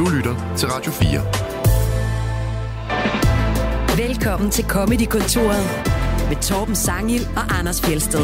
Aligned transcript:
Du 0.00 0.04
lytter 0.16 0.54
til 0.56 0.68
Radio 0.68 0.92
4. 0.92 1.20
Velkommen 4.06 4.50
til 4.50 4.64
Comedy-kontoret 4.64 5.64
med 6.28 6.42
Torben 6.42 6.74
Sangil 6.74 7.20
og 7.36 7.58
Anders 7.58 7.82
Fjelsted. 7.82 8.20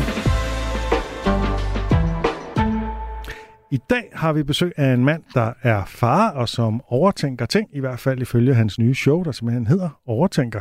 I 3.70 3.78
dag 3.90 4.10
har 4.12 4.32
vi 4.32 4.42
besøg 4.42 4.72
af 4.76 4.94
en 4.94 5.04
mand, 5.04 5.22
der 5.34 5.52
er 5.62 5.84
far 5.84 6.30
og 6.30 6.48
som 6.48 6.80
overtænker 6.88 7.46
ting, 7.46 7.68
i 7.72 7.80
hvert 7.80 8.00
fald 8.00 8.22
ifølge 8.22 8.54
hans 8.54 8.78
nye 8.78 8.94
show, 8.94 9.22
der 9.22 9.32
simpelthen 9.32 9.66
hedder 9.66 10.00
Overtænker. 10.06 10.60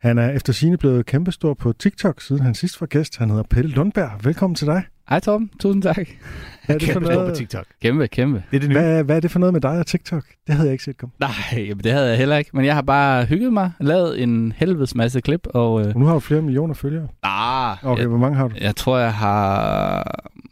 Han 0.00 0.18
er 0.18 0.30
efter 0.30 0.52
sine 0.52 0.76
blevet 0.76 1.06
kæmpestor 1.06 1.54
på 1.54 1.72
TikTok, 1.72 2.20
siden 2.20 2.42
han 2.42 2.54
sidst 2.54 2.80
var 2.80 2.86
gæst. 2.86 3.16
Han 3.16 3.30
hedder 3.30 3.44
Pelle 3.50 3.70
Lundberg. 3.70 4.24
Velkommen 4.24 4.54
til 4.54 4.66
dig. 4.66 4.82
Hej 5.08 5.20
Torben, 5.20 5.50
tusind 5.60 5.82
tak. 5.82 5.96
Hvad 6.66 6.76
er 6.76 6.78
det 6.78 6.88
for 6.88 6.92
Kæmpe 6.92 7.06
på 7.08 7.12
noget, 7.14 7.34
TikTok. 7.36 7.64
Kæmpe, 7.82 8.08
kæmpe. 8.08 8.42
Det 8.50 8.56
er 8.56 8.60
det 8.60 8.68
nye. 8.68 8.78
hvad, 8.78 9.04
hvad 9.04 9.16
er 9.16 9.20
det 9.20 9.30
for 9.30 9.38
noget 9.38 9.52
med 9.52 9.60
dig 9.60 9.70
og 9.70 9.86
TikTok? 9.86 10.22
Det 10.46 10.54
havde 10.54 10.66
jeg 10.68 10.72
ikke 10.72 10.84
set 10.84 10.96
komme. 10.98 11.12
Nej, 11.20 11.30
jamen, 11.56 11.84
det 11.84 11.92
havde 11.92 12.08
jeg 12.08 12.18
heller 12.18 12.36
ikke, 12.36 12.50
men 12.54 12.64
jeg 12.64 12.74
har 12.74 12.82
bare 12.82 13.24
hygget 13.24 13.52
mig, 13.52 13.70
lavet 13.80 14.22
en 14.22 14.52
helvedes 14.56 14.94
masse 14.94 15.20
klip, 15.20 15.46
og... 15.54 15.86
Øh, 15.86 15.96
Nu 15.96 16.04
har 16.06 16.14
du 16.14 16.20
flere 16.20 16.42
millioner 16.42 16.74
følgere. 16.74 17.08
ah, 17.22 17.76
Okay, 17.84 18.00
jeg, 18.00 18.08
hvor 18.08 18.18
mange 18.18 18.36
har 18.36 18.48
du? 18.48 18.54
jeg 18.60 18.76
tror, 18.76 18.98
jeg 18.98 19.14
har 19.14 20.02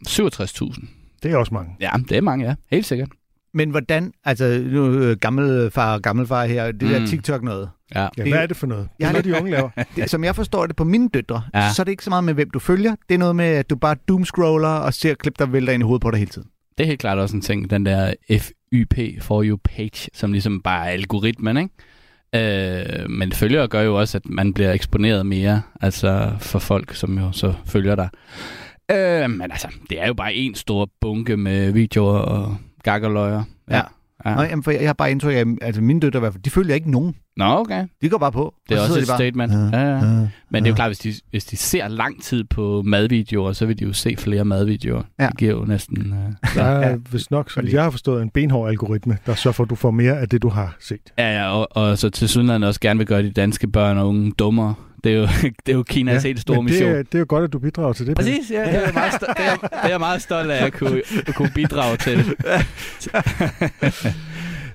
67.000. 0.07 0.85
Det 1.23 1.31
er 1.31 1.37
også 1.37 1.53
mange. 1.53 1.71
Ja, 1.79 1.89
det 2.09 2.17
er 2.17 2.21
mange, 2.21 2.45
ja. 2.45 2.55
Helt 2.71 2.85
sikkert. 2.85 3.09
Men 3.53 3.69
hvordan, 3.69 4.11
altså 4.25 4.63
nu 4.71 4.93
øh, 4.93 5.17
gammel 5.17 5.71
far, 5.71 5.99
gammel 5.99 6.27
far 6.27 6.45
her, 6.45 6.71
det 6.71 6.81
der 6.81 6.99
Mm. 6.99 7.05
TikTok 7.05 7.43
noget. 7.43 7.69
Ja. 7.95 8.01
Ja, 8.01 8.07
Det- 8.17 8.27
hvad 8.31 8.41
er 8.41 8.45
det 8.45 8.57
for 8.57 8.67
noget? 8.67 8.83
Det 8.83 8.89
Jeg 8.99 9.03
er 9.05 9.07
har 9.07 9.13
noget, 9.13 9.25
de 9.25 9.35
unge 9.39 9.51
laver. 9.51 9.69
Det, 9.95 10.09
som 10.09 10.23
jeg 10.23 10.35
forstår 10.35 10.65
det 10.65 10.75
på 10.75 10.83
mine 10.83 11.09
døtre, 11.13 11.41
Ja. 11.53 11.59
ja. 11.59 11.73
så 11.73 11.81
er 11.81 11.83
det 11.83 11.91
ikke 11.91 12.03
så 12.03 12.09
meget 12.09 12.23
med, 12.23 12.33
hvem 12.33 12.49
du 12.49 12.59
følger. 12.59 12.95
Det 13.09 13.15
er 13.15 13.19
noget 13.19 13.35
med, 13.35 13.45
at 13.45 13.69
du 13.69 13.75
bare 13.75 13.95
doomscroller 14.07 14.67
og 14.69 14.93
ser 14.93 15.13
klip, 15.13 15.39
der 15.39 15.45
vælter 15.45 15.73
ind 15.73 15.83
i 15.83 15.85
hovedet 15.85 16.01
på 16.01 16.11
dig 16.11 16.17
hele 16.19 16.31
tiden. 16.31 16.47
Det 16.77 16.83
er 16.83 16.87
helt 16.87 16.99
klart 16.99 17.17
også 17.17 17.35
en 17.35 17.41
ting, 17.41 17.69
den 17.69 17.85
der 17.85 18.13
FYP 18.31 19.21
for 19.21 19.43
you 19.43 19.57
page, 19.63 20.09
som 20.13 20.31
ligesom 20.31 20.61
bare 20.61 20.85
er 20.87 20.91
algoritmen, 20.91 21.57
ikke? 21.57 21.73
Øh, 22.35 23.09
men 23.09 23.31
følgere 23.31 23.67
gør 23.67 23.81
jo 23.81 23.99
også, 23.99 24.17
at 24.17 24.25
man 24.25 24.53
bliver 24.53 24.71
eksponeret 24.71 25.25
mere, 25.25 25.61
altså 25.81 26.31
for 26.39 26.59
folk, 26.59 26.95
som 26.95 27.17
jo 27.17 27.31
så 27.31 27.53
følger 27.65 27.95
dig. 27.95 28.09
Øh, 28.91 29.29
men 29.29 29.41
altså, 29.51 29.67
det 29.89 30.01
er 30.01 30.07
jo 30.07 30.13
bare 30.13 30.33
en 30.33 30.55
stor 30.55 30.89
bunke 31.01 31.37
med 31.37 31.71
videoer 31.71 32.17
og 32.17 32.57
gakkerløjer. 32.91 33.43
Ja. 33.69 33.81
ja. 34.25 34.35
Nå, 34.35 34.41
jamen, 34.41 34.63
for 34.63 34.71
jeg, 34.71 34.81
jeg 34.81 34.89
har 34.89 34.93
bare 34.93 35.11
indtryk 35.11 35.33
af, 35.33 35.39
at 35.39 35.47
altså 35.61 35.81
mine 35.81 35.99
døtre 35.99 36.17
i 36.17 36.19
hvert 36.19 36.33
fald, 36.33 36.43
de 36.43 36.49
følger 36.49 36.75
ikke 36.75 36.91
nogen. 36.91 37.15
Nå, 37.37 37.45
okay. 37.45 37.87
De 38.01 38.09
går 38.09 38.17
bare 38.17 38.31
på. 38.31 38.53
Det 38.69 38.77
er 38.77 38.81
og 38.81 38.87
så 38.87 38.93
også 38.93 39.01
et 39.01 39.07
bare, 39.07 39.17
statement. 39.17 39.73
Ja, 39.73 39.79
ja. 39.79 39.95
Ja. 39.95 40.27
Men 40.49 40.63
det 40.63 40.69
er 40.69 40.69
jo 40.69 40.75
klart, 40.75 40.89
hvis 40.89 40.99
de, 40.99 41.13
hvis 41.29 41.45
de 41.45 41.57
ser 41.57 41.87
lang 41.87 42.23
tid 42.23 42.43
på 42.43 42.81
madvideoer, 42.85 43.53
så 43.53 43.65
vil 43.65 43.79
de 43.79 43.83
jo 43.83 43.93
se 43.93 44.15
flere 44.17 44.45
madvideoer. 44.45 45.01
Ja. 45.19 45.27
Det 45.27 45.37
giver 45.37 45.51
jo 45.51 45.65
næsten... 45.65 45.97
Uh... 45.97 46.33
Der 46.55 46.63
er 46.63 46.97
vist 47.11 47.31
nok, 47.31 47.51
så 47.51 47.61
vidt 47.61 47.73
jeg 47.73 47.83
har 47.83 47.89
forstået, 47.89 48.21
en 48.21 48.29
benhård 48.29 48.69
algoritme, 48.69 49.17
der 49.25 49.35
sørger 49.35 49.53
for, 49.53 49.63
at 49.63 49.69
du 49.69 49.75
får 49.75 49.91
mere 49.91 50.19
af 50.19 50.29
det, 50.29 50.41
du 50.41 50.49
har 50.49 50.75
set. 50.79 51.13
Ja, 51.17 51.39
ja, 51.39 51.49
og, 51.49 51.67
og 51.71 51.97
så 51.97 52.09
til 52.09 52.29
sydenland 52.29 52.63
også 52.63 52.79
gerne 52.79 52.97
vil 52.97 53.07
gøre 53.07 53.23
de 53.23 53.31
danske 53.31 53.67
børn 53.67 53.97
og 53.97 54.07
unge 54.07 54.31
dummere. 54.31 54.73
Det 55.03 55.11
er 55.11 55.15
jo, 55.15 55.21
det 55.65 55.71
er 55.71 55.73
jo 55.73 55.83
Kinas 55.83 56.23
ja, 56.23 56.27
helt 56.29 56.39
store 56.39 56.55
men 56.63 56.65
det, 56.67 56.71
mission. 56.73 56.91
er, 56.91 56.97
det 57.03 57.15
er 57.15 57.19
jo 57.19 57.25
godt, 57.29 57.43
at 57.43 57.53
du 57.53 57.59
bidrager 57.59 57.93
til 57.93 58.07
det. 58.07 58.15
Præcis, 58.15 58.51
ja, 58.51 58.61
det 58.65 58.75
er, 58.75 58.81
jeg 58.81 58.91
meget 58.93 59.11
sto- 59.11 59.33
det, 59.37 59.45
er, 59.45 59.55
det 59.55 59.69
er 59.83 59.87
jeg 59.89 59.99
meget 59.99 60.21
stolt 60.21 60.51
af 60.51 60.65
at 60.65 60.73
kunne, 60.73 61.01
at 61.27 61.35
kunne 61.35 61.51
bidrage 61.55 61.97
til. 61.97 62.17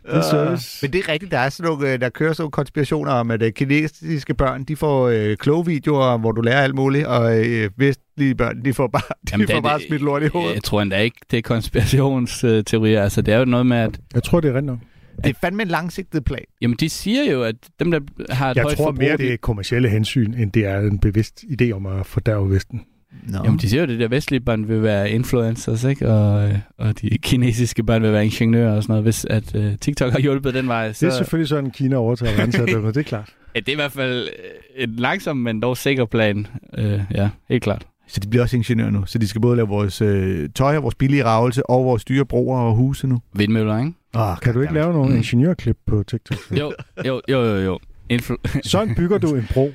Det 0.07 0.15
er 0.17 0.23
service. 0.23 0.79
Men 0.83 0.93
det 0.93 0.99
er 0.99 1.13
rigtigt, 1.13 1.33
der 1.33 1.39
er 1.39 1.49
sådan 1.49 1.71
nogle, 1.73 1.93
øh, 1.93 2.01
der 2.01 2.09
kører 2.09 2.33
sådan 2.33 2.43
nogle 2.43 2.51
konspirationer 2.51 3.13
om, 3.13 3.31
at 3.31 3.43
øh, 3.43 3.53
kinesiske 3.53 4.35
børn, 4.35 4.65
de 4.65 4.77
får 4.77 5.09
øh, 5.09 5.37
kloge 5.37 5.67
videoer, 5.67 6.19
hvor 6.19 6.33
du 6.33 6.41
lærer 6.41 6.63
alt 6.63 6.75
muligt, 6.75 7.07
og 7.07 7.47
øh, 7.47 7.71
vestlige 7.77 8.35
børn, 8.35 8.65
de 8.65 8.75
får 8.75 8.87
bare, 8.87 9.03
de 9.27 9.31
Jamen, 9.33 9.47
får 9.49 9.55
det- 9.55 9.63
bare 9.63 9.79
det- 9.79 9.87
smidt 9.87 10.03
lort 10.03 10.23
i 10.23 10.27
hovedet. 10.27 10.55
Jeg 10.55 10.63
tror 10.63 10.83
endda 10.83 10.99
ikke, 10.99 11.17
det 11.31 11.39
er 11.39 11.43
konspirationsteorier. 11.43 13.03
Altså, 13.03 13.23
det 13.23 13.35
er 13.35 13.39
jo 13.39 13.45
noget 13.45 13.67
med, 13.67 13.77
at 13.77 13.99
Jeg 14.15 14.23
tror, 14.23 14.41
det 14.41 14.51
er 14.51 14.55
rent 14.57 14.67
nok. 14.67 14.79
Det 15.17 15.31
er 15.31 15.35
fandme 15.41 15.63
en 15.63 15.69
langsigtet 15.69 16.25
plan. 16.25 16.45
jamen, 16.61 16.77
de 16.81 16.89
siger 16.89 17.33
jo, 17.33 17.43
at 17.43 17.55
dem, 17.81 17.91
der 17.91 18.01
har 18.31 18.51
et 18.51 18.57
Jeg 18.57 18.63
højt 18.63 18.77
tror 18.77 18.85
forbrug... 18.85 18.99
mere, 19.03 19.13
de- 19.17 19.23
det 19.23 19.33
er 19.33 19.37
kommersielle 19.37 19.89
hensyn, 19.89 20.35
end 20.35 20.53
det 20.53 20.67
er 20.67 20.79
en 20.81 20.99
bevidst 20.99 21.45
idé 21.63 21.71
om 21.71 21.87
at 21.87 22.07
fordærve 22.07 22.51
Vesten. 22.51 22.83
Nå. 23.29 23.39
Jamen, 23.45 23.59
de 23.59 23.69
siger 23.69 23.81
jo, 23.81 23.83
at 23.83 23.89
det 23.89 23.99
der 24.01 24.09
vestlige 24.09 24.41
børn 24.41 24.69
vil 24.69 24.83
være 24.83 25.11
influencers, 25.11 25.85
ikke? 25.85 26.09
Og, 26.09 26.49
øh, 26.49 26.59
og 26.79 27.01
de 27.01 27.19
kinesiske 27.19 27.83
børn 27.85 28.03
vil 28.03 28.13
være 28.13 28.25
ingeniører 28.25 28.77
og 28.77 28.83
sådan 28.83 28.93
noget. 28.93 29.05
Hvis 29.05 29.25
at 29.25 29.55
uh, 29.55 29.75
TikTok 29.81 30.13
har 30.13 30.19
hjulpet 30.21 30.55
den 30.55 30.69
vej, 30.69 30.93
så... 30.93 31.07
Det 31.07 31.13
er 31.13 31.17
selvfølgelig 31.17 31.49
sådan, 31.49 31.71
Kina 31.71 31.97
overtager 31.97 32.37
verdensherredømmet, 32.37 32.95
det 32.95 33.01
er 33.01 33.05
klart. 33.05 33.31
Ja, 33.55 33.61
det 33.61 33.69
er 33.69 33.73
i 33.73 33.75
hvert 33.75 33.93
fald 33.93 34.29
øh, 34.79 34.85
en 34.85 34.97
langsom, 34.97 35.37
men 35.37 35.63
dog 35.63 35.77
sikker 35.77 36.05
plan. 36.05 36.47
Uh, 36.79 37.01
ja, 37.15 37.29
helt 37.49 37.63
klart. 37.63 37.87
Så 38.09 38.21
de 38.21 38.29
bliver 38.29 38.43
også 38.43 38.57
ingeniører 38.57 38.91
nu. 38.91 39.07
Så 39.07 39.19
de 39.19 39.29
skal 39.29 39.41
både 39.41 39.57
lave 39.57 39.69
vores 39.69 40.01
øh, 40.03 40.49
tøj 40.55 40.77
og 40.77 40.83
vores 40.83 40.95
billige 40.95 41.25
ravelse 41.25 41.67
og 41.71 41.85
vores 41.85 42.05
dyre 42.05 42.25
broer 42.25 42.59
og 42.61 42.75
huse 42.75 43.07
nu. 43.07 43.21
Vindmøller, 43.35 43.79
ikke? 43.79 43.93
Oh, 44.15 44.37
Kan 44.43 44.55
du 44.55 44.61
ikke 44.61 44.75
lave 44.75 44.93
nogle 44.93 45.11
Mm. 45.11 45.17
ingeniørklip 45.17 45.77
på 45.87 46.03
TikTok? 46.03 46.39
Jo, 46.61 46.73
jo, 47.07 47.21
jo, 47.29 47.45
jo. 47.45 47.57
jo. 47.57 47.79
Influ- 48.13 48.61
Sådan 48.71 48.95
bygger 48.95 49.19
du 49.19 49.35
en 49.35 49.47
bro 49.55 49.73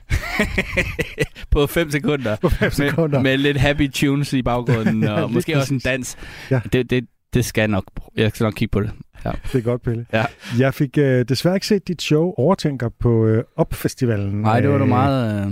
på 1.52 1.68
5 1.68 1.92
sekunder. 1.92 2.36
på 2.42 2.50
5 2.50 2.72
sekunder. 2.72 3.22
Med, 3.22 3.32
med 3.32 3.38
lidt 3.38 3.58
happy 3.58 3.92
tunes 3.92 4.34
i 4.34 4.42
baggrunden, 4.42 5.04
og 5.04 5.20
Lige 5.22 5.34
måske 5.34 5.58
også 5.58 5.74
en 5.74 5.78
præcis. 5.80 5.84
dans. 5.84 6.18
Ja. 6.52 6.60
Det, 6.74 6.90
det, 6.90 7.06
det 7.34 7.46
skal 7.46 7.62
jeg 7.62 7.68
nok. 7.68 7.84
Jeg 8.18 8.30
skal 8.30 8.44
nok 8.44 8.54
kigge 8.54 8.72
på 8.72 8.82
det. 8.82 8.92
Det 9.24 9.56
er 9.56 9.62
godt, 9.62 9.82
Pelle. 9.82 10.06
Ja. 10.14 10.26
Jeg 10.60 10.74
fik 10.74 10.98
øh, 10.98 11.26
desværre 11.30 11.56
ikke 11.56 11.68
set 11.68 11.88
dit 11.88 12.02
show 12.02 12.34
Overtænker 12.38 12.90
på 13.00 13.26
øh, 13.26 13.44
Op-festivalen. 13.56 14.42
Nej, 14.42 14.60
det 14.60 14.70
var 14.70 14.78
du 14.78 14.84
Øh, 14.84 14.90
meget 14.90 15.46
øh, 15.48 15.52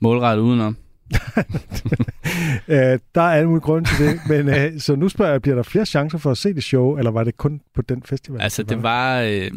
målrettet 0.00 0.42
udenom. 0.42 0.76
Øh, 2.68 2.98
der 3.14 3.20
er 3.22 3.30
alle 3.30 3.48
mulige 3.48 3.60
grunde 3.60 3.88
til 3.96 4.06
det, 4.06 4.20
men 4.28 4.48
øh, 4.48 4.80
så 4.80 4.96
nu 4.96 5.08
spørger 5.08 5.32
jeg, 5.32 5.42
bliver 5.42 5.54
der 5.54 5.62
flere 5.62 5.86
chancer 5.86 6.18
for 6.18 6.30
at 6.30 6.38
se 6.38 6.54
det 6.54 6.64
show, 6.64 6.96
eller 6.96 7.10
var 7.10 7.24
det 7.24 7.36
kun 7.36 7.60
på 7.74 7.82
den 7.82 8.02
festival? 8.02 8.40
Altså, 8.40 8.62
det 8.62 8.82
var... 8.82 9.20
Øh, 9.20 9.50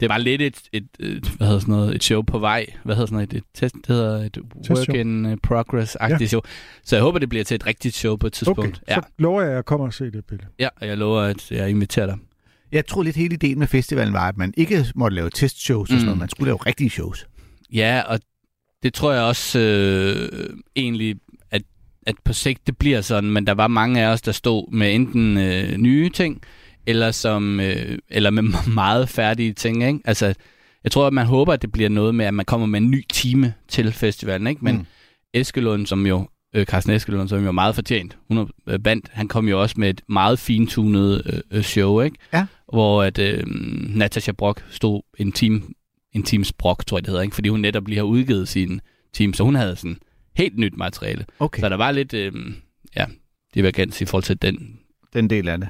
det 0.00 0.08
var 0.08 0.18
lidt 0.18 0.42
et, 0.42 0.60
et, 0.72 0.86
et, 1.00 1.28
hvad 1.36 1.46
hedder 1.46 1.60
sådan 1.60 1.74
noget, 1.74 1.94
et 1.94 2.02
show 2.04 2.22
på 2.22 2.38
vej. 2.38 2.66
Hvad 2.84 2.94
hedder 2.94 3.06
sådan 3.06 3.16
noget? 3.16 3.32
Et 3.34 3.42
test, 3.54 3.74
det 3.74 3.86
hedder 3.88 4.24
et 4.24 4.38
work 4.70 4.88
in 4.88 5.38
progress-agtigt 5.46 6.20
Ja. 6.20 6.26
show. 6.26 6.40
Så 6.84 6.96
jeg 6.96 7.02
håber, 7.02 7.18
det 7.18 7.28
bliver 7.28 7.44
til 7.44 7.54
et 7.54 7.66
rigtigt 7.66 7.94
show 7.94 8.16
på 8.16 8.26
et 8.26 8.32
tidspunkt. 8.32 8.60
Okay, 8.60 8.76
Ja, 8.88 8.94
så 8.94 9.00
lover 9.18 9.40
jeg, 9.42 9.50
at 9.50 9.56
jeg 9.56 9.64
kommer 9.64 9.86
og 9.86 9.94
se 9.94 10.04
det, 10.10 10.24
Pelle. 10.24 10.46
ja, 10.58 10.68
og 10.80 10.86
jeg 10.86 10.96
lover, 10.98 11.20
at 11.22 11.50
jeg 11.50 11.70
inviterer 11.70 12.06
dig. 12.06 12.16
Jeg 12.72 12.86
tror 12.86 13.02
lidt 13.02 13.16
hele 13.16 13.34
ideen 13.34 13.58
med 13.58 13.66
festivalen 13.66 14.12
var, 14.12 14.28
at 14.28 14.36
man 14.36 14.54
ikke 14.56 14.84
måtte 14.94 15.14
lave 15.14 15.30
testshows 15.30 15.80
og 15.80 15.86
sådan 15.92 16.00
Mm. 16.02 16.04
noget. 16.06 16.18
Man 16.18 16.28
skulle 16.28 16.46
lave 16.48 16.56
rigtige 16.66 16.90
shows. 16.90 17.26
Ja, 17.72 18.02
og 18.06 18.20
det 18.84 18.94
tror 18.94 19.12
jeg 19.12 19.22
også 19.22 19.58
øh, 19.58 20.48
egentlig, 20.76 21.16
at, 21.50 21.62
at 22.06 22.14
på 22.24 22.32
sigt 22.32 22.66
det 22.66 22.76
bliver 22.76 23.00
sådan, 23.00 23.30
men 23.30 23.46
der 23.46 23.54
var 23.54 23.68
mange 23.68 24.02
af 24.02 24.06
os, 24.06 24.22
der 24.22 24.32
stod 24.32 24.72
med 24.72 24.94
enten 24.94 25.38
øh, 25.38 25.76
nye 25.76 26.08
ting, 26.08 26.42
eller, 26.86 27.10
som, 27.10 27.60
øh, 27.60 27.98
eller 28.08 28.30
med 28.30 28.42
meget 28.74 29.08
færdige 29.08 29.52
ting. 29.52 29.84
Ikke? 29.84 29.98
Altså, 30.04 30.34
jeg 30.84 30.92
tror, 30.92 31.06
at 31.06 31.12
man 31.12 31.26
håber, 31.26 31.52
at 31.52 31.62
det 31.62 31.72
bliver 31.72 31.88
noget 31.88 32.14
med, 32.14 32.26
at 32.26 32.34
man 32.34 32.44
kommer 32.44 32.66
med 32.66 32.80
en 32.80 32.90
ny 32.90 33.04
time 33.12 33.54
til 33.68 33.92
festivalen. 33.92 34.46
Ikke? 34.46 34.64
Men 34.64 34.76
Mm. 34.76 34.86
Eskelund, 35.34 35.86
som 35.86 36.06
jo, 36.06 36.28
øh, 36.54 36.66
Carsten 36.66 36.92
Eskelund, 36.92 37.28
som 37.28 37.42
jo 37.42 37.48
er 37.48 37.52
meget 37.52 37.74
fortjent, 37.74 38.16
100 38.30 38.48
øh, 38.66 38.78
bandt, 38.78 39.08
han 39.12 39.28
kom 39.28 39.48
jo 39.48 39.62
også 39.62 39.74
med 39.78 39.90
et 39.90 40.00
meget 40.08 40.38
fintunet 40.38 41.22
øh, 41.26 41.40
øh, 41.50 41.62
show, 41.62 42.00
ikke? 42.00 42.16
Ja. 42.32 42.46
Hvor 42.72 43.02
at 43.02 43.18
øh, 43.18 43.42
Natasha 43.96 44.32
Brock 44.32 44.64
stod 44.70 45.02
en 45.18 45.32
time 45.32 45.62
en 46.14 46.22
Teams 46.22 46.52
Brock, 46.52 46.86
tror 46.86 46.96
jeg 46.98 47.02
det 47.02 47.10
hedder, 47.10 47.22
ikke? 47.22 47.34
fordi 47.34 47.48
hun 47.48 47.60
netop 47.60 47.86
lige 47.88 47.96
har 47.98 48.04
udgivet 48.04 48.48
sin 48.48 48.80
team, 49.12 49.32
så 49.32 49.44
hun 49.44 49.54
havde 49.54 49.76
sådan 49.76 49.96
helt 50.36 50.58
nyt 50.58 50.76
materiale. 50.76 51.24
Okay, 51.38 51.60
Så 51.60 51.68
der 51.68 51.76
var 51.76 51.90
lidt, 51.90 52.14
øh, 52.14 52.32
ja, 52.96 53.06
divergens 53.54 54.00
i 54.00 54.04
forhold 54.04 54.22
til 54.24 54.42
den. 54.42 54.78
den 55.12 55.30
del 55.30 55.48
af 55.48 55.58
det. 55.58 55.68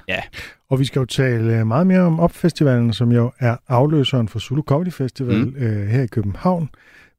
Og 0.70 0.80
vi 0.80 0.84
skal 0.84 1.00
jo 1.00 1.04
tale 1.06 1.58
øh, 1.60 1.66
meget 1.66 1.86
mere 1.86 2.00
om 2.00 2.20
Op-festivalen, 2.20 2.92
som 2.92 3.12
jo 3.12 3.32
er 3.38 3.56
afløseren 3.68 4.28
for 4.28 4.38
Zulu 4.38 4.62
Comedy 4.62 4.92
Festival 4.92 5.36
mm. 5.46 5.54
Øh, 5.56 5.86
her 5.86 6.02
i 6.02 6.06
København, 6.06 6.68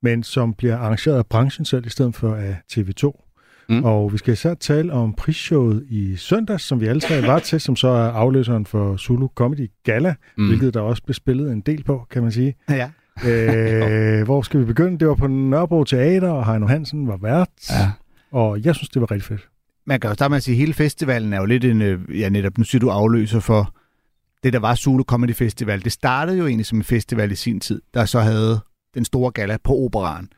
men 0.02 0.24
som 0.24 0.54
bliver 0.54 0.78
arrangeret 0.78 1.18
af 1.18 1.26
branchen 1.26 1.66
selv 1.66 1.86
i 1.86 1.90
stedet 1.90 2.16
for 2.16 2.36
af 2.36 2.56
TV2. 2.74 3.22
Mm. 3.70 3.84
Og 3.84 4.14
vi 4.14 4.18
skal 4.18 4.34
især 4.34 4.54
tale 4.54 4.94
om 4.94 5.14
prisshowet 5.14 5.86
i 5.90 6.16
søndags, 6.16 6.64
som 6.64 6.82
vi 6.82 6.86
alle 6.88 7.02
tre 7.02 7.22
var 7.28 7.40
til, 7.40 7.60
som 7.62 7.76
så 7.76 7.88
er 7.88 8.12
afløseren 8.12 8.66
for 8.66 8.98
Zulu 8.98 9.28
Comedy 9.36 9.72
Gala. 9.84 10.16
Mm. 10.38 10.48
hvilket 10.48 10.74
der 10.74 10.80
også 10.82 11.04
blev 11.04 11.14
spillet 11.14 11.52
en 11.52 11.62
del 11.62 11.84
på, 11.84 12.08
kan 12.12 12.22
man 12.24 12.32
sige. 12.32 12.56
Ja. 12.70 12.90
Øh, 13.26 14.24
hvor 14.24 14.42
skal 14.42 14.60
vi 14.60 14.66
begynde? 14.66 15.00
Det 15.00 15.08
var 15.08 15.16
på 15.16 15.28
Nørrebro 15.28 15.84
Teater, 15.84 16.30
og 16.30 16.46
Heino 16.52 16.68
Hansen 16.68 17.08
var 17.08 17.18
vært, 17.18 17.48
Ja. 17.70 17.92
og 18.32 18.62
jeg 18.66 18.76
synes, 18.76 18.90
det 18.90 19.02
var 19.02 19.12
rigtig 19.12 19.28
fedt. 19.28 19.48
Man 19.88 20.00
kan 20.00 20.10
jo 20.10 20.14
starte 20.14 20.30
med 20.30 20.38
at 20.38 20.44
sige, 20.44 20.54
at 20.56 20.60
hele 20.60 20.74
festivalen 20.74 21.34
er 21.34 21.38
jo 21.40 21.46
lidt 21.46 21.66
en, 21.66 21.82
øh, 21.82 22.20
ja 22.20 22.30
netop, 22.30 22.58
nu 22.58 22.64
siger 22.64 22.80
du 22.80 22.90
afløser 22.90 23.40
for 23.40 23.74
det, 24.44 24.54
der 24.54 24.60
var 24.60 24.76
Zulu 24.76 25.04
Comedy 25.04 25.34
Festival. 25.36 25.84
Det 25.84 25.92
startede 25.92 26.38
jo 26.38 26.48
egentlig 26.48 26.66
som 26.66 26.78
en 26.78 26.84
festival 26.84 27.32
i 27.32 27.36
sin 27.36 27.60
tid, 27.60 27.82
der 27.94 28.06
så 28.06 28.20
havde 28.20 28.60
den 28.94 29.06
store 29.06 29.32
gala 29.32 29.58
på 29.64 29.74
operaren. 29.76 30.30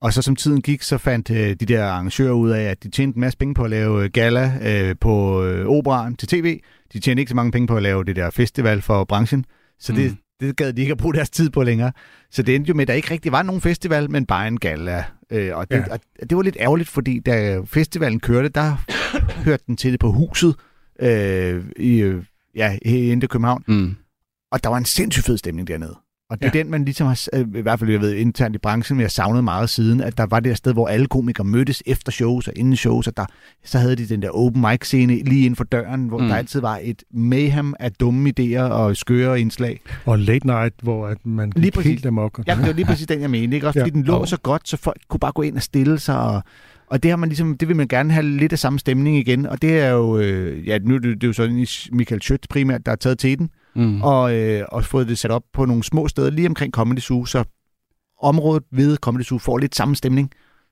Og 0.00 0.12
så 0.12 0.22
som 0.22 0.36
tiden 0.36 0.62
gik, 0.62 0.82
så 0.82 0.98
fandt 0.98 1.30
øh, 1.30 1.36
de 1.50 1.54
der 1.54 1.84
arrangører 1.84 2.32
ud 2.32 2.50
af, 2.50 2.62
at 2.62 2.82
de 2.82 2.88
tjente 2.90 3.16
en 3.16 3.20
masse 3.20 3.38
penge 3.38 3.54
på 3.54 3.64
at 3.64 3.70
lave 3.70 4.04
øh, 4.04 4.10
gala 4.10 4.52
øh, 4.62 4.96
på 5.00 5.44
øh, 5.44 5.66
operaren 5.66 6.16
til 6.16 6.28
tv. 6.28 6.60
De 6.92 6.98
tjente 7.00 7.20
ikke 7.20 7.30
så 7.30 7.36
mange 7.36 7.52
penge 7.52 7.66
på 7.66 7.76
at 7.76 7.82
lave 7.82 8.04
det 8.04 8.16
der 8.16 8.30
festival 8.30 8.82
for 8.82 9.04
branchen. 9.04 9.44
Så 9.78 9.92
Mm. 9.92 9.96
det 9.98 10.16
gad 10.56 10.72
de 10.72 10.80
ikke 10.80 10.92
at 10.92 10.98
bruge 10.98 11.14
deres 11.14 11.30
tid 11.30 11.50
på 11.50 11.62
længere. 11.62 11.92
Så 12.30 12.42
det 12.42 12.54
endte 12.54 12.68
jo 12.68 12.74
med, 12.74 12.82
at 12.82 12.88
der 12.88 12.94
ikke 12.94 13.10
rigtig 13.10 13.32
var 13.32 13.42
nogen 13.42 13.60
festival, 13.60 14.10
men 14.10 14.26
bare 14.26 14.48
en 14.48 14.60
gala. 14.60 15.04
Øh, 15.30 15.56
og, 15.56 15.70
det, 15.70 15.76
Ja. 15.76 15.92
og 15.92 16.00
det 16.30 16.36
var 16.36 16.42
lidt 16.42 16.56
ærgerligt, 16.60 16.88
fordi 16.88 17.18
da 17.20 17.60
festivalen 17.64 18.20
kørte, 18.20 18.48
der 18.48 18.76
hørte 19.46 19.64
den 19.66 19.76
til 19.76 19.98
på 19.98 20.12
huset 20.12 20.56
øh, 21.00 21.64
i, 21.76 21.98
øh, 22.00 22.24
ja, 22.56 22.78
inde 22.82 23.24
i 23.24 23.26
København. 23.26 23.64
Mm. 23.68 23.96
Og 24.52 24.64
der 24.64 24.70
var 24.70 24.76
en 24.78 24.84
sindssygt 24.84 25.26
fed 25.26 25.38
stemning 25.38 25.68
dernede. 25.68 25.96
Og 26.30 26.38
det 26.42 26.46
er 26.46 26.50
Ja. 26.54 26.62
den, 26.62 26.70
man 26.70 26.84
ligesom 26.84 27.06
har, 27.06 27.28
øh, 27.34 27.44
i 27.54 27.60
hvert 27.60 27.78
fald 27.78 27.90
jeg 27.90 28.00
ved, 28.00 28.14
internt 28.14 28.54
i 28.54 28.58
branchen, 28.58 29.00
jeg 29.00 29.10
savnede 29.10 29.42
meget 29.42 29.70
siden, 29.70 30.00
at 30.00 30.18
der 30.18 30.26
var 30.26 30.40
det 30.40 30.50
der 30.50 30.54
sted, 30.56 30.72
hvor 30.72 30.88
alle 30.88 31.06
komikere 31.06 31.44
mødtes 31.46 31.82
efter 31.86 32.12
shows 32.12 32.48
og 32.48 32.54
inden 32.56 32.76
shows, 32.76 33.06
og 33.06 33.16
der, 33.16 33.26
så 33.64 33.78
havde 33.78 33.96
de 33.96 34.08
den 34.08 34.22
der 34.22 34.30
open 34.30 34.60
mic 34.62 34.78
scene 34.86 35.14
lige 35.24 35.40
inden 35.44 35.56
for 35.56 35.64
døren, 35.64 36.08
hvor 36.08 36.18
Mm. 36.18 36.28
der 36.28 36.34
altid 36.36 36.60
var 36.60 36.80
et 36.82 37.02
mayhem 37.14 37.74
af 37.80 37.92
dumme 37.92 38.32
idéer 38.40 38.60
og 38.60 38.96
skøre 38.96 39.40
indslag. 39.40 39.80
Og 40.06 40.18
late 40.18 40.46
night, 40.46 40.74
hvor 40.82 41.06
at 41.06 41.26
man 41.26 41.52
Lige 41.56 41.64
gik 41.64 41.72
præcis. 41.74 41.90
helt 41.90 42.06
amok. 42.06 42.40
Ja, 42.46 42.54
det 42.54 42.66
var 42.66 42.72
lige 42.72 42.86
præcis 42.86 43.06
den, 43.06 43.20
jeg 43.20 43.30
mente. 43.30 43.54
Ikke? 43.56 43.66
Også 43.66 43.78
Ja. 43.78 43.82
fordi 43.84 43.90
den 43.94 44.02
lå 44.04 44.26
så 44.26 44.36
godt, 44.40 44.68
så 44.68 44.76
folk 44.76 45.00
kunne 45.08 45.20
bare 45.20 45.32
gå 45.32 45.42
ind 45.42 45.56
og 45.56 45.62
stille 45.62 45.98
sig. 45.98 46.18
Og, 46.20 46.42
og 46.86 47.02
det 47.02 47.10
har 47.10 47.16
man 47.16 47.28
ligesom, 47.28 47.56
det 47.58 47.68
vil 47.68 47.76
man 47.76 47.88
gerne 47.88 48.12
have 48.12 48.26
lidt 48.26 48.52
af 48.52 48.58
samme 48.58 48.78
stemning 48.78 49.16
igen. 49.16 49.46
Og 49.46 49.62
det 49.62 49.78
er 49.80 49.90
jo, 49.90 50.18
øh, 50.18 50.68
ja, 50.68 50.78
nu 50.78 50.94
er 50.94 50.98
det, 50.98 51.14
det 51.14 51.22
er 51.24 51.28
jo 51.28 51.32
sådan 51.32 51.66
Michael 51.92 52.22
Schødt 52.22 52.46
primært, 52.50 52.86
der 52.86 52.92
har 52.92 52.96
taget 52.96 53.18
til 53.18 53.38
den, 53.38 53.50
Mm. 53.76 54.02
og, 54.02 54.34
øh, 54.34 54.64
og 54.68 54.84
fået 54.84 55.08
det 55.08 55.18
sat 55.18 55.30
op 55.30 55.42
på 55.52 55.64
nogle 55.64 55.84
små 55.84 56.08
steder 56.08 56.30
lige 56.30 56.48
omkring 56.48 56.72
Comedy 56.72 56.98
Zoo, 57.00 57.24
så 57.24 57.44
området 58.22 58.62
ved 58.72 58.96
Comedy 58.96 59.22
Zoo 59.22 59.38
får 59.38 59.58
lidt 59.58 59.74
samme 59.74 59.96
stemning, 59.96 60.30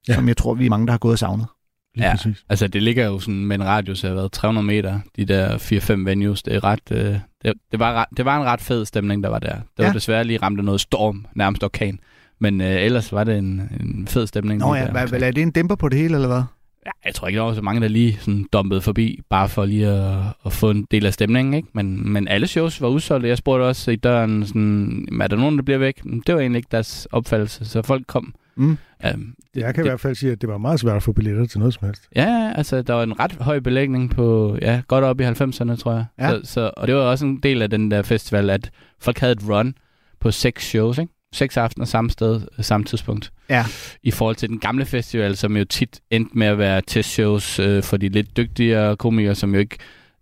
Ja. 0.08 0.14
som 0.14 0.28
jeg 0.28 0.36
tror, 0.36 0.54
vi 0.54 0.66
er 0.66 0.70
mange, 0.70 0.86
der 0.86 0.92
har 0.92 0.98
gået 0.98 1.12
og 1.12 1.18
savnet. 1.18 1.46
Lige 1.94 2.06
Ja. 2.06 2.12
præcis. 2.16 2.44
Altså, 2.48 2.68
det 2.68 2.82
ligger 2.82 3.06
jo 3.06 3.18
sådan 3.18 3.46
med 3.46 3.56
en 3.56 3.64
radius 3.64 4.04
af 4.04 4.12
hvad, 4.12 4.28
300 4.30 4.66
meter, 4.66 5.00
de 5.16 5.24
der 5.24 5.58
4-5 5.58 6.04
venues. 6.06 6.42
Det 6.42 6.54
er 6.54 6.64
ret... 6.64 6.80
Øh, 6.90 7.18
det, 7.44 7.52
det, 7.70 7.78
var, 7.78 8.08
det 8.16 8.24
var 8.24 8.36
en 8.40 8.44
ret 8.44 8.60
fed 8.60 8.84
stemning, 8.84 9.22
der 9.22 9.28
var 9.28 9.38
der. 9.38 9.54
Det 9.54 9.62
var 9.78 9.84
Ja. 9.84 9.92
desværre 9.92 10.24
lige 10.24 10.38
ramt 10.42 10.58
af 10.58 10.64
noget 10.64 10.80
storm, 10.80 11.26
nærmest 11.34 11.62
orkan. 11.64 11.98
Men 12.40 12.60
øh, 12.60 12.82
ellers 12.82 13.12
var 13.12 13.24
det 13.24 13.38
en, 13.38 13.44
en 13.80 14.06
fed 14.08 14.26
stemning. 14.26 14.60
Nå 14.60 14.74
ja, 14.74 14.84
der 14.84 14.90
hvad, 15.06 15.22
er 15.22 15.30
det 15.30 15.42
en 15.42 15.50
dæmper 15.50 15.74
på 15.74 15.88
det 15.88 15.98
hele, 15.98 16.14
eller 16.14 16.28
hvad? 16.28 16.42
Ja, 16.86 16.90
jeg 17.04 17.14
tror 17.14 17.28
ikke, 17.28 17.38
der 17.38 17.44
var 17.44 17.54
så 17.54 17.62
mange, 17.62 17.80
der 17.80 17.88
lige 17.88 18.18
sådan 18.20 18.46
dumpede 18.52 18.80
forbi, 18.80 19.20
bare 19.30 19.48
for 19.48 19.64
lige 19.64 19.86
at, 19.88 20.18
at 20.46 20.52
få 20.52 20.70
en 20.70 20.86
del 20.90 21.06
af 21.06 21.12
stemningen, 21.12 21.54
ikke? 21.54 21.68
Men, 21.72 22.12
men 22.12 22.28
alle 22.28 22.46
shows 22.46 22.80
var 22.80 22.88
udsolgt. 22.88 23.26
Jeg 23.26 23.38
spurgte 23.38 23.62
også 23.62 23.90
i 23.90 23.96
døren, 23.96 24.46
sådan, 24.46 25.08
er 25.20 25.26
der 25.26 25.36
nogen, 25.36 25.56
der 25.56 25.62
bliver 25.62 25.78
væk? 25.78 26.02
Det 26.26 26.34
var 26.34 26.40
egentlig 26.40 26.58
ikke 26.58 26.68
deres 26.72 27.08
opfattelse, 27.12 27.64
så 27.64 27.82
folk 27.82 28.06
kom. 28.06 28.34
Mm. 28.56 28.78
Det, 29.02 29.60
Jeg 29.60 29.74
kan 29.74 29.84
i 29.84 29.88
hvert 29.88 30.00
fald 30.00 30.14
sige, 30.14 30.32
at 30.32 30.40
det 30.40 30.48
var 30.48 30.58
meget 30.58 30.80
svært 30.80 30.96
at 30.96 31.02
få 31.02 31.12
billetter 31.12 31.46
til 31.46 31.58
noget 31.58 31.74
som 31.74 31.86
helst. 31.86 32.08
Ja, 32.16 32.24
ja, 32.24 32.52
altså 32.54 32.82
der 32.82 32.94
var 32.94 33.02
en 33.02 33.20
ret 33.20 33.32
høj 33.32 33.60
belægning 33.60 34.10
på, 34.10 34.58
ja, 34.62 34.82
godt 34.88 35.04
op 35.04 35.20
i 35.20 35.24
90'erne, 35.24 35.76
tror 35.76 35.92
jeg. 35.92 36.04
Ja. 36.18 36.30
Så, 36.30 36.40
så, 36.44 36.70
og 36.76 36.86
det 36.86 36.94
var 36.94 37.00
også 37.00 37.26
en 37.26 37.36
del 37.36 37.62
af 37.62 37.70
den 37.70 37.90
der 37.90 38.02
festival, 38.02 38.50
at 38.50 38.70
folk 39.00 39.18
havde 39.18 39.32
et 39.32 39.48
run 39.48 39.74
på 40.20 40.30
seks 40.30 40.68
shows, 40.68 40.98
ikke? 40.98 41.12
Seks 41.32 41.56
aftener 41.56 41.86
samme 41.86 42.10
sted, 42.10 42.40
samme 42.60 42.84
tidspunkt. 42.84 43.32
Ja. 43.48 43.64
I 44.02 44.10
forhold 44.10 44.36
til 44.36 44.48
den 44.48 44.58
gamle 44.58 44.84
festival, 44.84 45.36
som 45.36 45.56
jo 45.56 45.64
tit 45.64 46.00
endte 46.10 46.38
med 46.38 46.46
at 46.46 46.58
være 46.58 46.82
testshows 46.86 47.58
øh, 47.58 47.82
for 47.82 47.96
de 47.96 48.08
lidt 48.08 48.36
dygtigere 48.36 48.96
komikere, 48.96 49.34
som 49.34 49.54
jo 49.54 49.60
ikke 49.60 49.78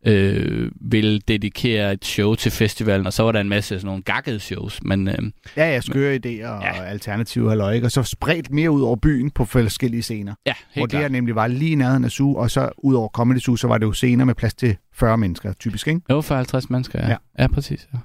øh, 0.07 0.71
ville 0.81 1.21
dedikere 1.29 1.93
et 1.93 2.05
show 2.05 2.35
til 2.35 2.53
festivalen, 2.53 3.07
og 3.07 3.13
så 3.13 3.23
var 3.23 3.33
der 3.33 3.41
en 3.41 3.49
masse 3.49 3.69
sådan 3.69 3.87
nogle 3.87 4.03
gakkede 4.03 4.41
shows, 4.41 4.83
men 4.83 5.09
øh, 5.09 5.15
Ja, 5.57 5.73
ja, 5.75 5.81
skøre 5.81 6.15
idéer 6.17 6.47
og 6.47 6.63
Ja. 6.63 6.83
alternative 6.85 7.49
halløj, 7.49 7.73
ikke? 7.75 7.87
og 7.87 7.91
så 7.91 8.03
spredt 8.03 8.51
mere 8.51 8.71
ud 8.71 8.83
over 8.83 8.97
byen 8.97 9.31
på 9.31 9.45
forskellige 9.45 10.03
scener. 10.03 10.35
ja, 10.47 10.53
Hvor 10.75 10.81
helt 10.81 10.91
det 10.91 10.99
her 10.99 11.03
klart. 11.03 11.13
nemlig 11.13 11.35
var 11.35 11.47
lige 11.47 11.77
nærheden 11.77 12.05
af 12.05 12.11
Zoo, 12.11 12.35
og 12.35 12.51
så 12.51 12.71
ud 12.79 12.95
over 12.95 13.09
Comedy 13.09 13.39
Zoo, 13.39 13.57
så 13.57 13.69
var 13.69 13.79
det 13.79 13.87
jo 13.87 13.93
scener 13.93 14.25
med 14.25 14.35
plads 14.35 14.55
til 14.55 14.77
40 14.95 15.19
mennesker, 15.19 15.53
typisk, 15.53 15.89
ikke? 15.89 16.01
Jo, 16.11 16.21
for 16.21 16.35
50 16.35 16.71
mennesker, 16.71 16.99
ja. 16.99 17.07
Ja. 17.07 17.11
Ja, 17.39 17.43
ja 17.43 17.47
præcis. 17.49 17.89
Ja. 17.95 17.99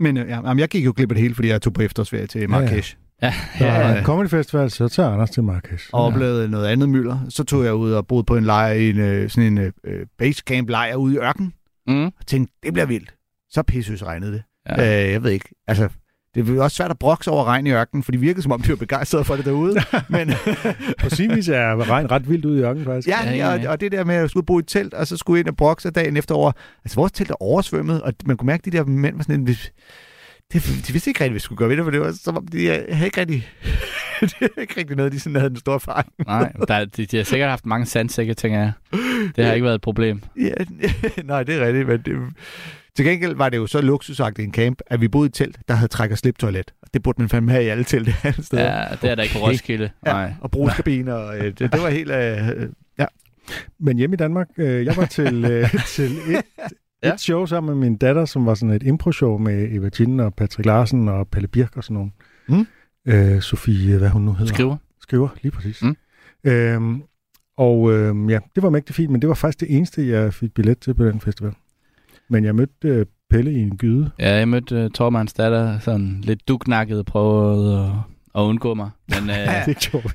Men 0.00 0.16
øh, 0.16 0.28
ja, 0.28 0.34
jamen, 0.34 0.58
jeg 0.58 0.68
gik 0.68 0.84
jo 0.84 0.92
glip 0.96 1.10
af 1.10 1.14
det 1.14 1.22
hele, 1.22 1.34
fordi 1.34 1.48
jeg 1.48 1.62
tog 1.62 1.72
på 1.72 1.82
efterårsferie 1.82 2.26
til 2.26 2.50
Marrakesh. 2.50 2.96
Ja, 3.22 3.34
Der 3.58 3.66
ja, 3.66 3.72
er 3.72 3.88
ja. 3.90 3.98
en 3.98 4.04
comedy 4.04 4.28
festival, 4.28 4.70
så 4.70 4.88
tager 4.88 5.08
Anders 5.10 5.30
til 5.30 5.42
Marrakesh. 5.42 5.88
og 5.92 6.04
oplevede 6.04 6.48
noget 6.48 6.66
andet 6.66 6.88
mylder. 6.88 7.18
Så 7.28 7.44
tog 7.44 7.64
jeg 7.64 7.74
ud 7.74 7.92
og 7.92 8.06
boede 8.06 8.24
på 8.24 8.36
en 8.36 8.44
lejr 8.44 8.72
i 8.72 8.90
en, 8.90 8.98
øh, 8.98 9.30
sådan 9.30 9.58
en 9.58 9.72
øh, 9.84 10.06
basecamp 10.18 10.68
lejr 10.68 10.94
ude 10.94 11.14
i 11.14 11.18
ørken, 11.18 11.52
Mm. 11.86 12.04
og 12.06 12.26
tænkte, 12.26 12.54
det 12.62 12.72
bliver 12.72 12.86
vildt. 12.86 13.14
Så 13.50 13.62
pissøs 13.62 14.04
regnede 14.04 14.32
det. 14.32 14.42
Ja. 14.68 14.82
Ja. 14.84 15.06
Øh, 15.06 15.12
jeg 15.12 15.22
ved 15.22 15.30
ikke, 15.30 15.48
altså... 15.68 15.88
Det 16.34 16.48
er 16.48 16.54
jo 16.54 16.64
også 16.64 16.76
svært 16.76 16.90
at 16.90 16.98
brokse 16.98 17.30
over 17.30 17.44
regn 17.44 17.66
i 17.66 17.70
ørkenen, 17.70 18.02
for 18.02 18.12
de 18.12 18.18
virkede 18.18 18.42
som 18.42 18.52
om, 18.52 18.62
de 18.62 18.68
var 18.68 18.76
begejstrede 18.76 19.24
for 19.24 19.36
det 19.36 19.44
derude. 19.44 19.76
Men 20.08 20.30
På 21.02 21.10
sin 21.10 21.36
vis 21.36 21.48
er 21.48 21.90
regn 21.90 22.10
ret 22.10 22.28
vildt 22.28 22.44
ud 22.44 22.58
i 22.58 22.62
ørkenen, 22.62 22.84
faktisk. 22.84 23.08
ja, 23.08 23.24
Ja, 23.24 23.30
ja, 23.30 23.36
ja, 23.36 23.52
ja, 23.52 23.60
ja. 23.60 23.66
Og, 23.66 23.72
og 23.72 23.80
det 23.80 23.92
der 23.92 24.04
med 24.04 24.14
at 24.14 24.30
skulle 24.30 24.46
bo 24.46 24.58
i 24.58 24.60
et 24.60 24.66
telt, 24.68 24.94
og 24.94 25.06
så 25.06 25.16
skulle 25.16 25.40
ind 25.40 25.48
og 25.48 25.56
brokse 25.56 25.90
dagen 25.90 26.16
efter 26.16 26.34
over. 26.34 26.52
Altså, 26.84 26.96
vores 26.96 27.12
telt 27.12 27.30
er 27.30 27.42
oversvømmet, 27.42 28.02
og 28.02 28.12
man 28.24 28.36
kunne 28.36 28.46
mærke, 28.46 28.60
at 28.60 28.72
de 28.72 28.78
der 28.78 28.84
mænd 28.84 29.16
var 29.16 29.22
sådan 29.22 29.40
en... 29.40 29.46
Det, 29.46 29.72
de 30.86 30.92
vidste 30.92 31.10
ikke 31.10 31.20
rigtig, 31.20 31.30
hvad 31.30 31.34
vi 31.34 31.38
skulle 31.38 31.56
gøre 31.56 31.68
ved 31.68 31.76
det, 31.76 31.84
for 31.84 31.90
det 31.90 32.00
var 32.00 32.12
som 32.12 32.36
om, 32.36 32.46
de 32.46 32.66
øh, 32.66 32.84
havde 32.90 33.04
ikke 33.04 33.20
rigtig... 33.20 33.48
det 34.20 34.34
er 34.40 34.60
ikke 34.60 34.74
rigtig 34.76 34.96
noget, 34.96 35.12
de 35.12 35.20
sådan 35.20 35.36
havde 35.36 35.50
en 35.50 35.56
stor 35.56 35.74
erfaring. 35.74 36.12
Nej, 36.26 36.52
der, 36.68 36.84
de, 36.84 37.06
de 37.06 37.16
har 37.16 37.24
sikkert 37.24 37.50
haft 37.50 37.66
mange 37.66 37.86
sandsække, 37.86 38.34
tænker 38.34 38.58
jeg. 38.58 38.72
Det 39.36 39.44
har 39.44 39.52
ikke 39.52 39.64
været 39.64 39.74
et 39.74 39.80
problem. 39.80 40.20
Ja, 40.36 40.52
nej, 41.24 41.42
det 41.42 41.54
er 41.54 41.66
rigtigt, 41.66 41.88
men 41.88 42.00
det, 42.04 42.16
til 42.96 43.04
gengæld 43.04 43.34
var 43.36 43.48
det 43.48 43.56
jo 43.56 43.66
så 43.66 43.80
luksusagtigt 43.80 44.46
en 44.46 44.52
camp, 44.54 44.78
at 44.86 45.00
vi 45.00 45.08
boede 45.08 45.26
i 45.26 45.28
et 45.28 45.34
telt, 45.34 45.58
der 45.68 45.74
havde 45.74 45.88
træk- 45.88 46.10
og 46.10 46.18
slip-toilet. 46.18 46.74
Og 46.82 46.88
det 46.94 47.02
burde 47.02 47.22
man 47.22 47.28
fandme 47.28 47.50
have 47.50 47.64
i 47.64 47.68
alle 47.68 47.84
telte 47.84 48.14
alle 48.24 48.44
steder. 48.44 48.62
Ja, 48.62 48.84
det 49.02 49.10
er 49.10 49.14
der 49.14 49.22
ikke 49.22 49.34
på. 49.34 49.40
Roskilde. 49.46 49.90
Ja, 50.06 50.12
Nej. 50.12 50.32
og 50.40 50.50
brugskabiner, 50.50 51.14
og 51.14 51.38
øh, 51.38 51.44
det, 51.44 51.58
det 51.58 51.82
var 51.82 51.88
helt... 51.88 52.10
Øh, 52.10 52.68
ja. 52.98 53.06
Men 53.80 53.96
hjemme 53.98 54.14
i 54.14 54.16
Danmark, 54.16 54.48
øh, 54.56 54.84
jeg 54.84 54.96
var 54.96 55.04
til, 55.06 55.44
øh, 55.44 55.74
til 55.96 56.12
et, 56.28 56.42
Ja. 57.02 57.12
et 57.14 57.20
show 57.20 57.46
sammen 57.46 57.78
med 57.78 57.88
min 57.88 57.96
datter, 57.98 58.24
som 58.24 58.46
var 58.46 58.54
sådan 58.54 58.74
et 58.74 58.82
impro-show 58.82 59.38
med 59.38 59.68
Eva 59.72 59.90
Jin 60.00 60.20
og 60.20 60.34
Patrick 60.34 60.66
Larsen 60.66 61.08
og 61.08 61.28
Pelle 61.28 61.48
Birk 61.48 61.76
og 61.76 61.84
sådan 61.84 61.94
nogen. 61.94 62.12
Mm. 62.48 62.66
Øh, 63.06 63.40
Sofie, 63.42 63.98
hvad 63.98 64.08
hun 64.08 64.22
nu 64.22 64.32
hedder. 64.32 64.54
Skriver. 64.54 64.76
Skriver, 65.02 65.28
lige 65.42 65.52
præcis. 65.52 65.82
Mm. 65.82 65.96
Øhm, 66.44 67.02
og 67.56 67.92
øhm, 67.92 68.30
ja, 68.30 68.38
det 68.54 68.62
var 68.62 68.70
mægtig 68.70 68.94
fint, 68.94 69.10
men 69.10 69.20
det 69.20 69.28
var 69.28 69.34
faktisk 69.34 69.60
det 69.60 69.76
eneste, 69.76 70.08
jeg 70.08 70.34
fik 70.34 70.54
billet 70.54 70.78
til 70.78 70.94
på 70.94 71.04
den 71.04 71.20
festival. 71.20 71.52
Men 72.30 72.44
jeg 72.44 72.54
mødte 72.54 72.88
øh, 72.88 73.06
Pelle 73.30 73.52
i 73.52 73.58
en 73.58 73.76
gyde. 73.76 74.10
Ja, 74.18 74.36
jeg 74.36 74.48
mødte 74.48 74.84
uh, 74.84 74.90
Tormanns 74.90 75.32
datter, 75.32 75.78
sådan 75.78 76.20
lidt 76.22 76.48
duknakket, 76.48 77.06
prøvede 77.06 77.78
at, 77.80 77.90
at 78.34 78.40
undgå 78.46 78.74
mig. 78.74 78.90
Men, 79.08 79.30
uh, 79.30 79.66
Det 79.66 79.76
gjorde 79.78 80.08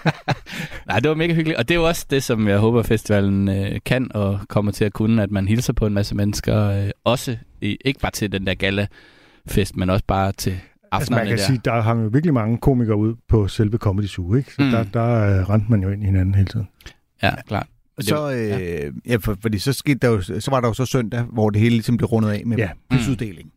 nej, 0.88 0.98
det 1.00 1.08
var 1.08 1.14
mega 1.14 1.34
hyggeligt. 1.34 1.58
Og 1.58 1.68
det 1.68 1.74
er 1.74 1.78
jo 1.78 1.86
også 1.86 2.06
det, 2.10 2.22
som 2.22 2.48
jeg 2.48 2.58
håber, 2.58 2.82
festivalen 2.82 3.48
uh, 3.48 3.76
kan 3.84 4.10
og 4.14 4.40
kommer 4.48 4.72
til 4.72 4.84
at 4.84 4.92
kunne, 4.92 5.22
at 5.22 5.30
man 5.30 5.48
hilser 5.48 5.72
på 5.72 5.86
en 5.86 5.94
masse 5.94 6.14
mennesker. 6.14 6.82
Uh, 6.84 6.90
også, 7.04 7.36
i, 7.60 7.76
ikke 7.84 8.00
bare 8.00 8.12
til 8.12 8.32
den 8.32 8.46
der 8.46 8.54
gala-fest, 8.54 9.76
men 9.76 9.90
også 9.90 10.04
bare 10.06 10.32
til 10.32 10.50
Altså 10.94 11.10
man 11.12 11.20
aftenerne 11.20 11.28
kan 11.30 11.38
der. 11.38 11.44
sige, 11.44 11.60
der 11.64 11.80
hang 11.80 12.02
jo 12.04 12.08
virkelig 12.12 12.34
mange 12.34 12.58
komikere 12.58 12.96
ud 12.96 13.14
på 13.28 13.48
selve 13.48 13.76
Comedy 13.78 14.06
Zoo, 14.06 14.34
ikke? 14.34 14.54
Så 14.54 14.62
Mm. 14.62 14.70
der, 14.70 14.82
der 14.84 15.38
øh, 15.40 15.48
rendte 15.50 15.66
man 15.70 15.82
jo 15.82 15.88
ind 15.88 16.02
i 16.02 16.06
hinanden 16.06 16.34
hele 16.34 16.46
tiden. 16.46 16.68
Ja, 17.22 17.30
klart. 17.48 17.66
Det- 17.96 18.04
Så, 18.06 18.32
øh, 18.32 18.92
ja. 19.08 19.16
for, 19.16 19.36
fordi 19.42 19.58
så, 19.58 19.72
skete 19.72 19.98
der 20.02 20.08
jo, 20.08 20.22
så 20.40 20.50
var 20.50 20.60
der 20.60 20.68
jo 20.68 20.74
så 20.74 20.84
søndag, 20.86 21.22
hvor 21.22 21.50
det 21.50 21.60
hele 21.60 21.74
ligesom 21.74 21.96
blev 21.96 22.06
rundet 22.06 22.30
af 22.30 22.42
med 22.46 22.56
Ja. 22.56 22.62
ja. 22.62 22.96
prisuddeling. 22.96 23.52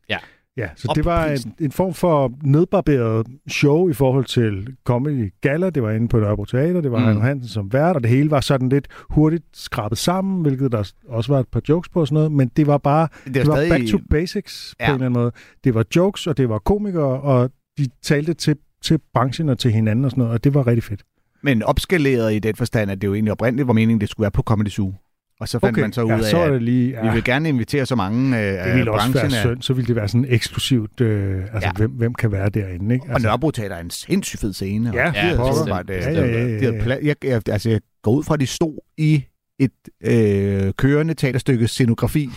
Ja, 0.58 0.70
så 0.76 0.88
Op 0.90 0.96
det 0.96 1.06
var 1.06 1.26
en, 1.26 1.54
en 1.60 1.72
form 1.72 1.94
for 1.94 2.32
nedbarberet 2.44 3.28
show 3.50 3.90
i 3.90 3.94
forhold 3.94 4.26
til 4.26 4.68
Comedy 4.84 5.34
Gala. 5.42 5.70
Det 5.70 5.84
var 5.84 5.92
inde 5.92 6.08
på 6.08 6.20
Nørrebro 6.20 6.46
Teater, 6.46 6.82
det 6.82 6.92
var 6.92 7.10
Mm. 7.10 7.16
mm. 7.16 7.22
Hansen 7.22 7.50
som 7.50 7.74
vært, 7.74 7.96
og 7.96 8.02
det 8.02 8.10
hele 8.10 8.32
var 8.32 8.42
sådan 8.42 8.70
lidt 8.70 8.88
hurtigt 9.10 9.44
skrabet 9.54 9.98
sammen, 9.98 10.42
hvilket 10.42 10.72
der 10.72 10.92
også 11.08 11.34
var 11.34 11.40
et 11.40 11.48
par 11.48 11.62
jokes 11.70 11.90
på 11.90 12.00
og 12.02 12.08
sådan 12.08 12.14
noget, 12.16 12.32
men 12.32 12.48
det 12.58 12.68
var 12.68 12.78
bare, 12.78 13.08
Det, 13.26 13.36
det 13.36 13.48
var 13.48 13.56
back 13.70 13.88
to 13.92 13.98
basics 14.10 14.76
ja. 14.80 14.86
på 14.86 14.90
Ja. 14.90 14.90
en 14.90 14.96
eller 14.96 15.06
anden 15.06 15.20
måde. 15.22 15.32
Det 15.64 15.74
var 15.76 15.86
jokes, 15.96 16.28
og 16.28 16.38
det 16.38 16.50
var 16.50 16.60
komikere, 16.60 17.22
og 17.22 17.50
de 17.78 17.88
talte 18.04 18.34
til, 18.34 18.56
til 18.84 19.00
branchen 19.14 19.50
og 19.50 19.60
til 19.60 19.72
hinanden 19.72 20.06
og 20.06 20.12
sådan 20.12 20.22
noget, 20.22 20.34
og 20.34 20.44
det 20.44 20.54
var 20.54 20.68
rigtig 20.68 20.84
fedt. 20.84 21.04
Men 21.46 21.64
opskaleret 21.64 22.34
i 22.34 22.40
den 22.40 22.56
forstand, 22.56 22.92
at 22.92 23.02
det 23.02 23.08
jo 23.08 23.14
egentlig 23.14 23.32
oprindeligt 23.32 23.68
var 23.68 23.74
meningen, 23.74 24.02
det 24.02 24.10
skulle 24.10 24.24
være 24.26 24.32
på 24.32 24.42
Comedy 24.42 24.68
Zoo. 24.70 24.94
Og 25.40 25.48
så 25.48 25.60
fandt 25.60 25.78
man 25.80 25.94
så 25.94 26.02
ud 26.04 26.10
ja, 26.10 26.18
af, 26.18 26.24
så 26.24 26.38
er 26.38 26.48
det 26.48 26.56
at 26.56 26.64
lige... 26.64 26.90
Ja, 26.90 27.08
vi 27.08 27.14
vil 27.14 27.24
gerne 27.24 27.50
invitere 27.50 27.86
så 27.86 27.96
mange 27.96 28.38
øh, 28.38 28.44
det 28.44 28.50
af 28.58 28.76
ville 28.78 28.92
også 28.92 29.12
være 29.12 29.22
branchen. 29.22 29.38
af- 29.38 29.54
synd, 29.54 29.62
så 29.62 29.74
ville 29.74 29.88
det 29.88 29.96
være 29.96 30.08
sådan 30.08 30.26
eksklusivt, 30.30 31.02
øh, 31.02 31.40
altså 31.42 31.52
Ja. 31.54 31.60
ja. 31.66 31.72
hvem, 31.78 31.92
hvem 31.92 32.14
kan 32.14 32.32
være 32.32 32.50
derinde, 32.50 32.96
ikke? 32.96 33.06
Og 33.06 33.12
Altså, 33.14 33.28
Nørrebro 33.28 33.52
Teater 33.52 33.76
er 33.76 33.82
en 33.82 33.90
sindssygt 33.90 34.42
fed 34.42 34.54
scene. 34.54 34.90
og 34.90 34.96
Ja, 34.96 35.06
de 35.06 35.12
havde 35.12 35.38
pokker. 35.38 35.62
åbenbart, 35.62 35.90
øh, 35.90 35.96
Ja, 35.96 36.12
ja, 36.12 36.26
ja, 36.26 36.48
ja, 36.48 36.72
ja. 36.72 36.72
pla- 36.72 37.06
jeg, 37.06 37.16
jeg, 37.24 37.42
altså, 37.50 37.70
jeg 37.70 37.80
går 38.04 38.12
ud 38.12 38.24
fra, 38.24 38.34
at 38.34 38.40
de 38.40 38.48
stod 38.48 38.78
i 38.98 39.24
et 39.60 39.72
øh, 40.04 40.74
kørende 40.78 41.14
teaterstykke 41.14 41.68
scenografi. 41.68 42.30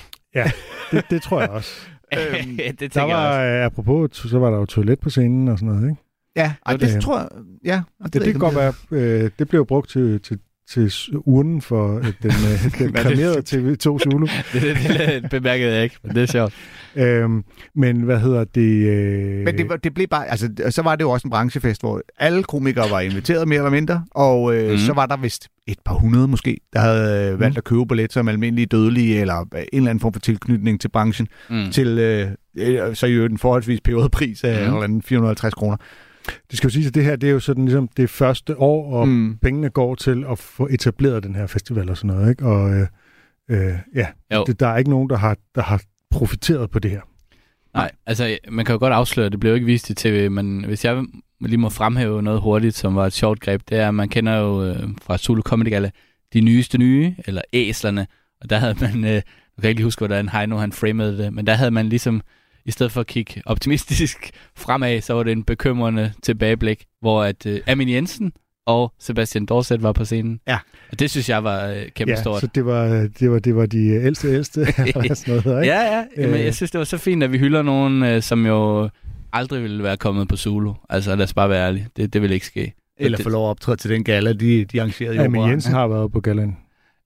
det, 0.93 1.05
det 1.11 1.23
tror 1.23 1.41
jeg 1.41 1.51
også. 1.51 1.71
Øhm, 2.15 2.57
det 2.57 2.81
Der 2.81 2.89
tænker 2.89 3.07
jeg 3.07 3.09
var, 3.17 3.29
også. 3.29 3.41
øh, 3.41 3.65
apropos, 3.65 4.17
så 4.31 4.39
var 4.39 4.51
der 4.51 4.57
jo 4.59 4.65
toilet 4.67 5.01
på 5.01 5.11
scenen 5.11 5.49
og 5.49 5.59
sådan 5.59 5.75
noget, 5.75 5.91
ikke? 5.91 6.03
Ja, 6.39 6.53
og 6.63 6.81
det 6.81 6.95
det, 6.95 7.03
tror 7.03 7.19
jeg, 7.19 7.29
ja. 7.65 7.83
Og 8.01 8.05
Det, 8.05 8.13
det 8.15 8.21
jeg 8.27 8.33
kan 8.35 8.41
godt 8.41 8.55
være, 8.57 8.73
øh, 8.91 9.31
det 9.39 9.49
blev 9.49 9.67
brugt 9.67 9.91
til, 9.91 10.21
til, 10.21 10.39
til 10.71 10.93
urnen 11.17 11.63
for 11.63 11.99
øh, 11.99 12.05
den, 12.05 12.31
øh, 12.49 12.79
den 12.79 12.97
er 12.97 13.03
det? 13.03 13.19
kremerede 13.19 13.39
TV2 13.39 13.99
Zulu. 13.99 14.27
det, 14.53 14.63
det, 14.63 15.23
det 15.23 15.31
bemærkede 15.31 15.75
jeg 15.75 15.85
ikke, 15.85 15.97
men 16.05 16.15
det 16.15 16.23
er 16.23 16.27
sjovt. 16.27 16.53
Øhm, 16.97 17.45
men 17.75 18.01
hvad 18.01 18.19
hedder 18.21 18.45
det? 18.45 18.87
Øh, 18.89 19.45
Men 19.45 19.59
det, 19.59 19.69
var- 19.69 19.77
det 19.77 19.95
blev 19.95 20.07
bare, 20.07 20.31
altså, 20.31 20.51
så 20.71 20.83
var 20.83 20.97
det 20.97 21.03
jo 21.05 21.11
også 21.11 21.27
en 21.27 21.31
branchefest, 21.31 21.81
hvor 21.83 22.03
alle 22.19 22.43
komikere 22.43 22.91
var 22.91 23.01
inviteret 23.01 23.49
mere 23.49 23.59
eller 23.59 23.71
mindre, 23.71 24.05
og 24.11 24.55
øh, 24.57 24.71
mm. 24.71 24.79
så 24.79 24.93
var 24.93 25.07
der 25.07 25.17
vist 25.17 25.49
et 25.67 25.79
par 25.85 25.95
hundrede 25.95 26.29
måske, 26.29 26.61
der 26.73 26.81
havde 26.81 27.33
øh, 27.33 27.41
valgt 27.41 27.55
Mhm. 27.55 27.59
at 27.59 27.65
købe 27.65 27.87
billet 27.87 28.13
som 28.13 28.29
almindelige 28.29 28.67
dødelige, 28.67 29.21
eller 29.21 29.41
øh, 29.55 29.61
en 29.61 29.67
eller 29.73 29.91
anden 29.91 30.01
form 30.01 30.13
for 30.13 30.21
tilknytning 30.21 30.81
til 30.81 30.89
branchen, 30.89 31.29
Mm. 31.51 31.57
mm. 31.57 31.71
til 31.71 31.87
øh, 31.99 32.29
øh, 32.59 32.95
så 32.97 33.07
i 33.07 33.13
øvrigt 33.13 33.33
en 33.33 33.39
forholdsvis 33.39 33.81
peberet 33.81 34.11
pris 34.11 34.45
af 34.45 34.61
mm. 34.69 34.73
eller 34.75 34.83
anden 34.85 35.03
450 35.03 35.55
kroner. 35.55 35.77
Det 36.51 36.59
skal 36.59 36.69
jo 36.69 36.73
sige, 36.73 36.87
at 36.87 36.95
det 36.95 37.05
her 37.05 37.17
det 37.17 37.29
er 37.29 37.33
jo 37.33 37.41
sådan 37.41 37.65
ligesom 37.65 37.89
det 37.97 38.11
første 38.11 38.59
år, 38.61 38.93
og 38.93 39.09
mm. 39.09 39.39
Pengene 39.43 39.71
går 39.71 39.95
til 39.95 40.25
at 40.31 40.39
få 40.39 40.69
etableret 40.71 41.23
den 41.23 41.35
her 41.35 41.47
festival 41.47 41.91
og 41.91 41.97
sådan 41.97 42.17
noget, 42.17 42.31
ikke? 42.31 42.47
Og 42.47 42.71
øh, 42.71 42.87
øh, 43.51 43.75
ja, 43.95 44.07
Jo. 44.35 44.45
det, 44.47 44.61
der 44.61 44.67
er 44.67 44.77
ikke 44.77 44.91
nogen, 44.91 45.11
der 45.11 45.17
har, 45.17 45.37
der 45.55 45.63
har 45.63 45.83
profiteret 46.11 46.71
på 46.71 46.79
det 46.79 46.91
her. 46.91 47.01
Nej, 47.75 47.91
altså 48.07 48.39
man 48.49 48.65
kan 48.65 48.73
jo 48.73 48.79
godt 48.79 48.93
afsløre, 48.93 49.27
at 49.27 49.33
det 49.33 49.41
blev 49.41 49.55
ikke 49.55 49.67
vist 49.67 49.91
i 49.91 49.95
tv, 49.95 50.31
men 50.31 50.65
hvis 50.65 50.85
jeg 50.85 51.05
lige 51.41 51.59
må 51.59 51.69
fremhæve 51.69 52.23
noget 52.23 52.41
hurtigt, 52.41 52.77
som 52.77 52.95
var 52.95 53.07
et 53.07 53.13
sjovt 53.13 53.41
greb, 53.41 53.63
det 53.69 53.79
er, 53.79 53.89
at 53.89 53.95
man 53.95 54.09
kender 54.09 54.37
jo 54.37 54.65
øh, 54.65 54.89
fra 55.03 55.19
Zulu 55.19 55.43
Comedy 55.43 55.69
Gala 55.69 55.91
de 56.33 56.41
nyeste 56.41 56.79
nye, 56.79 57.15
eller 57.27 57.43
æslerne, 57.53 58.07
og 58.41 58.51
der 58.51 58.57
havde 58.57 58.75
man, 58.81 59.05
øh, 59.05 59.11
jeg 59.11 59.23
kan 59.61 59.69
ikke 59.69 59.79
lige 59.79 59.87
huske, 59.87 60.01
hvordan 60.01 60.29
Heino 60.29 60.57
han 60.57 60.73
framede 60.73 61.19
det, 61.19 61.33
men 61.33 61.47
der 61.47 61.55
havde 61.55 61.71
man 61.71 61.89
ligesom, 61.89 62.23
i 62.69 62.71
stedet 62.71 62.93
for 62.93 63.01
at 63.01 63.07
kigge 63.07 63.43
optimistisk 63.47 64.31
fremad, 64.65 65.01
så 65.01 65.15
var 65.15 65.23
det 65.23 65.33
en 65.33 65.45
bekymrende 65.45 66.13
tilbageblik, 66.23 66.85
hvor 67.01 67.23
at 67.23 67.47
øh, 67.47 67.61
Amin 67.67 67.89
Jensen 67.89 68.33
og 68.67 68.93
Sebastian 69.01 69.47
Dorset 69.47 69.83
var 69.83 69.93
på 69.93 70.05
scenen. 70.05 70.41
Ja. 70.49 70.59
Og 70.93 70.99
det 70.99 71.11
synes 71.11 71.29
jeg 71.29 71.45
var 71.45 71.67
øh, 71.67 71.83
kæmpe 71.95 72.11
Ja, 72.13 72.21
stort. 72.21 72.41
så 72.41 72.47
det 72.55 72.67
var, 72.67 73.09
det 73.21 73.31
var, 73.31 73.39
det 73.39 73.57
var 73.57 73.67
de 73.67 73.87
ældste 73.89 74.29
ældste, 74.29 74.61
eller 74.95 75.15
sådan 75.15 75.33
noget 75.35 75.45
der, 75.45 75.61
ikke? 75.61 75.75
Ja, 75.75 75.97
ja. 75.97 76.05
Jamen, 76.19 76.35
Øh. 76.35 76.45
jeg 76.45 76.55
synes, 76.55 76.71
det 76.71 76.79
var 76.79 76.85
så 76.85 76.99
fint, 76.99 77.23
at 77.23 77.33
vi 77.33 77.39
hylder 77.39 77.63
nogen, 77.63 78.03
øh, 78.03 78.23
som 78.23 78.47
jo 78.47 78.89
aldrig 79.33 79.63
ville 79.63 79.83
være 79.83 79.97
kommet 79.97 80.29
på 80.29 80.37
Zulu. 80.37 80.73
Altså, 80.89 81.17
lad 81.17 81.25
os 81.25 81.35
bare 81.35 81.49
være 81.49 81.67
ærlige. 81.67 81.89
Det, 81.97 82.13
det 82.13 82.23
vil 82.23 82.33
ikke 82.33 82.47
ske. 82.47 82.73
Eller 83.01 83.19
få 83.23 83.29
lov 83.29 83.47
at 83.47 83.51
optræde 83.51 83.77
til 83.77 83.91
den 83.91 84.05
gala, 84.05 84.33
de, 84.33 84.65
de 84.65 84.81
arrangerede 84.81 85.15
i 85.15 85.19
Ja, 85.19 85.29
men 85.29 85.37
operaen. 85.37 85.51
Jensen 85.51 85.73
har 85.73 85.87
været 85.89 86.13
på 86.13 86.21
gallaen. 86.21 86.57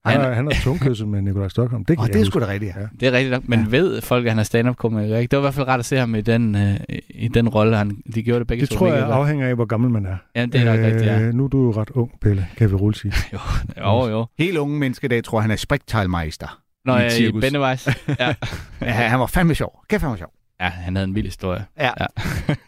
Han, 0.04 0.12
Han- 0.16 0.25
har, 0.28 0.32
han 0.35 0.44
har 0.44 0.52
tungkysset 0.62 1.09
med 1.09 1.23
Nikolaj 1.23 1.49
Stockholm. 1.49 1.85
Det 1.85 1.97
kan 1.97 2.02
jeg 2.06 2.12
det 2.12 2.18
er 2.21 2.21
huske. 2.25 2.30
sgu 2.30 2.40
da 2.40 2.47
rigtigt, 2.49 2.73
ja. 2.76 2.87
Det 3.00 3.09
er 3.09 3.12
rigtigt 3.12 3.30
nok. 3.30 3.42
Men 3.49 3.61
Ja. 3.61 3.66
ved 3.71 4.00
folk, 4.00 4.25
at 4.26 4.30
han 4.30 4.38
er 4.38 4.42
stand-up 4.42 4.76
komiker, 4.76 5.16
ikke? 5.16 5.30
Det 5.30 5.37
var 5.37 5.42
i 5.42 5.44
hvert 5.44 5.54
fald 5.54 5.68
rart 5.68 5.78
at 5.78 5.85
se 5.87 5.97
ham 5.97 6.14
i 6.14 6.21
den, 6.21 6.54
øh, 6.56 6.76
i 7.11 7.28
den 7.28 7.49
rolle. 7.49 7.76
Han, 7.76 7.97
de 8.14 8.23
gjorde 8.23 8.38
det 8.38 8.47
begge 8.47 8.61
Det 8.61 8.71
to 8.71 8.76
tror 8.78 8.87
jeg 8.87 9.00
godt. 9.02 9.11
afhænger 9.12 9.49
af, 9.49 9.54
hvor 9.54 9.64
gammel 9.64 9.90
man 9.90 10.06
er. 10.06 10.16
Ja, 10.37 10.47
det 10.47 10.54
er 10.54 10.64
nok 10.64 10.85
rigtigt, 10.87 11.04
ja. 11.06 11.30
Nu 11.32 11.44
er 11.44 11.49
du 11.49 11.64
jo 11.64 11.71
ret 11.80 11.90
ung, 11.90 12.11
Pelle, 12.21 12.47
kan 12.56 12.71
vi 12.71 12.75
roligt 12.75 13.00
sige. 13.00 13.12
Jo, 13.80 14.09
jo. 14.09 14.26
Helt 14.38 14.56
unge 14.59 14.78
mennesker 14.78 15.04
i 15.04 15.09
dag 15.09 15.25
tror, 15.25 15.40
han 15.40 15.50
er 15.50 15.56
sprækteilmeister. 15.56 16.59
Når 16.85 16.99
I 16.99 17.26
i. 17.28 17.32
Bennevejs. 17.40 17.88
Ja. 18.21 18.35
Ja, 18.80 18.90
han 18.90 19.21
var 19.21 19.26
fandme 19.26 19.54
sjov. 19.54 19.85
Kæft, 19.88 20.02
han 20.02 20.11
var 20.11 20.16
sjov. 20.16 20.30
Ja, 20.61 20.68
han 20.68 20.97
havde 20.97 21.09
en 21.09 21.14
vild 21.14 21.26
historie. 21.26 21.64
Ja. 21.78 21.90
ja. 22.00 22.06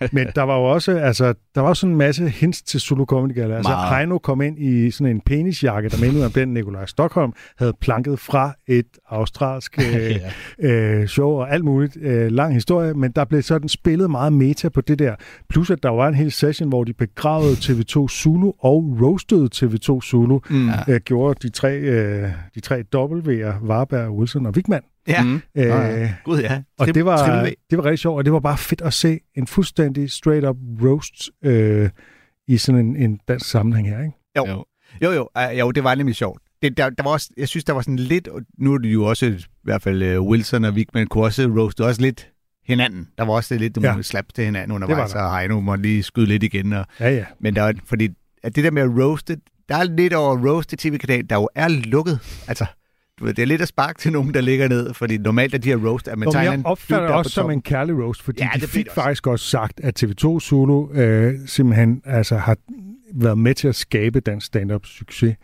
Men 0.12 0.26
der 0.34 0.42
var 0.42 0.56
jo 0.56 0.64
også, 0.64 0.98
altså, 0.98 1.34
der 1.54 1.60
var 1.60 1.68
også 1.68 1.86
en 1.86 1.96
masse 1.96 2.28
hints 2.28 2.62
til 2.62 2.80
Zulu 2.80 3.04
Comedy 3.04 3.34
Gala. 3.34 3.56
Altså, 3.56 3.72
Meget. 3.72 3.96
Heino 3.96 4.18
kom 4.18 4.42
ind 4.42 4.58
i 4.58 4.90
sådan 4.90 5.16
en 5.16 5.20
penisjakke, 5.20 5.88
der 5.88 6.00
mindede 6.00 6.24
om 6.24 6.32
den 6.32 6.54
Nikolaj 6.54 6.86
Stockholm 6.86 7.32
havde 7.58 7.72
planket 7.80 8.18
fra 8.18 8.52
et 8.68 8.86
australsk 9.08 9.78
øh, 9.94 10.16
ja. 10.62 10.68
øh, 10.68 11.06
show 11.06 11.30
og 11.30 11.52
alt 11.52 11.64
muligt. 11.64 11.96
Øh, 12.00 12.32
lang 12.32 12.54
historie, 12.54 12.94
men 12.94 13.12
der 13.12 13.24
blev 13.24 13.42
sådan 13.42 13.68
spillet 13.68 14.10
meget 14.10 14.32
meta 14.32 14.68
på 14.68 14.80
det 14.80 14.98
der. 14.98 15.14
Plus 15.48 15.70
at 15.70 15.82
der 15.82 15.90
var 15.90 16.08
en 16.08 16.14
hel 16.14 16.32
session, 16.32 16.68
hvor 16.68 16.84
de 16.84 16.92
begravede 16.92 17.54
TV2 17.54 18.08
Zulu 18.08 18.52
og 18.58 18.98
roastede 19.02 19.48
TV2 19.54 20.00
Zulu. 20.00 20.40
Mm. 20.50 20.68
Øh, 20.88 21.00
gjorde 21.00 21.48
de 21.48 21.52
tre, 21.52 21.76
øh, 21.76 22.28
de 22.54 22.60
tre 22.60 22.84
W'er, 22.94 23.66
Varberg, 23.66 24.10
Wilson 24.10 24.46
og 24.46 24.52
Wigman. 24.56 24.82
Ja. 25.08 25.22
Mm. 25.22 25.34
Øh, 25.34 25.42
ja. 25.66 26.14
Gud, 26.24 26.40
ja. 26.40 26.62
og 26.78 26.94
det 26.94 27.04
var, 27.04 27.44
det 27.70 27.78
var 27.78 27.84
rigtig 27.84 27.98
sjovt, 27.98 28.18
og 28.18 28.24
det 28.24 28.32
var 28.32 28.40
bare 28.40 28.58
fedt 28.58 28.80
at 28.80 28.92
se 28.92 29.20
en 29.34 29.46
fuldstændig 29.46 30.10
straight-up 30.10 30.56
roast 30.82 31.30
øh, 31.44 31.90
i 32.48 32.56
sådan 32.56 32.86
en, 32.86 32.96
en 32.96 33.20
dansk 33.28 33.50
sammenhæng 33.50 33.88
her, 33.88 33.98
ikke? 34.02 34.16
Jo. 34.36 34.46
Jo. 34.48 34.64
Jo, 35.02 35.12
jo, 35.12 35.28
uh, 35.52 35.58
jo, 35.58 35.70
det 35.70 35.84
var 35.84 35.94
nemlig 35.94 36.16
sjovt. 36.16 36.42
Det, 36.62 36.76
der, 36.76 36.90
der 36.90 37.02
var 37.02 37.10
også, 37.10 37.30
jeg 37.36 37.48
synes, 37.48 37.64
der 37.64 37.72
var 37.72 37.80
sådan 37.80 37.96
lidt, 37.96 38.28
og 38.28 38.40
nu 38.58 38.74
er 38.74 38.78
det 38.78 38.88
jo 38.92 39.04
også, 39.04 39.26
i 39.26 39.44
hvert 39.62 39.82
fald 39.82 40.18
uh, 40.18 40.26
Wilson 40.28 40.64
og 40.64 40.72
Wigman 40.72 41.06
kunne 41.06 41.24
også 41.24 41.42
roaste 41.58 41.84
også 41.84 42.00
lidt 42.00 42.30
hinanden. 42.66 43.08
Der 43.18 43.24
var 43.24 43.32
også 43.32 43.54
lidt, 43.54 43.74
du 43.76 43.80
Ja. 43.80 43.96
ja. 43.96 44.02
slap 44.02 44.24
til 44.34 44.44
hinanden 44.44 44.72
undervejs, 44.72 45.10
der. 45.12 45.22
og 45.22 45.38
Heino 45.38 45.60
måtte 45.60 45.82
lige 45.82 46.02
skyde 46.02 46.26
lidt 46.26 46.42
igen. 46.42 46.72
Og, 46.72 46.86
Ja, 47.00 47.10
ja. 47.10 47.24
men 47.40 47.56
der 47.56 47.62
var, 47.62 47.74
fordi 47.84 48.08
at 48.42 48.56
det 48.56 48.64
der 48.64 48.70
med 48.70 48.82
at 48.82 48.88
roaste, 48.90 49.36
der 49.68 49.76
er 49.76 49.84
lidt 49.84 50.12
over 50.12 50.48
roaste 50.48 50.76
tv-kanal, 50.76 51.24
der 51.30 51.36
jo 51.36 51.48
er 51.54 51.68
lukket. 51.68 52.18
Altså, 52.48 52.66
du 53.20 53.24
ved, 53.24 53.34
det 53.34 53.42
er 53.42 53.46
lidt 53.46 53.62
at 53.62 53.68
sparke 53.68 53.98
til 53.98 54.12
nogen, 54.12 54.34
der 54.34 54.40
ligger 54.40 54.68
ned, 54.68 54.94
fordi 54.94 55.18
normalt 55.18 55.54
er 55.54 55.58
de 55.58 55.68
her 55.68 55.76
roast, 55.88 56.08
at 56.08 56.18
man 56.18 56.26
Nå, 56.26 56.32
tager 56.32 56.52
jeg 56.52 56.60
opfatter 56.64 57.06
det 57.06 57.16
også 57.16 57.30
som 57.30 57.50
en 57.50 57.62
kærlig 57.62 58.04
roast, 58.04 58.22
fordi 58.22 58.42
Ja, 58.42 58.50
de 58.54 58.60
det 58.60 58.68
fik 58.68 58.86
også. 58.86 58.94
faktisk 59.00 59.26
også 59.26 59.46
sagt, 59.46 59.80
at 59.82 60.04
TV2 60.04 60.40
Zulu 60.40 60.92
øh, 60.92 61.34
simpelthen 61.46 62.02
altså, 62.04 62.36
har 62.36 62.56
været 63.14 63.38
med 63.38 63.54
til 63.54 63.68
at 63.68 63.74
skabe 63.74 64.20
dansk 64.20 64.46
stand-up 64.46 64.86
succes. 64.86 65.36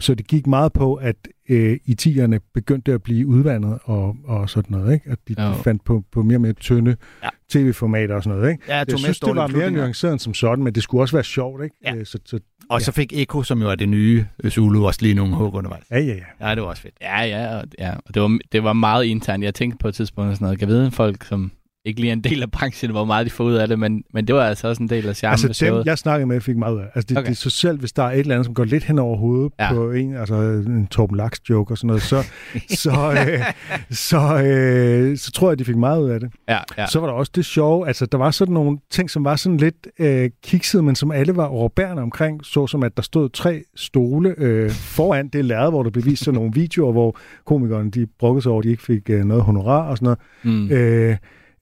Så 0.00 0.14
det 0.14 0.26
gik 0.26 0.46
meget 0.46 0.72
på, 0.72 0.94
at 0.94 1.16
øh, 1.48 1.78
i 1.84 1.94
tierne 1.94 2.40
begyndte 2.54 2.92
at 2.92 3.02
blive 3.02 3.26
udvandet 3.26 3.78
og, 3.84 4.16
og 4.24 4.50
sådan 4.50 4.76
noget, 4.78 4.94
ikke? 4.94 5.10
At 5.10 5.18
de, 5.28 5.34
de 5.34 5.54
fandt 5.64 5.84
på, 5.84 6.04
på 6.12 6.22
mere 6.22 6.36
og 6.36 6.40
mere 6.40 6.52
tynde 6.52 6.96
Ja. 7.22 7.28
tv-formater 7.48 8.14
og 8.14 8.22
sådan 8.22 8.38
noget, 8.38 8.52
ikke? 8.52 8.64
Ja, 8.68 8.76
Jeg 8.76 8.88
Thomas 8.88 9.00
synes, 9.00 9.20
det 9.20 9.36
var 9.36 9.46
mere 9.46 9.70
nuanceret 9.70 10.12
end 10.12 10.20
som 10.20 10.34
sådan, 10.34 10.64
men 10.64 10.74
det 10.74 10.82
skulle 10.82 11.02
også 11.02 11.16
være 11.16 11.24
sjovt, 11.24 11.64
ikke? 11.64 11.76
Ja. 11.84 11.94
Øh, 11.94 12.06
Så, 12.06 12.18
så, 12.24 12.38
Og 12.70 12.82
så 12.82 12.92
fik 12.92 13.12
Eko, 13.12 13.42
som 13.42 13.60
jo 13.62 13.68
er 13.70 13.74
det 13.74 13.88
nye 13.88 14.26
Zulu, 14.48 14.86
også 14.86 15.02
lige 15.02 15.14
nogle 15.14 15.34
hug 15.34 15.54
undervejs. 15.54 15.84
ja, 15.90 15.98
ja, 15.98 16.14
ja. 16.40 16.48
Ja, 16.48 16.54
det 16.54 16.62
var 16.62 16.68
også 16.68 16.82
fedt. 16.82 16.94
Ja, 17.00 17.22
ja, 17.22 17.56
og, 17.56 17.64
ja. 17.78 17.92
og 18.06 18.14
det, 18.14 18.22
var, 18.22 18.38
det 18.52 18.64
var 18.64 18.72
meget 18.72 19.04
internt. 19.04 19.44
Jeg 19.44 19.54
tænkte 19.54 19.78
på 19.78 19.88
et 19.88 19.94
tidspunkt 19.94 20.34
sådan 20.36 20.44
noget, 20.44 20.58
kan 20.58 20.68
jeg 20.68 20.76
vide, 20.76 20.90
folk 20.90 21.24
som 21.24 21.52
ikke 21.86 22.00
lige 22.00 22.12
en 22.12 22.20
del 22.20 22.42
af 22.42 22.50
branchen, 22.50 22.90
hvor 22.90 23.04
meget 23.04 23.26
de 23.26 23.30
får 23.30 23.44
ud 23.44 23.54
af 23.54 23.68
det, 23.68 23.78
men, 23.78 24.04
men 24.14 24.26
det 24.26 24.34
var 24.34 24.44
altså 24.46 24.68
også 24.68 24.82
en 24.82 24.88
del 24.88 25.08
af 25.08 25.16
charmen 25.16 25.32
Altså 25.32 25.66
dem, 25.66 25.82
jeg 25.86 25.98
snakkede 25.98 26.26
med, 26.26 26.40
fik 26.40 26.56
meget 26.56 26.74
ud 26.74 26.80
af. 26.80 26.84
Altså 26.94 27.06
det, 27.08 27.18
Okay. 27.18 27.26
det 27.26 27.32
er 27.32 27.36
så 27.36 27.50
selv, 27.50 27.78
hvis 27.78 27.92
der 27.92 28.02
er 28.02 28.10
et 28.10 28.18
eller 28.18 28.34
andet, 28.34 28.44
som 28.46 28.54
går 28.54 28.64
lidt 28.64 28.84
hen 28.84 28.98
over 28.98 29.16
hovedet 29.16 29.52
Ja. 29.60 29.72
på 29.72 29.90
en, 29.90 30.16
altså 30.16 30.34
en 30.66 30.86
Torben 30.86 31.16
Laks 31.16 31.40
joke 31.50 31.72
og 31.74 31.78
sådan 31.78 31.86
noget, 31.86 32.02
så, 32.02 32.22
så, 32.84 32.90
øh, 33.28 33.44
så, 33.90 34.42
øh, 34.44 35.18
så 35.18 35.30
tror 35.32 35.50
jeg, 35.50 35.58
de 35.58 35.64
fik 35.64 35.76
meget 35.76 36.02
ud 36.02 36.10
af 36.10 36.20
det. 36.20 36.30
Ja, 36.48 36.58
ja. 36.78 36.86
Så 36.86 37.00
var 37.00 37.06
der 37.06 37.14
også 37.14 37.32
det 37.34 37.44
sjove, 37.44 37.86
altså 37.86 38.06
der 38.06 38.18
var 38.18 38.30
sådan 38.30 38.54
nogle 38.54 38.78
ting, 38.90 39.10
som 39.10 39.24
var 39.24 39.36
sådan 39.36 39.58
lidt 39.58 39.86
øh, 39.98 40.30
kiksede, 40.44 40.82
men 40.82 40.94
som 40.94 41.10
alle 41.10 41.36
var 41.36 41.46
overbærende 41.46 42.02
omkring, 42.02 42.44
så 42.44 42.66
som 42.66 42.82
at 42.82 42.96
der 42.96 43.02
stod 43.02 43.28
tre 43.28 43.62
stole 43.76 44.34
øh, 44.38 44.70
foran 44.70 45.28
det 45.28 45.44
lærred, 45.44 45.70
hvor 45.70 45.82
der 45.82 45.90
blev 45.90 46.04
vist 46.04 46.24
sådan 46.24 46.34
nogle 46.38 46.52
videoer, 46.54 46.92
hvor 46.92 47.16
komikerne 47.46 47.90
de 47.90 48.06
bruggede 48.18 48.42
sig 48.42 48.52
over, 48.52 48.60
at 48.60 48.64
de 48.64 48.70
ikke 48.70 48.82
fik 48.82 49.10
øh, 49.10 49.24
noget 49.24 49.42
honorar 49.42 49.88
og 49.90 49.96
sådan 49.98 50.16
noget. 50.42 50.58
Mm. 50.70 50.70
Øh, 50.70 51.16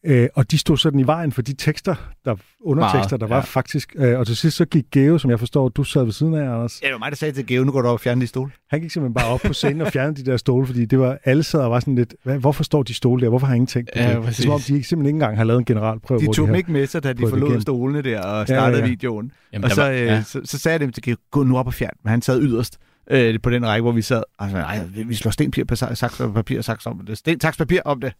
øh, 0.06 0.28
og 0.34 0.50
de 0.50 0.58
stod 0.58 0.76
sådan 0.76 1.00
i 1.00 1.06
vejen 1.06 1.32
for 1.32 1.42
de 1.42 1.52
tekster, 1.54 1.94
der 2.24 2.36
undertekster, 2.60 3.16
der 3.16 3.26
var 3.26 3.36
ja. 3.36 3.40
faktisk. 3.42 3.94
Øh, 3.98 4.18
og 4.18 4.26
til 4.26 4.36
sidst 4.36 4.56
så 4.56 4.64
gik 4.64 4.84
Geo, 4.92 5.18
som 5.18 5.30
jeg 5.30 5.38
forstår, 5.38 5.68
du 5.68 5.84
sad 5.84 6.04
ved 6.04 6.12
siden 6.12 6.34
af, 6.34 6.42
Anders. 6.54 6.80
Ja, 6.82 6.86
det 6.86 6.92
var 6.92 6.98
mig, 6.98 7.10
der 7.10 7.16
sagde 7.16 7.34
til 7.34 7.46
Geo, 7.46 7.64
nu 7.64 7.72
går 7.72 7.82
du 7.82 7.88
op 7.88 7.92
og 7.92 8.00
fjerner 8.00 8.20
de 8.20 8.26
stole. 8.26 8.50
Han 8.70 8.80
gik 8.80 8.90
simpelthen 8.90 9.14
bare 9.14 9.26
op 9.26 9.40
på 9.46 9.52
scenen 9.52 9.80
og 9.80 9.92
fjernede 9.92 10.24
de 10.24 10.30
der 10.30 10.36
stole, 10.36 10.66
fordi 10.66 10.84
det 10.84 10.98
var, 10.98 11.18
alle 11.24 11.42
sad 11.42 11.60
og 11.60 11.70
var 11.70 11.80
sådan 11.80 11.94
lidt, 11.94 12.14
hvad, 12.22 12.38
hvorfor 12.38 12.64
står 12.64 12.82
de 12.82 12.94
stole 12.94 13.22
der? 13.22 13.28
Hvorfor 13.28 13.46
har 13.46 13.54
ingen 13.54 13.66
tænkt 13.66 13.90
på 13.94 13.98
Ja, 13.98 14.04
det? 14.04 14.10
Det 14.16 14.18
er 14.22 14.24
præcis. 14.26 14.44
som 14.44 14.52
om, 14.52 14.60
de 14.60 14.74
ikke, 14.74 14.88
simpelthen 14.88 15.06
ikke 15.06 15.16
engang 15.16 15.36
har 15.36 15.44
lavet 15.44 15.58
en 15.58 15.64
generalprøve. 15.64 16.20
De 16.20 16.26
tog 16.26 16.34
de 16.36 16.46
dem 16.46 16.54
ikke 16.54 16.72
med 16.72 16.86
sig, 16.86 17.02
da 17.02 17.12
de 17.12 17.28
forlod 17.28 17.60
stolene 17.60 18.02
der 18.02 18.20
og 18.20 18.38
Ja, 18.38 18.44
startede 18.44 18.78
ja, 18.80 18.84
ja. 18.84 18.90
videoen. 18.90 19.32
Jamen, 19.52 19.64
Og 19.64 19.70
så, 19.70 19.82
var- 19.82 19.90
øh, 19.90 19.96
ja. 19.98 20.22
så, 20.22 20.40
så 20.44 20.58
sagde 20.58 20.72
jeg 20.72 20.80
dem 20.80 20.92
til 20.92 21.02
Geo, 21.02 21.16
gå 21.30 21.42
nu 21.42 21.58
op 21.58 21.66
og 21.66 21.74
fjern. 21.74 21.92
Men 22.04 22.10
han 22.10 22.22
sad 22.22 22.42
yderst 22.42 22.78
øh, 23.10 23.40
på 23.42 23.50
den 23.50 23.66
række, 23.66 23.82
hvor 23.82 23.92
vi 23.92 24.02
sad. 24.02 24.22
Og 24.38 24.50
så, 24.50 24.56
nej, 24.56 24.80
vi 25.06 25.14
slår 25.14 25.30
sten, 25.30 25.50
papir, 25.50 25.64
pa- 25.72 25.94
saks 25.94 26.16
papir, 26.34 26.60
saks 26.60 26.86
om 26.86 27.00
det. 27.06 27.18
Sten, 27.18 27.40
saks, 27.40 27.56
papir 27.56 27.80
om 27.84 28.00
det. 28.00 28.12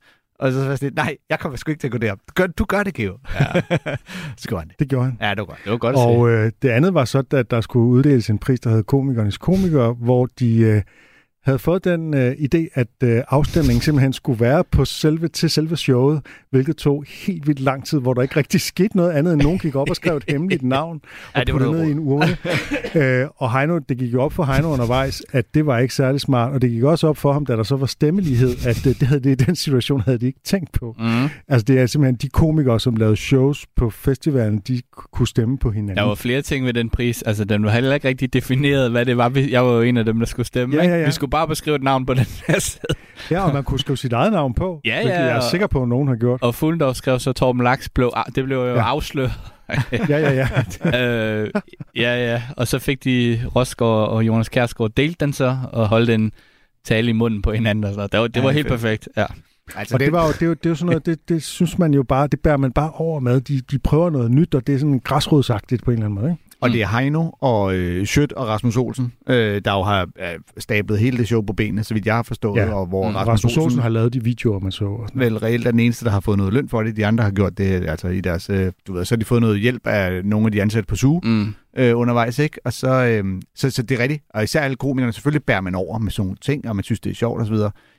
Og 0.43 0.53
så 0.53 0.59
var 0.59 0.69
jeg 0.69 0.79
sådan, 0.79 0.93
nej, 0.95 1.17
jeg 1.31 1.39
kommer 1.39 1.57
sgu 1.59 1.71
ikke 1.71 1.81
til 1.81 1.89
at 1.89 1.93
gå 1.93 1.99
derop. 1.99 2.19
Du 2.29 2.33
gør, 2.35 2.47
du 2.47 2.65
gør 2.65 2.83
det, 2.83 2.95
Geo. 2.95 3.19
Ja. 3.41 3.61
så 4.39 4.49
gjorde 4.49 4.61
han 4.61 4.69
det. 4.69 4.79
Det 4.79 4.89
gjorde 4.89 5.05
han. 5.05 5.19
Ja, 5.21 5.31
det 5.31 5.39
var 5.39 5.45
godt. 5.45 5.59
Det 5.65 5.73
var 5.73 5.79
godt 5.79 5.97
at 5.97 5.99
se. 5.99 6.07
Og 6.07 6.31
øh, 6.31 6.53
det 6.63 6.69
andet 6.69 6.95
var 6.95 7.05
så, 7.05 7.25
at 7.31 7.51
der 7.51 7.61
skulle 7.61 7.87
uddeles 7.87 8.31
en 8.31 8.39
pris, 8.39 8.61
der 8.61 8.71
hed 8.71 8.83
Komikernes 8.83 9.39
Komikere, 9.39 9.93
hvor 9.93 10.27
de 10.27 10.59
øh, 10.59 10.83
havde 11.45 11.59
fået 11.59 11.85
den 11.85 12.15
øh, 12.15 12.33
idé, 12.33 12.69
at 12.75 12.89
øh, 13.03 13.23
afstemningen 13.29 13.83
simpelthen 13.83 14.13
skulle 14.13 14.41
være 14.41 14.65
på 14.71 14.85
selve, 14.85 15.29
til 15.29 15.51
selve 15.51 15.77
showet, 15.77 16.21
hvilket 16.51 16.77
tog 16.77 17.05
helt 17.09 17.47
vildt 17.47 17.61
lang 17.61 17.87
tid, 17.87 18.01
hvor 18.01 18.15
der 18.15 18.23
ikke 18.23 18.37
rigtig 18.37 18.61
skete 18.61 18.97
noget 18.97 19.11
andet, 19.11 19.33
end 19.33 19.43
nogen 19.43 19.59
gik 19.59 19.77
op 19.77 19.91
og 19.91 19.97
skrev 19.97 20.17
et 20.17 20.25
hemmeligt 20.29 20.63
navn 20.63 21.01
og 21.35 21.39
Ja, 21.39 21.45
det 21.45 21.55
var 21.55 21.73
ned 21.73 21.85
i 21.89 21.91
en 21.91 21.99
urne. 21.99 22.37
øh, 23.23 23.27
og 23.37 23.53
Heino, 23.59 23.79
det 23.79 23.99
gik 23.99 24.13
jo 24.13 24.23
op 24.23 24.33
for 24.33 24.45
Heino 24.45 24.69
undervejs, 24.69 25.23
at 25.33 25.55
det 25.55 25.67
var 25.67 25.79
ikke 25.79 25.95
særlig 25.95 26.21
smart, 26.21 26.53
og 26.53 26.63
det 26.63 26.71
gik 26.71 26.83
også 26.83 27.09
op 27.09 27.17
for 27.17 27.33
ham, 27.33 27.47
da 27.47 27.57
der 27.57 27.63
så 27.63 27.77
var 27.77 27.87
stemmelighed, 27.87 28.51
at 28.67 28.87
øh, 28.87 28.95
det 29.01 29.09
havde 29.09 29.21
det 29.21 29.31
i 29.31 29.45
den 29.45 29.57
situation 29.57 30.01
havde 30.01 30.19
de 30.19 30.27
ikke 30.27 30.41
tænkt 30.45 30.73
på. 30.73 30.97
Mm. 30.99 31.29
Altså 31.49 31.65
det 31.65 31.79
er 31.79 31.87
simpelthen 31.87 32.17
de 32.17 32.29
komikere, 32.29 32.81
som 32.81 32.97
lavede 32.97 33.17
shows 33.17 33.67
på 33.77 33.91
festivalen, 33.91 34.59
de 34.69 34.81
kunne 34.93 35.29
stemme 35.29 35.59
på 35.59 35.71
hinanden. 35.71 35.97
Der 35.97 36.03
var 36.03 36.15
flere 36.15 36.43
ting 36.43 36.67
ved 36.67 36.73
den 36.73 36.91
pris. 36.91 37.23
Altså, 37.23 37.45
den 37.45 37.65
var 37.65 37.71
heller 37.71 37.95
ikke 37.95 38.09
rigtig 38.09 38.33
defineret, 38.33 38.91
hvad 38.91 39.07
det 39.07 39.17
var. 39.17 39.33
Jeg 39.51 39.65
var 39.65 39.73
jo 39.73 39.81
en 39.81 39.97
af 39.97 40.05
dem, 40.05 40.19
der 40.19 40.27
skulle 40.27 40.47
stemme. 40.47 40.77
Ja, 40.77 40.85
ja, 40.85 40.99
ja. 40.99 41.07
Vi 41.07 41.13
skulle 41.13 41.31
bare 41.33 41.49
beskrive 41.49 41.77
et 41.77 41.83
navn 41.83 42.07
på 42.07 42.15
den 42.15 42.27
her 42.47 42.59
side. 42.59 42.83
Ja, 43.31 43.41
og 43.47 43.55
man 43.55 43.65
kunne 43.65 43.81
skrive 43.81 43.97
sit 43.97 44.13
eget 44.13 44.33
navn 44.33 44.55
på, 44.55 44.81
Ja, 44.85 45.01
ja, 45.01 45.09
jeg 45.09 45.29
er 45.31 45.37
og- 45.37 45.43
sikker 45.43 45.67
på, 45.67 45.83
at 45.83 45.89
nogen 45.89 46.09
har 46.09 46.17
gjort. 46.17 46.43
Og 46.43 46.55
Fuglendorf 46.55 46.97
skrev 46.97 47.19
så, 47.19 47.33
Torben 47.33 47.63
Laks 47.63 47.89
blev, 47.89 48.13
det 48.35 48.45
blev 48.45 48.57
jo 48.57 48.67
ja. 48.75 48.83
Afsløret. 48.83 49.33
Ja, 49.93 50.19
ja, 50.19 50.33
ja. 50.33 50.49
øh, 51.01 51.51
ja, 51.97 52.31
ja. 52.33 52.43
Og 52.57 52.69
så 52.69 52.79
fik 52.79 53.05
de 53.05 53.41
Rosgaard 53.57 54.09
og 54.09 54.27
Jonas 54.27 54.49
Kjærsgaard 54.49 54.91
delt 54.91 55.21
den 55.21 55.33
så, 55.33 55.57
og 55.73 55.89
holdt 55.89 56.11
en 56.11 56.33
tale 56.85 57.09
i 57.11 57.13
munden 57.13 57.43
på 57.43 57.53
hinanden. 57.53 57.85
Og 57.85 57.95
så. 57.95 58.07
Det 58.07 58.21
var, 58.21 58.27
det 58.27 58.37
Ja, 58.37 58.43
var 58.43 58.51
helt 58.51 58.69
fedt. 58.69 58.81
perfekt. 58.81 59.09
Ja. 59.17 59.27
Altså, 59.77 59.95
Og 59.95 60.01
det, 60.01 60.13
var 60.13 60.27
jo, 60.27 60.33
det, 60.33 60.43
er 60.43 60.47
jo, 60.47 60.55
det 60.55 60.67
er 60.67 60.71
jo 60.71 60.75
sådan 60.75 60.87
noget, 60.87 61.07
det, 61.07 61.29
det 61.29 61.43
synes 61.43 61.79
man 61.79 61.95
jo 61.95 62.03
bare, 62.03 62.27
det 62.27 62.41
bærer 62.41 62.57
man 62.57 62.73
bare 62.73 62.91
over 62.91 63.21
med. 63.21 63.41
De, 63.41 63.61
de 63.61 63.79
prøver 63.79 64.11
noget 64.11 64.31
nyt, 64.31 64.55
og 64.55 64.67
det 64.67 64.75
er 64.75 64.79
sådan 64.79 65.01
græsrodsagtigt 65.05 65.85
på 65.85 65.91
en 65.91 65.95
eller 65.97 66.07
anden 66.07 66.21
måde, 66.21 66.31
ikke? 66.33 66.43
Og 66.63 66.69
Mm. 66.69 66.73
det 66.73 66.83
er 66.83 66.99
Heino 66.99 67.31
og 67.41 67.75
øh, 67.75 68.07
Schødt 68.07 68.33
og 68.33 68.47
Rasmus 68.49 68.77
Olsen, 68.77 69.13
øh, 69.29 69.63
der 69.65 69.73
jo 69.73 69.83
har 69.83 70.03
øh, 70.03 70.27
stablet 70.59 70.99
hele 70.99 71.19
det 71.19 71.27
show 71.27 71.43
på 71.43 71.53
benene, 71.53 71.85
så 71.85 71.95
vidt 71.95 72.07
jeg 72.07 72.15
har 72.15 72.23
forstået, 72.23 72.59
Ja. 72.61 72.75
og 72.75 72.87
hvor 72.87 73.09
Mm. 73.11 73.15
Rasmus, 73.17 73.29
Rasmus 73.33 73.45
Olsen 73.57 73.63
Olsen 73.63 73.83
har 73.83 73.89
lavet 73.89 74.13
de 74.13 74.25
videoer, 74.25 74.59
man 74.59 74.73
så. 74.73 74.85
Og 74.85 75.09
vel 75.15 75.39
reelt 75.39 75.67
er 75.67 75.71
den 75.71 75.81
eneste, 75.81 76.05
der 76.05 76.11
har 76.11 76.21
fået 76.21 76.39
noget 76.39 76.53
løn 76.53 76.69
for 76.69 76.83
det. 76.83 76.97
De 76.97 77.07
andre 77.07 77.25
har 77.25 77.31
gjort 77.31 77.59
det 77.59 77.89
altså 77.89 78.09
i 78.09 78.21
deres, 78.21 78.51
øh, 78.51 78.73
du 78.87 78.93
ved, 78.93 79.05
så 79.05 79.15
har 79.15 79.19
de 79.19 79.25
fået 79.25 79.41
noget 79.41 79.61
hjælp 79.61 79.87
af 79.87 80.25
nogle 80.25 80.47
af 80.47 80.53
de 80.53 80.63
ansatte 80.63 80.87
på 80.87 80.97
SUGE 80.97 81.21
Mm. 81.29 81.55
øh, 81.79 81.99
undervejs, 81.99 82.39
ikke? 82.39 82.59
Og 82.65 82.73
så, 82.73 82.89
øh, 83.05 83.25
så, 83.55 83.71
så 83.71 83.83
det 83.83 83.99
er 83.99 84.03
rigtigt. 84.03 84.23
Og 84.35 84.45
især 84.45 84.61
alle 84.61 84.77
komikerne, 84.77 85.13
selvfølgelig 85.13 85.45
bærer 85.45 85.61
man 85.61 85.75
over 85.75 85.99
med 85.99 86.11
sådan 86.11 86.27
nogle 86.27 86.37
ting, 86.41 86.69
og 86.69 86.77
man 86.77 86.83
synes, 86.85 87.01
det 87.01 87.11
er 87.11 87.15
sjovt 87.15 87.41
osv. 87.43 87.55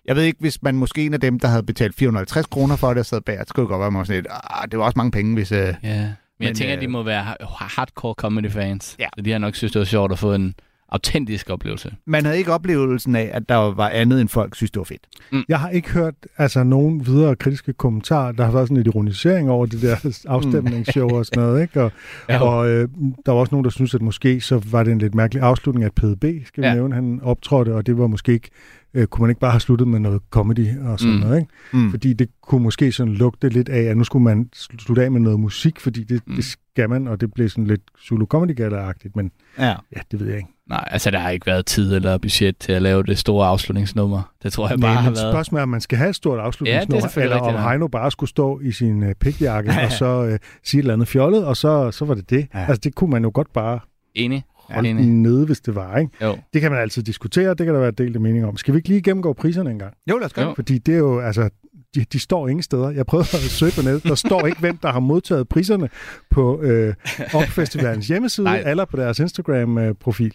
Jeg 0.05 0.15
ved 0.15 0.23
ikke, 0.23 0.39
hvis 0.39 0.63
man 0.63 0.75
måske 0.75 1.05
en 1.05 1.13
af 1.13 1.19
dem, 1.19 1.39
der 1.39 1.47
havde 1.47 1.63
betalt 1.63 1.95
450 1.95 2.45
kroner 2.45 2.75
for 2.75 2.89
det 2.89 2.97
og 2.99 3.05
sad 3.05 3.21
bag, 3.21 3.37
så 3.39 3.45
skulle 3.47 3.63
det 3.63 3.69
godt 3.69 3.79
være, 3.79 3.87
at 3.87 3.93
man 3.93 3.97
var 3.97 4.03
sådan 4.03 4.17
lidt, 4.23 4.27
ah, 4.31 4.67
det 4.71 4.79
var 4.79 4.85
også 4.85 4.97
mange 4.97 5.11
penge, 5.11 5.33
hvis... 5.33 5.51
Øh, 5.51 5.73
Ja. 5.83 6.07
Men, 6.43 6.47
jeg 6.47 6.55
tænker, 6.57 6.73
at 6.73 6.79
de 6.79 6.85
øh, 6.85 6.91
må 6.91 7.03
være 7.03 7.23
ha- 7.23 7.35
hardcore 7.49 8.13
comedy-fans. 8.13 8.95
Ja. 8.99 9.07
Så 9.17 9.21
de 9.21 9.31
har 9.31 9.39
nok 9.39 9.55
synes, 9.55 9.71
det 9.71 9.79
var 9.79 9.85
sjovt 9.85 10.11
at 10.11 10.19
få 10.19 10.33
en 10.33 10.55
autentisk 10.93 11.49
oplevelse. 11.49 11.95
man 12.05 12.25
havde 12.25 12.37
ikke 12.37 12.51
oplevelsen 12.53 13.15
af, 13.15 13.29
at 13.33 13.49
der 13.49 13.55
var 13.55 13.89
andet, 13.89 14.21
end 14.21 14.29
folk 14.29 14.55
synes, 14.55 14.71
det 14.71 14.79
var 14.79 14.83
fedt. 14.83 15.07
Jeg 15.49 15.59
har 15.59 15.69
ikke 15.69 15.89
hørt 15.89 16.13
altså, 16.37 16.63
nogen 16.63 17.05
videre 17.05 17.35
kritiske 17.35 17.73
kommentarer. 17.73 18.31
Der 18.31 18.45
har 18.45 18.51
været 18.51 18.67
sådan 18.67 18.77
lidt 18.77 18.87
ironisering 18.87 19.49
over 19.49 19.65
det 19.65 19.81
der 19.81 20.21
afstemningsshow 20.27 21.09
og 21.09 21.25
sådan 21.25 21.43
noget. 21.43 21.61
Ikke? 21.61 21.81
Og, 21.83 21.91
Ja. 22.29 22.41
og 22.41 22.69
øh, 22.69 22.89
der 23.25 23.31
var 23.31 23.39
også 23.39 23.51
nogen, 23.55 23.63
der 23.63 23.69
synes, 23.69 23.93
at 23.95 24.01
måske 24.01 24.41
så 24.41 24.61
var 24.71 24.83
det 24.83 24.91
en 24.91 24.99
lidt 24.99 25.15
mærkelig 25.15 25.43
afslutning 25.43 25.85
af 25.85 25.91
PDB, 25.91 26.23
skal 26.47 26.63
vi 26.63 26.67
Ja. 26.67 26.73
nævne. 26.73 26.95
Han 26.95 27.19
optrådte, 27.23 27.75
og 27.75 27.85
det 27.87 27.97
var 27.97 28.07
måske 28.07 28.33
ikke, 28.33 28.49
øh, 28.93 29.07
kunne 29.07 29.21
man 29.21 29.29
ikke 29.29 29.39
bare 29.41 29.51
have 29.51 29.59
sluttet 29.59 29.87
med 29.87 29.99
noget 29.99 30.21
comedy 30.29 30.79
og 30.79 30.99
sådan 30.99 31.13
Mm. 31.15 31.19
noget. 31.19 31.37
Ikke? 31.39 31.51
Mm. 31.73 31.91
Fordi 31.91 32.13
det 32.13 32.29
kunne 32.43 32.63
måske 32.63 32.91
sådan 32.91 33.13
lugte 33.13 33.49
lidt 33.49 33.69
af, 33.69 33.81
at 33.81 33.97
nu 33.97 34.03
skulle 34.03 34.23
man 34.23 34.49
slutte 34.79 35.03
af 35.03 35.11
med 35.11 35.19
noget 35.19 35.39
musik, 35.39 35.79
fordi 35.79 36.03
det, 36.03 36.21
Mm. 36.27 36.35
det 36.35 36.55
man, 36.77 37.07
og 37.07 37.21
det 37.21 37.33
blev 37.33 37.49
sådan 37.49 37.67
lidt 37.67 37.81
Zulu 38.07 38.25
Comedy 38.25 38.61
Gala-agtigt, 38.61 39.15
men 39.15 39.31
Ja. 39.59 39.67
ja, 39.95 39.99
det 40.11 40.19
ved 40.19 40.27
jeg 40.27 40.37
ikke. 40.37 40.49
Nej, 40.69 40.87
altså 40.91 41.11
der 41.11 41.19
har 41.19 41.29
ikke 41.29 41.45
været 41.45 41.65
tid 41.65 41.95
eller 41.95 42.17
budget 42.17 42.57
til 42.57 42.71
at 42.71 42.81
lave 42.81 43.03
det 43.03 43.17
store 43.17 43.47
afslutningsnummer. 43.47 44.31
Det 44.43 44.53
tror 44.53 44.69
jeg 44.69 44.79
bare 44.79 44.93
Nej, 44.93 45.01
har 45.01 45.11
været... 45.11 45.33
spørgsmålet 45.33 45.59
er, 45.59 45.63
om 45.63 45.69
man 45.69 45.81
skal 45.81 45.97
have 45.97 46.09
et 46.09 46.15
stort 46.15 46.39
afslutningsnummer, 46.39 47.01
selvfølgelig 47.01 47.35
eller 47.35 47.47
om 47.47 47.55
ja. 47.55 47.69
Heino 47.69 47.87
bare 47.87 48.11
skulle 48.11 48.29
stå 48.29 48.59
i 48.59 48.71
sin 48.71 49.03
øh, 49.03 49.15
pikjakke 49.15 49.71
og 49.85 49.91
så 49.91 50.05
øh, 50.25 50.39
sige 50.63 50.79
et 50.79 50.83
eller 50.83 50.93
andet 50.93 51.07
fjollet, 51.07 51.45
og 51.45 51.57
så, 51.57 51.91
så 51.91 52.05
var 52.05 52.13
det 52.13 52.29
det. 52.29 52.47
Ja. 52.53 52.59
Ja. 52.59 52.65
Altså 52.65 52.81
det 52.83 52.95
kunne 52.95 53.09
man 53.09 53.23
jo 53.23 53.31
godt 53.33 53.53
bare 53.53 53.79
Enig. 54.15 54.43
holde 54.55 54.89
Enig. 54.89 55.05
nede, 55.05 55.45
hvis 55.45 55.59
det 55.61 55.75
var. 55.75 55.97
Ikke? 55.97 56.11
Jo. 56.21 56.37
Det 56.53 56.61
kan 56.61 56.71
man 56.71 56.79
altid 56.81 57.03
diskutere, 57.03 57.49
det 57.49 57.65
kan 57.65 57.73
der 57.73 57.79
være 57.81 57.91
delt 57.91 58.21
mening 58.21 58.45
om. 58.45 58.57
Skal 58.57 58.73
vi 58.73 58.77
ikke 58.77 58.89
lige 58.89 59.01
gennemgå 59.01 59.33
priserne 59.33 59.71
engang? 59.71 59.93
Jo, 60.09 60.17
lad 60.17 60.25
os 60.25 60.33
gøre 60.33 60.45
Jo. 60.45 60.49
det. 60.49 60.55
Fordi 60.55 60.77
det 60.77 60.93
er 60.93 60.97
jo, 60.99 61.19
altså, 61.19 61.49
de, 61.95 62.05
de 62.13 62.19
står 62.19 62.47
ingen 62.47 62.63
steder. 62.63 62.89
Jeg 62.89 63.05
prøvede 63.05 63.27
at 63.33 63.39
søge 63.39 63.71
på 63.75 63.81
nettet. 63.81 64.03
Der 64.03 64.15
står 64.15 64.45
ikke, 64.47 64.59
hvem 64.59 64.77
der 64.77 64.91
har 64.91 64.99
modtaget 64.99 65.49
priserne 65.49 65.89
på 66.31 66.61
øh, 66.61 66.93
Opfestivalens 67.33 68.07
hjemmeside, 68.07 68.43
Nej. 68.45 68.63
eller 68.65 68.85
på 68.85 68.97
deres 68.97 69.19
Instagram-profil. 69.19 70.33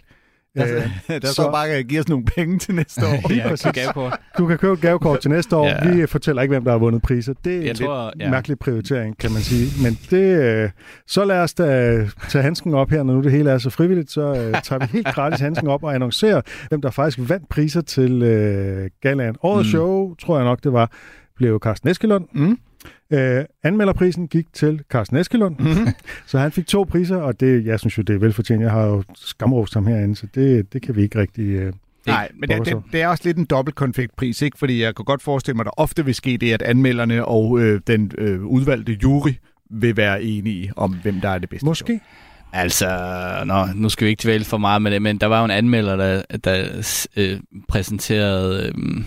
Der, 0.56 0.64
Øh, 0.76 0.82
der 1.22 1.26
så- 1.26 1.32
står 1.32 1.50
bare, 1.52 1.68
at 1.68 1.86
giver 1.88 2.02
os 2.02 2.08
nogle 2.08 2.24
penge 2.24 2.58
til 2.58 2.74
næste 2.74 3.00
år. 3.06 3.28
Lige 3.28 3.42
Ja, 3.42 3.48
præcis. 3.48 3.72
gavekort. 3.72 4.20
Du 4.38 4.46
kan 4.46 4.58
købe 4.58 4.72
et 4.72 4.80
gavekort 4.80 5.20
til 5.20 5.30
næste 5.30 5.56
år. 5.56 5.66
Ja. 5.66 5.94
Vi 5.94 6.06
fortæller 6.06 6.42
ikke, 6.42 6.52
hvem 6.52 6.64
der 6.64 6.70
har 6.70 6.78
vundet 6.78 7.02
priser. 7.02 7.34
Det 7.44 7.54
er 7.56 7.60
Jeg 7.60 7.68
en 7.70 7.74
tror, 7.76 8.10
lidt 8.14 8.22
ja. 8.24 8.30
mærkelig 8.30 8.58
prioritering, 8.58 9.18
kan 9.18 9.32
man 9.32 9.40
sige. 9.42 9.82
Men 9.82 9.98
det, 10.10 10.38
øh, 10.42 10.70
så 11.06 11.24
lad 11.24 11.40
os 11.40 11.54
da 11.54 11.64
tage 12.28 12.42
handsken 12.42 12.74
op 12.74 12.90
her, 12.90 13.02
når 13.02 13.14
nu 13.14 13.22
det 13.22 13.32
hele 13.32 13.50
er 13.50 13.58
så 13.58 13.70
frivilligt. 13.70 14.10
Så 14.10 14.20
øh, 14.20 14.62
tager 14.62 14.78
vi 14.78 14.86
helt 14.92 15.06
gratis 15.14 15.40
handsken 15.40 15.68
op 15.68 15.84
og 15.84 15.94
annoncerer, 15.94 16.40
hvem 16.68 16.80
der 16.82 16.90
faktisk 16.90 17.28
vandt 17.30 17.48
priser 17.48 17.80
til 17.80 18.22
øh, 18.22 18.90
Galaen. 19.02 19.36
Årets 19.42 19.66
Mm. 19.66 19.70
show, 19.70 20.14
tror 20.14 20.36
jeg 20.36 20.44
nok 20.44 20.64
det 20.64 20.72
var, 20.72 20.92
blev 21.38 21.58
Carsten 21.62 21.88
Eskelund. 21.88 22.24
Mm. 22.32 22.58
Øh, 23.12 23.44
anmelderprisen 23.62 24.28
gik 24.28 24.46
til 24.52 24.80
Carsten 24.90 25.16
Eskelund, 25.16 25.56
Mm-hmm. 25.58 25.88
så 26.26 26.38
han 26.38 26.52
fik 26.52 26.66
to 26.66 26.84
priser, 26.84 27.16
og 27.16 27.40
det, 27.40 27.66
jeg 27.66 27.80
synes 27.80 27.98
jo, 27.98 28.02
det 28.02 28.14
er 28.14 28.18
velfortjent. 28.18 28.62
Jeg 28.62 28.70
har 28.70 28.86
jo 28.86 29.02
skamrost 29.14 29.74
ham 29.74 29.86
herinde, 29.86 30.16
så 30.16 30.26
det, 30.34 30.72
det 30.72 30.82
kan 30.82 30.96
vi 30.96 31.02
ikke 31.02 31.18
rigtig... 31.18 31.44
Øh, 31.44 31.72
Nej, 32.06 32.28
men 32.40 32.48
det, 32.48 32.66
det, 32.66 32.82
det 32.92 33.02
er 33.02 33.08
også 33.08 33.22
lidt 33.26 33.36
en 33.36 33.44
dobbeltkonfliktpris, 33.44 34.42
ikke? 34.42 34.58
Fordi 34.58 34.82
jeg 34.82 34.94
kan 34.94 35.04
godt 35.04 35.22
forestille 35.22 35.56
mig, 35.56 35.62
at 35.62 35.64
der 35.64 35.82
ofte 35.82 36.04
vil 36.04 36.14
ske 36.14 36.36
det, 36.36 36.52
at 36.52 36.62
anmelderne 36.62 37.24
og 37.24 37.60
øh, 37.60 37.80
den 37.86 38.12
øh, 38.18 38.44
udvalgte 38.44 38.98
jury 39.02 39.30
vil 39.70 39.96
være 39.96 40.22
enige 40.22 40.72
om, 40.76 40.94
hvem 41.02 41.20
der 41.20 41.28
er 41.28 41.38
det 41.38 41.48
bedste. 41.48 41.66
måske. 41.66 42.00
Altså, 42.52 42.86
nå, 43.46 43.66
nu 43.74 43.88
skal 43.88 44.04
vi 44.04 44.10
ikke 44.10 44.22
dvæle 44.22 44.44
for 44.44 44.58
meget 44.58 44.82
med 44.82 44.90
det, 44.90 45.02
men 45.02 45.18
der 45.18 45.26
var 45.26 45.38
jo 45.38 45.44
en 45.44 45.50
anmelder, 45.50 45.96
der, 45.96 46.22
der 46.44 46.64
øh, 47.16 47.40
præsenterede 47.68 48.72
øh, 48.76 49.02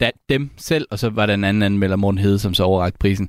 da, 0.00 0.10
dem 0.28 0.50
selv, 0.56 0.86
og 0.90 0.98
så 0.98 1.08
var 1.10 1.26
der 1.26 1.34
en 1.34 1.44
anden 1.44 1.62
anmelder, 1.62 1.96
Morten 1.96 2.18
Hede, 2.18 2.38
som 2.38 2.54
så 2.54 2.62
overrakte 2.62 2.98
prisen. 2.98 3.28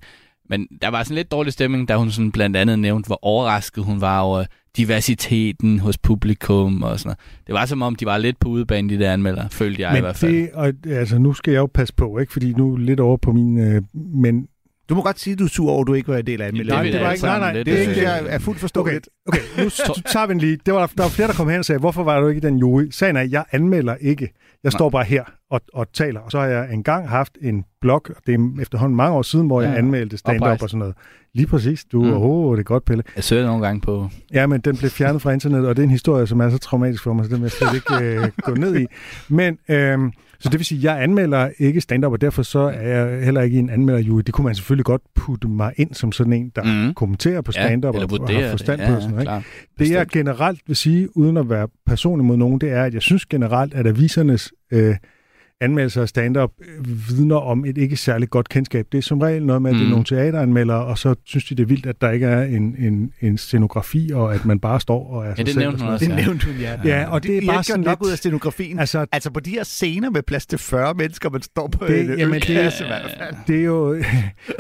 Men 0.50 0.68
der 0.82 0.88
var 0.88 1.04
sådan 1.04 1.16
lidt 1.16 1.32
dårlig 1.32 1.54
stemning, 1.54 1.88
da 1.88 1.96
hun 1.96 2.12
sådan 2.12 2.32
blandt 2.32 2.58
andet 2.58 2.80
nævnte, 2.80 3.08
hvor 3.08 3.20
overrasket 3.22 3.84
hun 3.84 4.02
var 4.02 4.20
over 4.20 4.44
diversiteten 4.78 5.80
hos 5.80 5.98
publikum 5.98 6.84
og 6.84 7.00
sådan 7.00 7.08
noget. 7.10 7.20
Det 7.48 7.54
var 7.54 7.66
som 7.66 7.82
om, 7.82 7.96
de 7.96 8.06
var 8.06 8.18
lidt 8.18 8.40
på 8.40 8.50
udebane, 8.50 8.90
de 8.90 9.00
der 9.00 9.14
anmelder, 9.14 9.48
følte 9.52 9.82
jeg 9.82 9.92
i 9.92 9.94
men 9.94 10.02
hvert 10.04 10.16
fald. 10.16 10.34
det, 10.34 10.50
og, 10.54 10.74
altså, 10.88 11.18
nu 11.20 11.34
skal 11.34 11.52
jeg 11.52 11.60
jo 11.60 11.66
passe 11.74 11.94
på, 11.94 12.18
ikke? 12.20 12.34
fordi 12.34 12.54
nu 12.54 12.74
er 12.74 12.78
lidt 12.78 13.00
over 13.00 13.18
på 13.18 13.32
min... 13.32 13.60
Øh, 13.60 13.82
men 13.94 14.48
Du 14.90 14.96
må 14.96 15.02
godt 15.02 15.20
sige, 15.20 15.32
at 15.34 15.40
du 15.40 15.44
er 15.44 15.48
sur 15.50 15.72
over, 15.72 15.82
at 15.82 15.88
du 15.88 15.94
ikke 15.94 16.08
var 16.08 16.18
en 16.18 16.28
del 16.28 16.42
af 16.42 16.52
Det 16.52 16.60
anmelderne. 16.60 16.84
vil 16.84 16.94
det 16.94 17.02
var 17.02 17.12
ikke- 17.12 17.26
nej, 17.26 17.40
nej, 17.40 17.54
lidt, 17.54 17.66
Det, 17.66 17.74
det 17.74 17.82
er 17.84 17.88
det 17.88 17.96
ikke- 17.98 18.10
jeg 18.10 18.26
er 18.30 18.40
fuldt 18.40 18.60
forståeligt. 18.60 19.08
Okay, 19.08 19.17
okay 19.28 19.40
nu 19.64 19.70
tager 20.12 20.28
vi 20.28 20.34
den 20.34 20.40
lige. 20.42 20.58
Det 20.66 20.74
var 20.74 20.80
der, 20.98 21.04
var 21.04 21.10
flere, 21.10 21.28
der 21.28 21.34
kom 21.34 21.50
hen 21.50 21.60
og 21.60 21.66
sagde, 21.66 21.80
hvorfor 21.80 22.04
var 22.04 22.20
du 22.20 22.28
ikke 22.28 22.38
i 22.38 22.42
den 22.42 22.58
jury? 22.58 22.84
Sagen 22.92 23.16
er, 23.16 23.22
jeg 23.22 23.44
anmelder 23.52 23.96
ikke. 24.02 24.30
Jeg 24.64 24.72
står 24.72 24.90
bare 24.90 25.04
her 25.04 25.24
og, 25.52 25.62
og 25.74 25.88
taler. 25.94 26.20
Og 26.20 26.32
så 26.32 26.40
har 26.40 26.46
jeg 26.46 26.68
engang 26.74 27.10
haft 27.10 27.38
en 27.42 27.64
blog, 27.82 28.02
og 28.10 28.16
det 28.28 28.34
er 28.36 28.62
efterhånden 28.62 28.96
mange 28.98 29.16
år 29.18 29.22
siden, 29.22 29.48
hvor 29.48 29.62
Ja, 29.62 29.68
jeg 29.68 29.74
ja. 29.74 29.80
anmeldte 29.80 30.18
stand-up 30.18 30.42
Oprejst. 30.42 30.64
og 30.64 30.70
sådan 30.70 30.80
noget. 30.80 30.96
Lige 31.34 31.48
præcis. 31.48 31.86
Du, 31.92 32.04
Mm. 32.04 32.14
oh, 32.14 32.56
det 32.58 32.60
er 32.60 32.64
godt, 32.64 32.86
Pelle. 32.86 33.04
Jeg 33.16 33.24
søger 33.24 33.46
nogle 33.46 33.66
gange 33.66 33.82
på... 33.82 34.10
Ja, 34.34 34.48
men 34.48 34.62
den 34.62 34.78
blev 34.78 34.90
fjernet 34.92 35.22
fra 35.22 35.32
internettet, 35.32 35.70
og 35.70 35.76
det 35.76 35.82
er 35.82 35.84
en 35.84 35.92
historie, 35.92 36.28
som 36.28 36.40
er 36.40 36.50
så 36.50 36.58
traumatisk 36.58 37.04
for 37.04 37.14
mig, 37.14 37.26
så 37.26 37.30
den 37.30 37.38
vil 37.38 37.44
jeg 37.44 37.52
slet 37.52 37.74
ikke 37.76 38.16
øh, 38.22 38.28
gå 38.42 38.54
ned 38.54 38.80
i. 38.80 38.86
Men, 39.30 39.58
øhm, 39.70 40.12
så 40.40 40.50
det 40.50 40.60
vil 40.60 40.66
sige, 40.66 40.78
at 40.80 40.84
jeg 40.84 41.04
anmelder 41.04 41.50
ikke 41.58 41.82
stand-up, 41.82 42.12
og 42.14 42.22
derfor 42.22 42.44
så 42.44 42.60
er 42.60 43.06
jeg 43.06 43.26
heller 43.26 43.42
ikke 43.42 43.60
en 43.60 43.70
anmelderjury. 43.70 44.22
Det 44.26 44.34
kunne 44.34 44.46
man 44.46 44.56
selvfølgelig 44.56 44.86
godt 44.86 45.02
putte 45.16 45.48
mig 45.48 45.74
ind 45.78 45.94
som 45.94 46.12
sådan 46.12 46.34
en, 46.34 46.52
der 46.56 46.64
mm. 46.88 46.94
kommenterer 46.94 47.42
på 47.42 47.52
Ja, 47.56 47.66
stand-up 47.68 47.96
eller 47.96 48.08
og, 48.08 48.20
og 48.22 48.30
har 48.44 48.50
forstand 48.52 48.80
på 48.80 48.86
Ja, 48.86 48.94
det. 48.96 49.04
Sådan, 49.04 49.17
ikke? 49.20 49.30
klart. 49.30 49.44
Det 49.80 49.92
jeg 49.92 50.08
generelt 50.08 50.60
vil 50.68 50.76
sige, 50.76 51.18
uden 51.18 51.38
at 51.38 51.50
være 51.50 51.68
personlig 51.86 52.26
mod 52.26 52.38
nogen, 52.38 52.62
det 52.62 52.72
er, 52.72 52.84
at 52.84 52.94
jeg 52.94 53.02
synes 53.02 53.26
generelt, 53.26 53.74
at 53.74 53.88
avisernes 53.88 54.54
øh, 54.72 54.96
anmeldelser 55.62 56.02
af 56.02 56.10
stand-up 56.10 56.52
øh, 56.62 56.86
vidner 57.10 57.36
om 57.36 57.66
et 57.66 57.78
ikke 57.78 57.98
særligt 57.98 58.32
godt 58.32 58.50
kendskab. 58.50 58.88
Det 58.92 58.98
er 58.98 59.02
som 59.02 59.20
regel 59.22 59.46
noget 59.46 59.62
med, 59.62 59.70
at 59.72 59.74
det 59.76 59.82
er 59.82 59.86
Mm. 59.86 59.90
nogle 59.90 60.06
teateranmeldere, 60.06 60.86
og 60.86 60.98
så 60.98 61.16
synes 61.26 61.46
de, 61.46 61.56
det 61.56 61.64
er 61.64 61.68
vildt, 61.68 61.86
at 61.86 62.02
der 62.02 62.12
ikke 62.12 62.26
er 62.26 62.44
en, 62.44 62.76
en, 62.80 63.12
en 63.22 63.38
scenografi, 63.38 64.12
og 64.14 64.36
at 64.36 64.46
man 64.46 64.60
bare 64.60 64.80
står 64.82 65.08
og 65.14 65.26
er 65.26 65.36
sig 65.36 65.46
det 65.46 65.54
selv. 65.54 65.60
nævnte 65.66 65.84
hun 65.84 65.94
også, 65.94 66.06
Det 66.06 66.12
Ja. 66.12 66.26
nævnte 66.26 66.46
hun, 66.46 66.56
ja. 66.56 66.76
Ja, 66.86 67.10
og 67.10 67.24
det 67.24 67.30
I 67.30 67.38
er 67.38 67.46
bare 67.48 67.56
ikke 67.56 67.64
sådan 67.68 67.82
nok 67.84 68.00
lidt... 68.00 68.08
ud 68.08 68.12
af 68.12 68.18
scenografien. 68.18 68.80
Altså, 68.80 69.06
Altså, 69.12 69.30
på 69.32 69.40
de 69.40 69.50
her 69.50 69.64
scener 69.64 70.10
med 70.10 70.24
plads 70.24 70.46
til 70.46 70.60
40 70.60 70.94
mennesker, 70.94 71.30
man 71.30 71.42
står 71.42 71.68
på 71.68 71.86
Det- 71.88 72.00
en 72.12 72.20
jamen, 72.20 72.42
det- 72.42 72.48
det 73.48 73.60
er 73.60 73.64
jo... 73.64 73.98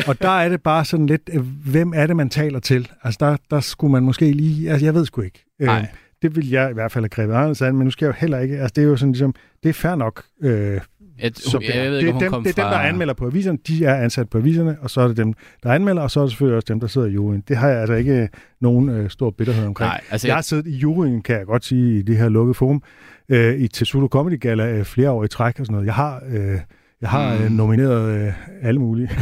og 0.08 0.22
der 0.22 0.30
er 0.30 0.50
det 0.50 0.62
bare 0.62 0.86
sådan 0.86 1.06
lidt, 1.06 1.30
øh, 1.34 1.42
hvem 1.66 1.94
er 1.96 2.08
det, 2.08 2.16
man 2.16 2.30
taler 2.30 2.60
til? 2.60 2.88
Altså, 3.04 3.18
der, 3.20 3.38
der 3.52 3.60
skulle 3.60 3.92
man 3.92 4.04
måske 4.04 4.32
lige... 4.32 4.70
Altså, 4.72 4.86
jeg 4.86 4.94
ved 4.94 5.06
sgu 5.06 5.22
ikke. 5.22 5.46
Øh, 5.62 5.66
Nej. 5.66 5.88
Det 6.22 6.36
vil 6.36 6.50
jeg 6.50 6.70
i 6.72 6.74
hvert 6.74 6.92
fald 6.92 7.04
have 7.04 7.10
grebet 7.10 7.34
anderledes 7.34 7.62
an, 7.62 7.76
men 7.76 7.84
nu 7.86 7.92
skal 7.92 8.06
jeg 8.06 8.14
jo 8.14 8.18
heller 8.20 8.40
ikke... 8.40 8.58
Altså, 8.60 8.74
det 8.76 8.82
er 8.84 8.88
jo 8.88 8.96
sådan 8.98 9.12
ligesom... 9.12 9.34
Det 9.64 9.70
er 9.70 9.74
fair 9.74 9.96
nok. 9.96 10.24
Øh, 10.44 10.80
Jeg, 11.22 11.32
som 11.36 11.62
jeg, 11.62 11.68
det 11.74 11.78
er. 11.78 11.84
jeg 11.84 11.92
ved 11.92 11.98
det 11.98 12.08
ikke, 12.08 12.10
er 12.10 12.14
om 12.30 12.34
hun 12.34 12.34
dem, 12.34 12.44
det 12.44 12.50
er 12.50 12.64
dem, 12.64 12.72
fra... 12.72 12.72
der 12.72 12.80
anmelder 12.90 13.14
på 13.14 13.26
aviserne. 13.26 13.58
De 13.68 13.86
er 13.86 13.96
ansat 13.96 14.30
på 14.30 14.38
aviserne, 14.38 14.78
og 14.82 14.90
så 14.90 15.02
er 15.02 15.08
det 15.08 15.18
dem, 15.18 15.34
der 15.64 15.72
anmelder, 15.72 16.02
og 16.02 16.12
så 16.12 16.20
er 16.20 16.24
det 16.24 16.32
selvfølgelig 16.32 16.56
også 16.56 16.66
dem, 16.70 16.80
der 16.80 16.88
sidder 16.88 17.08
i 17.08 17.12
juryen. 17.12 17.44
Det 17.48 17.58
har 17.58 17.68
jeg 17.70 17.80
altså 17.80 17.94
ikke 17.94 18.14
øh, 18.22 18.28
nogen 18.62 18.90
øh, 18.90 19.10
stor 19.10 19.30
bitterhed 19.32 19.66
omkring. 19.66 19.90
Nej, 19.90 20.02
altså, 20.12 20.28
Jeg 20.28 20.36
har 20.36 20.42
siddet 20.42 20.68
i 20.68 20.76
juryen, 20.78 21.22
kan 21.22 21.36
jeg 21.38 21.46
godt 21.46 21.66
sige, 21.66 22.00
i 22.00 22.02
det 22.02 22.18
her 22.18 22.30
lukkede 22.30 22.54
forum, 22.54 22.84
øh, 23.30 23.56
i 23.60 23.68
Tessulo 23.68 24.08
Comedy 24.08 24.40
Gala 24.40 24.72
øh, 24.72 24.86
flere 24.86 25.12
år 25.12 25.24
i 25.24 25.28
træk 25.28 25.60
og 25.60 25.66
sådan 25.66 25.74
noget. 25.74 25.86
Jeg 25.86 25.94
har, 25.96 26.22
øh, 26.30 26.58
jeg 27.02 27.10
har 27.10 27.38
Mm. 27.38 27.44
øh, 27.44 27.52
nomineret 27.52 28.28
øh, 28.28 28.34
alle 28.68 28.80
mulige. 28.80 29.10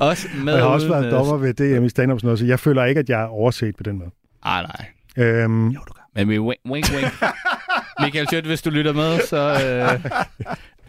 også 0.00 0.28
med 0.44 0.52
og 0.52 0.58
jeg 0.58 0.66
har 0.66 0.72
også 0.72 0.88
været 0.88 1.06
øh, 1.06 1.12
dommer 1.12 1.36
ved 1.36 1.54
DM 1.78 1.84
i 1.84 1.88
stand-up 1.88 2.20
så 2.20 2.44
jeg 2.46 2.60
føler 2.60 2.84
ikke, 2.84 2.98
at 2.98 3.08
jeg 3.10 3.20
er 3.20 3.26
overset 3.26 3.76
på 3.76 3.82
den 3.82 3.98
måde. 3.98 4.10
Nej, 4.44 4.62
nej. 4.62 4.86
Øhm, 5.26 5.76
Men 6.14 6.28
vi 6.28 6.38
wink, 6.38 6.60
wink, 6.66 6.86
wink. 6.94 7.12
Michael 8.02 8.28
Schødt, 8.28 8.46
hvis 8.46 8.62
du 8.62 8.70
lytter 8.70 8.92
med, 8.92 9.20
så... 9.26 9.36
Øh, 9.36 10.10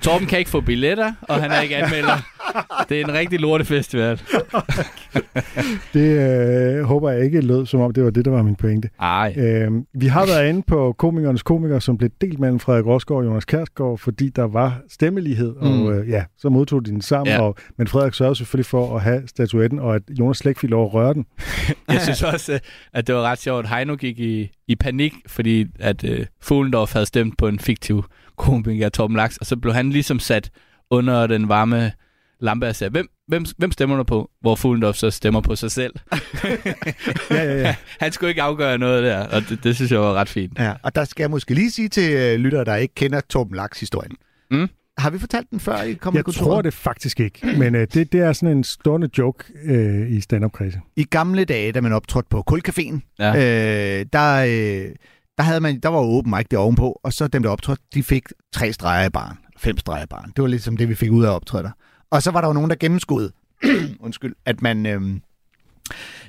Torben 0.02 0.28
kan 0.28 0.40
ikke 0.40 0.52
få 0.52 0.62
billetter, 0.62 1.14
og 1.22 1.36
han 1.36 1.52
er 1.52 1.62
ikke 1.62 1.76
anmelder. 1.78 2.18
Det 2.90 3.02
er 3.02 3.06
en 3.06 3.14
rigtig 3.14 3.40
lortefestival. 3.40 4.22
det 5.94 6.18
øh, 6.78 6.84
håber 6.84 7.10
jeg 7.10 7.24
ikke 7.24 7.42
lød, 7.42 7.66
som 7.66 7.80
om 7.80 7.94
det 7.94 8.04
var 8.04 8.10
det, 8.10 8.26
der 8.26 8.32
var 8.32 8.42
min 8.42 8.56
pointe. 8.56 8.90
Ej. 9.00 9.34
Øhm, 9.38 9.86
vi 9.94 10.08
har 10.08 10.26
været 10.26 10.50
inde 10.50 10.64
på 10.68 10.96
komikernes 10.98 11.44
komiker, 11.44 11.80
som 11.80 11.98
blev 11.98 12.10
delt 12.22 12.40
mellem 12.40 12.60
Frederik 12.60 12.86
Rosgaard 12.86 13.20
og 13.20 13.26
Jonas 13.26 13.46
Kærsgaard, 13.46 13.98
fordi 13.98 14.30
der 14.30 14.44
var 14.44 14.82
stemmelighed, 14.90 15.56
mm. 15.62 15.62
og 15.86 15.94
øh, 15.94 16.10
ja, 16.10 16.24
så 16.38 16.50
modtog 16.50 16.86
de 16.86 16.92
den 16.92 17.02
sammen, 17.02 17.34
Ja. 17.36 17.42
og, 17.42 17.56
men 17.78 17.88
Frederik 17.88 18.14
sørgede 18.14 18.36
selvfølgelig 18.36 18.66
for 18.66 18.96
at 18.96 19.02
have 19.02 19.24
statuetten, 19.28 19.80
og 19.80 19.96
at 19.96 20.02
Jonas 20.20 20.38
slet 20.38 20.50
ikke 20.50 20.60
fik 20.60 20.70
lov 20.70 20.86
at 20.86 20.94
røre 20.94 21.14
den. 21.14 21.26
Jeg 21.88 22.02
synes 22.02 22.24
også, 22.24 22.54
øh, 22.54 22.60
at 22.94 23.08
det 23.08 23.16
var 23.16 23.22
ret 23.22 23.40
sjovt. 23.40 23.70
Heino 23.70 23.96
gik 23.96 24.20
i, 24.20 24.52
i 24.68 24.76
panik, 24.76 25.14
fordi 25.28 25.66
at 25.80 26.04
øh, 26.04 26.26
Fuglendorf 26.42 26.94
havde 26.94 27.06
stemt 27.06 27.38
på 27.38 27.48
en 27.48 27.60
fiktiv 27.60 28.04
komiker, 28.40 28.90
Torben 28.90 29.18
Laks, 29.18 29.38
og 29.38 29.46
så 29.46 29.58
blev 29.58 29.74
han 29.74 29.90
ligesom 29.90 30.20
sat 30.20 30.50
under 30.90 31.28
den 31.28 31.50
varme 31.50 31.92
lampe 32.42 32.68
og 32.68 32.76
siger, 32.76 32.90
hvem, 32.90 33.08
hvem, 33.28 33.46
hvem 33.58 33.72
stemmer 33.72 33.98
du 33.98 34.04
på? 34.04 34.30
Hvor 34.42 34.56
Fuglendorf 34.56 34.96
så 34.96 35.10
stemmer 35.12 35.42
på 35.42 35.56
sig 35.56 35.72
selv. 35.72 35.94
Ja, 37.32 37.44
ja, 37.44 37.58
ja. 37.62 37.76
Han 38.02 38.12
skulle 38.12 38.30
ikke 38.30 38.42
afgøre 38.42 38.78
noget 38.78 39.04
der, 39.04 39.28
og 39.28 39.42
det, 39.50 39.64
det 39.64 39.76
synes 39.76 39.92
jeg 39.92 40.00
var 40.00 40.14
ret 40.14 40.30
fint. 40.30 40.60
Ja, 40.60 40.74
og 40.84 40.96
der 40.96 41.06
skal 41.06 41.24
jeg 41.24 41.30
måske 41.32 41.54
lige 41.54 41.72
sige 41.72 41.90
til 41.90 42.14
øh, 42.14 42.40
lyttere, 42.40 42.66
der 42.66 42.76
ikke 42.76 42.96
kender 42.96 43.22
Torben 43.30 43.56
Laks 43.56 43.80
historien. 43.80 44.12
Mm. 44.52 44.68
Har 44.98 45.10
vi 45.10 45.20
fortalt 45.20 45.50
den 45.52 45.60
før 45.60 45.82
i 45.82 45.94
Kommer 45.94 46.22
Jeg 46.26 46.34
tror 46.34 46.62
det 46.62 46.74
faktisk 46.74 47.20
ikke, 47.20 47.48
men 47.58 47.76
øh, 47.76 47.88
det, 47.94 48.12
det 48.12 48.20
er 48.22 48.34
sådan 48.34 48.58
en 48.58 48.64
stående 48.64 49.10
joke 49.18 49.44
øh, 49.66 50.12
i 50.12 50.22
stand-up-kredse. 50.22 50.80
I 50.96 51.04
gamle 51.04 51.46
dage, 51.46 51.72
da 51.72 51.82
man 51.82 51.94
optrådte 51.94 52.28
på 52.30 52.44
Kulcaféen, 52.52 53.16
Ja. 53.20 53.36
øh, 54.00 54.06
der, 54.14 54.46
øh, 54.48 54.92
der, 55.40 55.46
havde 55.46 55.60
man, 55.60 55.80
der 55.80 55.90
var 55.90 55.98
open 56.00 56.32
mic 56.38 56.46
der 56.52 56.58
ovenpå, 56.58 57.00
og 57.04 57.14
så 57.14 57.28
dem, 57.28 57.44
der 57.44 57.50
optrådte, 57.50 57.84
de 57.94 58.04
fik 58.04 58.24
tre 58.54 58.74
streger 58.74 59.06
i 59.06 59.10
barn, 59.10 59.38
fem 59.58 59.78
streger 59.78 60.04
i 60.04 60.08
barn. 60.10 60.32
Det 60.36 60.42
var 60.42 60.48
ligesom 60.48 60.78
det, 60.78 60.90
vi 60.90 60.96
fik 60.96 61.12
ud 61.12 61.24
af 61.26 61.30
optræder. 61.36 61.72
Og 62.12 62.24
så 62.24 62.32
var 62.32 62.42
der 62.42 62.48
jo 62.48 62.54
nogen, 62.54 62.70
der 62.70 62.76
gennemskudde, 62.76 63.32
undskyld, 64.00 64.36
at 64.46 64.62
man... 64.62 64.86
Øh, 64.86 65.02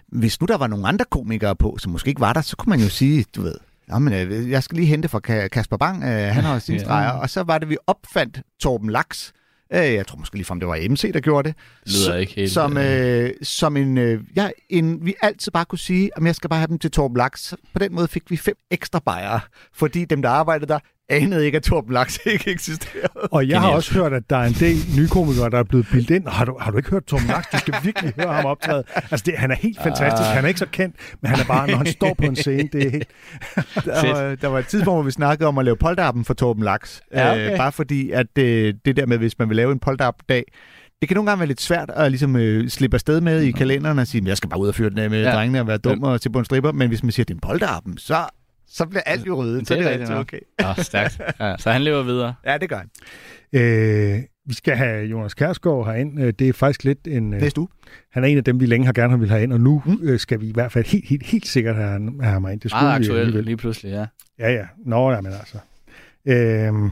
hvis 0.08 0.40
nu 0.40 0.44
der 0.46 0.56
var 0.56 0.66
nogle 0.66 0.88
andre 0.88 1.04
komikere 1.10 1.56
på, 1.56 1.76
som 1.80 1.92
måske 1.92 2.08
ikke 2.08 2.20
var 2.20 2.32
der, 2.32 2.40
så 2.40 2.56
kunne 2.56 2.70
man 2.70 2.80
jo 2.80 2.88
sige, 2.88 3.24
du 3.36 3.42
ved, 3.42 3.54
men, 4.00 4.12
øh, 4.12 4.50
jeg 4.50 4.62
skal 4.62 4.76
lige 4.76 4.86
hente 4.88 5.08
fra 5.08 5.20
Ka- 5.28 5.48
Kasper 5.48 5.76
Bang, 5.76 6.02
øh, 6.04 6.08
han 6.34 6.44
har 6.44 6.58
sine 6.58 6.78
Ja. 6.78 6.84
streger. 6.84 7.10
Og 7.10 7.30
så 7.30 7.42
var 7.42 7.58
det, 7.58 7.68
vi 7.68 7.76
opfandt 7.86 8.40
Torben 8.60 8.90
Laks. 8.90 9.32
Øh, 9.72 9.94
jeg 9.94 10.06
tror 10.06 10.18
måske 10.18 10.36
lige 10.36 10.60
det 10.60 10.68
var 10.68 10.88
MC, 10.90 11.12
der 11.12 11.20
gjorde 11.20 11.48
det. 11.48 11.56
Det 11.84 11.92
lyder 11.92 12.16
ikke 12.16 12.32
helt... 12.32 12.50
Som, 12.50 12.76
øh, 12.76 13.24
øh, 13.24 13.30
som 13.42 13.76
en, 13.76 13.98
øh, 13.98 14.20
ja, 14.36 14.50
en, 14.68 15.06
vi 15.06 15.14
altid 15.22 15.52
bare 15.52 15.64
kunne 15.64 15.78
sige, 15.78 16.10
at 16.16 16.24
jeg 16.24 16.34
skal 16.34 16.50
bare 16.50 16.58
have 16.58 16.68
dem 16.68 16.78
til 16.78 16.90
Torben 16.90 17.16
Laks. 17.16 17.54
På 17.72 17.78
den 17.78 17.94
måde 17.94 18.08
fik 18.08 18.30
vi 18.30 18.36
fem 18.36 18.56
ekstra 18.70 18.98
bajere, 18.98 19.40
fordi 19.72 20.04
dem, 20.04 20.22
der 20.22 20.28
arbejdede 20.28 20.72
der, 20.72 20.78
anede 21.10 21.46
ikke, 21.46 21.56
at 21.56 21.62
Torben 21.62 21.92
Laks 21.92 22.18
ikke 22.32 22.50
eksisterede. 22.50 23.08
Og 23.14 23.48
jeg 23.48 23.60
har 23.60 23.68
også 23.68 23.94
hørt, 23.94 24.12
at 24.12 24.22
der 24.30 24.36
er 24.36 24.44
en 24.46 24.52
del 24.52 24.76
nye 24.96 25.08
komikere, 25.08 25.50
der 25.50 25.58
er 25.58 25.62
blevet 25.62 25.86
bildet 25.92 26.10
ind. 26.14 26.28
Har 26.28 26.44
du, 26.44 26.56
har 26.60 26.70
du 26.70 26.76
ikke 26.76 26.90
hørt 26.90 27.04
Tom 27.04 27.20
Laks? 27.28 27.48
Du 27.52 27.58
skal 27.58 27.74
virkelig 27.82 28.12
høre 28.20 28.32
ham 28.34 28.44
optræde. 28.44 28.84
Altså, 28.94 29.22
det, 29.26 29.34
han 29.38 29.50
er 29.50 29.54
helt 29.56 29.78
fantastisk. 29.82 30.28
Han 30.30 30.44
er 30.44 30.48
ikke 30.48 30.60
så 30.60 30.66
kendt, 30.72 30.96
men 31.22 31.30
han 31.30 31.40
er 31.40 31.44
bare, 31.44 31.70
når 31.70 31.76
han 31.76 31.86
står 31.86 32.14
på 32.14 32.24
en 32.24 32.36
scene, 32.36 32.68
det 32.72 32.86
er 32.86 32.90
helt... 32.90 33.08
Der 33.84 34.12
var, 34.12 34.34
der 34.34 34.48
var 34.48 34.58
et 34.58 34.66
tidspunkt, 34.66 34.96
hvor 34.96 35.02
vi 35.02 35.10
snakkede 35.10 35.48
om 35.48 35.58
at 35.58 35.64
lave 35.64 35.76
polterappen 35.76 36.24
for 36.24 36.34
Torben 36.34 36.62
Laks. 36.64 37.02
Ja, 37.14 37.32
okay. 37.32 37.52
øh, 37.52 37.56
bare 37.58 37.72
fordi, 37.72 38.10
at 38.10 38.38
øh, 38.38 38.74
det 38.84 38.96
der 38.96 39.06
med, 39.06 39.18
hvis 39.18 39.38
man 39.38 39.48
vil 39.48 39.56
lave 39.56 39.72
en 39.72 39.78
polterap-dag, 39.78 40.44
det 41.00 41.08
kan 41.08 41.14
nogle 41.14 41.30
gange 41.30 41.40
være 41.40 41.46
lidt 41.48 41.60
svært 41.60 41.90
at 41.96 42.10
ligesom, 42.10 42.36
øh, 42.36 42.68
slippe 42.68 42.94
afsted 42.94 43.20
med 43.20 43.42
i 43.42 43.50
kalenderen 43.50 43.98
og 43.98 44.06
sige, 44.06 44.22
jeg 44.26 44.36
skal 44.36 44.50
bare 44.50 44.60
ud 44.60 44.68
og 44.68 44.74
fyre 44.74 44.90
den 44.90 44.98
af 44.98 45.10
med 45.10 45.22
Ja. 45.22 45.30
drengene 45.34 45.60
og 45.60 45.66
være 45.66 45.78
dum 45.78 46.02
og 46.02 46.20
til 46.20 46.32
på 46.32 46.38
en 46.38 46.44
stripper. 46.44 46.72
Men 46.72 46.88
hvis 46.88 47.02
man 47.02 47.12
siger, 47.12 47.24
at 47.24 47.28
det 47.28 47.34
er 47.34 47.36
en 47.36 47.40
polterappen, 47.40 47.98
så, 47.98 48.16
så 48.70 48.86
bliver 48.86 49.02
alt 49.02 49.26
jo 49.26 49.34
ryddet. 49.42 49.68
Så 49.68 49.74
Det 49.74 49.80
er 49.80 49.84
er 49.84 49.90
det 49.98 50.00
rigtigt 50.00 50.10
altid 50.20 50.38
nok. 50.64 50.66
okay. 50.68 50.78
Åh, 50.78 50.84
stærkt. 50.84 51.20
Ja, 51.40 51.56
så 51.58 51.70
han 51.70 51.82
lever 51.82 52.02
videre. 52.02 52.34
Ja, 52.46 52.58
det 52.58 52.68
gør 52.68 52.76
han. 52.76 52.90
Øh, 53.52 54.22
vi 54.46 54.54
skal 54.54 54.76
have 54.76 55.04
Jonas 55.06 55.34
Kærsgaard 55.34 55.86
herind. 55.86 56.20
Øh, 56.20 56.32
Det 56.38 56.48
er 56.48 56.52
faktisk 56.52 56.84
lidt 56.84 56.98
en... 57.06 57.34
Øh, 57.34 57.40
Næste 57.40 57.60
uge. 57.60 57.68
han 58.12 58.24
er 58.24 58.28
en 58.28 58.36
af 58.38 58.44
dem, 58.44 58.60
vi 58.60 58.66
længe 58.66 58.86
har 58.86 58.92
gerne 58.92 59.10
har 59.10 59.16
ville 59.16 59.30
have 59.32 59.42
ind, 59.42 59.52
og 59.52 59.60
nu 59.60 59.82
øh, 60.02 60.18
skal 60.18 60.40
vi 60.40 60.48
i 60.48 60.52
hvert 60.52 60.72
fald 60.72 60.84
helt, 60.84 61.08
helt, 61.08 61.26
helt 61.26 61.46
sikkert 61.46 61.76
have, 61.76 61.88
han- 61.88 62.18
have 62.20 62.32
ham 62.32 62.48
ind. 62.48 62.60
Det 62.60 62.70
skulle 62.70 62.84
Meget 62.84 63.00
vi 63.00 63.04
aktuelt 63.04 63.20
alligevel. 63.20 63.44
lige 63.44 63.56
pludselig, 63.56 63.90
ja. 63.90 64.06
Ja, 64.38 64.52
ja. 64.52 64.66
Nå, 64.86 65.10
ja, 65.10 65.20
men 65.20 65.32
altså. 65.32 65.58
Øhm, 66.26 66.90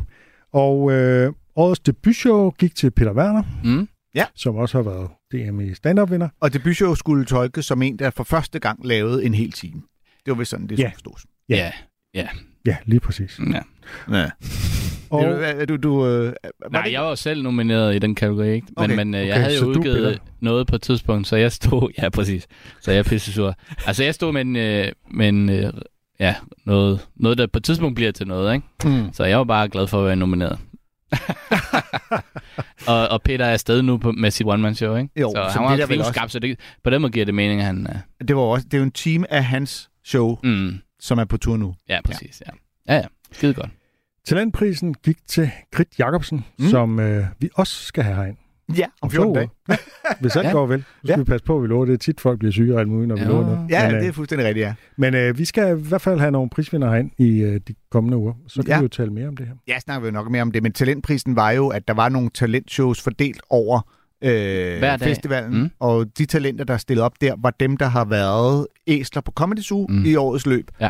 og 0.52 0.92
øh, 0.92 1.32
årets 1.56 1.80
debutshow 1.80 2.50
gik 2.50 2.74
til 2.74 2.90
Peter 2.90 3.12
Werner, 3.12 3.42
Mm. 3.64 3.88
som 4.34 4.56
også 4.56 4.78
har 4.78 4.82
været 4.82 5.08
DM 5.32 5.60
i 5.60 5.74
stand-up-vinder. 5.74 6.28
Og 6.40 6.52
debutshow 6.54 6.94
skulle 6.94 7.24
tolkes 7.24 7.64
som 7.66 7.82
en, 7.82 7.98
der 7.98 8.10
for 8.10 8.24
første 8.24 8.58
gang 8.58 8.86
lavede 8.86 9.24
en 9.24 9.34
hel 9.34 9.52
time. 9.52 9.82
Det 10.26 10.30
var 10.30 10.34
vist 10.34 10.50
sådan, 10.50 10.66
det 10.66 10.78
Ja. 10.78 10.90
skulle 10.94 11.12
forstås. 11.14 11.26
Ja. 11.48 11.72
Ja. 12.14 12.28
Ja, 12.66 12.76
lige 12.86 13.00
præcis. 13.00 13.40
ja. 13.52 13.60
Ja. 14.18 14.30
Og, 15.10 15.20
Og, 15.60 15.68
du, 15.68 15.76
du, 15.76 16.06
øh, 16.06 16.32
Nej, 16.72 16.82
det- 16.82 16.92
jeg 16.92 17.02
var 17.02 17.08
jo 17.08 17.16
selv 17.16 17.42
nomineret 17.42 17.94
i 17.96 17.98
den 17.98 18.14
kategori, 18.14 18.52
ikke? 18.52 18.66
Men, 18.76 18.84
Okay. 18.84 18.96
men 18.96 19.14
øh, 19.14 19.20
jeg 19.26 19.34
Okay, 19.34 19.42
havde 19.42 19.58
jo 19.58 19.66
udgivet 19.66 20.18
noget 20.40 20.66
på 20.66 20.76
et 20.76 20.82
tidspunkt, 20.82 21.26
så 21.28 21.36
jeg 21.36 21.52
stod... 21.52 21.90
Ja, 22.02 22.08
præcis. 22.08 22.46
Så 22.80 22.90
jeg 22.90 22.98
er 22.98 23.02
pisse 23.02 23.32
sur. 23.32 23.54
Altså, 23.86 24.04
jeg 24.04 24.14
stod 24.14 24.32
med 24.32 24.40
en... 24.40 24.56
Øh, 24.56 24.92
med 25.10 25.28
en 25.28 25.48
øh, 25.50 25.72
ja, 26.20 26.34
noget, 26.66 27.06
noget, 27.16 27.38
der 27.38 27.46
på 27.46 27.56
et 27.58 27.64
tidspunkt 27.64 27.94
bliver 27.94 28.12
til 28.12 28.26
noget, 28.26 28.54
ikke? 28.54 28.66
Mm. 28.84 29.12
Så 29.12 29.24
jeg 29.24 29.38
var 29.38 29.44
bare 29.44 29.68
glad 29.68 29.86
for 29.86 30.00
at 30.00 30.06
være 30.06 30.16
nomineret. 30.16 30.58
og, 32.88 33.08
og 33.08 33.22
Peter 33.22 33.44
er 33.44 33.52
afsted 33.52 33.82
nu 33.82 33.96
på, 33.96 34.12
med 34.12 34.30
sit 34.30 34.46
one-man-show, 34.46 34.96
ikke? 34.96 35.20
Jo, 35.20 35.30
så 35.34 35.40
han 35.50 35.62
var 35.62 35.70
det 35.70 35.78
der 35.78 35.86
vel 35.86 35.96
knivskarp, 35.96 36.30
så 36.30 36.38
det, 36.38 36.60
på 36.84 36.90
den 36.90 37.02
måde 37.02 37.12
giver 37.12 37.24
det 37.24 37.34
mening, 37.34 37.60
at 37.60 37.66
han... 37.66 37.86
Øh, 38.20 38.28
Det, 38.28 38.36
var 38.36 38.42
også, 38.42 38.64
det 38.70 38.74
er 38.74 38.78
jo 38.78 38.84
en 38.84 38.90
time 38.90 39.32
af 39.32 39.44
hans 39.44 39.88
show, 40.04 40.36
mm, 40.44 40.78
som 41.00 41.18
er 41.18 41.24
på 41.24 41.36
tur 41.36 41.56
nu. 41.56 41.74
ja, 41.88 41.98
præcis, 42.04 42.42
ja. 42.46 42.52
Ja, 42.94 42.98
ja. 43.00 43.06
Skide 43.32 43.54
godt. 43.54 43.70
talentprisen 44.26 44.94
gik 44.94 45.16
til 45.28 45.50
Grit 45.72 45.88
Jacobsen, 45.98 46.44
Mm. 46.58 46.66
som 46.68 47.00
øh, 47.00 47.24
vi 47.38 47.48
også 47.54 47.84
skal 47.84 48.04
have 48.04 48.16
herind. 48.16 48.36
Ja, 48.76 48.86
om 49.02 49.10
14 49.10 49.34
dage. 49.34 49.48
Hvis 50.20 50.36
alt 50.36 50.44
Ja. 50.44 50.48
ja. 50.48 50.52
går 50.54 50.66
vel. 50.66 50.78
Nu 50.78 50.84
skal 50.84 51.08
Ja. 51.08 51.12
ja. 51.12 51.18
vi 51.18 51.24
passe 51.24 51.44
på, 51.44 51.56
at 51.56 51.62
vi 51.62 51.66
lover 51.68 51.84
det. 51.84 51.92
er 51.92 51.96
tit, 51.96 52.20
folk 52.20 52.38
bliver 52.38 52.52
syge 52.52 52.74
og 52.74 52.80
alt 52.80 52.88
muligt, 52.88 53.08
når 53.08 53.14
vi 53.16 53.22
Ja. 53.22 53.28
lover 53.28 53.42
noget. 53.44 53.70
Ja, 53.70 53.86
men, 53.86 53.94
øh, 53.94 54.00
det 54.00 54.08
er 54.08 54.12
fuldstændig 54.12 54.46
rigtigt, 54.48 54.64
ja. 54.64 54.74
Men 54.96 55.14
øh, 55.14 55.38
vi 55.38 55.44
skal 55.44 55.78
i 55.78 55.80
hvert 55.88 56.00
fald 56.00 56.18
have 56.20 56.30
nogle 56.30 56.50
prisvinder 56.50 56.90
herind 56.90 57.10
i 57.18 57.40
øh, 57.42 57.60
de 57.68 57.74
kommende 57.90 58.16
uger. 58.16 58.34
Så 58.48 58.62
kan 58.62 58.70
Ja. 58.70 58.78
vi 58.78 58.82
jo 58.82 58.88
tale 58.88 59.10
mere 59.12 59.28
om 59.28 59.36
det 59.36 59.46
her. 59.46 59.54
Jeg 59.66 59.80
snakker 59.80 60.08
jo 60.08 60.12
nok 60.12 60.30
mere 60.30 60.42
om 60.42 60.52
det, 60.52 60.62
men 60.62 60.72
talentprisen 60.72 61.36
var 61.36 61.50
jo, 61.50 61.68
at 61.68 61.88
der 61.88 61.94
var 61.94 62.08
nogle 62.08 62.30
talentshows 62.34 63.02
fordelt 63.02 63.40
over 63.50 63.80
øh, 64.22 64.78
Hver 64.78 64.96
dag. 64.96 65.08
festivalen, 65.08 65.60
Mm. 65.62 65.70
og 65.80 66.06
de 66.18 66.26
talenter, 66.26 66.64
der 66.64 66.74
er 66.74 66.78
stillet 66.78 67.04
op 67.04 67.12
der, 67.20 67.34
var 67.38 67.50
dem, 67.50 67.76
der 67.76 67.86
har 67.86 68.04
været 68.04 68.66
æsler 68.86 69.22
på 69.22 69.32
Comedy 69.32 69.60
Zoo 69.60 69.86
Mm. 69.88 70.04
i 70.04 70.14
årets 70.14 70.46
løb. 70.46 70.70
Ja. 70.80 70.88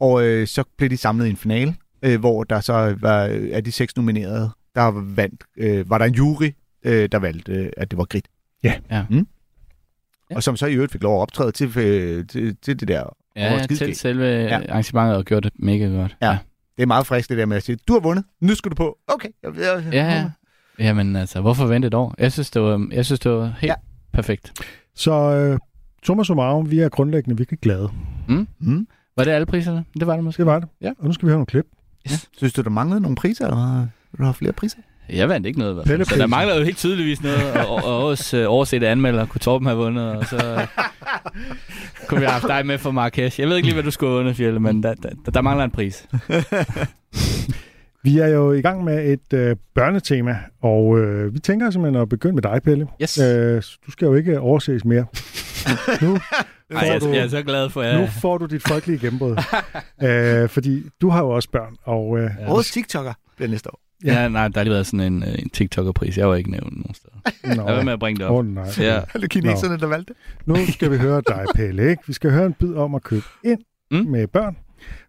Og 0.00 0.26
øh, 0.26 0.46
så 0.46 0.64
blev 0.78 0.90
de 0.90 0.96
samlet 0.96 1.26
i 1.26 1.30
en 1.30 1.36
finale, 1.36 1.74
øh, 2.02 2.20
hvor 2.20 2.44
der 2.44 2.60
så 2.60 2.96
var 3.00 3.24
øh, 3.26 3.48
af 3.52 3.64
de 3.64 3.72
seks 3.72 3.96
nominerede, 3.96 4.50
der 4.74 4.90
vandt, 5.16 5.44
øh, 5.56 5.90
var 5.90 5.98
der 5.98 6.04
en 6.04 6.14
jury, 6.14 6.50
øh, 6.84 7.08
der 7.12 7.18
valgte, 7.18 7.52
øh, 7.52 7.70
at 7.76 7.90
det 7.90 7.98
var 7.98 8.04
Grit. 8.04 8.28
Ja. 8.62 8.74
Ja. 8.90 9.04
Mm. 9.10 9.26
Ja. 10.30 10.36
Og 10.36 10.42
som 10.42 10.56
så 10.56 10.66
i 10.66 10.74
øvrigt 10.74 10.92
fik 10.92 11.02
lov 11.02 11.16
at 11.16 11.20
optræde 11.22 11.52
til, 11.52 11.78
øh, 11.78 12.26
til, 12.26 12.56
til 12.62 12.80
det 12.80 12.88
der. 12.88 13.16
Ja, 13.36 13.52
ja 13.54 13.66
til 13.66 13.96
selve 13.96 14.24
Ja. 14.24 14.42
ja. 14.42 14.70
arrangementet 14.70 15.16
og 15.16 15.24
gjort 15.24 15.44
det 15.44 15.52
mega 15.58 15.84
godt. 15.86 16.16
Ja. 16.22 16.38
Det 16.76 16.82
er 16.82 16.86
meget 16.86 17.06
frisk 17.06 17.28
det 17.28 17.38
der 17.38 17.46
med 17.46 17.56
at 17.56 17.62
sige, 17.62 17.78
du 17.88 17.92
har 17.92 18.00
vundet, 18.00 18.24
nu 18.40 18.54
skal 18.54 18.70
du 18.70 18.74
på. 18.76 18.98
Okay. 19.06 19.28
Jeg, 19.42 19.52
jeg, 19.58 19.84
Ja, 19.92 20.04
ja. 20.14 20.30
Jamen 20.78 21.16
altså, 21.16 21.40
hvorfor 21.40 21.66
vente 21.66 21.86
et 21.88 21.94
år? 21.94 22.14
Jeg 22.18 22.32
synes, 22.32 22.50
det 22.50 22.62
var, 22.62 22.88
jeg 22.92 23.04
synes, 23.04 23.20
det 23.20 23.32
var 23.32 23.44
helt 23.44 23.62
Ja. 23.62 23.66
ja. 23.66 23.74
perfekt. 24.12 24.52
Så 24.94 25.12
øh, 25.12 25.58
summa 26.06 26.24
summarum, 26.24 26.70
vi 26.70 26.78
er 26.80 26.88
grundlæggende 26.88 27.36
virkelig 27.36 27.60
glade. 27.60 27.88
Mm. 28.28 28.86
Var 29.16 29.24
det 29.24 29.30
alle 29.30 29.46
priserne? 29.46 29.84
Det 29.98 30.06
var 30.06 30.14
det 30.14 30.24
måske. 30.24 30.38
Det 30.38 30.46
var 30.46 30.58
det. 30.58 30.68
Ja. 30.80 30.90
Og 30.98 31.06
nu 31.06 31.12
skal 31.12 31.26
vi 31.26 31.30
have 31.30 31.36
nogle 31.36 31.46
klip. 31.46 31.64
Synes 32.36 32.52
du, 32.52 32.62
der 32.62 32.70
manglede 32.70 33.00
nogle 33.00 33.16
priser, 33.16 33.44
eller 33.46 33.80
vil 34.12 34.18
du 34.18 34.24
have 34.24 34.34
flere 34.34 34.52
priser? 34.52 34.78
Jeg 35.08 35.28
vandt 35.28 35.46
ikke 35.46 35.58
noget. 35.58 35.76
Så 35.76 35.82
Pelleprisen. 35.90 36.20
der 36.20 36.26
mangler 36.26 36.58
jo 36.58 36.64
helt 36.64 36.76
tydeligvis 36.76 37.22
noget, 37.22 37.52
og, 37.52 37.66
og, 37.76 37.84
og 37.84 38.04
også 38.04 38.36
øh, 38.36 38.50
oversete 38.50 38.88
anmelder 38.88 39.26
kunne 39.26 39.38
Torben 39.38 39.66
have 39.66 39.78
vundet, 39.78 40.04
og 40.16 40.24
så 40.26 40.36
øh, 40.36 40.66
kunne 42.08 42.20
vi 42.20 42.24
have 42.26 42.32
haft 42.32 42.48
dig 42.48 42.66
med 42.66 42.78
for 42.78 42.90
Marrakesh. 42.90 43.40
Jeg 43.40 43.48
ved 43.48 43.56
ikke 43.56 43.66
lige, 43.66 43.74
hvad 43.74 43.82
du 43.84 43.90
skulle 43.90 44.10
have 44.10 44.18
vundet, 44.18 44.36
Fjelle, 44.36 44.60
men 44.60 44.82
der, 44.82 44.94
der, 44.94 45.30
der 45.34 45.40
mangler 45.40 45.64
en 45.64 45.70
pris. 45.70 46.08
Vi 48.04 48.18
er 48.18 48.26
jo 48.26 48.52
i 48.52 48.60
gang 48.60 48.84
med 48.84 49.12
et 49.12 49.32
øh, 49.38 49.56
børnetema, 49.74 50.38
og 50.62 50.98
øh, 50.98 51.34
vi 51.34 51.38
tænker 51.38 51.70
simpelthen 51.70 52.02
at 52.02 52.08
begynde 52.08 52.34
med 52.34 52.42
dig, 52.42 52.60
Pelle. 52.64 52.86
Yes. 53.02 53.18
Øh, 53.18 53.62
du 53.86 53.90
skal 53.90 54.06
jo 54.06 54.14
ikke 54.14 54.40
overses 54.40 54.84
mere. 54.84 55.04
nu, 56.02 56.14
Ej, 56.70 56.80
får 56.86 56.92
jeg, 56.92 57.00
du, 57.00 57.08
jeg 57.08 57.18
er 57.24 57.28
så 57.28 57.42
glad 57.42 57.70
for, 57.70 57.82
nu 57.82 58.02
at 58.02 58.10
får 58.22 58.38
du 58.38 58.46
dit 58.46 58.62
folkelige 58.68 58.98
gennembrud. 58.98 59.36
øh, 60.42 60.48
fordi 60.48 60.82
du 61.00 61.08
har 61.08 61.20
jo 61.22 61.30
også 61.30 61.50
børn, 61.50 61.74
og 61.84 62.18
øh, 62.18 62.30
Ja. 62.40 62.52
Årets 62.52 62.70
TikToker 62.70 63.12
bliver 63.36 63.48
næste 63.48 63.70
år. 63.74 63.80
ja. 64.04 64.22
ja, 64.22 64.28
nej, 64.28 64.48
der 64.48 64.58
har 64.58 64.64
lige 64.64 64.72
været 64.72 64.86
sådan 64.86 65.00
en, 65.12 65.22
øh, 65.22 65.34
en 65.38 65.50
TikToker-pris. 65.50 66.18
Jeg 66.18 66.28
var 66.28 66.34
ikke 66.34 66.50
nævnt 66.50 66.72
nogen 66.76 66.94
steder. 66.94 67.54
nå, 67.56 67.66
Jeg 67.68 67.76
var 67.76 67.82
med 67.82 67.92
at 67.92 67.98
bringe 68.00 68.18
det 68.18 68.26
op. 68.26 68.34
åh, 68.36 68.46
nej. 68.46 68.64
Ja. 68.78 69.00
Er 69.14 69.18
det 69.18 69.30
kineserne, 69.30 69.78
der 69.78 69.86
valgte? 69.86 70.14
Nu 70.46 70.56
skal 70.72 70.90
vi 70.90 70.96
høre 70.96 71.22
dig, 71.26 71.44
Pelle. 71.54 71.90
Ikke? 71.90 72.02
Vi 72.06 72.12
skal 72.12 72.30
høre 72.30 72.46
en 72.46 72.52
bid 72.52 72.74
om 72.74 72.94
at 72.94 73.02
købe 73.02 73.24
ind 73.44 73.60
mm. 73.90 73.96
med 74.10 74.26
børn 74.26 74.56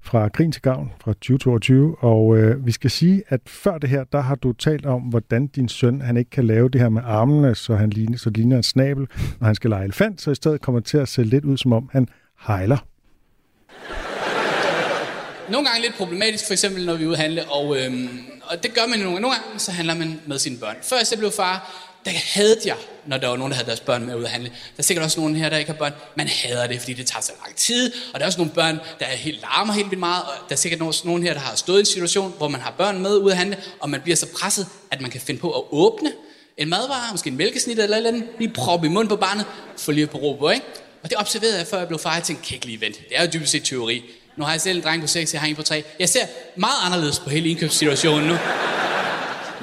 fra 0.02 0.28
Grin 0.28 0.52
til 0.52 0.62
Gavn 0.62 0.92
fra 1.02 1.14
2022. 1.14 1.96
Og 2.00 2.38
øh, 2.38 2.66
vi 2.66 2.72
skal 2.72 2.92
sige, 2.92 3.24
at 3.28 3.42
før 3.48 3.78
det 3.78 3.90
her, 3.90 4.04
der 4.04 4.22
har 4.22 4.36
du 4.36 4.54
talt 4.54 4.86
om, 4.86 5.02
hvordan 5.02 5.48
din 5.48 5.70
søn 5.70 6.02
han 6.02 6.18
ikke 6.18 6.30
kan 6.30 6.48
lave 6.48 6.70
det 6.70 6.82
her 6.82 6.90
med 6.90 7.02
armene, 7.06 7.56
så 7.56 7.76
han 7.76 7.90
ligner, 7.90 8.18
så 8.18 8.30
ligner 8.30 8.58
en 8.58 8.64
snabel, 8.64 9.08
når 9.40 9.46
han 9.46 9.56
skal 9.56 9.70
lege 9.70 9.84
elefant, 9.84 10.22
så 10.22 10.32
i 10.32 10.36
stedet 10.36 10.62
kommer 10.62 10.82
til 10.82 10.98
at 10.98 11.08
se 11.08 11.24
lidt 11.24 11.46
ud, 11.46 11.58
som 11.58 11.74
om 11.74 11.90
han 11.92 12.08
hejler. 12.48 12.78
Nogle 15.50 15.68
gange 15.68 15.82
lidt 15.82 15.96
problematisk, 15.98 16.48
for 16.48 16.54
eksempel 16.54 16.86
når 16.86 16.96
vi 16.96 17.04
er 17.04 17.08
ude 17.08 17.16
at 17.16 17.22
handle, 17.22 17.42
og, 17.52 17.78
øhm, 17.78 18.10
og 18.44 18.64
det 18.64 18.74
gør 18.74 18.88
man 18.90 19.00
jo 19.00 19.04
nogle 19.04 19.16
gange. 19.16 19.22
Nogle 19.22 19.36
gange 19.36 19.60
så 19.60 19.72
handler 19.72 19.96
man 19.96 20.20
med 20.28 20.38
sine 20.40 20.58
børn. 20.58 20.76
Før 20.82 20.96
jeg 21.12 21.20
blev 21.20 21.32
far, 21.32 21.56
der 22.06 22.12
havde 22.34 22.58
jeg, 22.66 22.76
når 23.06 23.18
der 23.18 23.28
var 23.28 23.38
nogen, 23.38 23.52
der 23.52 23.56
havde 23.56 23.68
deres 23.68 23.80
børn 23.80 24.06
med 24.06 24.16
ud 24.16 24.24
at 24.24 24.30
handle. 24.30 24.50
Der 24.50 24.56
er 24.78 24.84
sikkert 24.84 25.06
også 25.06 25.20
nogen 25.20 25.36
her, 25.36 25.50
der 25.50 25.58
ikke 25.58 25.72
har 25.72 25.78
børn. 25.78 25.94
Man 26.16 26.28
hader 26.28 26.68
det, 26.68 26.80
fordi 26.80 26.94
det 26.94 27.08
tager 27.08 27.22
så 27.22 27.32
lang 27.46 27.56
tid, 27.56 27.94
og 28.14 28.20
der 28.20 28.26
er 28.26 28.28
også 28.28 28.40
nogle 28.40 28.54
børn, 28.54 28.80
der 29.00 29.06
er 29.06 29.16
helt 29.16 29.42
larmer 29.42 29.74
helt 29.74 29.92
vildt 29.92 30.00
meget, 30.00 30.24
og 30.24 30.32
der 30.50 30.56
er 30.56 30.60
sikkert 30.60 30.82
også 30.82 31.08
nogen 31.08 31.24
her, 31.24 31.34
der 31.34 31.40
har 31.40 31.56
stået 31.56 31.78
i 31.78 31.80
en 31.80 31.86
situation, 31.86 32.34
hvor 32.38 32.48
man 32.48 32.62
har 32.62 32.74
børn 32.78 33.02
med 33.02 33.18
ud 33.18 33.32
at 33.32 33.38
handle, 33.38 33.58
og 33.80 33.90
man 33.90 34.02
bliver 34.02 34.16
så 34.16 34.28
presset, 34.40 34.68
at 34.92 35.02
man 35.02 35.12
kan 35.12 35.22
finde 35.22 35.42
på 35.42 35.52
at 35.52 35.64
åbne 35.72 36.12
en 36.58 36.70
madvare, 36.70 37.12
måske 37.12 37.28
en 37.28 37.38
mælkesnit 37.38 37.80
eller 37.80 37.98
et 37.98 37.98
eller 37.98 38.10
andet, 38.10 38.24
lige 38.40 38.54
proppe 38.54 38.88
i 38.88 38.90
munden 38.90 39.10
på 39.10 39.16
barnet, 39.16 39.46
få 39.78 39.92
lige 39.92 40.08
på 40.08 40.18
ro 40.18 40.34
på, 40.34 40.50
ikke? 40.50 40.66
Og 41.04 41.10
det 41.10 41.18
observerede 41.18 41.58
jeg, 41.58 41.68
før 41.68 41.78
jeg 41.78 41.88
blev 41.88 42.00
far. 42.00 42.14
Jeg 42.14 42.24
tænkte, 42.24 42.48
kan 42.48 42.56
ikke 42.56 42.66
lige 42.66 42.82
vente. 42.82 43.00
Det 43.10 43.18
er 43.18 43.24
jo 43.24 43.30
dybest 43.34 43.52
set 43.52 43.64
teori. 43.64 44.04
Nu 44.38 44.44
har 44.44 44.52
jeg 44.52 44.62
selv 44.62 44.78
en 44.78 44.84
dreng 44.84 45.02
på 45.02 45.08
6, 45.08 45.34
jeg 45.34 45.42
har 45.42 45.48
en 45.48 45.56
på 45.56 45.64
3. 45.64 45.84
Jeg 46.00 46.10
ser 46.10 46.26
meget 46.56 46.76
anderledes 46.86 47.20
på 47.20 47.30
hele 47.30 47.50
indkøbssituationen 47.50 48.28
nu. 48.28 48.38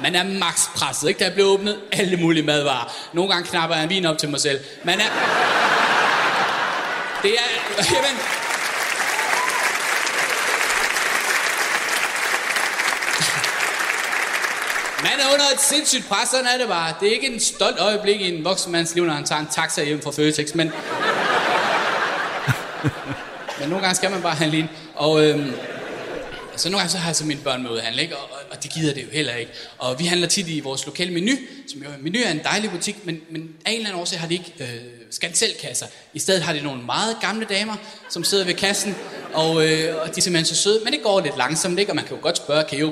Man 0.03 0.15
er 0.15 0.23
max 0.23 0.67
presset, 0.75 1.09
ikke? 1.09 1.23
Der 1.23 1.31
bliver 1.31 1.47
åbnet 1.47 1.79
alle 1.91 2.17
mulige 2.17 2.43
madvarer. 2.43 2.95
Nogle 3.13 3.31
gange 3.31 3.47
knapper 3.47 3.75
jeg 3.75 3.83
en 3.83 3.89
vin 3.89 4.05
op 4.05 4.17
til 4.17 4.29
mig 4.29 4.39
selv. 4.39 4.59
Man 4.83 4.99
er... 4.99 5.09
Det 7.23 7.31
er... 7.31 7.47
Jamen, 7.95 8.17
Man 15.01 15.11
er 15.19 15.33
under 15.33 15.45
et 15.53 15.61
sindssygt 15.61 16.07
pres, 16.09 16.29
sådan 16.29 16.45
er 16.45 16.57
det 16.57 16.67
bare. 16.67 16.93
Det 16.99 17.07
er 17.07 17.13
ikke 17.13 17.33
en 17.33 17.39
stolt 17.39 17.79
øjeblik 17.79 18.21
i 18.21 18.37
en 18.37 18.45
voksen 18.45 18.71
mands 18.71 18.95
liv, 18.95 19.05
når 19.05 19.13
han 19.13 19.23
tager 19.23 19.41
en 19.41 19.47
taxa 19.51 19.83
hjem 19.83 20.01
fra 20.01 20.11
Føtex, 20.11 20.53
men... 20.55 20.67
men 23.59 23.69
nogle 23.69 23.81
gange 23.81 23.95
skal 23.95 24.11
man 24.11 24.21
bare 24.21 24.35
handle 24.35 24.57
ind. 24.57 24.67
Og 24.95 25.25
øhm, 25.25 25.53
så 26.55 26.69
nogle 26.69 26.79
gange 26.79 26.91
så 26.91 26.97
har 26.97 27.09
jeg 27.09 27.15
så 27.15 27.25
mine 27.25 27.41
børn 27.41 27.63
med 27.63 27.71
ud 27.71 27.77
at 27.77 27.83
handle, 27.83 28.01
ikke? 28.01 28.17
Og, 28.17 28.23
og, 28.31 28.37
og 28.51 28.63
de 28.63 28.67
gider 28.67 28.93
det 28.93 29.03
jo 29.03 29.07
heller 29.11 29.35
ikke. 29.35 29.51
Og 29.77 29.99
vi 29.99 30.05
handler 30.05 30.27
tit 30.27 30.47
i 30.47 30.59
vores 30.59 30.85
lokale 30.85 31.13
menu, 31.13 31.31
som 31.71 31.83
jo 31.83 31.89
menu 31.99 32.19
er 32.25 32.31
en 32.31 32.41
dejlig 32.43 32.71
butik, 32.71 33.05
men, 33.05 33.21
men 33.29 33.49
af 33.65 33.71
en 33.71 33.77
eller 33.77 33.89
anden 33.89 34.01
årsag 34.01 34.19
har 34.19 34.27
de 34.27 34.33
ikke 34.33 34.53
øh, 34.59 34.67
skanselkasser. 35.11 35.85
I 36.13 36.19
stedet 36.19 36.43
har 36.43 36.53
de 36.53 36.61
nogle 36.61 36.83
meget 36.83 37.17
gamle 37.21 37.45
damer, 37.45 37.75
som 38.09 38.23
sidder 38.23 38.45
ved 38.45 38.53
kassen, 38.53 38.95
og, 39.33 39.69
øh, 39.69 40.01
og 40.01 40.07
de 40.07 40.17
er 40.17 40.21
simpelthen 40.21 40.45
så 40.45 40.55
søde, 40.55 40.81
men 40.83 40.93
det 40.93 41.03
går 41.03 41.21
lidt 41.21 41.37
langsomt, 41.37 41.79
ikke? 41.79 41.91
Og 41.91 41.95
man 41.95 42.05
kan 42.05 42.15
jo 42.17 42.23
godt 42.23 42.37
spørge, 42.37 42.63
kan 42.63 42.77
I, 42.77 42.91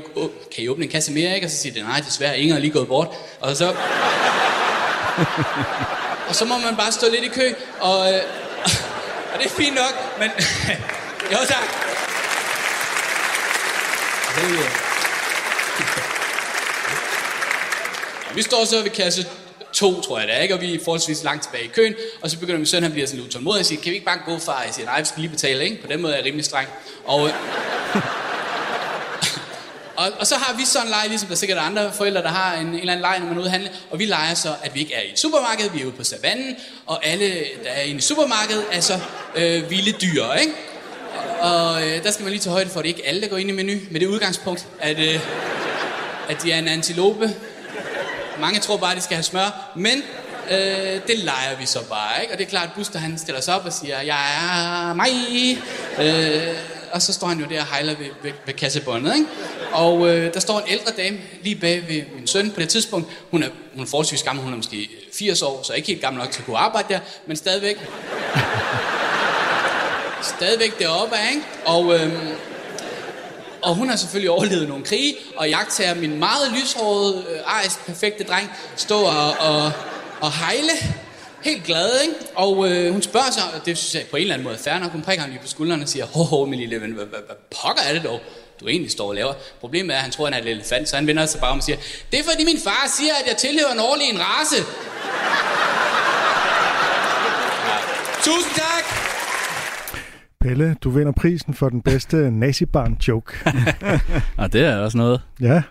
kan 0.56 0.64
I 0.64 0.68
åbne 0.68 0.86
en 0.86 0.92
kasse 0.92 1.12
mere, 1.12 1.36
ikke? 1.36 1.48
Og 1.48 1.52
så 1.52 1.58
siger 1.58 1.74
de, 1.74 1.80
nej, 1.80 2.00
desværre, 2.00 2.40
Inger 2.40 2.56
er 2.56 2.60
lige 2.60 2.72
gået 2.72 2.88
bort. 2.88 3.08
Og 3.40 3.56
så... 3.56 3.68
og 6.30 6.36
så 6.36 6.46
må 6.46 6.58
man 6.58 6.76
bare 6.76 6.92
stå 6.92 7.08
lidt 7.12 7.24
i 7.24 7.28
kø, 7.28 7.54
og, 7.80 8.14
øh, 8.14 8.22
og 9.34 9.40
det 9.40 9.46
er 9.46 9.50
fint 9.50 9.76
nok, 9.76 10.20
men... 10.20 10.30
jo, 11.32 11.38
tak. 11.48 11.91
Vi 18.36 18.42
står 18.42 18.66
så 18.66 18.82
ved 18.82 18.90
kasse 18.90 19.28
to, 19.74 20.02
tror 20.02 20.20
jeg 20.20 20.28
det 20.28 20.38
er, 20.38 20.40
ikke? 20.40 20.56
og 20.56 20.62
vi 20.62 20.76
er 20.76 20.80
forholdsvis 20.84 21.24
langt 21.24 21.44
tilbage 21.44 21.64
i 21.64 21.68
køen, 21.68 21.94
og 22.22 22.30
så 22.30 22.40
begynder 22.40 22.58
min 22.58 22.66
søn, 22.66 22.84
han 22.84 22.92
bliver 22.92 23.08
sådan 23.08 23.20
lidt 23.20 23.30
utålmodig, 23.30 23.60
og 23.60 23.66
siger, 23.66 23.82
kan 23.82 23.90
vi 23.90 23.96
ikke 23.96 24.06
bare 24.06 24.20
gå 24.26 24.40
far? 24.40 24.64
Jeg 24.66 24.74
siger, 24.74 24.86
nej, 24.86 25.00
vi 25.00 25.06
skal 25.06 25.22
lige 25.22 25.32
betale, 25.32 25.64
ikke? 25.64 25.82
På 25.82 25.88
den 25.88 26.02
måde 26.02 26.14
er 26.14 26.18
jeg 26.18 26.26
rimelig 26.26 26.46
streng. 26.46 26.68
Og, 27.06 27.22
og, 29.96 30.12
og 30.20 30.28
så 30.28 30.36
har 30.36 30.58
vi 30.58 30.66
sådan 30.66 30.88
en 30.88 30.92
leg, 30.92 31.06
ligesom 31.08 31.30
der 31.30 31.36
sikkert 31.36 31.58
er 31.58 31.62
andre 31.62 31.94
forældre, 31.94 32.22
der 32.22 32.30
har 32.30 32.56
en, 32.56 32.68
en 32.68 32.76
eller 32.76 32.94
anden 32.94 33.02
leg, 33.02 33.20
når 33.20 33.28
man 33.28 33.36
er 33.36 33.40
ude 33.40 33.46
at 33.46 33.52
handle, 33.52 33.72
og 33.92 34.00
vi 34.00 34.06
leger 34.06 34.34
så, 34.34 34.54
at 34.64 34.76
vi 34.76 34.80
ikke 34.80 34.94
er 34.94 35.02
i 35.02 35.12
et 35.12 35.20
supermarked, 35.20 35.70
vi 35.70 35.82
er 35.82 35.86
ude 35.86 35.96
på 35.96 36.04
savannen, 36.04 36.56
og 36.86 37.06
alle, 37.06 37.30
der 37.64 37.70
er 37.70 37.82
inde 37.82 37.98
i 37.98 38.02
supermarkedet, 38.02 38.66
er 38.72 38.82
så 38.82 39.00
øh, 39.36 39.70
vilde 39.70 39.92
dyr, 39.92 40.34
ikke? 40.34 40.54
Og 41.42 41.88
øh, 41.88 42.04
der 42.04 42.12
skal 42.12 42.24
man 42.24 42.32
lige 42.32 42.42
tage 42.42 42.54
højde 42.54 42.70
for, 42.70 42.80
at 42.80 42.84
det 42.84 42.90
ikke 42.90 43.08
alle, 43.08 43.22
der 43.22 43.28
går 43.28 43.38
ind 43.38 43.50
i 43.50 43.54
menu, 43.54 43.74
med 43.92 44.00
det 44.00 44.08
udgangspunkt, 44.08 44.68
at, 44.80 45.00
øh, 45.00 45.20
at 46.30 46.44
de 46.44 46.52
er 46.52 46.60
en 46.60 46.68
antilope. 46.68 47.34
Mange 48.40 48.60
tror 48.60 48.78
bare, 48.78 48.92
at 48.92 48.98
de 48.98 49.02
skal 49.02 49.16
have 49.16 49.24
smør, 49.24 49.72
men 49.76 50.04
øh, 50.52 51.02
det 51.08 51.20
leger 51.20 51.58
vi 51.60 51.66
så 51.66 51.80
bare, 51.90 52.22
ikke? 52.22 52.34
Og 52.34 52.40
det 52.40 52.46
er 52.46 52.50
klart, 52.50 52.68
at 52.68 52.74
Buster 52.76 53.00
han 53.00 53.18
stiller 53.18 53.42
sig 53.42 53.56
op 53.56 53.66
og 53.66 53.74
siger, 53.74 54.02
jeg 54.02 54.26
er 54.90 54.94
mig. 54.94 55.12
Øh, 56.00 56.56
og 56.92 57.02
så 57.02 57.14
står 57.14 57.28
han 57.28 57.40
jo 57.40 57.46
der 57.46 57.62
og 57.62 57.68
hejler 57.68 57.96
ved, 57.96 58.10
ved, 58.24 58.32
ved 58.46 58.54
kassebåndet, 58.54 59.16
ikke? 59.16 59.28
Og 59.74 60.10
øh, 60.10 60.34
der 60.34 60.40
står 60.40 60.60
en 60.60 60.66
ældre 60.68 60.92
dame 60.98 61.18
lige 61.44 61.56
bag 61.56 61.88
ved 61.88 62.02
min 62.16 62.28
søn 62.28 62.52
på 62.52 62.60
det 62.60 62.70
tidspunkt. 62.70 63.08
Hun 63.32 63.44
er, 63.44 63.50
hun 63.74 63.84
er 63.84 63.88
forholdsvis 63.88 64.24
gammel, 64.24 64.44
hun 64.44 64.54
er 64.54 64.58
måske 64.58 64.90
80 65.14 65.42
år, 65.42 65.64
så 65.64 65.74
ikke 65.74 65.88
helt 65.88 66.02
gammel 66.02 66.24
nok 66.24 66.32
til 66.32 66.42
at 66.42 66.46
kunne 66.46 66.58
arbejde 66.58 66.94
der, 66.94 67.00
men 67.26 67.38
stadigvæk 67.38 67.78
stadigvæk 70.22 70.80
deroppe 70.80 71.16
ikke? 71.32 71.44
Og, 71.66 71.96
øhm, 71.96 72.28
og 73.62 73.76
hun 73.76 73.90
har 73.90 73.96
selvfølgelig 73.96 74.30
overlevet 74.30 74.68
nogle 74.68 74.84
krige, 74.84 75.16
og 75.36 75.50
jagter 75.50 75.96
min 75.96 76.20
meget 76.20 76.52
lyshårede, 76.52 77.26
øh, 77.30 77.40
ejst 77.40 77.86
perfekte 77.86 78.24
dreng 78.24 78.52
stå 78.76 79.00
og, 79.02 79.32
og, 79.40 79.72
og 80.22 80.32
hejle. 80.32 80.98
Helt 81.44 81.64
glad, 81.64 82.02
ikke? 82.02 82.16
Og 82.36 82.70
øh, 82.70 82.92
hun 82.92 83.02
spørger 83.02 83.32
sig, 83.32 83.44
og 83.54 83.66
det 83.66 83.78
synes 83.78 83.96
jeg 83.96 84.04
på 84.12 84.18
en 84.18 84.22
eller 84.22 84.34
anden 84.34 84.44
måde 84.44 84.56
er 84.56 84.60
fair 84.60 84.80
nok, 84.80 84.92
hun 84.92 85.02
prikker 85.02 85.22
ham 85.22 85.32
lige 85.32 85.42
på 85.42 85.48
skulderen 85.48 85.82
og 85.82 85.90
siger, 85.90 86.06
ho, 86.06 86.24
ho, 86.24 86.46
min 86.46 86.60
lille 86.60 86.82
ven, 86.82 86.92
hvad, 86.92 87.06
hvad, 87.06 87.20
hvad 87.26 87.36
pokker 87.62 87.84
er 87.84 87.94
det 87.94 88.04
dog, 88.04 88.22
du 88.60 88.68
egentlig 88.68 88.92
står 88.92 89.08
og 89.08 89.16
laver? 89.16 89.34
Problemet 89.60 89.94
er, 89.94 89.98
at 89.98 90.04
han 90.04 90.12
tror, 90.12 90.26
han 90.26 90.34
er 90.34 90.38
en 90.38 90.48
elefant, 90.48 90.90
så 90.90 90.96
han 90.96 91.08
vender 91.08 91.26
sig 91.26 91.42
bare 91.42 91.52
om 91.52 91.58
og 91.58 91.64
siger, 91.64 91.78
det 92.12 92.20
er 92.20 92.24
fordi 92.24 92.46
min 92.46 92.60
far 92.60 92.94
siger, 92.98 93.14
at 93.14 93.28
jeg 93.28 93.38
tilhører 93.38 93.72
en 93.72 93.80
årlig 93.80 94.10
en 94.10 94.20
race. 94.20 94.56
Ja. 97.68 97.78
Tusind 98.24 98.56
tak! 98.56 99.01
Pelle, 100.42 100.76
du 100.84 100.90
vinder 100.90 101.12
prisen 101.12 101.54
for 101.54 101.70
den 101.70 101.82
bedste 101.82 102.32
nazibarn-joke. 102.32 103.34
Og 104.38 104.48
det 104.54 104.62
er 104.66 104.78
også 104.78 104.98
noget. 104.98 105.22
Ja. 105.42 105.64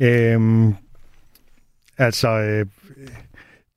Øhm, 0.00 0.74
altså, 1.98 2.28
øh, 2.28 2.66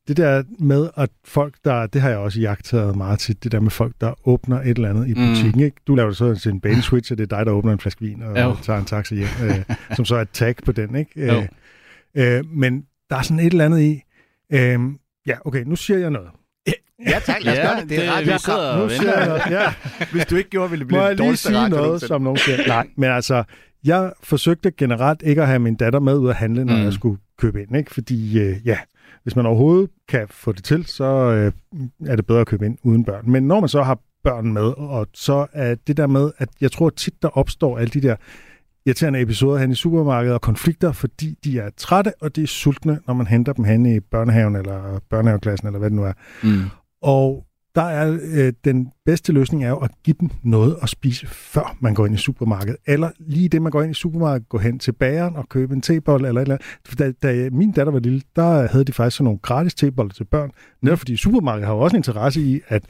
det 0.07 0.17
der 0.17 0.43
med, 0.59 0.89
at 0.97 1.09
folk, 1.25 1.55
der, 1.65 1.87
det 1.87 2.01
har 2.01 2.09
jeg 2.09 2.17
også 2.17 2.39
jagtet 2.39 2.95
meget 2.95 3.19
tit, 3.19 3.43
det 3.43 3.51
der 3.51 3.59
med 3.59 3.71
folk, 3.71 3.93
der 4.01 4.13
åbner 4.29 4.61
et 4.61 4.69
eller 4.69 4.89
andet 4.89 5.07
i 5.07 5.13
Mm. 5.13 5.27
butikken. 5.29 5.61
Ikke? 5.61 5.77
Du 5.87 5.95
laver 5.95 6.11
så 6.11 6.35
til 6.35 6.51
en 6.51 6.59
bane 6.61 6.81
switch, 6.81 7.11
og 7.11 7.17
det 7.17 7.31
er 7.31 7.37
dig, 7.37 7.45
der 7.45 7.51
åbner 7.51 7.73
en 7.73 7.79
flaske 7.79 8.01
vin 8.01 8.21
og 8.23 8.39
Jo. 8.41 8.55
tager 8.61 8.79
en 8.79 8.85
taxa 8.85 9.15
hjem, 9.15 9.27
øh, 9.43 9.55
som 9.95 10.05
så 10.05 10.15
er 10.15 10.21
et 10.21 10.29
tag 10.29 10.55
på 10.65 10.71
den. 10.71 10.95
Ikke? 10.95 11.25
Jo. 11.25 11.43
Øh, 12.15 12.37
øh, 12.37 12.45
men 12.45 12.85
der 13.09 13.15
er 13.15 13.21
sådan 13.21 13.39
et 13.39 13.45
eller 13.51 13.65
andet 13.65 13.81
i, 13.81 14.01
øh, 14.49 14.79
ja, 15.27 15.35
okay, 15.45 15.63
nu 15.63 15.75
siger 15.75 15.99
jeg 15.99 16.09
noget. 16.09 16.29
Ja, 17.07 17.19
tak. 17.25 17.43
Lad 17.43 17.53
os 17.53 17.57
Ja, 17.59 17.67
gøre 17.67 17.81
det. 17.81 17.89
Det 17.89 17.97
er 17.97 18.01
det- 18.01 18.11
radio. 18.11 18.33
vi 18.33 18.39
sidder 18.39 18.59
og 18.71 18.79
Nu 18.79 18.85
venter. 18.87 19.21
jeg. 19.23 19.41
Ja. 19.99 20.05
Hvis 20.11 20.25
du 20.25 20.35
ikke 20.35 20.49
gjorde, 20.49 20.69
ville 20.69 20.85
det 20.85 20.91
Må 20.91 20.95
blive 20.97 21.03
jeg 21.03 21.17
det 21.17 21.25
lige 21.25 21.35
sige 21.37 21.69
noget, 21.69 22.01
som 22.01 22.21
nogen 22.21 22.37
siger? 22.37 22.57
Nej, 22.67 22.87
men 22.97 23.09
altså, 23.11 23.43
jeg 23.85 24.13
forsøgte 24.23 24.71
generelt 24.71 25.21
ikke 25.21 25.41
at 25.41 25.47
have 25.47 25.59
min 25.59 25.75
datter 25.75 25.99
med 25.99 26.17
ud 26.17 26.29
at 26.29 26.35
handle, 26.35 26.65
når 26.65 26.75
Mm. 26.77 26.83
jeg 26.83 26.93
skulle 26.93 27.19
købe 27.39 27.61
ind, 27.61 27.75
ikke? 27.77 27.93
Fordi, 27.93 28.39
øh, 28.39 28.55
ja, 28.65 28.77
hvis 29.23 29.35
man 29.35 29.45
overhovedet 29.45 29.89
kan 30.09 30.27
få 30.29 30.51
det 30.51 30.63
til, 30.63 30.85
så 30.85 31.03
øh, 31.05 31.51
er 32.07 32.15
det 32.15 32.25
bedre 32.25 32.41
at 32.41 32.47
købe 32.47 32.65
ind 32.65 32.77
uden 32.83 33.05
børn. 33.05 33.31
Men 33.31 33.43
når 33.47 33.59
man 33.59 33.69
så 33.69 33.83
har 33.83 33.99
børn 34.23 34.53
med, 34.53 34.73
og 34.77 35.07
så 35.13 35.45
er 35.53 35.75
det 35.87 35.97
der 35.97 36.07
med, 36.07 36.31
at 36.37 36.49
jeg 36.61 36.71
tror 36.71 36.89
tit, 36.89 37.13
der 37.21 37.37
opstår 37.37 37.77
alle 37.77 37.89
de 37.89 38.01
der 38.01 38.15
irriterende 38.85 39.21
episoder 39.21 39.57
hen 39.59 39.71
i 39.71 39.75
supermarkedet 39.75 40.33
og 40.33 40.41
konflikter, 40.41 40.91
fordi 40.91 41.35
de 41.43 41.59
er 41.59 41.69
trætte, 41.77 42.13
og 42.21 42.35
de 42.35 42.43
er 42.43 42.47
sultne, 42.47 42.99
når 43.07 43.13
man 43.13 43.27
henter 43.27 43.53
dem 43.53 43.65
hen 43.65 43.85
i 43.85 43.99
børnehaven 43.99 44.55
eller 44.55 44.99
børnehaveklassen, 45.09 45.67
eller 45.67 45.79
hvad 45.79 45.89
det 45.89 45.95
nu 45.95 46.03
er. 46.03 46.13
Mm. 46.43 46.61
Og 47.01 47.45
der 47.75 47.81
er 47.81 48.17
øh, 48.33 48.53
den 48.65 48.87
bedste 49.05 49.33
løsning 49.33 49.63
er 49.63 49.69
jo 49.69 49.77
at 49.77 49.91
give 50.03 50.15
dem 50.19 50.29
noget 50.43 50.77
at 50.81 50.89
spise, 50.89 51.27
før 51.27 51.77
man 51.79 51.93
går 51.93 52.05
ind 52.05 52.15
i 52.15 52.17
supermarkedet. 52.17 52.77
Eller 52.85 53.09
lige 53.19 53.49
det, 53.49 53.61
man 53.61 53.71
går 53.71 53.81
ind 53.81 53.91
i 53.91 53.93
supermarkedet, 53.93 54.49
gå 54.49 54.57
hen 54.57 54.79
til 54.79 54.91
bageren 54.91 55.35
og 55.35 55.49
købe 55.49 55.73
en 55.73 55.81
tebolle 55.81 56.27
eller 56.27 56.41
et 56.41 56.45
eller 56.45 56.55
andet. 56.55 56.79
For 56.85 56.95
Da, 56.95 57.11
da 57.11 57.49
min 57.51 57.71
datter 57.71 57.91
var 57.93 57.99
lille, 57.99 58.21
der 58.35 58.67
havde 58.67 58.85
de 58.85 58.93
faktisk 58.93 59.17
sådan 59.17 59.23
nogle 59.23 59.39
gratis 59.39 59.73
teboller 59.73 60.13
til 60.13 60.23
børn. 60.23 60.51
Netop 60.81 60.97
fordi 60.99 61.17
supermarkedet 61.17 61.67
har 61.67 61.73
jo 61.73 61.79
også 61.79 61.95
en 61.95 61.99
interesse 61.99 62.41
i, 62.41 62.61
at 62.67 62.83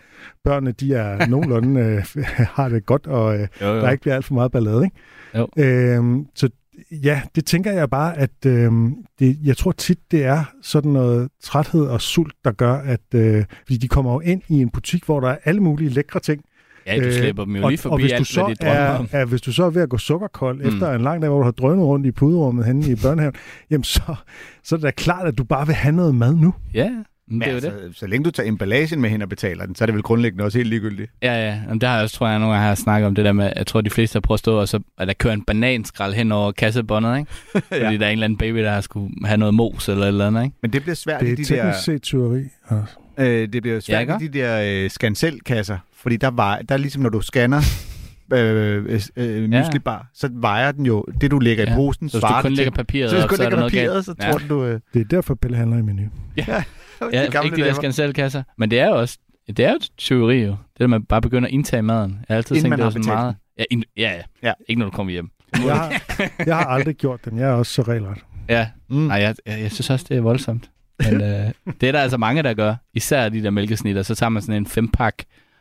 børnene 0.43 0.71
de 0.71 0.93
er 0.93 1.27
nogenlunde 1.27 1.79
øh, 2.15 2.25
har 2.37 2.69
det 2.69 2.85
godt, 2.85 3.07
og 3.07 3.39
øh, 3.39 3.47
Jo, 3.61 3.67
jo. 3.67 3.79
der 3.79 3.89
ikke 3.89 4.01
bliver 4.01 4.15
alt 4.15 4.25
for 4.25 4.33
meget 4.33 4.51
ballade. 4.51 4.83
Ikke? 4.85 4.97
Jo. 5.35 5.47
Øhm, 5.57 6.27
så 6.35 6.49
ja, 6.91 7.21
det 7.35 7.45
tænker 7.45 7.71
jeg 7.71 7.89
bare, 7.89 8.17
at 8.17 8.45
øhm, 8.45 8.95
det, 9.19 9.37
jeg 9.43 9.57
tror 9.57 9.71
tit, 9.71 9.99
det 10.11 10.23
er 10.23 10.43
sådan 10.61 10.91
noget 10.91 11.29
træthed 11.43 11.85
og 11.85 12.01
sult, 12.01 12.33
der 12.45 12.51
gør, 12.51 12.73
at 12.73 13.01
øh, 13.15 13.45
fordi 13.65 13.77
de 13.77 13.87
kommer 13.87 14.13
jo 14.13 14.19
ind 14.19 14.41
i 14.49 14.61
en 14.61 14.69
butik, 14.69 15.05
hvor 15.05 15.19
der 15.19 15.29
er 15.29 15.37
alle 15.43 15.61
mulige 15.61 15.89
lækre 15.89 16.19
ting. 16.19 16.43
Ja, 16.87 16.97
du 16.99 17.05
Øh, 17.05 17.13
slipper 17.13 17.45
dem 17.45 17.55
jo 17.55 17.63
og, 17.63 17.69
lige 17.69 17.79
og 17.79 17.81
forbi 17.81 18.03
hvis 18.03 18.11
du 18.11 18.15
alt, 18.15 18.27
så 18.27 18.45
hvad 18.45 18.55
de 18.55 18.65
er, 18.65 18.97
om. 18.97 19.07
er, 19.11 19.25
hvis 19.25 19.41
du 19.41 19.51
så 19.51 19.63
er 19.63 19.69
ved 19.69 19.81
at 19.81 19.89
gå 19.89 19.97
sukkerkold 19.97 20.59
mm. 20.61 20.67
efter 20.67 20.91
en 20.93 21.01
lang 21.01 21.21
dag, 21.21 21.29
hvor 21.29 21.37
du 21.39 21.43
har 21.43 21.51
drønet 21.51 21.85
rundt 21.85 22.05
i 22.05 22.11
puderummet 22.11 22.65
henne 22.65 22.91
i 22.91 22.95
børnehaven, 22.95 23.35
jamen 23.71 23.83
så, 23.83 24.15
så 24.63 24.75
er 24.75 24.77
det 24.77 24.83
da 24.83 24.91
klart, 24.91 25.27
at 25.27 25.37
du 25.37 25.43
bare 25.43 25.65
vil 25.65 25.75
have 25.75 25.95
noget 25.95 26.15
mad 26.15 26.35
nu. 26.35 26.53
Ja, 26.73 26.91
men 27.27 27.41
det 27.41 27.47
er 27.49 27.53
altså, 27.53 27.69
det. 27.69 27.91
Så 27.97 28.07
længe 28.07 28.23
du 28.25 28.31
tager 28.31 28.49
emballagen 28.49 29.01
med 29.01 29.09
hen 29.09 29.21
og 29.21 29.29
betaler 29.29 29.65
den, 29.65 29.75
så 29.75 29.83
er 29.83 29.85
det 29.85 29.93
vel 29.95 30.03
grundlæggende 30.03 30.43
også 30.45 30.57
helt 30.57 30.69
ligegyldigt. 30.69 31.11
Ja, 31.23 31.33
ja. 31.33 31.59
Jamen, 31.65 31.81
det 31.81 31.89
har 31.89 31.95
jeg 31.95 32.03
også, 32.03 32.15
tror 32.15 32.27
jeg, 32.27 32.39
nogle 32.39 32.53
gange 32.55 32.67
har 32.67 32.75
snakket 32.75 33.07
om 33.07 33.15
det 33.15 33.25
der 33.25 33.33
med, 33.33 33.51
jeg 33.55 33.67
tror, 33.67 33.81
de 33.81 33.89
fleste 33.89 34.15
har 34.15 34.21
prøvet 34.21 34.35
at 34.35 34.39
stå 34.39 34.59
og 34.59 34.67
så, 34.67 34.79
at 34.97 35.07
der 35.07 35.13
kører 35.13 35.33
en 35.33 35.41
bananskrald 35.45 36.13
hen 36.13 36.31
over 36.31 36.51
kassebåndet, 36.51 37.17
ikke? 37.17 37.31
Fordi 37.53 37.63
Ja. 37.71 37.79
der 37.79 37.87
er 37.87 37.91
en 37.91 37.99
eller 38.01 38.23
anden 38.25 38.37
baby, 38.37 38.57
der 38.59 38.71
har 38.71 38.81
skulle 38.81 39.09
have 39.25 39.37
noget 39.37 39.53
mos 39.53 39.89
eller 39.89 40.03
et 40.03 40.07
eller 40.07 40.27
andet, 40.27 40.43
ikke? 40.43 40.55
Men 40.61 40.73
det 40.73 40.81
bliver 40.81 40.95
svært 40.95 41.21
Det 41.21 41.27
i 41.27 41.31
er 41.31 41.35
de 41.35 41.43
der... 41.67 41.73
set 41.73 42.01
tyveri. 42.01 42.43
Altså. 42.69 42.95
Øh, 43.17 43.47
det 43.53 43.61
bliver 43.61 43.79
svært 43.79 44.07
Ja, 44.07 44.17
i 44.17 44.27
de 44.27 44.39
der 44.39 44.83
øh, 44.83 44.89
skanselkasser, 44.89 45.77
fordi 45.97 46.17
der, 46.17 46.27
var, 46.31 46.57
der 46.69 46.73
er 46.75 46.79
ligesom, 46.79 47.01
når 47.01 47.09
du 47.09 47.21
scanner 47.21 47.61
øh, 48.33 48.85
øh, 48.85 49.01
øh, 49.15 49.51
Ja. 49.53 49.59
myslibar, 49.59 50.07
så 50.13 50.29
vejer 50.33 50.71
den 50.71 50.85
jo 50.85 51.05
det, 51.21 51.31
du 51.31 51.39
lægger 51.39 51.63
Ja. 51.67 51.71
i 51.73 51.75
posen, 51.75 52.09
Så 52.09 52.17
hvis 52.17 52.21
du 52.23 52.41
kun 52.41 52.49
det 52.51 52.57
lægger 52.57 52.71
papiret 52.71 53.09
Så 53.09 53.15
hvis 53.15 53.23
op, 53.23 53.29
du 53.29 53.35
så 53.35 53.43
er 53.43 53.49
der 53.49 53.57
lægger 53.57 53.59
noget 53.59 53.71
papiret, 53.71 53.93
galt. 53.93 54.05
så 54.05 54.15
Ja. 54.21 54.31
tror 54.31 54.39
du... 54.49 54.63
Øh, 54.65 54.79
Det 54.93 55.01
er 55.01 55.05
derfor, 55.05 55.35
Pelle 55.35 55.57
handler 55.57 55.77
i 55.77 55.81
menu. 55.81 56.01
Ja, 56.37 56.45
de 57.11 57.31
gamle 57.31 57.45
ikke 57.47 57.55
de 57.55 57.61
der 57.61 57.67
damer. 57.67 57.73
skanselkasser. 57.73 58.43
Men 58.57 58.71
det 58.71 58.79
er 58.79 58.87
jo 58.87 58.99
også, 58.99 59.17
det 59.47 59.59
er 59.59 59.71
jo 59.71 59.79
tyveri 59.97 60.37
jo. 60.43 60.49
Det 60.49 60.79
der 60.79 60.87
med 60.87 60.99
bare 60.99 61.21
begynder 61.21 61.47
at 61.47 61.53
indtage 61.53 61.81
maden. 61.81 62.11
Jeg 62.11 62.33
har 62.33 62.37
altid 62.37 62.55
Inden 62.55 62.63
tænkt, 62.63 62.69
man 62.69 62.79
det 62.79 62.85
var 62.85 62.91
sådan 62.91 63.05
meget... 63.05 63.35
Ja, 63.59 63.63
ind, 63.71 63.83
ja, 63.97 64.11
ja, 64.15 64.21
Ja. 64.47 64.53
Ikke 64.67 64.79
når 64.79 64.85
du 64.85 64.91
kommer 64.91 65.11
hjem. 65.13 65.29
Jeg 65.65 65.75
har, 65.75 66.01
jeg 66.47 66.55
har 66.57 66.65
aldrig 66.65 66.95
gjort 66.95 67.25
dem. 67.25 67.37
Jeg 67.37 67.49
er 67.49 67.53
også 67.53 67.71
så 67.73 67.81
regelret. 67.81 68.17
Ja, 68.49 68.67
Mm. 68.89 68.97
nej, 68.97 69.17
jeg, 69.17 69.35
jeg, 69.45 69.61
jeg 69.61 69.71
synes 69.71 69.89
også, 69.89 70.05
det 70.09 70.17
er 70.17 70.21
voldsomt. 70.21 70.69
Men 71.03 71.21
øh, 71.21 71.51
det 71.81 71.87
er 71.87 71.91
der 71.91 71.99
altså 71.99 72.17
mange, 72.17 72.43
der 72.43 72.53
gør. 72.53 72.75
Især 72.93 73.29
de 73.29 73.43
der 73.43 73.49
mælkesnitter. 73.49 74.03
Så 74.03 74.15
tager 74.15 74.29
man 74.29 74.41
sådan 74.41 74.55
en 74.55 74.67
fempak. 74.67 75.15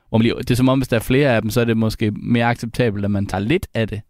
Hvor 0.08 0.18
man 0.18 0.22
lige, 0.22 0.34
det 0.38 0.50
er 0.50 0.54
som 0.54 0.68
om, 0.68 0.78
hvis 0.78 0.88
der 0.88 0.96
er 0.96 1.00
flere 1.00 1.34
af 1.36 1.42
dem, 1.42 1.50
så 1.50 1.60
er 1.60 1.64
det 1.64 1.76
måske 1.76 2.10
mere 2.10 2.46
acceptabelt, 2.46 3.04
at 3.04 3.10
man 3.10 3.26
tager 3.26 3.40
lidt 3.42 3.66
af 3.74 3.88
det. 3.88 4.00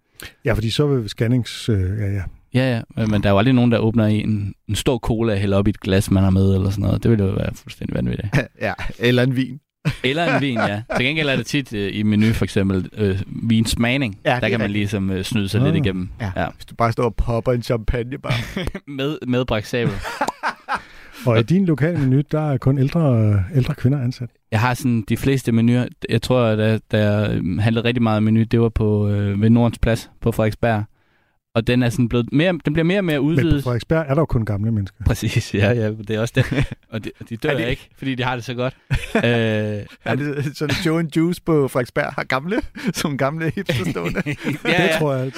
Ja, 0.44 0.52
fordi 0.52 0.70
så 0.70 0.86
vil 0.86 1.08
scannings... 1.08 1.68
Øh, 1.68 1.98
ja, 1.98 2.06
ja. 2.12 2.22
Ja, 2.54 2.74
ja, 2.76 2.80
men- 2.96 3.10
men 3.10 3.22
der 3.22 3.28
er 3.28 3.32
jo 3.32 3.38
aldrig 3.38 3.54
nogen, 3.54 3.72
der 3.72 3.78
åbner 3.78 4.04
en, 4.06 4.54
en 4.68 4.74
stor 4.74 4.98
cola 4.98 5.32
og 5.32 5.38
hælder 5.38 5.56
op 5.58 5.66
i 5.66 5.70
et 5.70 5.80
glas, 5.80 6.10
man 6.10 6.22
har 6.22 6.30
med, 6.30 6.54
eller 6.54 6.70
sådan 6.70 6.82
noget. 6.82 7.02
Det 7.02 7.10
ville 7.10 7.24
jo 7.24 7.30
være 7.30 7.50
fuldstændig 7.54 7.94
vanvittigt. 7.96 8.28
ja, 8.60 8.72
eller 8.98 9.22
en 9.22 9.36
vin. 9.36 9.60
Eller 10.04 10.34
en 10.36 10.40
vin, 10.42 10.58
ja. 10.58 10.82
Til 10.96 11.06
gengæld 11.06 11.28
er 11.28 11.36
det 11.36 11.46
tit 11.46 11.72
øh, 11.72 11.90
i 11.96 12.02
menu, 12.02 12.32
for 12.32 12.44
eksempel 12.44 12.88
øh, 12.96 13.20
vinsmagning. 13.26 14.18
Ja, 14.24 14.30
der 14.30 14.46
er 14.46 14.48
kan 14.48 14.60
man 14.60 14.70
ligesom 14.70 15.10
øh, 15.10 15.24
snyde 15.24 15.48
sig 15.48 15.60
Ah. 15.60 15.64
lidt 15.66 15.76
igennem. 15.86 16.08
Ja. 16.20 16.30
Ja. 16.36 16.46
Hvis 16.54 16.64
du 16.64 16.74
bare 16.74 16.92
står 16.92 17.04
og 17.04 17.14
popper 17.14 17.52
en 17.52 17.62
champagne 17.62 18.18
bare. 18.18 18.32
Med, 18.96 19.18
medbragt 19.26 19.66
sabel. 19.66 19.92
Og 21.26 21.38
i 21.38 21.42
din 21.42 21.66
lokale 21.66 21.98
menu, 21.98 22.22
der 22.32 22.50
er 22.52 22.56
kun 22.58 22.78
ældre, 22.78 23.42
ældre 23.54 23.74
kvinder 23.74 24.00
ansat. 24.02 24.28
Jeg 24.50 24.60
har 24.60 24.74
sådan 24.74 25.04
de 25.08 25.16
fleste 25.16 25.52
menuer. 25.52 25.86
Jeg 26.08 26.22
tror, 26.22 26.42
at 26.44 26.58
der, 26.58 26.78
der 26.90 27.30
øhm, 27.30 27.58
handlede 27.58 27.84
rigtig 27.88 28.02
meget 28.02 28.16
om 28.16 28.22
menu. 28.22 28.42
Det 28.42 28.60
var 28.60 28.68
på 28.68 29.08
øh, 29.08 29.40
ved 29.42 29.50
Nordens 29.50 29.78
Plads 29.78 30.10
på 30.20 30.32
Frederiksberg. 30.32 30.84
Og 31.54 31.66
den 31.66 31.82
er 31.82 31.88
sådan 31.88 32.08
blevet 32.08 32.28
mere, 32.32 32.52
den 32.64 32.72
bliver 32.72 32.84
mere 32.84 32.98
og 32.98 33.04
mere 33.04 33.18
Men 33.20 33.24
på 33.26 33.30
udvidet. 33.30 33.64
Frederiksberg 33.64 34.04
er 34.08 34.14
der 34.14 34.20
jo 34.20 34.24
kun 34.26 34.44
gamle 34.44 34.72
mennesker. 34.72 34.96
Præcis, 35.06 35.54
ja, 35.54 35.72
ja, 35.72 35.90
det 35.90 36.10
er 36.10 36.20
også 36.20 36.32
det. 36.36 36.72
Og 36.90 37.04
de, 37.04 37.10
de 37.28 37.36
dør 37.36 37.50
Er 37.50 37.56
det- 37.56 37.68
ikke, 37.68 37.88
fordi 37.98 38.14
de 38.14 38.22
har 38.22 38.34
det 38.34 38.44
så 38.44 38.54
godt. 38.54 38.76
øh, 39.16 39.22
er 39.24 40.14
det 40.14 40.56
sådan 40.56 40.74
Joe 40.86 40.98
and 40.98 41.16
Juice 41.16 41.42
på 41.42 41.68
Frederiksberg 41.68 42.12
har 42.12 42.24
gamle, 42.24 42.56
som 42.94 43.18
gamle 43.18 43.52
hipsterstående? 43.54 44.22
ja, 44.26 44.32
Det 44.32 44.58
ja, 44.64 44.96
tror 44.98 45.14
jeg. 45.14 45.32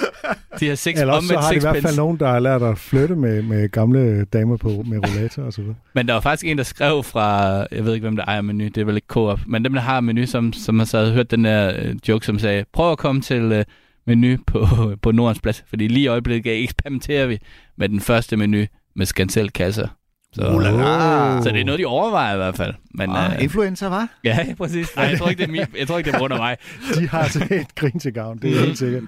de 0.59 0.67
har 0.67 0.75
seks, 0.75 1.01
Eller 1.01 1.13
også 1.13 1.27
så 1.27 1.37
har 1.39 1.49
de 1.51 1.55
i 1.55 1.59
hvert 1.59 1.81
fald 1.81 1.95
nogen, 1.97 2.17
der 2.19 2.27
har 2.27 2.39
lært 2.39 2.61
at 2.63 2.77
flytte 2.77 3.15
med, 3.15 3.41
med 3.41 3.69
gamle 3.69 4.25
damer 4.25 4.57
på 4.57 4.69
med 4.69 4.97
rollator 5.07 5.43
og 5.43 5.53
så 5.53 5.61
videre. 5.61 5.75
Men 5.93 6.07
der 6.07 6.13
var 6.13 6.21
faktisk 6.21 6.45
en, 6.51 6.57
der 6.57 6.63
skrev 6.63 7.03
fra, 7.03 7.45
jeg 7.71 7.85
ved 7.85 7.93
ikke, 7.93 8.03
hvem 8.05 8.15
der 8.15 8.25
ejer 8.25 8.41
menu, 8.41 8.63
det 8.65 8.77
er 8.77 8.85
vel 8.85 8.95
ikke 8.95 9.07
Coop, 9.07 9.39
men 9.47 9.65
dem, 9.65 9.73
der 9.73 9.81
har 9.81 10.01
menu, 10.01 10.25
som, 10.25 10.53
som 10.53 10.79
har 10.79 10.97
havde 10.97 11.13
hørt 11.13 11.31
den 11.31 11.43
der 11.45 11.73
øh, 11.83 11.95
joke, 12.07 12.25
som 12.25 12.39
sagde, 12.39 12.65
prøv 12.73 12.91
at 12.91 12.97
komme 12.97 13.21
til 13.21 13.41
øh, 13.51 13.65
menu 14.07 14.37
på, 14.47 14.67
på 15.01 15.11
Nordens 15.11 15.41
Plads, 15.41 15.63
fordi 15.69 15.87
lige 15.87 16.03
i 16.03 16.07
øjeblikket 16.07 16.63
eksperimenterer 16.63 17.25
vi 17.27 17.39
med 17.77 17.89
den 17.89 18.01
første 18.01 18.37
menu 18.37 18.65
med 18.95 19.05
Skantel 19.05 19.49
kasser. 19.51 19.87
Så, 20.33 20.59
la. 20.59 21.41
så 21.43 21.49
det 21.53 21.61
er 21.61 21.65
noget, 21.65 21.79
de 21.79 21.85
overvejer 21.85 22.33
i 22.33 22.37
hvert 22.37 22.55
fald. 22.55 22.73
Men, 22.93 23.09
Ah, 23.09 23.33
øh, 23.35 23.43
influencer, 23.43 23.87
var? 23.89 24.07
ja, 24.23 24.47
præcis. 24.57 24.95
Nej, 24.95 25.05
jeg 25.05 25.17
tror 25.17 25.29
ikke, 25.29 25.39
det 25.39 25.47
er, 25.47 25.51
min, 25.51 25.61
jeg 25.79 25.87
tror 25.87 25.97
ikke, 25.97 26.07
det 26.07 26.13
er 26.15 26.17
på 26.17 26.21
grund 26.21 26.33
af 26.33 26.39
mig. 26.39 26.57
De 26.99 27.07
har 27.07 27.19
altså 27.19 27.47
et 27.51 27.75
grin 27.75 27.99
til 27.99 28.13
gavn, 28.13 28.37
det 28.41 28.55
er 28.57 28.59
helt 28.59 28.77
sikkert. 28.77 29.03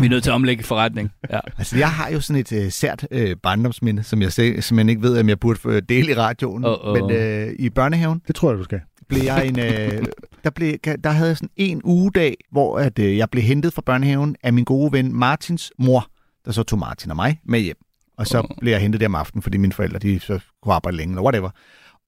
Vi 0.00 0.06
er 0.06 0.10
nødt 0.10 0.22
til 0.22 0.30
at 0.30 0.34
omlægge 0.34 0.64
forretning. 0.64 1.10
Ja. 1.30 1.38
Altså, 1.58 1.78
jeg 1.78 1.90
har 1.90 2.10
jo 2.10 2.20
sådan 2.20 2.40
et 2.40 2.52
øh, 2.52 2.72
sært 2.72 3.06
øh, 3.10 3.36
barndomsminde, 3.42 4.02
som 4.02 4.22
jeg 4.22 4.32
simpelthen 4.32 4.88
ikke 4.88 5.02
ved, 5.02 5.20
om 5.20 5.28
jeg 5.28 5.40
burde 5.40 5.60
få 5.60 5.80
dele 5.80 6.10
i 6.10 6.14
radioen. 6.14 6.64
Åh, 6.64 6.86
åh. 6.88 6.96
Men 6.96 7.10
øh, 7.16 7.52
i 7.58 7.70
børnehaven 7.70 8.22
Det 8.26 8.34
tror 8.34 8.50
jeg, 8.50 8.58
du 8.58 8.64
skal. 8.64 8.80
Blev 9.12 9.24
jeg 9.24 9.46
en... 9.46 9.58
Øh, 9.58 10.04
der, 10.44 10.50
blev, 10.50 10.78
der 11.04 11.10
havde 11.10 11.28
jeg 11.28 11.36
sådan 11.36 11.50
en 11.56 11.80
ugedag, 11.84 12.36
hvor 12.50 12.78
at, 12.78 12.98
øh, 12.98 13.16
jeg 13.16 13.30
blev 13.30 13.42
hentet 13.42 13.72
fra 13.72 13.82
børnehaven 13.86 14.36
af 14.42 14.52
min 14.52 14.64
gode 14.64 14.92
ven 14.92 15.14
Martins 15.14 15.72
mor, 15.78 16.06
der 16.44 16.52
så 16.52 16.62
tog 16.62 16.78
Martin 16.78 17.10
og 17.10 17.16
mig 17.16 17.40
med 17.44 17.60
hjem. 17.60 17.76
Og 18.18 18.26
så 18.26 18.38
Åh. 18.38 18.44
blev 18.60 18.72
jeg 18.72 18.80
hentet 18.80 19.00
der 19.00 19.06
om 19.06 19.14
aftenen, 19.14 19.42
fordi 19.42 19.58
mine 19.58 19.72
forældre 19.72 19.98
de 19.98 20.20
så 20.20 20.40
kunne 20.62 20.74
arbejde 20.74 20.96
længe, 20.96 21.12
eller 21.12 21.22
whatever. 21.22 21.50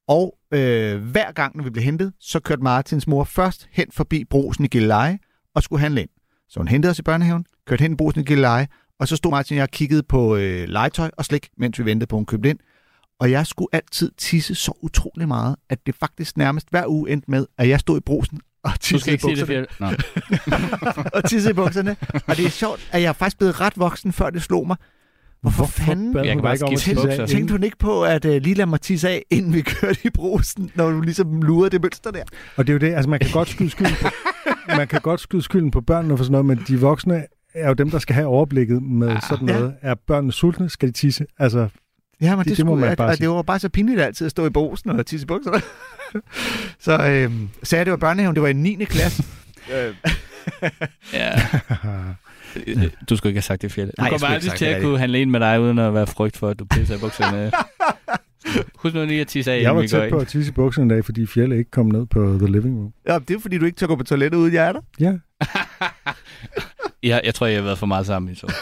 Og 0.08 0.38
øh, 0.52 1.02
hver 1.02 1.32
gang, 1.32 1.56
når 1.56 1.64
vi 1.64 1.70
blev 1.70 1.84
hentet, 1.84 2.12
så 2.20 2.40
kørte 2.40 2.62
Martins 2.62 3.06
mor 3.06 3.24
først 3.24 3.68
hen 3.72 3.86
forbi 3.92 4.24
brosen 4.24 4.64
i 4.64 4.68
Gilleleje 4.68 5.18
og 5.54 5.62
skulle 5.62 5.80
handle 5.80 6.00
ind. 6.00 6.10
Så 6.48 6.60
hun 6.60 6.68
hentede 6.68 6.90
os 6.90 6.98
i 6.98 7.02
børnehaven, 7.02 7.44
kørte 7.66 7.82
hen 7.82 7.92
i 7.92 7.96
brosen 7.96 8.20
i 8.20 8.24
Gilleleje, 8.24 8.68
og 9.00 9.08
så 9.08 9.16
stod 9.16 9.30
Martin 9.30 9.54
og 9.54 9.56
jeg 9.56 9.62
og 9.62 9.70
kiggede 9.70 10.02
på 10.02 10.36
øh, 10.36 10.68
legetøj 10.68 11.10
og 11.18 11.24
slik, 11.24 11.48
mens 11.56 11.78
vi 11.78 11.84
ventede 11.84 12.08
på, 12.08 12.16
at 12.16 12.18
hun 12.18 12.26
købte 12.26 12.50
ind. 12.50 12.58
Og 13.20 13.30
jeg 13.30 13.46
skulle 13.46 13.68
altid 13.72 14.10
tisse 14.18 14.54
så 14.54 14.72
utrolig 14.82 15.28
meget, 15.28 15.56
at 15.70 15.86
det 15.86 15.94
faktisk 15.94 16.36
nærmest 16.36 16.66
hver 16.70 16.86
uge 16.86 17.10
endte 17.10 17.30
med, 17.30 17.46
at 17.58 17.68
jeg 17.68 17.80
stod 17.80 17.96
i 17.98 18.00
brosen 18.00 18.40
og 18.64 18.72
skal 18.80 18.96
i 18.96 19.16
det, 19.16 19.20
bukserne. 19.20 19.46
Fjell. 19.46 19.66
Nå. 19.80 19.86
og 21.14 21.24
tissede 21.24 21.50
i 21.50 21.54
bukserne. 21.54 21.96
Og 22.26 22.36
det 22.36 22.44
er 22.46 22.50
sjovt, 22.50 22.88
at 22.92 23.02
jeg 23.02 23.08
er 23.08 23.12
faktisk 23.12 23.38
blevet 23.38 23.60
ret 23.60 23.72
voksen, 23.78 24.12
før 24.12 24.30
det 24.30 24.42
slog 24.42 24.66
mig. 24.66 24.76
Hvorfor, 25.40 25.66
fanden 25.66 26.12
bad 26.12 26.24
Jeg 26.24 26.34
kan 26.34 26.42
bare 26.42 26.54
ikke 26.54 26.76
tisse 26.80 27.10
af, 27.22 27.28
tænkte 27.28 27.52
hun 27.52 27.62
ikke 27.62 27.76
på, 27.78 28.04
at 28.04 28.24
uh, 28.24 28.30
lige 28.30 28.54
lade 28.54 28.66
mig 28.66 28.80
tisse 28.80 29.08
af, 29.08 29.22
inden 29.30 29.54
vi 29.54 29.60
kørte 29.80 29.98
i 30.04 30.10
brosen, 30.10 30.70
når 30.74 30.90
du 30.90 31.00
ligesom 31.00 31.42
lurede 31.42 31.70
det 31.70 31.82
mønster 31.82 32.10
der? 32.10 32.22
Og 32.56 32.66
det 32.66 32.72
er 32.72 32.74
jo 32.74 32.78
det, 32.78 32.94
altså 32.94 33.10
man 33.10 33.18
kan 33.20 33.30
godt 33.32 33.48
skyde 33.48 33.70
skylden 33.70 33.94
på, 34.02 34.08
man 34.76 34.88
kan 34.88 35.00
godt 35.00 35.20
skyde 35.20 35.42
skylden 35.42 35.70
på 35.70 35.80
børnene 35.80 36.16
for 36.16 36.24
sådan 36.24 36.32
noget, 36.32 36.46
men 36.46 36.64
de 36.68 36.80
voksne 36.80 37.26
er 37.54 37.68
jo 37.68 37.74
dem, 37.74 37.90
der 37.90 37.98
skal 37.98 38.14
have 38.14 38.26
overblikket 38.26 38.82
med 38.82 39.08
Ja. 39.08 39.20
sådan 39.28 39.46
noget. 39.46 39.74
Er 39.82 39.94
børnene 40.06 40.32
sultne, 40.32 40.68
skal 40.68 40.88
de 40.88 40.92
tisse. 40.92 41.26
Altså, 41.38 41.68
Ja, 42.20 42.36
men 42.36 42.38
Det- 42.38 42.46
det, 42.50 42.56
det 42.56 42.66
må 42.66 42.74
man 42.74 42.90
at, 42.90 42.98
bare 42.98 43.08
og 43.08 43.14
sige. 43.16 43.26
det 43.28 43.34
var 43.34 43.42
bare 43.42 43.58
så 43.58 43.68
pinligt 43.68 44.00
altid 44.00 44.24
at 44.26 44.30
stå 44.30 44.46
i 44.46 44.50
brosen 44.50 44.90
og 44.90 45.06
tisse 45.06 45.24
i 45.24 45.26
bukserne. 45.26 45.60
så 46.86 46.92
øh, 46.92 47.32
sagde 47.62 47.80
jeg, 47.80 47.86
det 47.86 47.90
var 47.90 47.96
børnehaven, 47.96 48.34
det 48.34 48.42
var 48.42 48.48
i 48.48 48.52
9. 48.52 48.84
klasse. 48.84 49.24
Ja. 51.12 51.32
Du 53.08 53.16
skulle 53.16 53.30
ikke 53.30 53.36
have 53.38 53.42
sagt 53.42 53.62
det, 53.62 53.72
Fjelle. 53.72 53.92
Du 53.98 54.02
Nej, 54.02 54.10
kommer 54.10 54.26
aldrig 54.26 54.52
til 54.52 54.64
at 54.64 54.82
kunne 54.82 54.98
handle 54.98 55.20
ind 55.20 55.30
med 55.30 55.40
dig, 55.40 55.60
uden 55.60 55.78
at 55.78 55.94
være 55.94 56.06
frygt 56.06 56.36
for, 56.36 56.48
at 56.48 56.58
du 56.58 56.64
pisser 56.64 56.96
i 56.96 56.98
bukserne. 56.98 57.52
Husk 58.78 58.94
nu 58.94 59.04
lige 59.04 59.20
at 59.20 59.26
tisse 59.26 59.52
af, 59.52 59.62
jeg 59.62 59.76
var 59.76 59.86
tæt 59.86 60.10
på 60.10 60.16
ind. 60.16 60.22
at 60.22 60.28
tisse 60.28 60.50
i 60.50 60.52
bukserne 60.52 60.82
en 60.82 60.88
dag, 60.90 61.04
fordi 61.04 61.26
Fjelle 61.26 61.58
ikke 61.58 61.70
kom 61.70 61.86
ned 61.86 62.06
på 62.06 62.36
The 62.38 62.52
Living 62.52 62.76
Room. 62.78 62.92
ja, 63.08 63.18
det 63.28 63.36
er 63.36 63.40
fordi, 63.40 63.58
du 63.58 63.64
ikke 63.64 63.76
tør 63.76 63.86
gå 63.86 63.96
på 63.96 64.04
toilettet 64.04 64.38
uden 64.38 64.54
jeg 64.54 64.66
er 64.68 64.72
der. 64.72 64.80
Ja, 65.00 65.12
Jeg, 67.02 67.20
jeg 67.24 67.34
tror, 67.34 67.46
jeg 67.46 67.56
har 67.58 67.62
været 67.64 67.78
for 67.78 67.86
meget 67.86 68.06
sammen 68.06 68.32
i 68.32 68.34
så. 68.34 68.52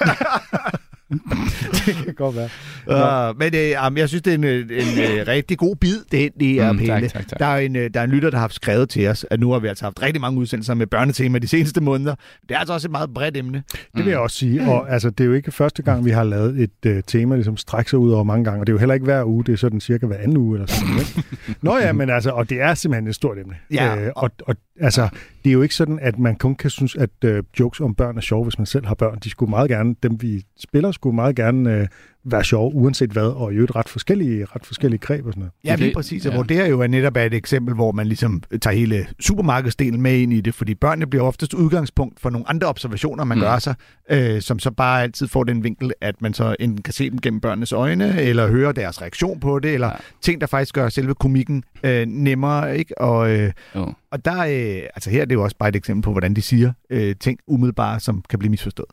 det 1.86 1.94
kan 2.04 2.14
godt 2.14 2.36
være. 2.36 3.30
Uh, 3.30 3.38
men 3.38 3.54
jamen, 3.54 3.98
jeg 3.98 4.08
synes, 4.08 4.22
det 4.22 4.30
er 4.30 4.34
en, 4.34 4.44
øh, 4.44 4.60
en 4.60 5.18
øh, 5.18 5.26
rigtig 5.26 5.58
god 5.58 5.76
bid, 5.76 5.96
det 6.12 6.30
det 6.40 6.60
er, 6.60 6.72
Mm, 6.72 6.78
Pelle. 6.78 7.00
tak, 7.00 7.10
tak, 7.12 7.28
tak. 7.28 7.38
Der 7.38 7.46
er, 7.46 7.58
en, 7.58 7.76
øh, 7.76 7.90
der 7.94 8.00
er 8.00 8.04
en 8.04 8.10
lytter, 8.10 8.30
der 8.30 8.38
har 8.38 8.48
skrevet 8.50 8.88
til 8.88 9.08
os, 9.08 9.26
at 9.30 9.40
nu 9.40 9.52
har 9.52 9.58
vi 9.58 9.68
altså 9.68 9.84
haft 9.84 10.02
rigtig 10.02 10.20
mange 10.20 10.38
udsendelser 10.40 10.74
med 10.74 10.86
børnetema 10.86 11.38
de 11.38 11.48
seneste 11.48 11.80
måneder. 11.80 12.14
Det 12.48 12.54
er 12.54 12.58
altså 12.58 12.72
også 12.74 12.88
et 12.88 12.92
meget 12.92 13.10
bredt 13.14 13.36
emne. 13.36 13.62
Det 13.96 14.04
vil 14.04 14.10
jeg 14.10 14.18
også 14.18 14.36
sige. 14.36 14.62
Og 14.70 14.92
altså, 14.92 15.10
det 15.10 15.20
er 15.20 15.28
jo 15.28 15.32
ikke 15.32 15.52
første 15.52 15.82
gang, 15.82 16.04
vi 16.04 16.10
har 16.10 16.24
lavet 16.24 16.60
et 16.60 16.90
uh, 16.96 17.00
tema, 17.06 17.34
ligesom 17.34 17.56
strække 17.56 17.90
sig 17.90 17.98
ud 17.98 18.12
over 18.12 18.24
mange 18.24 18.44
gange. 18.44 18.60
Og 18.60 18.66
det 18.66 18.72
er 18.72 18.74
jo 18.74 18.78
heller 18.78 18.94
ikke 18.94 19.04
hver 19.04 19.24
uge, 19.24 19.44
det 19.44 19.52
er 19.52 19.56
sådan 19.56 19.80
cirka 19.80 20.06
hver 20.06 20.16
anden 20.16 20.36
uge 20.36 20.56
eller 20.56 20.66
sådan 20.66 20.88
noget. 20.88 21.16
Nå 21.62 21.76
ja, 21.78 21.92
men 21.92 22.10
altså, 22.10 22.30
og 22.30 22.50
det 22.50 22.60
er 22.60 22.74
simpelthen 22.74 23.08
et 23.08 23.14
stort 23.14 23.38
emne. 23.38 23.54
Ja. 23.72 23.96
Øh, 24.00 24.10
og, 24.16 24.30
og 24.46 24.56
altså, 24.80 25.08
det 25.44 25.50
er 25.50 25.54
jo 25.54 25.62
ikke 25.62 25.74
sådan, 25.74 25.98
at 26.02 26.18
man 26.18 26.36
kun 26.36 26.54
kan 26.54 26.70
synes, 26.70 26.96
at 26.96 27.10
øh, 27.24 27.42
jokes 27.60 27.80
om 27.80 27.94
børn 27.94 28.16
er 28.16 28.20
sjove, 28.20 28.44
hvis 28.44 28.58
man 28.58 28.66
selv 28.66 28.86
har 28.86 28.94
børn. 28.94 29.18
De 29.18 29.30
skulle 29.30 29.50
meget 29.50 29.70
gerne, 29.70 29.94
dem 30.02 30.22
vi 30.22 30.44
spiller, 30.56 30.92
skulle 30.92 31.14
meget 31.14 31.36
gerne 31.36 31.76
øh, 31.76 31.86
være 32.24 32.44
sjove, 32.44 32.74
uanset 32.74 33.10
hvad, 33.10 33.22
og 33.22 33.52
i 33.52 33.54
øvrigt 33.56 33.76
ret 33.76 33.88
forskellige, 33.88 34.44
ret 34.44 34.66
forskellige 34.66 34.98
greb 35.00 35.26
og 35.26 35.32
sådan 35.32 35.40
noget. 35.40 35.52
Ja, 35.64 35.70
Det- 35.72 35.80
lige 35.80 35.94
præcis. 35.94 36.26
Og 36.26 36.32
ja. 36.34 36.42
det 36.42 36.58
er 36.60 36.66
jo 36.66 36.86
netop 36.86 37.16
er 37.16 37.22
et 37.22 37.34
eksempel, 37.34 37.74
hvor 37.74 37.92
man 37.92 38.06
ligesom 38.06 38.42
tager 38.60 38.74
hele 38.76 39.06
supermarkedsdelen 39.20 40.02
med 40.02 40.18
ind 40.18 40.32
i 40.32 40.40
det, 40.40 40.54
fordi 40.54 40.74
børnene 40.74 41.06
bliver 41.06 41.24
oftest 41.24 41.54
udgangspunkt 41.54 42.20
for 42.20 42.30
nogle 42.30 42.48
andre 42.48 42.66
observationer, 42.66 43.24
man 43.24 43.38
Mm. 43.38 43.42
gør 43.44 43.58
sig, 43.58 43.74
øh, 44.10 44.40
som 44.42 44.58
så 44.58 44.70
bare 44.70 45.02
altid 45.02 45.28
får 45.28 45.44
den 45.44 45.64
vinkel, 45.64 45.92
at 46.00 46.22
man 46.22 46.34
så 46.34 46.56
enten 46.60 46.82
kan 46.82 46.94
se 46.94 47.10
dem 47.10 47.20
gennem 47.20 47.40
børnenes 47.40 47.72
øjne, 47.72 48.20
eller 48.20 48.48
høre 48.48 48.72
deres 48.72 49.02
reaktion 49.02 49.40
på 49.40 49.58
det, 49.58 49.74
eller 49.74 49.86
Ja. 49.88 49.92
ting, 50.22 50.40
der 50.40 50.46
faktisk 50.46 50.74
gør 50.74 50.88
selve 50.88 51.14
komikken 51.14 51.64
øh, 51.84 52.06
nemmere, 52.06 52.78
ikke? 52.78 52.98
Og, 53.00 53.30
øh, 53.30 53.52
Jo. 53.74 53.92
og 54.10 54.24
der, 54.24 54.38
øh, 54.40 54.82
altså 54.94 55.10
her 55.10 55.20
er 55.20 55.24
det 55.24 55.34
jo 55.34 55.42
også 55.42 55.56
bare 55.58 55.68
et 55.68 55.76
eksempel 55.76 56.02
på, 56.02 56.10
hvordan 56.10 56.34
de 56.34 56.42
siger 56.42 56.72
øh, 56.90 57.14
ting 57.20 57.38
umiddelbart, 57.46 58.02
som 58.02 58.24
kan 58.30 58.38
blive 58.38 58.50
misforstået. 58.50 58.88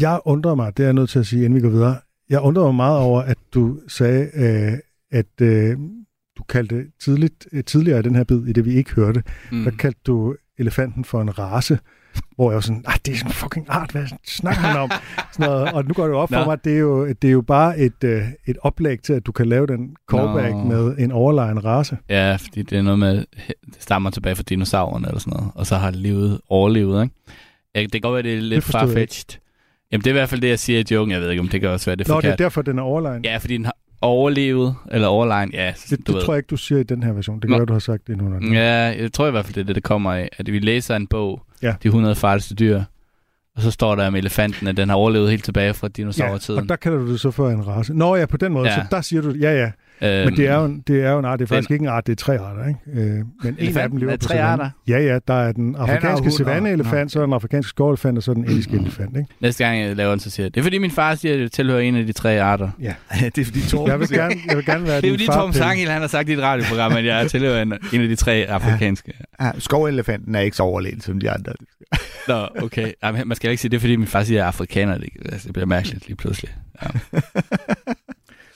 Jeg 0.00 0.20
undrer 0.24 0.54
mig, 0.54 0.76
det 0.76 0.82
er 0.82 0.86
jeg 0.86 0.92
nødt 0.94 1.10
til 1.10 1.18
at 1.18 1.26
sige, 1.26 1.44
inden 1.44 1.54
vi 1.56 1.60
går 1.60 1.68
videre. 1.68 1.96
Jeg 2.30 2.40
undrer 2.40 2.64
mig 2.64 2.74
meget 2.74 2.98
over, 2.98 3.22
at 3.22 3.38
du 3.54 3.80
sagde, 3.88 4.30
øh, 4.34 4.78
at 5.10 5.40
øh, 5.40 5.76
du 6.38 6.42
kaldte 6.48 6.86
tidligt, 7.00 7.46
øh, 7.52 7.64
tidligere 7.64 7.98
i 7.98 8.02
den 8.02 8.14
her 8.14 8.24
bid, 8.24 8.46
i 8.46 8.52
det 8.52 8.64
vi 8.64 8.74
ikke 8.74 8.94
hørte, 8.94 9.22
mm. 9.52 9.64
der 9.64 9.70
kaldte 9.70 10.00
du 10.06 10.36
elefanten 10.58 11.04
for 11.04 11.22
en 11.22 11.38
race, 11.38 11.78
hvor 12.36 12.50
jeg 12.50 12.54
var 12.54 12.60
sådan, 12.60 12.84
ah, 12.86 12.94
det 13.06 13.12
er 13.12 13.16
sådan 13.16 13.30
en 13.30 13.34
fucking 13.34 13.66
art, 13.68 13.90
hvad 13.90 14.06
snakker 14.26 14.60
han 14.60 14.80
om? 14.80 14.90
Sådan 15.32 15.50
noget. 15.50 15.72
Og 15.72 15.84
nu 15.84 15.94
går 15.94 16.06
det 16.06 16.14
op 16.14 16.28
for 16.28 16.38
Nå. 16.38 16.44
mig, 16.44 16.52
at 16.52 16.64
det 16.64 16.74
er 16.74 16.78
jo, 16.78 17.08
det 17.08 17.28
er 17.28 17.32
jo 17.32 17.40
bare 17.40 17.78
et, 17.78 18.04
øh, 18.04 18.22
et 18.46 18.56
oplæg 18.62 19.02
til, 19.02 19.12
at 19.12 19.26
du 19.26 19.32
kan 19.32 19.46
lave 19.46 19.66
den 19.66 19.96
callback 20.10 20.54
Nå. 20.54 20.64
med 20.64 20.98
en 20.98 21.12
overlegen 21.12 21.64
race. 21.64 21.96
Ja, 22.08 22.36
fordi 22.36 22.62
det 22.62 22.78
er 22.78 22.82
noget 22.82 22.98
med, 22.98 23.24
det 23.46 23.76
stammer 23.78 24.10
tilbage 24.10 24.36
fra 24.36 24.42
dinosaurerne 24.42 25.08
eller 25.08 25.20
sådan 25.20 25.32
noget, 25.36 25.52
og 25.54 25.66
så 25.66 25.76
har 25.76 25.90
det 25.90 26.00
livet 26.00 26.40
overlevet, 26.48 27.02
ikke? 27.02 27.14
Ja, 27.74 27.82
det 27.82 27.92
kan 27.92 28.00
godt 28.00 28.14
være, 28.14 28.22
det 28.22 28.38
er 28.38 28.42
lidt 28.42 28.64
farfetched. 28.64 29.40
Jamen, 29.94 30.04
det 30.04 30.10
er 30.10 30.14
i 30.14 30.18
hvert 30.18 30.28
fald 30.28 30.40
det, 30.40 30.48
jeg 30.48 30.58
siger 30.58 30.78
i 30.80 30.84
joken. 30.90 31.10
Jeg 31.12 31.20
ved 31.20 31.30
ikke, 31.30 31.40
om 31.40 31.48
det 31.48 31.60
kan 31.60 31.70
også 31.70 31.86
være 31.86 31.96
det 31.96 32.08
Nå, 32.08 32.20
det 32.20 32.30
er 32.30 32.36
derfor, 32.36 32.62
den 32.62 32.78
er 32.78 32.82
overlegen. 32.82 33.24
Ja, 33.24 33.36
fordi 33.36 33.56
den 33.56 33.64
har 33.64 33.76
overlevet, 34.02 34.74
eller 34.92 35.08
overlegen, 35.08 35.50
ja, 35.52 35.72
det 35.90 35.90
du 35.90 35.96
det 36.06 36.14
ved. 36.14 36.22
tror 36.22 36.34
jeg 36.34 36.38
ikke, 36.38 36.46
du 36.50 36.56
siger 36.56 36.78
i 36.78 36.82
den 36.82 37.02
her 37.02 37.12
version. 37.12 37.36
Det 37.36 37.42
kan 37.42 37.50
Nå. 37.50 37.56
være, 37.56 37.66
du 37.66 37.72
har 37.72 37.80
sagt 37.80 38.06
det 38.06 38.12
endnu. 38.20 38.54
Ja. 38.54 38.60
Ja, 38.60 39.02
jeg 39.02 39.12
tror 39.12 39.26
i 39.26 39.30
hvert 39.30 39.44
fald, 39.44 39.54
det 39.54 39.60
er 39.60 39.64
det, 39.64 39.74
det 39.74 39.82
kommer 39.84 40.12
af. 40.12 40.28
At 40.38 40.52
vi 40.52 40.58
læser 40.58 40.96
en 40.96 41.06
bog, 41.06 41.42
Ja. 41.62 41.74
De 41.82 41.88
100 41.88 42.14
farligste 42.14 42.54
dyr, 42.54 42.82
og 43.56 43.62
så 43.62 43.70
står 43.70 43.94
der 43.94 44.06
om 44.06 44.14
elefanten, 44.14 44.66
at 44.66 44.76
den 44.76 44.88
har 44.88 44.96
overlevet 44.96 45.30
helt 45.30 45.44
tilbage 45.44 45.74
fra 45.74 45.86
Ja, 45.86 45.92
dinosaurtiden. 45.96 46.62
og 46.62 46.68
der 46.68 46.76
kalder 46.76 46.98
du 46.98 47.12
det 47.12 47.20
så 47.20 47.30
for 47.30 47.50
en 47.50 47.66
race. 47.66 47.94
Nå 47.94 48.16
ja, 48.16 48.26
på 48.26 48.36
den 48.36 48.52
måde. 48.52 48.68
Ja. 48.68 48.74
Ja. 48.74 48.80
Så 48.82 48.86
der 48.90 49.00
siger 49.00 49.22
du, 49.22 49.30
ja 49.30 49.52
ja, 49.62 49.70
øhm, 50.02 50.24
Men 50.24 50.36
det 50.36 50.48
er, 50.48 50.54
jo 50.58 50.64
en, 50.64 50.82
det 50.86 51.04
er 51.04 51.10
jo 51.10 51.18
en 51.18 51.24
art. 51.24 51.38
Det 51.38 51.44
er 51.44 51.48
faktisk 51.48 51.68
den- 51.68 51.74
ikke 51.74 51.82
en 51.82 51.88
art, 51.88 52.06
det 52.06 52.12
er 52.12 52.16
tre 52.16 52.38
arter. 52.38 52.66
Ikke? 52.68 52.80
Øh, 52.92 53.08
men 53.10 53.24
en 53.42 53.48
af 53.48 53.52
Elefanten 53.58 53.90
dem 53.90 53.98
lever 53.98 54.12
er 54.12 54.16
på 54.16 54.24
tre 54.26 54.42
arter? 54.42 54.70
Ja, 54.88 54.98
ja. 54.98 55.18
Der 55.28 55.34
er 55.34 55.52
den 55.52 55.76
afrikanske 55.76 56.30
savanneelefant, 56.30 57.12
så 57.12 57.20
er 57.20 57.24
den 57.24 57.32
afrikanske 57.34 57.68
skovelefant, 57.68 58.16
og 58.18 58.22
så 58.22 58.30
er 58.30 58.34
den 58.34 58.44
indiske 58.44 58.76
elefant. 58.76 59.16
Ikke? 59.16 59.28
Næste 59.40 59.64
gang 59.64 59.80
jeg 59.80 59.96
laver 59.96 60.10
den, 60.10 60.20
så 60.20 60.30
siger 60.30 60.44
jeg, 60.44 60.54
det 60.54 60.60
er 60.60 60.64
fordi 60.64 60.78
min 60.78 60.90
far 60.90 61.14
siger, 61.14 61.34
at 61.34 61.40
det 61.40 61.52
tilhører 61.52 61.80
en 61.80 61.96
af 61.96 62.06
de 62.06 62.12
tre 62.12 62.42
arter. 62.42 62.70
det 63.34 63.38
er 63.38 63.44
fordi 63.44 63.60
Torben 63.68 63.90
Jeg 63.90 64.00
vil 64.00 64.08
gerne, 64.08 64.34
jeg 64.48 64.56
vil 64.56 64.64
gerne 64.64 64.86
være 64.86 65.00
Det 65.00 65.08
er 65.08 65.12
fordi 65.12 65.26
Pelle. 65.26 65.54
Sangil, 65.54 65.88
han 65.88 66.00
har 66.00 66.08
sagt 66.08 66.28
i 66.28 66.32
et 66.32 66.42
radioprogram, 66.42 66.92
at 66.92 67.04
jeg 67.04 67.30
tilhører 67.30 67.62
en, 67.62 67.72
en 67.92 68.00
af 68.02 68.08
de 68.08 68.16
tre 68.16 68.32
afrikanske. 68.48 69.12
Ja, 69.40 69.50
skovelefanten 69.58 70.34
er 70.34 70.40
ikke 70.40 70.56
så 70.56 70.62
overlegen 70.62 71.00
som 71.00 71.20
de 71.20 71.30
andre. 71.30 71.52
Nå, 72.28 72.48
okay. 72.62 72.92
Ej, 73.02 73.12
men 73.12 73.28
man 73.28 73.36
skal 73.36 73.50
ikke 73.50 73.60
sige 73.60 73.68
det, 73.70 73.76
er, 73.76 73.80
fordi 73.80 73.96
min 73.96 74.06
far 74.08 74.22
siger, 74.22 74.36
at 74.36 74.38
jeg 74.38 74.42
er 74.44 74.48
afrikaner. 74.48 74.98
Det, 74.98 75.08
altså, 75.32 75.46
det 75.46 75.52
bliver 75.52 75.66
mærkeligt 75.66 76.06
lige 76.06 76.16
pludselig. 76.16 76.50
Ja. 76.82 76.88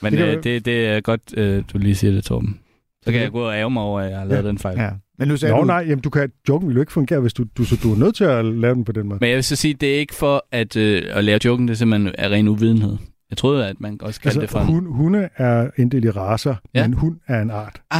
Men 0.01 0.13
Det 0.13 0.19
øh, 0.37 0.43
det, 0.43 0.65
det 0.65 0.87
er 0.87 1.01
godt, 1.01 1.21
øh, 1.37 1.63
du 1.73 1.77
lige 1.77 1.95
siger 1.95 2.11
det, 2.13 2.23
Torben. 2.23 2.59
Så 3.05 3.11
kan 3.11 3.21
jeg 3.21 3.31
gå 3.31 3.41
og 3.47 3.55
ære 3.55 3.69
mig 3.69 3.83
over, 3.83 4.01
at 4.01 4.09
jeg 4.11 4.19
har 4.19 4.25
lavet 4.25 4.43
Ja. 4.43 4.47
den 4.47 4.57
fejl. 4.57 4.77
Ja. 4.79 4.89
Men 5.19 5.27
nu 5.27 5.37
sagde 5.37 5.55
Nå 5.55 5.61
du... 5.61 5.65
nej, 5.67 5.77
jamen, 5.87 5.99
du 5.99 6.09
kan, 6.09 6.31
joken 6.49 6.67
vil 6.67 6.73
jo 6.75 6.79
ikke 6.81 6.91
fungere, 6.91 7.19
hvis 7.19 7.33
du, 7.33 7.45
du, 7.57 7.63
så 7.63 7.75
du 7.83 7.93
er 7.93 7.97
nødt 7.97 8.15
til 8.15 8.23
at 8.23 8.45
lave 8.45 8.75
den 8.75 8.85
på 8.85 8.91
den 8.91 9.07
måde. 9.07 9.17
Men 9.21 9.29
jeg 9.29 9.35
vil 9.35 9.43
så 9.43 9.55
sige, 9.55 9.73
det 9.73 9.95
er 9.95 9.99
ikke 9.99 10.15
for 10.15 10.45
at, 10.51 10.75
øh, 10.75 11.03
at 11.09 11.23
lave 11.23 11.39
joken, 11.45 11.67
det 11.67 11.73
er 11.73 11.77
simpelthen 11.77 12.15
af 12.17 12.29
ren 12.29 12.47
uvidenhed. 12.47 12.97
Jeg 13.29 13.37
troede, 13.37 13.67
at 13.67 13.75
man 13.79 13.97
også 14.01 14.21
kaldte 14.21 14.41
det 14.41 14.49
for 14.49 14.59
Altså, 14.59 14.71
en... 14.71 14.75
hun, 14.75 14.93
hunde 14.93 15.29
er 15.37 15.69
inddelt 15.77 16.05
i 16.05 16.09
raser, 16.09 16.55
Ja. 16.75 16.87
men 16.87 16.93
hund 16.93 17.15
er 17.27 17.41
en 17.41 17.51
art. 17.51 17.81
Ah, 17.91 17.99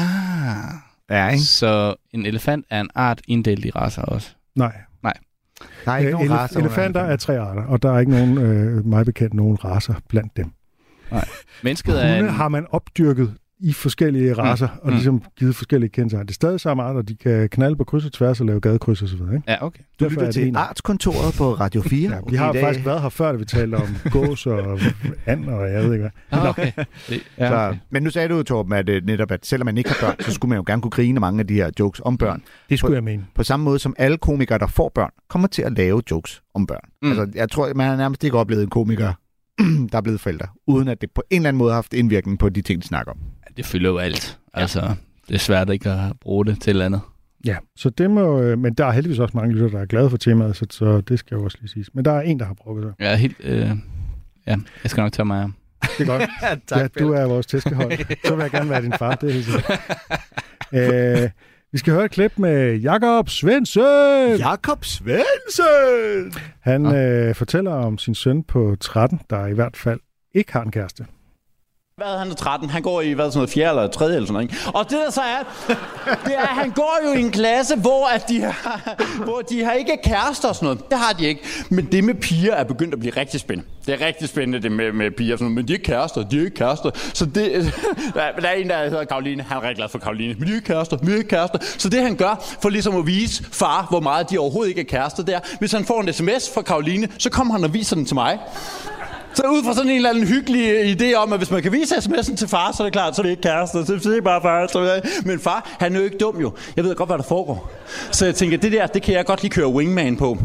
Ja, 1.10 1.30
ikke? 1.30 1.44
så 1.44 1.96
en 2.14 2.26
elefant 2.26 2.66
er 2.70 2.82
en 2.82 2.90
art 2.96 3.22
inddelt 3.28 3.66
i 3.66 3.70
raser 3.70 4.02
også. 4.02 4.30
Nej, 4.56 4.74
Der 5.86 5.92
er 5.92 5.98
ikke 5.98 6.08
Øh, 6.08 6.14
nogen 6.14 6.32
elef- 6.32 6.56
under 6.56 6.68
elefanter 6.68 7.02
er 7.02 7.16
tre 7.16 7.40
arter, 7.40 7.62
og 7.64 7.82
der 7.84 7.92
er 7.94 8.00
ikke 8.00 8.12
nogen, 8.12 8.38
øh, 8.38 8.86
mig 8.86 9.06
bekendt, 9.06 9.34
nogen 9.34 9.66
raser 9.66 9.94
blandt 10.10 10.38
dem. 10.38 10.46
Mennesket 11.64 12.06
er 12.06 12.16
Hunde 12.16 12.30
en... 12.30 12.36
har 12.36 12.50
man 12.50 12.66
opdyrket 12.72 13.34
i 13.62 13.74
forskellige 13.74 14.34
raser, 14.34 14.68
mm. 14.68 14.80
og 14.82 14.88
Mm. 14.88 14.94
ligesom 14.94 15.24
givet 15.40 15.56
forskellige 15.56 15.90
kendetegn. 15.90 16.22
Det 16.26 16.30
er 16.30 16.34
stadig 16.34 16.60
samme 16.60 16.84
arter, 16.84 17.02
de 17.02 17.16
kan 17.16 17.50
knalde 17.50 17.76
på 17.76 17.84
kryds 17.84 18.06
og 18.06 18.12
tværs 18.14 18.40
og 18.40 18.46
lave 18.46 18.60
gadekryds 18.62 19.02
osv. 19.02 19.14
Ikke? 19.22 19.42
Ja, 19.48 19.66
okay. 19.66 19.80
Du 20.00 20.04
Derfor 20.06 20.10
lytter 20.12 20.28
er 20.28 20.32
til 20.32 20.48
en- 20.48 20.56
Artskontoret 20.56 21.34
på 21.38 21.54
Radio 21.54 21.82
4. 21.82 22.12
Ja, 22.12 22.20
vi 22.30 22.36
har 22.36 22.52
dag. 22.54 22.62
faktisk 22.62 22.86
været 22.86 23.02
her 23.02 23.10
før, 23.10 23.32
da 23.32 23.38
vi 23.38 23.46
talte 23.46 23.76
om 23.76 23.88
gås 24.12 24.46
og 24.46 24.80
and 25.26 25.46
og 25.50 25.72
jeg 25.72 25.84
ved 25.84 25.94
ikke 25.94 26.02
hvad. 26.30 26.40
Ah, 26.40 26.50
okay. 26.50 26.72
Det, 27.10 27.20
ja, 27.38 27.50
Så, 27.50 27.56
okay. 27.68 27.78
men 27.90 28.04
nu 28.04 28.10
sagde 28.10 28.30
du, 28.30 28.44
Torben, 28.44 28.74
at 28.74 28.90
øh, 28.90 29.06
netop, 29.06 29.32
at 29.32 29.46
selvom 29.46 29.66
man 29.66 29.78
ikke 29.78 29.90
har 29.90 30.08
børn, 30.08 30.16
så 30.20 30.32
skulle 30.34 30.50
man 30.50 30.56
jo 30.58 30.64
gerne 30.68 30.82
kunne 30.82 30.92
grine 30.92 31.20
mange 31.20 31.40
af 31.40 31.48
de 31.48 31.54
her 31.54 31.70
jokes 31.80 32.02
om 32.06 32.18
børn. 32.18 32.44
Det 32.70 32.80
skulle 32.80 32.96
jeg 32.96 33.04
mene. 33.04 33.26
På 33.36 33.44
samme 33.44 33.64
måde 33.64 33.80
som 33.80 33.96
alle 33.98 34.18
komikere, 34.18 34.58
der 34.58 34.68
får 34.68 34.92
børn, 34.96 35.10
kommer 35.30 35.48
til 35.48 35.62
at 35.62 35.72
lave 35.74 36.02
jokes 36.12 36.42
om 36.56 36.68
børn. 36.68 36.90
Mm. 37.02 37.10
Altså, 37.10 37.28
jeg 37.36 37.52
tror, 37.52 37.74
man 37.76 37.88
har 37.90 37.96
nærmest 37.96 38.24
ikke 38.24 38.38
oplevet 38.38 38.64
en 38.64 38.70
komiker, 38.70 39.14
der 39.92 39.98
er 39.98 40.02
blevet 40.02 40.20
forældre, 40.20 40.48
uden 40.68 40.88
at 40.88 41.02
det 41.02 41.12
på 41.12 41.24
en 41.30 41.36
eller 41.36 41.48
anden 41.50 41.58
måde 41.58 41.72
har 41.72 41.76
haft 41.76 41.94
indvirkning 41.94 42.40
på 42.40 42.50
de 42.50 42.62
ting, 42.62 42.82
de 42.82 42.88
snakker 42.88 43.12
om. 43.12 43.20
det 43.58 43.66
fylder 43.66 43.90
jo 43.90 43.98
alt. 43.98 44.40
Altså, 44.54 44.96
det 45.28 45.36
er 45.36 45.40
svært 45.40 45.70
ikke 45.70 45.90
at 45.90 46.14
bruge 46.22 46.46
det 46.46 46.62
til 46.62 46.82
andet. 46.82 47.02
Ja, 47.46 47.58
så 47.76 47.90
det 47.90 48.12
må, 48.12 48.42
øh, 48.42 48.60
men 48.60 48.74
der 48.74 48.86
er 48.86 48.92
heldigvis 48.92 49.20
også 49.20 49.38
mange 49.38 49.54
lytter, 49.54 49.68
der 49.70 49.80
er 49.80 49.86
glade 49.86 50.10
for 50.10 50.18
temaet, 50.18 50.56
så, 50.56 50.66
så 50.72 51.02
det 51.02 51.20
skal 51.20 51.36
jo 51.36 51.44
også 51.44 51.58
lige 51.62 51.70
siges. 51.70 51.90
Men 51.94 52.06
der 52.06 52.12
er 52.12 52.22
en, 52.22 52.40
der 52.40 52.46
har 52.46 52.54
brugt 52.54 52.84
det. 52.84 52.94
Jeg 53.00 53.12
er 53.12 53.16
helt... 53.16 53.36
Øh, 53.44 53.70
ja, 54.48 54.58
jeg 54.84 54.92
skal 54.92 55.02
nok 55.02 55.12
tage 55.12 55.26
mig 55.26 55.42
af. 55.42 55.50
Det 55.98 56.10
er 56.10 56.20
godt. 56.20 56.30
ja, 56.82 56.88
du 56.88 57.14
er 57.14 57.26
vores 57.26 57.46
tæskehold. 57.46 57.92
Så 58.26 58.36
vil 58.36 58.42
jeg 58.42 58.52
gerne 58.52 58.70
være 58.70 58.82
din 58.82 58.94
far, 58.94 59.16
det 59.16 59.30
er 59.30 59.34
helt 59.34 59.46
sikkert. 59.46 59.82
øh, 60.74 61.30
vi 61.72 61.78
skal 61.78 61.94
høre 61.94 62.06
et 62.06 62.12
klip 62.12 62.32
med 62.38 62.76
Jakob 62.76 63.30
Svendsen. 63.30 64.38
Jakob 64.38 64.86
Svendsen! 64.86 66.34
Han 66.60 66.96
øh, 66.96 67.36
fortæller 67.36 67.72
om 67.72 67.98
sin 67.98 68.16
søn 68.16 68.44
på 68.44 68.76
13, 68.80 69.20
der 69.30 69.48
i 69.48 69.54
hvert 69.54 69.78
fald 69.78 70.00
ikke 70.36 70.54
har 70.54 70.62
en 70.62 70.72
kæreste. 70.72 71.06
Hvad, 72.00 72.18
han 72.20 72.32
er 72.32 72.36
13, 72.36 72.70
han 72.70 72.82
går 72.82 73.02
i 73.02 73.12
hvad, 73.12 73.26
sådan 73.26 73.38
noget 73.38 73.50
fjerde 73.50 73.70
eller 73.80 73.88
tredje 73.92 74.16
eller 74.16 74.28
sådan 74.28 74.34
noget. 74.34 74.52
Ikke? 74.52 74.78
Og 74.78 74.90
det 74.90 74.98
der 75.06 75.12
så 75.12 75.22
er, 75.22 75.44
det 76.26 76.34
er, 76.36 76.42
at 76.42 76.48
han 76.48 76.70
går 76.72 77.00
jo 77.06 77.14
i 77.14 77.20
en 77.22 77.32
klasse, 77.32 77.76
hvor, 77.76 78.08
at 78.08 78.30
de, 78.30 78.42
har, 78.42 78.96
hvor 79.24 79.42
de 79.50 79.64
har 79.64 79.72
ikke 79.72 79.98
kærester 80.04 80.48
og 80.50 80.56
sådan 80.56 80.66
noget. 80.66 80.90
Det 80.90 80.98
har 80.98 81.14
de 81.14 81.26
ikke. 81.28 81.42
Men 81.70 81.86
det 81.92 82.04
med 82.04 82.14
piger 82.14 82.54
er 82.54 82.64
begyndt 82.64 82.94
at 82.94 83.00
blive 83.00 83.14
rigtig 83.18 83.40
spændende. 83.40 83.70
Det 83.86 84.02
er 84.02 84.06
rigtig 84.08 84.30
spændende, 84.30 84.62
det 84.62 84.72
med, 84.72 84.92
med 84.92 85.12
piger. 85.12 85.36
Sådan 85.36 85.46
noget. 85.46 85.56
Men 85.56 85.68
de 85.68 85.74
er 85.74 85.78
ikke 85.78 85.86
kærester, 85.86 86.24
de 86.24 86.38
er 86.38 86.42
ikke 86.44 86.56
kærester. 86.56 86.90
Så 87.14 87.26
det, 87.26 87.74
der, 88.14 88.22
er- 88.22 88.40
der 88.40 88.48
er 88.48 88.54
en, 88.54 88.70
der 88.70 88.90
hedder 88.90 89.04
Karoline. 89.06 89.44
Han 89.44 89.58
er 89.58 89.62
rigtig 89.62 89.76
glad 89.78 89.90
for 89.90 90.00
Karoline. 90.00 90.34
Men 90.40 90.48
de 90.48 90.52
er 90.52 90.56
ikke 90.56 90.68
kærester, 90.68 90.98
de 90.98 91.12
er 91.12 91.16
ikke 91.18 91.30
kærester. 91.30 91.60
Så 91.78 91.90
det 91.90 92.02
han 92.04 92.16
gør, 92.16 92.44
for 92.62 92.70
ligesom 92.70 92.96
at 92.96 93.08
vise 93.08 93.44
far, 93.52 93.86
hvor 93.90 94.00
meget 94.00 94.30
de 94.30 94.38
overhovedet 94.38 94.70
ikke 94.70 94.82
er 94.82 94.86
kærester, 94.86 95.24
det 95.24 95.36
er, 95.36 95.40
hvis 95.60 95.72
han 95.72 95.86
får 95.86 96.02
en 96.02 96.14
sms 96.14 96.50
fra 96.54 96.62
Karoline, 96.62 97.08
så 97.18 97.30
kommer 97.30 97.54
han 97.54 97.64
og 97.64 97.74
viser 97.74 97.96
den 97.96 98.06
til 98.06 98.16
mig. 98.16 98.40
Så 99.34 99.44
ud 99.44 99.64
fra 99.64 99.74
sådan 99.74 99.90
en 99.90 99.96
eller 99.96 100.10
anden 100.10 100.28
hyggelig 100.28 101.02
idé 101.02 101.16
om, 101.16 101.34
at 101.34 101.40
hvis 101.40 101.52
man 101.52 101.62
kan 101.62 101.72
vise 101.72 101.96
sms'en 101.96 102.36
til 102.36 102.48
far, 102.48 102.72
så 102.72 102.84
er 102.84 102.86
det 102.86 102.94
klart, 102.94 103.16
så 103.16 103.22
er 103.22 103.24
det 103.24 103.30
ikke 103.30 103.42
kærester. 103.42 103.86
Så 103.86 103.94
det 104.10 104.18
er 104.18 104.22
bare 104.22 104.42
far. 104.42 104.68
Så, 104.68 105.02
men 105.26 105.40
far, 105.40 105.70
han 105.80 105.96
er 105.96 106.00
jo 106.00 106.06
ikke 106.06 106.18
dum 106.18 106.42
jo. 106.42 106.52
Jeg 106.76 106.84
ved 106.84 106.96
godt, 106.96 107.10
hvad 107.10 107.18
der 107.18 107.24
foregår. 107.24 107.72
Så 108.12 108.26
jeg 108.26 108.36
tænker, 108.36 108.58
det 108.58 108.72
der, 108.72 108.88
det 108.88 109.02
kan 109.02 109.14
jeg 109.14 109.26
godt 109.26 109.42
lige 109.42 109.52
køre 109.52 109.68
wingman 109.68 110.18
på. 110.18 110.30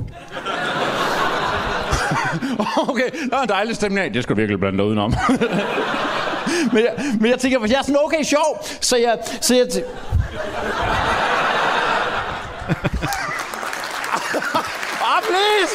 okay, 2.89 3.11
der 3.30 3.37
er 3.37 3.43
en 3.43 3.49
dejlig 3.49 3.76
stemning 3.76 4.07
af. 4.07 4.12
Det 4.12 4.22
skal 4.22 4.37
du 4.37 4.41
virkelig 4.41 4.61
blande 4.61 4.78
dig 4.78 4.87
udenom. 4.87 5.14
men, 6.72 6.82
jeg, 6.85 6.93
men 7.20 7.30
jeg 7.30 7.39
tænker, 7.39 7.59
jeg 7.61 7.74
er 7.78 7.82
sådan 7.82 7.97
okay 8.05 8.22
sjov, 8.22 8.66
så 8.80 8.97
jeg... 8.97 9.18
Så 9.41 9.55
jeg 9.55 9.64
t- 9.64 9.85
please! 15.45 15.74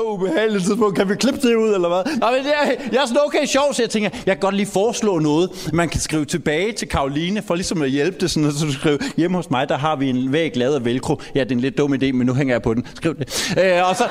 Ubehageligt 0.12 0.64
tidspunkt. 0.64 0.96
Kan 0.96 1.08
vi 1.08 1.14
klippe 1.14 1.40
det 1.48 1.54
ud, 1.54 1.74
eller 1.74 1.88
hvad? 1.88 2.18
Nej, 2.18 2.30
men 2.30 2.46
jeg, 2.46 2.76
jeg 2.92 3.02
er 3.02 3.06
sådan 3.06 3.22
okay 3.26 3.46
sjov, 3.46 3.74
så 3.74 3.82
jeg 3.82 3.90
tænker, 3.90 4.10
jeg 4.26 4.34
kan 4.34 4.40
godt 4.40 4.54
lige 4.54 4.66
foreslå 4.66 5.18
noget. 5.18 5.70
Man 5.72 5.88
kan 5.88 6.00
skrive 6.00 6.24
tilbage 6.24 6.72
til 6.72 6.88
Karoline, 6.88 7.42
for 7.42 7.54
ligesom 7.54 7.82
at 7.82 7.90
hjælpe 7.90 8.18
det. 8.20 8.30
Sådan, 8.30 8.48
at 8.48 8.54
så 8.54 8.66
du 8.66 8.72
skriver, 8.72 8.98
hjemme 9.16 9.36
hos 9.36 9.50
mig, 9.50 9.68
der 9.68 9.78
har 9.78 9.96
vi 9.96 10.10
en 10.10 10.32
væg 10.32 10.56
lavet 10.56 10.74
af 10.74 10.84
velcro. 10.84 11.20
Ja, 11.34 11.44
det 11.44 11.50
er 11.50 11.54
en 11.54 11.60
lidt 11.60 11.78
dum 11.78 11.92
idé, 11.92 12.12
men 12.12 12.26
nu 12.26 12.34
hænger 12.34 12.54
jeg 12.54 12.62
på 12.62 12.74
den. 12.74 12.86
Skriv 12.94 13.18
det. 13.18 13.54
Øh, 13.58 13.88
og 13.88 13.96
så... 13.96 14.04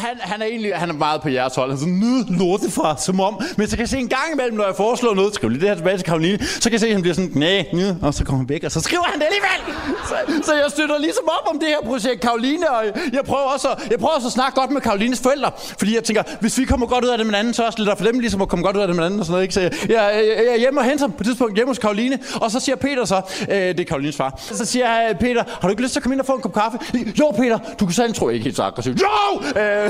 Han, 0.00 0.16
han 0.20 0.42
er 0.42 0.46
egentlig 0.46 0.74
han 0.74 0.88
er 0.88 0.94
meget 0.94 1.22
på 1.22 1.28
jeres 1.28 1.54
hold. 1.54 1.70
Han 1.70 1.76
er 1.76 1.80
sådan, 1.80 1.94
nyd 1.94 2.38
lortefar, 2.38 2.96
som 2.96 3.20
om. 3.20 3.40
Men 3.56 3.68
så 3.68 3.76
kan 3.76 3.80
jeg 3.80 3.88
se 3.88 3.98
en 3.98 4.08
gang 4.08 4.28
imellem, 4.32 4.56
når 4.56 4.64
jeg 4.64 4.76
foreslår 4.76 5.14
noget, 5.14 5.34
skriv 5.34 5.48
lige 5.50 5.60
det 5.60 5.68
her 5.68 5.76
tilbage 5.76 5.96
til 5.96 6.04
Karoline, 6.04 6.38
så 6.44 6.62
kan 6.62 6.72
jeg 6.72 6.80
se, 6.80 6.86
at 6.86 6.92
han 6.92 7.02
bliver 7.02 7.14
sådan, 7.14 7.32
næh, 7.34 7.64
nye, 7.74 7.94
og 8.02 8.14
så 8.14 8.24
kommer 8.24 8.38
han 8.38 8.48
væk, 8.48 8.64
og 8.64 8.72
så 8.72 8.80
skriver 8.80 9.04
han 9.04 9.18
det 9.20 9.26
alligevel. 9.30 9.60
Så, 10.08 10.14
så 10.46 10.54
jeg 10.54 10.64
støtter 10.68 10.98
ligesom 10.98 11.24
op 11.38 11.54
om 11.54 11.58
det 11.58 11.68
her 11.68 11.80
projekt 11.84 12.20
Karoline, 12.20 12.70
og 12.70 12.84
jeg 13.12 13.24
prøver 13.24 13.42
også, 13.54 13.68
at, 13.68 13.90
jeg 13.90 13.98
prøver 13.98 14.14
også 14.14 14.28
at 14.28 14.32
snakke 14.32 14.60
godt 14.60 14.70
med 14.70 14.80
Karolines 14.80 15.20
forældre, 15.20 15.50
fordi 15.78 15.94
jeg 15.94 16.04
tænker, 16.04 16.22
hvis 16.40 16.58
vi 16.58 16.64
kommer 16.64 16.86
godt 16.86 17.04
ud 17.04 17.08
af 17.08 17.18
det 17.18 17.26
med 17.26 17.34
hinanden, 17.34 17.54
så 17.54 17.62
er 17.62 17.64
det 17.64 17.68
også 17.68 17.84
lidt 17.84 17.98
for 17.98 18.04
dem 18.04 18.18
ligesom 18.18 18.42
at 18.42 18.48
komme 18.48 18.64
godt 18.64 18.76
ud 18.76 18.82
af 18.82 18.86
det 18.86 18.96
med 18.96 19.04
hinanden 19.04 19.20
og 19.20 19.26
sådan 19.26 19.32
noget, 19.32 19.42
ikke? 19.42 19.54
Så 19.54 19.60
jeg, 19.60 19.72
jeg, 19.88 19.96
jeg, 20.14 20.44
jeg 20.46 20.54
er 20.54 20.58
hjemme 20.58 20.80
og 20.80 20.84
henter 20.84 21.04
ham 21.04 21.12
på 21.12 21.20
et 21.20 21.26
tidspunkt 21.26 21.54
hjemme 21.54 21.70
hos 21.70 21.78
Karoline, 21.78 22.18
og 22.40 22.50
så 22.50 22.60
siger 22.60 22.76
Peter 22.76 23.04
så, 23.04 23.20
øh, 23.50 23.56
det 23.56 23.80
er 23.80 23.84
Karolines 23.84 24.16
far, 24.16 24.40
så 24.52 24.64
siger 24.64 24.86
jeg, 24.86 25.16
Peter, 25.20 25.44
har 25.60 25.68
du 25.68 25.70
ikke 25.70 25.82
lyst 25.82 25.92
til 25.92 25.98
at 26.00 26.02
komme 26.02 26.14
ind 26.14 26.20
og 26.20 26.26
få 26.26 26.32
en 26.32 26.42
kop 26.42 26.54
kaffe? 26.54 26.78
Jo, 27.20 27.30
Peter, 27.36 27.58
du 27.80 27.86
kan 27.86 27.94
sagen 27.94 28.12
tro, 28.12 28.28
jeg 28.28 28.34
ikke 28.34 28.44
helt 28.44 28.56
så 28.56 28.62
aggressiv. 28.62 28.92
Jo! 28.92 29.60
Øh, 29.60 29.89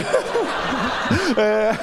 Øh, 1.39 1.75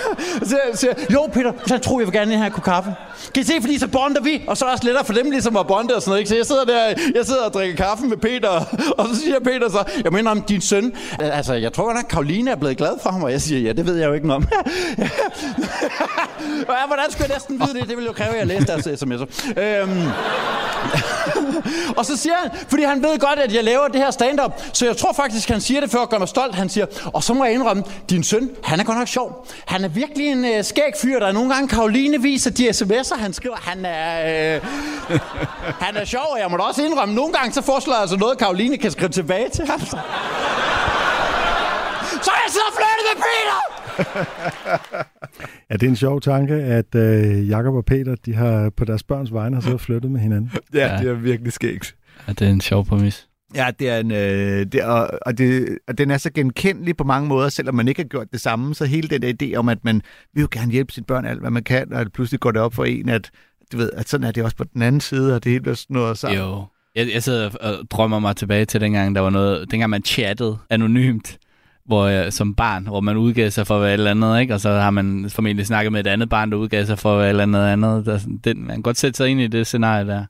så, 0.43 0.59
så, 0.73 0.87
jo, 1.13 1.29
Peter, 1.33 1.51
så 1.65 1.77
tror 1.77 1.99
jeg 1.99 2.07
vil 2.07 2.13
gerne 2.13 2.35
have 2.35 2.45
en 2.45 2.51
kop 2.51 2.63
kaffe. 2.63 2.95
Kan 3.33 3.43
I 3.43 3.45
se, 3.45 3.53
fordi 3.61 3.79
så 3.79 3.87
bonder 3.87 4.21
vi, 4.21 4.43
og 4.47 4.57
så 4.57 4.65
er 4.65 4.69
det 4.69 4.73
også 4.73 4.85
lettere 4.85 5.05
for 5.05 5.13
dem 5.13 5.31
ligesom 5.31 5.57
at 5.57 5.67
bonde 5.67 5.95
og 5.95 6.01
sådan 6.01 6.09
noget. 6.09 6.19
Ikke? 6.19 6.29
Så 6.29 6.35
jeg 6.35 6.45
sidder 6.45 6.65
der, 6.65 6.85
jeg 7.15 7.25
sidder 7.25 7.43
og 7.45 7.53
drikker 7.53 7.85
kaffe 7.85 8.05
med 8.05 8.17
Peter, 8.17 8.49
og 8.97 9.07
så 9.07 9.21
siger 9.21 9.39
Peter 9.39 9.69
så, 9.69 9.83
jeg 10.03 10.11
mener 10.11 10.31
om 10.31 10.41
din 10.41 10.61
søn, 10.61 10.93
altså 11.19 11.53
jeg 11.53 11.73
tror 11.73 11.85
godt, 11.85 11.97
at 11.97 12.07
Karoline 12.07 12.51
er 12.51 12.55
blevet 12.55 12.77
glad 12.77 12.93
for 13.01 13.09
ham, 13.09 13.23
og 13.23 13.31
jeg 13.31 13.41
siger, 13.41 13.61
ja, 13.61 13.73
det 13.73 13.85
ved 13.85 13.95
jeg 13.95 14.07
jo 14.07 14.13
ikke 14.13 14.33
om. 14.33 14.47
ja, 16.69 16.87
hvordan 16.87 17.11
skulle 17.11 17.25
jeg 17.27 17.35
næsten 17.35 17.59
vide 17.59 17.73
det? 17.79 17.89
Det 17.89 17.97
ville 17.97 18.07
jo 18.07 18.13
kræve, 18.13 18.29
at 18.29 18.37
jeg 18.37 18.47
læste 18.47 18.65
deres 18.73 18.87
sms'er. 18.87 19.59
Øhm, 19.61 20.11
og 21.97 22.05
så 22.05 22.17
siger 22.17 22.33
han, 22.41 22.51
fordi 22.67 22.83
han 22.83 23.03
ved 23.03 23.19
godt, 23.19 23.39
at 23.39 23.53
jeg 23.53 23.63
laver 23.63 23.87
det 23.87 24.01
her 24.01 24.11
stand-up, 24.11 24.61
så 24.73 24.85
jeg 24.85 24.97
tror 24.97 25.13
faktisk, 25.13 25.49
han 25.49 25.61
siger 25.61 25.81
det 25.81 25.91
for 25.91 25.99
at 25.99 26.09
gøre 26.09 26.19
mig 26.19 26.27
stolt. 26.27 26.55
Han 26.55 26.69
siger, 26.69 26.85
og 27.13 27.23
så 27.23 27.33
må 27.33 27.45
jeg 27.45 27.53
indrømme, 27.53 27.83
din 28.09 28.23
søn, 28.23 28.49
han 28.63 28.79
er 28.79 28.83
godt 28.83 28.97
nok 28.97 29.07
sjov. 29.07 29.47
Han 29.65 29.83
er 29.83 29.87
virkelig 29.87 30.27
en 30.27 30.45
øh, 30.45 30.63
skæg 30.63 30.91
fyr, 31.01 31.19
der 31.19 31.27
er 31.27 31.31
nogle 31.31 31.53
gange 31.53 31.67
Karoline 31.67 32.21
viser 32.21 32.51
de 32.51 32.69
sms'er, 32.69 33.19
han 33.19 33.33
skriver. 33.33 33.55
Han 33.61 33.85
er, 33.85 34.55
øh, 34.55 34.61
han 35.81 35.95
er 35.95 36.05
sjov, 36.05 36.21
og 36.33 36.39
jeg 36.39 36.51
må 36.51 36.57
da 36.57 36.63
også 36.63 36.83
indrømme, 36.85 37.15
nogle 37.15 37.33
gange 37.33 37.53
så 37.53 37.61
foreslår 37.61 37.93
jeg 37.93 38.01
altså 38.01 38.17
noget, 38.17 38.37
Karoline 38.37 38.77
kan 38.77 38.91
skrive 38.91 39.09
tilbage 39.09 39.49
til 39.49 39.65
ham. 39.67 39.79
Så 42.21 42.31
er 42.31 42.39
jeg 42.45 42.51
sidder 42.51 42.67
og 42.67 42.73
flyttet 42.77 43.03
med 43.09 43.23
Peter! 43.27 43.57
Ja, 45.69 45.73
det 45.77 45.83
er 45.83 45.89
en 45.89 45.95
sjov 45.95 46.21
tanke, 46.21 46.53
at 46.53 46.95
øh, 46.95 47.49
Jakob 47.49 47.75
og 47.75 47.85
Peter, 47.85 48.15
de 48.25 48.33
har 48.35 48.69
på 48.77 48.85
deres 48.85 49.03
børns 49.03 49.33
vegne 49.33 49.55
har 49.55 49.61
så 49.61 49.77
flyttet 49.77 50.11
med 50.11 50.21
hinanden. 50.21 50.51
Ja, 50.73 50.93
Ja. 50.95 51.01
det 51.01 51.09
er 51.09 51.13
virkelig 51.13 51.53
skægt. 51.53 51.95
Ja, 52.27 52.33
det 52.33 52.41
er 52.47 52.51
en 52.51 52.61
sjov 52.61 52.85
præmis. 52.85 53.26
Ja, 53.55 53.71
det 53.79 53.89
er 53.89 53.99
en, 53.99 54.11
øh, 54.11 54.65
det 54.71 54.83
og, 54.83 55.09
og, 55.25 55.37
det, 55.37 55.77
og 55.87 55.97
den 55.97 56.11
er 56.11 56.17
så 56.17 56.31
genkendelig 56.31 56.97
på 56.97 57.03
mange 57.03 57.27
måder, 57.27 57.49
selvom 57.49 57.75
man 57.75 57.87
ikke 57.87 58.01
har 58.01 58.07
gjort 58.07 58.27
det 58.31 58.41
samme. 58.41 58.75
Så 58.75 58.85
hele 58.85 59.07
den 59.07 59.21
der 59.21 59.33
idé 59.43 59.55
om, 59.55 59.69
at 59.69 59.83
man 59.83 60.01
vil 60.33 60.41
jo 60.41 60.47
gerne 60.51 60.71
hjælpe 60.71 60.93
sit 60.93 61.05
børn 61.05 61.25
alt, 61.25 61.39
hvad 61.39 61.51
man 61.51 61.63
kan, 61.63 61.93
og 61.93 62.05
pludselig 62.13 62.39
går 62.39 62.51
det 62.51 62.61
op 62.61 62.73
for 62.73 62.85
en, 62.85 63.09
at, 63.09 63.31
du 63.71 63.77
ved, 63.77 63.91
at 63.93 64.09
sådan 64.09 64.27
er 64.27 64.31
det 64.31 64.43
også 64.43 64.55
på 64.55 64.63
den 64.63 64.81
anden 64.81 65.01
side, 65.01 65.35
og 65.35 65.43
det 65.43 65.51
hele 65.51 65.61
bliver 65.61 65.75
sådan 65.75 66.15
sammen. 66.15 66.39
Jo. 66.39 66.63
Jeg, 66.95 67.07
jeg 67.13 67.23
sidder 67.23 67.49
og 67.49 67.75
drømmer 67.91 68.19
mig 68.19 68.35
tilbage 68.35 68.65
til 68.65 68.81
dengang, 68.81 69.15
der 69.15 69.21
var 69.21 69.29
noget, 69.29 69.71
dengang 69.71 69.89
man 69.89 70.03
chattede 70.03 70.57
anonymt, 70.69 71.37
hvor 71.85 72.07
jeg, 72.07 72.33
som 72.33 72.55
barn, 72.55 72.87
hvor 72.87 73.01
man 73.01 73.17
udgav 73.17 73.49
sig 73.49 73.67
for 73.67 73.75
at 73.75 73.81
være 73.81 73.89
et 73.89 73.93
eller 73.93 74.11
andet, 74.11 74.41
ikke? 74.41 74.53
og 74.53 74.61
så 74.61 74.69
har 74.69 74.91
man 74.91 75.29
formentlig 75.29 75.65
snakket 75.67 75.91
med 75.91 75.99
et 75.99 76.07
andet 76.07 76.29
barn, 76.29 76.51
der 76.51 76.57
udgav 76.57 76.85
sig 76.85 76.99
for 76.99 77.13
at 77.13 77.17
være 77.17 77.27
et 77.27 77.29
eller 77.29 77.43
andet 77.43 77.65
andet. 77.65 78.05
Der, 78.05 78.19
det, 78.43 78.57
man 78.57 78.75
kan 78.75 78.81
godt 78.81 78.97
sætte 78.97 79.17
sig 79.17 79.29
ind 79.29 79.41
i 79.41 79.47
det 79.47 79.67
scenarie 79.67 80.07
der. 80.07 80.25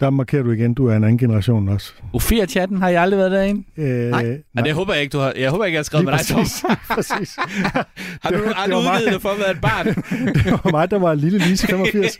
Der 0.00 0.10
markerer 0.10 0.42
du 0.42 0.50
igen, 0.50 0.74
du 0.74 0.86
er 0.86 0.96
en 0.96 1.04
anden 1.04 1.18
generation 1.18 1.68
også. 1.68 1.92
U4-chatten, 2.16 2.78
har 2.78 2.88
jeg 2.88 3.02
aldrig 3.02 3.18
været 3.18 3.30
derinde? 3.32 3.64
Øh, 3.76 4.10
Nej. 4.10 4.38
Nej, 4.54 4.64
det 4.64 4.72
håber 4.74 4.92
jeg 4.92 5.02
ikke, 5.02 5.12
du 5.12 5.18
har. 5.18 5.32
Jeg 5.36 5.50
håber 5.50 5.64
ikke, 5.64 5.74
jeg 5.74 5.78
har 5.78 5.84
skrevet 5.84 6.04
med 6.04 6.12
dig, 6.12 6.26
Tom. 6.26 6.38
præcis. 6.40 6.64
præcis. 6.90 7.36
Har 8.22 8.30
du 8.30 8.36
Det 8.36 8.44
var- 8.46 8.52
aldrig 8.52 8.78
det 8.78 8.84
var 8.86 9.10
mig. 9.12 9.22
for 9.22 9.28
at 9.28 9.38
være 9.38 9.50
et 9.50 9.60
barn? 9.60 9.86
det 10.44 10.52
var 10.64 10.70
mig, 10.70 10.90
der 10.90 10.98
var 10.98 11.14
lille 11.14 11.38
Lise 11.38 11.66
85. 11.70 12.18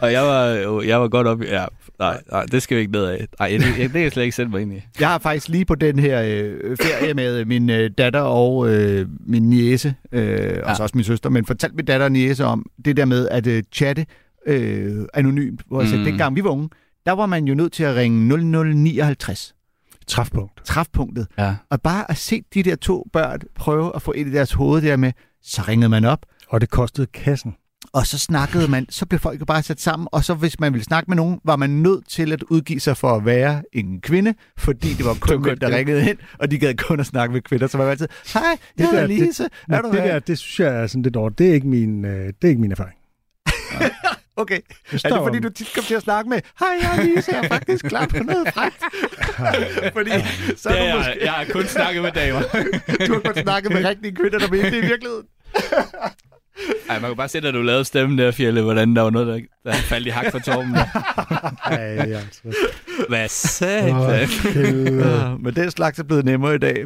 og 0.00 0.12
jeg 0.12 0.22
var, 0.22 0.46
jo- 0.48 0.82
jeg 0.82 1.00
var 1.00 1.08
godt 1.08 1.26
op 1.26 1.42
i... 1.42 1.46
Ja. 1.46 1.64
Nej, 1.98 2.20
nej, 2.32 2.42
det 2.52 2.62
skal 2.62 2.76
vi 2.76 2.80
ikke 2.80 2.92
ned 2.92 3.04
af. 3.04 3.26
Nej, 3.38 3.48
det, 3.48 3.60
det 3.78 3.90
kan 3.92 4.02
jeg 4.02 4.12
slet 4.12 4.22
ikke 4.22 4.36
sætte 4.36 4.50
mig 4.50 4.60
ind 4.62 4.72
i. 4.72 4.82
Jeg 5.00 5.08
har 5.08 5.18
faktisk 5.18 5.48
lige 5.48 5.64
på 5.64 5.74
den 5.74 5.98
her 5.98 6.22
øh, 6.22 6.76
ferie 6.82 7.14
med 7.14 7.44
min 7.44 7.70
øh, 7.70 7.90
datter 7.98 8.20
og 8.20 8.68
øh, 8.74 9.06
min 9.26 9.42
niece, 9.42 9.94
øh, 10.12 10.58
og 10.64 10.76
så 10.76 10.82
også 10.82 10.92
min 10.96 11.04
søster, 11.04 11.30
men 11.30 11.46
fortalt 11.46 11.74
min 11.74 11.84
datter 11.84 12.04
og 12.06 12.12
niece 12.12 12.44
om 12.44 12.66
det 12.84 12.96
der 12.96 13.04
med 13.04 13.28
at 13.28 13.46
øh, 13.46 13.62
chatte 13.72 14.06
øh, 14.46 15.04
anonymt. 15.14 15.60
Hvor 15.66 15.80
jeg 15.80 15.88
sagde, 15.88 16.02
Mm. 16.04 16.08
dengang 16.10 16.36
vi 16.36 16.44
var 16.44 16.50
unge, 16.50 16.68
der 17.06 17.12
var 17.12 17.26
man 17.26 17.44
jo 17.44 17.54
nødt 17.54 17.72
til 17.72 17.82
at 17.84 17.96
ringe 17.96 18.28
0059, 18.28 19.54
Træfpunkt. 20.06 20.64
træfpunktet. 20.64 21.26
Ja. 21.38 21.54
Og 21.70 21.82
bare 21.82 22.10
at 22.10 22.16
se 22.16 22.42
de 22.54 22.62
der 22.62 22.76
to 22.76 23.06
børn 23.12 23.40
prøve 23.54 23.92
at 23.96 24.02
få 24.02 24.12
ind 24.12 24.28
i 24.28 24.32
deres 24.32 24.52
hoved 24.52 24.82
der 24.82 24.96
med, 24.96 25.12
så 25.42 25.62
ringede 25.68 25.88
man 25.88 26.04
op, 26.04 26.26
Og 26.48 26.60
det 26.60 26.70
kostede 26.70 27.06
kassen. 27.06 27.54
og 27.92 28.06
så 28.06 28.18
snakkede 28.18 28.68
man, 28.70 28.86
så 28.90 29.06
blev 29.06 29.18
folk 29.20 29.40
jo 29.40 29.44
bare 29.44 29.62
sat 29.62 29.80
sammen, 29.80 30.08
og 30.12 30.24
så 30.24 30.34
hvis 30.34 30.60
man 30.60 30.72
ville 30.72 30.84
snakke 30.84 31.10
med 31.10 31.16
nogen, 31.16 31.40
var 31.44 31.56
man 31.56 31.70
nødt 31.70 32.08
til 32.08 32.32
at 32.32 32.42
udgive 32.42 32.80
sig 32.80 32.96
for 32.96 33.16
at 33.16 33.24
være 33.24 33.62
en 33.72 34.00
kvinde, 34.00 34.34
fordi 34.58 34.88
det 34.94 35.04
var 35.04 35.14
kun 35.28 35.42
mænd, 35.42 35.58
der 35.58 35.76
ringede 35.76 36.10
ind, 36.10 36.18
og 36.38 36.50
de 36.50 36.58
gad 36.58 36.74
kun 36.74 37.00
at 37.00 37.06
snakke 37.06 37.32
med 37.32 37.40
kvinder, 37.40 37.66
så 37.66 37.76
man 37.78 37.84
var 37.84 37.90
altid, 37.90 38.08
hej, 38.34 38.42
jeg 38.44 38.58
Det 38.78 38.86
hedder 38.86 39.00
der, 39.00 39.06
det- 39.06 39.26
Lise, 39.26 39.48
Men 39.68 39.74
er 39.76 39.82
du 39.82 39.90
det 39.92 40.02
her? 40.02 40.12
der, 40.12 40.18
det 40.18 40.38
synes 40.38 40.60
jeg 40.60 40.82
er 40.82 40.86
sådan 40.86 41.02
lidt 41.02 41.16
over. 41.16 41.28
Det 41.30 41.48
er 41.50 41.54
ikke 41.54 41.68
min, 41.68 42.04
øh, 42.04 42.26
det 42.26 42.34
er 42.42 42.48
ikke 42.48 42.60
min 42.60 42.72
erfaring. 42.72 42.94
Okay, 44.36 44.60
Det 44.92 45.04
er 45.04 45.08
det 45.08 45.18
fordi, 45.18 45.40
du 45.40 45.48
tit 45.48 45.72
kom 45.74 45.84
til 45.84 45.94
at 45.94 46.02
snakke 46.02 46.30
med, 46.30 46.40
hej, 46.58 46.68
jeg 46.82 46.98
er 46.98 47.02
Lise, 47.02 47.32
jeg 47.32 47.44
er 47.44 47.48
faktisk 47.48 47.84
klar 47.84 48.06
på 48.06 48.16
noget 48.18 48.48
frækt. 48.54 48.82
fordi 49.96 50.10
så 50.56 50.68
Det 50.68 50.78
er 50.78 50.82
er 50.82 50.82
du, 50.82 50.84
jeg, 50.84 50.96
måske, 50.96 51.24
jeg 51.24 51.32
har 51.32 51.44
kun 51.52 51.66
snakket 51.66 52.02
med 52.02 52.12
damer. 52.12 52.40
du 53.06 53.12
har 53.12 53.20
kun 53.20 53.42
snakket 53.42 53.72
med 53.72 53.84
rigtige 53.84 54.14
kvinder, 54.14 54.38
der 54.38 54.48
mente 54.48 54.70
det 54.70 54.84
i 54.84 54.86
virkeligheden. 54.86 55.26
Ej, 56.88 56.98
man 56.98 57.10
kan 57.10 57.16
bare 57.16 57.28
se, 57.28 57.38
at 57.38 57.54
du 57.54 57.62
lavede 57.62 57.84
stemmen 57.84 58.18
der, 58.18 58.30
Fjelle, 58.30 58.62
hvordan 58.62 58.96
der 58.96 59.02
var 59.02 59.10
noget, 59.10 59.26
der, 59.64 59.70
der 59.70 59.76
faldt 59.76 60.06
i 60.06 60.10
hak 60.10 60.30
for 60.32 60.38
Torben. 60.38 60.74
Ej, 61.64 61.78
altså. 61.98 62.40
Hvad 63.08 64.26
helvede. 64.52 65.20
Ja, 65.20 65.36
men 65.36 65.54
den 65.54 65.70
slags 65.70 65.98
er 65.98 66.02
blevet 66.02 66.24
nemmere 66.24 66.54
i 66.54 66.58
dag. 66.58 66.84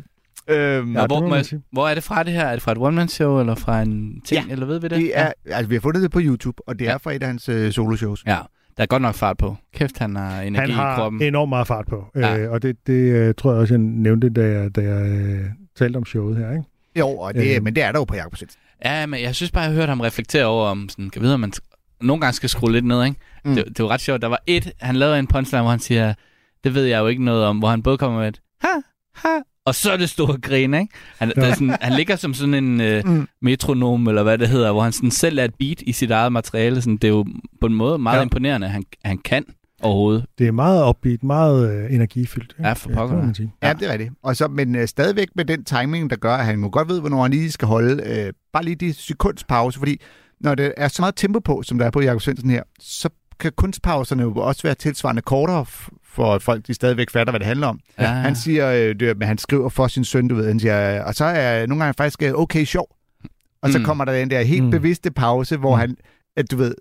Øhm, 0.49 0.93
Ja, 0.93 0.99
Ja, 1.01 1.03
det 1.03 1.11
hvor, 1.11 1.29
må 1.29 1.35
jeg, 1.35 1.45
hvor 1.73 1.89
er 1.89 1.95
det 1.95 2.03
fra 2.03 2.23
det 2.23 2.33
her? 2.33 2.45
Er 2.47 2.53
det 2.53 2.63
fra 2.63 2.73
et 2.73 2.79
one-man-show, 2.79 3.41
eller 3.41 3.55
fra 3.55 3.83
en 3.83 4.21
ting, 4.25 4.47
Ja, 4.47 4.53
eller 4.53 4.67
ved 4.67 4.81
vi 4.81 4.89
det? 4.89 4.99
det 4.99 5.19
er, 5.19 5.33
altså, 5.47 5.69
vi 5.69 5.75
har 5.75 5.81
fundet 5.81 6.03
det 6.03 6.11
på 6.11 6.21
YouTube, 6.23 6.63
og 6.69 6.79
det 6.79 6.85
Ja. 6.85 6.93
er 6.93 6.99
fra 6.99 7.13
et 7.13 7.23
af 7.23 7.29
hans 7.29 7.49
øh, 7.49 7.73
soloshows. 7.73 8.25
Ja, 8.27 8.39
der 8.77 8.83
er 8.83 8.87
godt 8.87 9.03
nok 9.03 9.15
fart 9.15 9.37
på. 9.37 9.57
Kæft, 9.75 9.99
han 9.99 10.17
har 10.17 10.41
energi 10.41 10.61
Han 10.61 10.71
i 10.71 10.73
har 10.73 10.97
kroppen. 10.97 11.23
enormt 11.23 11.49
meget 11.49 11.67
fart 11.67 11.87
på. 11.87 12.05
Ja. 12.17 12.39
Øh, 12.39 12.51
og 12.53 12.63
det, 12.63 12.77
det 12.87 12.93
øh, 13.13 13.35
tror 13.39 13.53
jeg 13.53 13.61
også, 13.61 13.75
jeg 13.75 13.79
nævnte, 13.81 14.31
da 14.31 14.47
jeg, 14.49 14.77
da 14.77 14.81
jeg 14.81 15.07
øh, 15.07 15.45
talte 15.79 15.97
om 15.97 16.05
showet 16.05 16.37
her. 16.37 16.51
Ikke? 16.51 16.63
Jo, 16.99 17.09
og 17.09 17.35
det, 17.35 17.57
Øh. 17.57 17.63
men 17.63 17.75
det 17.75 17.83
er 17.83 17.93
der 17.93 17.99
jo 17.99 18.05
på 18.05 18.15
Jacob. 18.15 18.35
Ja, 18.85 19.07
men 19.07 19.21
jeg 19.23 19.35
synes 19.35 19.51
bare, 19.51 19.63
jeg 19.63 19.71
har 19.73 19.77
hørt 19.81 19.89
ham 19.89 20.01
reflektere 20.01 20.45
over, 20.45 20.67
om 20.69 20.89
sådan, 20.89 21.11
kan 21.11 21.23
vide, 21.23 21.35
om 21.35 21.41
man 21.41 21.53
nogle 22.01 22.21
gange 22.21 22.33
skal 22.35 22.49
skrue 22.49 22.73
lidt 22.73 22.85
ned, 22.85 23.05
ikke? 23.05 23.17
Mm. 23.45 23.55
Det, 23.55 23.65
det 23.69 23.83
var 23.83 23.89
ret 23.89 24.01
sjovt. 24.01 24.23
Der 24.23 24.29
var 24.29 24.43
et, 24.47 24.73
han 24.81 24.97
lavede 24.97 25.19
en 25.19 25.27
punchline, 25.27 25.63
hvor 25.63 25.71
han 25.71 25.81
siger, 25.81 26.15
det 26.65 26.75
ved 26.75 26.85
jeg 26.85 26.99
jo 27.01 27.07
ikke 27.07 27.25
noget 27.25 27.45
om, 27.45 27.59
hvor 27.59 27.69
han 27.69 27.83
både 27.83 27.99
kommer 27.99 28.19
med 28.21 28.29
et, 28.29 28.41
ha, 28.63 28.69
ha, 29.15 29.29
og 29.67 29.75
så 29.75 29.93
er 29.93 29.97
det 29.97 30.11
store 30.11 30.39
grin, 30.41 30.75
ikke? 30.75 30.89
Han, 31.19 31.33
ja. 31.37 31.41
der 31.41 31.47
er 31.47 31.53
sådan, 31.55 31.77
han 31.81 31.93
ligger 31.93 32.17
som 32.17 32.35
sådan 32.35 32.55
en 32.55 32.81
øh, 32.81 33.03
Mm. 33.07 33.29
metronom, 33.43 34.09
eller 34.09 34.23
hvad 34.23 34.39
det 34.39 34.49
hedder, 34.49 34.73
hvor 34.73 34.83
han 34.83 34.93
sådan 34.93 35.11
selv 35.11 35.39
er 35.39 35.45
et 35.45 35.55
beat 35.59 35.81
i 35.81 35.93
sit 35.93 36.11
eget 36.11 36.33
materiale. 36.33 36.81
Sådan, 36.83 36.97
det 36.97 37.05
er 37.05 37.13
jo 37.13 37.27
på 37.61 37.67
en 37.67 37.75
måde 37.75 37.99
meget 37.99 38.15
Ja. 38.17 38.19
ja. 38.19 38.23
imponerende, 38.23 38.67
at 38.67 38.73
han, 38.73 38.85
han 39.05 39.19
kan 39.19 39.45
overhovedet. 39.83 40.25
Det 40.39 40.47
er 40.47 40.53
meget 40.53 40.83
opbeat, 40.83 41.23
meget 41.23 41.71
øh, 41.85 41.95
energifyldt. 41.95 42.55
Ikke? 42.59 42.69
Ja, 42.69 42.73
for 42.73 42.89
det 42.89 42.97
pokker 42.97 43.17
man 43.23 43.35
sige. 43.35 43.53
Ja, 43.63 43.73
det 43.73 43.89
er 43.89 43.93
rigtigt. 43.93 44.13
Og 44.23 44.37
så, 44.37 44.49
men 44.49 44.77
øh, 44.77 44.89
stadigvæk 44.89 45.29
med 45.35 45.45
den 45.45 45.65
timing, 45.65 46.11
der 46.11 46.17
gør, 46.17 46.35
at 46.35 46.45
han 46.45 46.59
må 46.59 46.69
godt 46.71 46.89
ved, 46.89 47.01
hvornår 47.01 47.23
han 47.23 47.31
lige 47.31 47.53
skal 47.53 47.69
holde 47.69 48.03
øh, 48.07 48.33
bare 48.53 48.65
lige 48.65 48.75
de 48.77 48.95
sekunds 48.95 49.45
pause, 49.45 49.79
fordi 49.79 50.01
når 50.41 50.55
det 50.55 50.73
er 50.77 50.89
så 50.89 51.03
meget 51.03 51.17
tempo 51.17 51.39
på, 51.41 51.63
som 51.63 51.79
der 51.79 51.87
er 51.87 51.91
på 51.91 52.01
Jakob 52.01 52.23
Svendsen 52.23 52.51
her, 52.51 52.63
så 52.81 53.09
kan 53.41 53.53
kunstpauserne 53.57 54.23
jo 54.23 54.35
også 54.35 54.63
være 54.63 54.75
tilsvarende 54.75 55.23
kortere, 55.23 55.67
for 56.05 56.35
at 56.35 56.43
folk 56.43 56.67
de 56.67 56.75
stadigvæk 56.75 57.11
fatter, 57.11 57.33
hvad 57.33 57.41
det 57.41 57.47
handler 57.47 57.67
om. 57.67 57.81
Ja. 57.99 58.07
Han 58.07 58.37
siger, 58.37 58.71
øh, 58.73 58.95
det, 59.01 59.19
men 59.19 59.29
han 59.29 59.39
skriver 59.39 59.69
for 59.69 59.87
sin 59.89 60.05
søn, 60.05 60.29
du 60.29 60.35
ved, 60.35 60.47
han 60.47 60.61
siger, 60.61 61.03
og 61.03 61.15
så 61.15 61.25
er 61.25 61.67
nogle 61.67 61.85
gange 61.85 61.95
faktisk 61.97 62.23
øh, 62.23 62.33
okay 62.35 62.65
sjov. 62.65 62.89
Og 63.63 63.71
så 63.73 63.79
Mm. 63.79 63.85
kommer 63.85 64.05
der 64.05 64.13
den 64.13 64.31
der 64.31 64.43
helt 64.43 64.65
Mm. 64.65 64.71
bevidste 64.71 65.11
pause, 65.11 65.57
hvor 65.57 65.75
Mm. 65.77 65.81
han, 65.81 65.97
at 66.37 66.51
du 66.51 66.57
ved, 66.57 66.75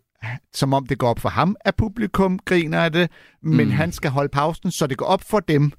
som 0.54 0.74
om 0.74 0.86
det 0.88 0.98
går 0.98 1.08
op 1.10 1.20
for 1.20 1.30
ham, 1.30 1.56
at 1.66 1.76
publikum 1.76 2.40
griner 2.46 2.80
af 2.80 2.92
det, 2.92 3.10
men 3.44 3.66
Mm. 3.66 3.72
han 3.72 3.92
skal 3.92 4.12
holde 4.12 4.30
pausen, 4.30 4.72
så 4.72 4.88
det 4.88 4.98
går 4.98 5.06
op 5.06 5.22
for 5.24 5.40
dem, 5.40 5.72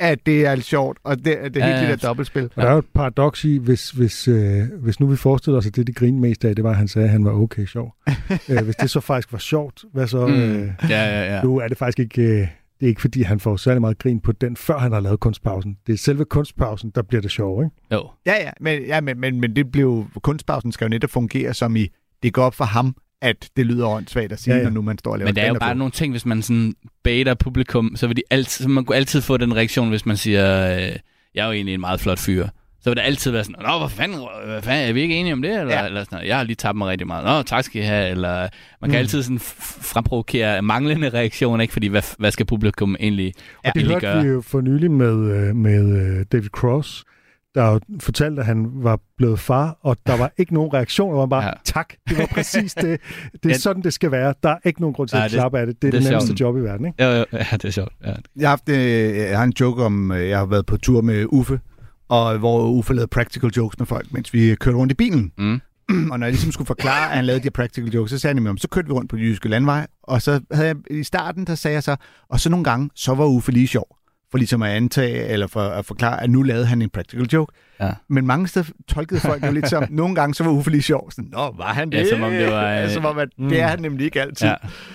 at 0.00 0.26
det 0.26 0.46
er 0.46 0.56
sjovt, 0.56 0.98
og 1.04 1.16
det, 1.16 1.24
det 1.24 1.36
er 1.36 1.66
helt 1.66 1.76
Ja, 1.76 1.90
det 1.90 2.00
der 2.00 2.08
dobbeltspil. 2.08 2.44
Og 2.56 2.62
der 2.62 2.68
er 2.68 2.72
jo 2.72 2.78
et 2.78 2.86
paradoks 2.94 3.44
i, 3.44 3.56
hvis, 3.58 3.90
hvis, 3.90 4.28
øh, 4.28 4.62
hvis 4.82 5.00
nu 5.00 5.06
vi 5.06 5.16
forestiller 5.16 5.58
os, 5.58 5.66
at 5.66 5.76
det, 5.76 5.86
de 5.86 5.92
grinede 5.92 6.20
mest 6.20 6.44
af, 6.44 6.54
det 6.56 6.64
var, 6.64 6.70
at 6.70 6.76
han 6.76 6.88
sagde, 6.88 7.04
at 7.04 7.12
han 7.12 7.24
var 7.24 7.32
okay 7.32 7.66
sjov. 7.66 7.94
øh, 8.50 8.64
hvis 8.64 8.76
det 8.76 8.90
så 8.90 9.00
faktisk 9.00 9.32
var 9.32 9.38
sjovt, 9.38 9.84
hvad 9.92 10.06
så? 10.06 10.26
Mm. 10.26 10.34
Øh, 10.34 10.68
Ja, 10.88 11.04
ja, 11.04 11.34
ja. 11.36 11.42
Nu 11.42 11.56
er 11.58 11.68
det 11.68 11.78
faktisk 11.78 11.98
ikke, 11.98 12.22
øh, 12.22 12.38
det 12.80 12.86
er 12.86 12.88
ikke 12.88 13.00
fordi, 13.00 13.22
han 13.22 13.40
får 13.40 13.56
særlig 13.56 13.80
meget 13.80 13.98
grin 13.98 14.20
på 14.20 14.32
den, 14.32 14.56
før 14.56 14.78
han 14.78 14.92
har 14.92 15.00
lavet 15.00 15.20
kunstpausen. 15.20 15.76
Det 15.86 15.92
er 15.92 15.96
selve 15.98 16.24
kunstpausen, 16.24 16.92
der 16.94 17.02
bliver 17.02 17.22
det 17.22 17.30
sjov, 17.30 17.64
ikke? 17.64 17.76
Jo. 17.92 18.10
Ja, 18.26 18.34
ja, 18.44 18.50
men, 18.60 18.82
ja, 18.82 19.00
men, 19.00 19.20
men, 19.20 19.40
men 19.40 19.56
det 19.56 19.72
blev, 19.72 20.06
kunstpausen 20.22 20.72
skal 20.72 20.84
jo 20.84 20.88
netop 20.88 21.10
fungere 21.10 21.54
som 21.54 21.76
i, 21.76 21.88
det 22.22 22.32
går 22.32 22.42
op 22.42 22.54
for 22.54 22.64
ham, 22.64 22.96
at 23.22 23.48
det 23.56 23.66
lyder 23.66 23.86
åndssvagt 23.86 24.32
at 24.32 24.40
sige, 24.40 24.54
Ja, 24.54 24.58
ja, 24.58 24.64
når 24.64 24.70
nu 24.70 24.82
man 24.82 24.98
står 24.98 25.10
og 25.12 25.18
laver 25.18 25.28
Men 25.28 25.36
der 25.36 25.42
er 25.42 25.48
jo 25.48 25.54
bare 25.54 25.74
nogle 25.74 25.90
ting, 25.90 26.12
hvis 26.12 26.26
man 26.26 26.42
sådan 26.42 26.74
baiter 27.04 27.34
publikum, 27.34 27.92
så 27.96 28.06
vil 28.06 28.16
de 28.16 28.22
altid, 28.30 28.62
så 28.64 28.68
man 28.68 28.84
kunne 28.84 28.96
altid 28.96 29.20
få 29.20 29.36
den 29.36 29.56
reaktion, 29.56 29.88
hvis 29.88 30.06
man 30.06 30.16
siger, 30.16 30.76
øh, 30.76 30.92
jeg 31.34 31.42
er 31.42 31.46
jo 31.46 31.52
egentlig 31.52 31.74
en 31.74 31.80
meget 31.80 32.00
flot 32.00 32.18
fyr. 32.18 32.48
Så 32.80 32.90
vil 32.90 32.96
det 32.96 33.02
altid 33.02 33.30
være 33.30 33.44
sådan, 33.44 33.62
Nå, 33.66 33.78
hvad 33.78 33.88
fanden, 33.88 34.18
hvad 34.46 34.62
fanden, 34.62 34.88
er 34.88 34.92
vi 34.92 35.00
ikke 35.00 35.14
enige 35.14 35.32
om 35.32 35.42
det? 35.42 35.50
Eller, 35.60 35.74
Ja. 35.74 35.86
eller 35.86 36.00
sådan 36.04 36.16
noget. 36.16 36.28
Jeg 36.28 36.36
har 36.36 36.44
lige 36.44 36.56
tabt 36.56 36.78
mig 36.78 36.88
rigtig 36.88 37.06
meget. 37.06 37.24
Nå, 37.24 37.42
tak 37.42 37.64
skal 37.64 37.82
I 37.82 37.84
have. 37.84 38.08
Eller, 38.10 38.38
man 38.80 38.90
kan 38.90 38.90
Mm. 38.90 38.94
altid 38.94 39.22
sådan 39.22 39.38
fremprovokere 39.82 40.62
manglende 40.62 41.08
reaktioner, 41.08 41.62
ikke? 41.62 41.72
Fordi 41.72 41.86
hvad, 41.86 42.02
hvad 42.18 42.30
skal 42.30 42.46
publikum 42.46 42.96
egentlig, 43.00 43.32
Ja, 43.64 43.68
Og 43.68 43.74
det 43.74 43.80
egentlig 43.80 43.94
hørte 43.94 44.06
gøre? 44.06 44.22
vi 44.24 44.28
jo 44.28 44.40
for 44.40 44.60
nylig 44.60 44.90
med, 44.90 45.30
øh, 45.48 45.56
med 45.56 46.18
øh, 46.18 46.24
David 46.32 46.48
Cross, 46.48 47.04
der 47.58 47.78
fortalte, 48.00 48.40
at 48.40 48.46
han 48.46 48.66
var 48.72 48.98
blevet 49.16 49.38
far, 49.40 49.78
og 49.82 49.96
der 50.06 50.16
var 50.16 50.32
ikke 50.38 50.54
nogen 50.54 50.72
reaktion. 50.74 51.10
Det 51.12 51.18
var 51.18 51.26
bare, 51.26 51.42
ja. 51.42 51.46
Ja. 51.48 51.52
tak, 51.64 51.88
det 52.08 52.18
var 52.18 52.26
præcis 52.26 52.74
det. 52.74 53.00
Det 53.32 53.44
er 53.44 53.48
Ja. 53.48 53.58
sådan, 53.58 53.82
det 53.82 53.92
skal 53.92 54.10
være. 54.10 54.34
Der 54.42 54.48
er 54.48 54.58
ikke 54.64 54.80
nogen 54.80 54.94
grund 54.94 55.08
til 55.08 55.16
at 55.16 55.30
klappe 55.30 55.58
af 55.58 55.66
det. 55.66 55.82
Det 55.82 55.88
er 55.88 55.92
det 55.92 56.02
det, 56.02 56.10
nemmeste 56.10 56.26
sjovt. 56.36 56.40
job 56.40 56.56
i 56.56 56.60
verden, 56.60 56.86
ikke? 56.86 57.04
Jo, 57.04 57.10
ja, 57.32 57.44
det 57.52 57.64
er 57.64 57.70
sjovt. 57.70 57.92
Ja. 58.04 58.12
Jeg 58.36 58.48
har, 58.48 58.48
haft, 58.48 58.68
øh, 58.68 59.16
jeg 59.16 59.38
har 59.38 59.44
en 59.44 59.52
joke 59.60 59.84
om, 59.84 60.12
øh, 60.12 60.28
jeg 60.28 60.38
har 60.38 60.46
været 60.46 60.66
på 60.66 60.76
tur 60.76 61.00
med 61.00 61.26
Uffe, 61.28 61.60
og 62.08 62.38
hvor 62.38 62.68
Uffe 62.68 62.94
lavede 62.94 63.08
practical 63.08 63.50
jokes 63.56 63.78
med 63.78 63.86
folk, 63.86 64.12
mens 64.12 64.32
vi 64.34 64.54
kørte 64.54 64.76
rundt 64.78 64.92
i 64.92 64.94
bilen. 64.94 65.32
Mm. 65.38 65.60
og 66.12 66.18
når 66.18 66.26
jeg 66.26 66.32
ligesom 66.32 66.52
skulle 66.52 66.66
forklare, 66.66 67.10
at 67.10 67.16
han 67.16 67.24
lavede 67.24 67.40
de 67.40 67.44
her 67.44 67.50
practical 67.50 67.90
jokes, 67.90 68.10
så 68.10 68.18
sagde 68.18 68.34
han 68.34 68.42
mig, 68.42 68.54
så 68.58 68.68
kørte 68.68 68.86
vi 68.88 68.92
rundt 68.92 69.10
på 69.10 69.16
de 69.16 69.22
jyske 69.22 69.48
landvej, 69.48 69.86
og 70.02 70.22
så 70.22 70.40
havde 70.52 70.68
jeg, 70.68 70.76
i 70.90 71.02
starten, 71.04 71.44
der 71.46 71.54
sagde 71.54 71.74
jeg 71.74 71.82
så, 71.82 71.96
og 72.28 72.40
så 72.40 72.50
nogle 72.50 72.64
gange, 72.64 72.90
så 72.94 73.14
var 73.14 73.24
Uffe 73.24 73.52
lige 73.52 73.66
sjov, 73.66 73.96
for 74.30 74.38
ligesom 74.38 74.62
at 74.62 74.70
antage, 74.70 75.26
eller 75.26 75.46
for 75.46 75.60
at 75.60 75.84
forklare, 75.84 76.22
at 76.22 76.30
nu 76.30 76.42
lavede 76.42 76.66
han 76.66 76.82
en 76.82 76.90
practical 76.90 77.26
joke. 77.32 77.52
Ja. 77.80 77.90
Men 78.08 78.26
mange 78.26 78.48
steder 78.48 78.66
tolkede 78.88 79.20
folk 79.20 79.46
jo 79.46 79.52
lidt 79.52 79.68
som, 79.68 79.84
nogle 79.90 80.14
gange 80.14 80.34
så 80.34 80.44
var 80.44 80.50
Uffe 80.50 80.70
lige 80.70 80.82
sjov. 80.82 81.10
Sådan, 81.10 81.30
Nå, 81.32 81.54
var 81.56 81.72
han 81.74 81.90
det? 81.90 81.98
Ja, 81.98 82.08
som 82.08 82.22
om 82.22 82.30
det 82.32 82.46
var, 82.46 82.62
Ja, 82.70 82.88
som 82.94 83.04
om, 83.04 83.18
at 83.18 83.28
mm. 83.38 83.48
det 83.48 83.60
er 83.60 83.66
han 83.66 83.78
nemlig 83.80 84.04
ikke 84.04 84.20
altid. 84.22 84.46
ja, 84.48 84.54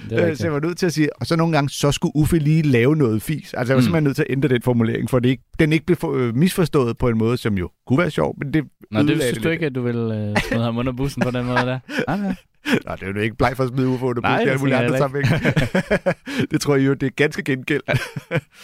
det 0.09 0.19
er 0.23 0.29
Øh, 0.29 0.35
så 0.37 0.43
jeg 0.43 0.53
var 0.53 0.59
nødt 0.59 0.77
til 0.77 0.85
at 0.85 0.93
sige, 0.93 1.19
og 1.19 1.25
så 1.27 1.35
nogle 1.35 1.53
gange, 1.53 1.69
så 1.69 1.91
skulle 1.91 2.15
Uffe 2.15 2.37
lige 2.39 2.61
lave 2.61 2.95
noget 2.95 3.21
fis. 3.21 3.53
Altså 3.53 3.73
jeg 3.73 3.75
var 3.75 3.81
Mm. 3.81 3.83
simpelthen 3.83 4.03
nødt 4.03 4.15
til 4.15 4.23
at 4.29 4.31
ændre 4.31 4.49
den 4.49 4.61
formulering, 4.61 5.09
for 5.09 5.19
det 5.19 5.29
ikke, 5.29 5.43
den 5.59 5.73
ikke 5.73 5.85
blev 5.85 5.95
for, 5.97 6.13
øh, 6.13 6.35
misforstået 6.35 6.97
på 6.97 7.09
en 7.09 7.17
måde, 7.17 7.37
som 7.37 7.57
jo 7.57 7.69
kunne 7.87 7.99
være 7.99 8.11
sjov, 8.11 8.35
men 8.37 8.53
det 8.53 8.63
Nå, 8.91 8.99
det 9.01 9.09
synes 9.21 9.37
du 9.37 9.43
lidt. 9.43 9.53
ikke, 9.53 9.65
at 9.65 9.75
du 9.75 9.81
vil 9.81 9.95
øh, 9.95 10.37
smide 10.49 10.63
ham 10.63 10.77
under 10.77 10.91
bussen 10.91 11.21
på 11.23 11.31
den 11.31 11.45
måde 11.45 11.57
der? 11.57 11.79
Nej, 12.07 12.17
nej. 12.17 12.35
Nå, 12.87 12.95
det 12.95 13.03
er 13.03 13.11
jo 13.15 13.19
ikke 13.19 13.35
bleg 13.35 13.53
for 13.57 13.63
at 13.63 13.69
smide 13.69 13.87
Nej, 14.21 14.39
i 14.39 14.43
det 14.43 14.49
alle 14.49 14.59
mulige 14.59 14.75
andre 14.77 14.97
sammenhæng. 14.97 15.43
det 16.51 16.61
tror 16.61 16.75
jeg 16.75 16.85
jo, 16.87 16.93
det 16.93 17.07
er 17.07 17.11
ganske 17.15 17.43
gengæld. 17.43 17.81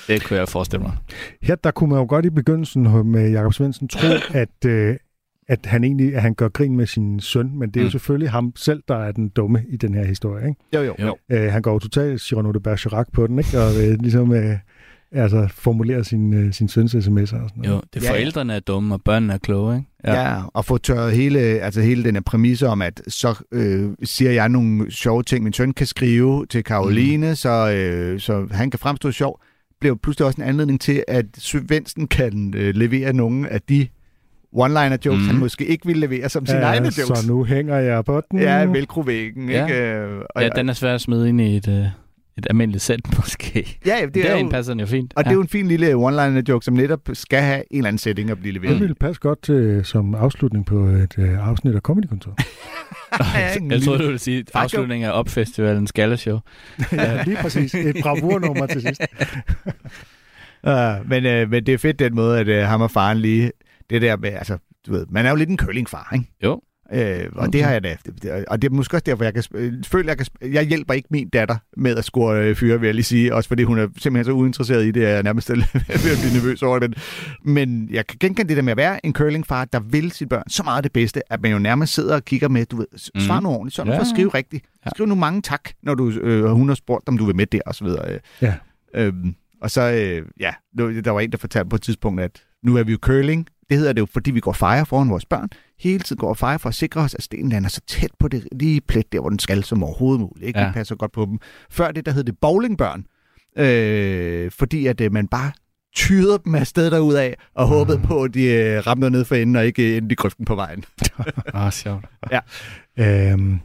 Det 0.07 0.23
kunne 0.23 0.39
jeg 0.39 0.49
forestille 0.49 0.83
mig. 0.83 0.93
Her 1.41 1.55
der 1.55 1.71
kunne 1.71 1.89
man 1.89 1.99
jo 1.99 2.05
godt 2.09 2.25
i 2.25 2.29
begyndelsen 2.29 3.07
med 3.11 3.31
Jakob 3.31 3.53
Svendsen 3.53 3.87
tro, 3.87 4.07
at, 4.43 4.65
øh, 4.65 4.95
at 5.47 5.65
han 5.65 5.83
egentlig 5.83 6.15
at 6.15 6.21
han 6.21 6.33
gør 6.33 6.47
grin 6.49 6.75
med 6.75 6.85
sin 6.85 7.19
søn, 7.19 7.59
men 7.59 7.69
det 7.69 7.77
er 7.77 7.81
jo 7.81 7.87
Mm. 7.87 7.91
selvfølgelig 7.91 8.29
ham 8.31 8.51
selv, 8.55 8.83
der 8.87 8.95
er 8.95 9.11
den 9.11 9.29
dumme 9.29 9.63
i 9.69 9.77
den 9.77 9.93
her 9.93 10.03
historie. 10.05 10.47
Ikke? 10.49 10.61
Jo, 10.73 10.81
jo. 10.81 10.95
Jo. 10.99 11.17
Øh, 11.31 11.51
han 11.51 11.61
går 11.61 11.73
jo 11.73 11.79
totalt 11.79 12.21
Cyrano 12.21 12.51
de 12.51 12.59
Bergerac 12.59 13.07
på 13.13 13.27
den, 13.27 13.39
ikke? 13.39 13.59
og 13.59 13.71
øh, 13.83 13.97
ligesom 14.01 14.33
øh, 14.33 14.55
altså, 15.11 15.47
formulerer 15.53 16.03
sin, 16.03 16.33
øh, 16.33 16.53
sin 16.53 16.67
søns 16.69 16.95
sms'er 16.95 17.19
og 17.19 17.27
sådan 17.27 17.49
noget. 17.55 17.69
Jo, 17.69 17.81
det 17.93 17.99
er 17.99 18.01
Ja, 18.01 18.05
ja. 18.05 18.11
forældrene 18.11 18.53
er 18.53 18.59
dumme, 18.59 18.93
og 18.95 19.01
børnene 19.05 19.33
er 19.33 19.37
kloge, 19.37 19.75
ikke? 19.75 19.87
Ja. 20.05 20.21
ja, 20.35 20.41
og 20.53 20.65
få 20.65 20.77
tørret 20.77 21.11
hele, 21.13 21.39
altså 21.39 21.81
hele 21.81 22.03
den 22.03 22.15
her 22.15 22.21
præmisse 22.21 22.67
om, 22.67 22.81
at 22.81 23.01
så 23.07 23.43
øh, 23.51 23.89
siger 24.03 24.31
jeg 24.31 24.49
nogle 24.49 24.91
sjove 24.91 25.23
ting, 25.23 25.43
min 25.43 25.53
søn 25.53 25.73
kan 25.73 25.87
skrive 25.87 26.45
til 26.45 26.63
Karoline, 26.63 27.27
mm. 27.29 27.35
så, 27.35 27.71
øh, 27.71 28.19
så 28.19 28.47
han 28.51 28.69
kan 28.71 28.79
fremstå 28.79 29.11
sjov, 29.11 29.41
bliver 29.79 29.95
pludselig 30.03 30.25
også 30.25 30.41
en 30.41 30.47
anledning 30.47 30.81
til, 30.81 31.03
at 31.07 31.25
Svendsen 31.37 32.07
kan 32.07 32.53
øh, 32.57 32.75
levere 32.75 33.13
nogle 33.13 33.49
af 33.49 33.61
de 33.61 33.87
one-liner 34.55 34.97
jokes, 35.05 35.21
mm. 35.21 35.27
Han 35.27 35.35
måske 35.37 35.65
ikke 35.65 35.85
ville 35.85 35.99
levere 35.99 36.29
som 36.29 36.45
sine 36.45 36.59
Ja, 36.59 36.65
egne 36.65 36.85
jokes. 36.85 37.19
Så 37.19 37.27
nu 37.27 37.43
hænger 37.43 37.75
jeg 37.77 38.05
på 38.05 38.21
den. 38.31 38.39
Ja, 38.39 38.65
velcrovæggen, 38.65 39.49
Ja. 39.49 39.65
ikke? 39.65 39.81
Øh, 39.81 40.21
Og, 40.35 40.41
Ja, 40.41 40.49
den 40.49 40.69
er 40.69 40.73
svær 40.73 40.95
at 40.95 41.01
smide 41.01 41.29
ind 41.29 41.41
i 41.41 41.55
et, 41.57 41.67
øh, 41.67 41.85
et 42.39 42.47
almindeligt 42.49 42.83
sæt, 42.83 42.99
måske. 43.17 43.79
ja, 43.85 43.97
ja, 43.99 44.05
det 44.05 44.13
Det 44.13 44.29
er 44.29 44.35
er 44.35 44.39
jo, 44.41 44.49
passer 44.49 44.73
den 44.73 44.79
jo 44.79 44.85
fint. 44.85 45.13
og 45.15 45.23
det 45.23 45.29
er 45.29 45.33
jo 45.35 45.41
en 45.41 45.47
fin 45.47 45.67
lille 45.67 45.93
one-liner 45.93 46.41
joke, 46.49 46.65
som 46.65 46.73
netop 46.73 46.99
skal 47.13 47.41
have 47.41 47.59
en 47.71 47.77
eller 47.77 47.87
anden 47.87 47.97
setting 47.97 48.29
at 48.29 48.37
blive 48.39 48.53
Det 48.53 48.61
leveret. 48.61 48.79
ville 48.79 48.95
passe 48.95 49.21
godt 49.21 49.41
til, 49.41 49.81
som 49.85 50.15
afslutning 50.15 50.65
på 50.65 50.85
et 50.85 51.15
øh, 51.17 51.47
afsnit 51.47 51.75
af 51.75 51.81
Comedy 51.81 52.05
Kontor. 52.05 52.35
Jeg 53.71 53.81
troede, 53.81 53.99
du 53.99 54.03
ville 54.05 54.19
sige 54.19 54.45
afslutningen 54.53 55.09
af 55.09 55.19
opfestivalens 55.19 55.91
gallashow. 55.91 56.39
ja, 56.91 57.23
lige 57.23 57.37
præcis. 57.41 57.75
Et 57.75 57.95
bravurnummer 58.01 58.65
til 58.65 58.81
sidst. 58.81 59.01
Uh, 60.63 61.09
men, 61.09 61.25
uh, 61.43 61.49
men 61.51 61.65
det 61.65 61.69
er 61.69 61.77
fedt 61.77 61.99
den 61.99 62.15
måde, 62.15 62.39
at 62.39 62.63
uh, 62.63 62.69
ham 62.69 62.81
og 62.81 62.91
faren 62.91 63.17
lige... 63.17 63.51
Det 63.89 64.01
der 64.01 64.17
med, 64.17 64.29
altså, 64.29 64.57
du 64.87 64.91
ved, 64.91 65.05
man 65.09 65.25
er 65.25 65.29
jo 65.29 65.35
lidt 65.35 65.49
en 65.49 65.57
curlingfar, 65.57 66.09
ikke? 66.13 66.25
Jo. 66.43 66.61
Øh, 66.93 67.25
og 67.35 67.39
okay. 67.39 67.51
det 67.53 67.63
har 67.63 67.71
jeg 67.71 67.83
da. 67.83 67.97
Og 68.47 68.61
det 68.61 68.71
er 68.71 68.75
måske 68.75 68.95
også 68.97 69.03
derfor, 69.05 69.23
jeg 69.23 69.33
kan, 69.33 69.43
øh, 69.53 69.73
føler, 69.85 70.09
jeg, 70.09 70.17
kan, 70.17 70.53
jeg 70.53 70.63
hjælper 70.63 70.93
ikke 70.93 71.07
min 71.11 71.29
datter 71.29 71.57
med 71.77 71.97
at 71.97 72.03
score 72.03 72.43
øh, 72.43 72.55
fyre, 72.55 72.79
vil 72.79 72.87
jeg 72.87 72.95
lige 72.95 73.05
sige. 73.05 73.35
Også 73.35 73.47
fordi 73.47 73.63
hun 73.63 73.79
er 73.79 73.87
simpelthen 73.97 74.25
så 74.25 74.31
uinteresseret 74.31 74.85
i 74.85 74.91
det, 74.91 75.01
at 75.01 75.09
jeg 75.09 75.17
er 75.19 75.21
nærmest 75.21 75.49
ved 75.49 75.63
at 75.93 76.19
blive 76.21 76.33
nervøs 76.33 76.63
over 76.63 76.79
det. 76.79 76.97
Men 77.43 77.89
jeg 77.91 78.07
kan 78.07 78.17
genkende 78.19 78.49
det 78.49 78.57
der 78.57 78.63
med 78.63 78.71
at 78.71 78.77
være 78.77 79.05
en 79.05 79.13
curlingfar, 79.13 79.65
der 79.65 79.79
vil 79.79 80.11
sit 80.11 80.29
børn 80.29 80.49
så 80.49 80.63
meget 80.63 80.83
det 80.83 80.91
bedste, 80.91 81.33
at 81.33 81.41
man 81.41 81.51
jo 81.51 81.59
nærmest 81.59 81.93
sidder 81.93 82.15
og 82.15 82.25
kigger 82.25 82.47
med, 82.47 82.65
du 82.65 82.77
ved, 82.77 82.87
svar 83.19 83.39
mm. 83.39 83.43
nu 83.43 83.49
ordentligt, 83.49 83.75
sådan 83.75 83.91
ja. 83.91 83.97
for 83.97 84.01
at 84.01 84.07
skrive 84.07 84.29
rigtigt. 84.29 84.65
Skriv 84.95 85.07
nu 85.07 85.15
mange 85.15 85.41
tak, 85.41 85.69
når 85.83 85.95
du, 85.95 86.09
øh, 86.09 86.45
hun 86.45 86.67
har 86.67 86.75
spurgt, 86.75 87.09
om 87.09 87.17
du 87.17 87.25
vil 87.25 87.35
med 87.35 87.45
der, 87.45 87.59
og 87.65 87.75
så 87.75 87.83
videre. 87.83 88.19
Ja. 88.41 88.53
Øhm, 88.93 89.35
og 89.61 89.71
så, 89.71 89.81
øh, 89.81 90.25
ja, 90.39 90.53
der 90.77 91.11
var 91.11 91.19
en, 91.19 91.31
der 91.31 91.37
fortalte 91.37 91.69
på 91.69 91.75
et 91.75 91.81
tidspunkt, 91.81 92.21
at 92.21 92.43
nu 92.63 92.77
er 92.77 92.83
vi 92.83 92.91
jo 92.91 92.97
curling, 93.01 93.47
det 93.69 93.77
hedder 93.77 93.93
det 93.93 94.01
jo, 94.01 94.05
fordi 94.05 94.31
vi 94.31 94.39
går 94.39 94.51
og 94.51 94.55
fejrer 94.55 94.83
foran 94.83 95.09
vores 95.09 95.25
børn. 95.25 95.49
Hele 95.79 95.99
tiden 95.99 96.19
går 96.19 96.29
og 96.29 96.37
fejrer 96.37 96.57
for 96.57 96.69
at 96.69 96.75
sikre 96.75 97.01
os, 97.01 97.13
at 97.13 97.23
stenen 97.23 97.49
lander 97.49 97.69
så 97.69 97.81
tæt 97.87 98.11
på 98.19 98.27
det 98.27 98.47
lige 98.51 98.81
plet 98.81 99.11
der, 99.11 99.19
hvor 99.19 99.29
den 99.29 99.39
skal, 99.39 99.63
som 99.63 99.83
overhovedet 99.83 100.21
muligt. 100.21 100.47
Ikke? 100.47 100.59
Ja. 100.59 100.65
Det 100.65 100.73
passer 100.73 100.95
godt 100.95 101.11
på 101.11 101.25
dem. 101.25 101.39
Før 101.69 101.91
det, 101.91 102.05
der 102.05 102.11
hed 102.11 102.23
det 102.23 102.37
bowlingbørn. 102.37 103.05
Øh, 103.57 104.51
fordi 104.51 104.87
at 104.87 105.01
øh, 105.01 105.11
man 105.11 105.27
bare 105.27 105.51
tyrede 105.95 106.39
dem 106.45 106.55
afsted 106.55 106.91
derudad 106.91 107.33
og 107.55 107.67
mm. 107.67 107.73
håbede 107.73 107.99
på, 107.99 108.23
at 108.23 108.33
de 108.33 108.43
øh, 108.43 108.87
ramte 108.87 109.09
ned 109.09 109.25
for 109.25 109.35
enden 109.35 109.55
og 109.55 109.65
ikke 109.65 109.97
endte 109.97 110.13
i 110.13 110.15
grøften 110.15 110.45
på 110.45 110.55
vejen. 110.55 110.83
ah, 111.53 111.71
sjovt. 111.71 112.05
Ja. 112.31 112.39
Øhm, 112.97 113.59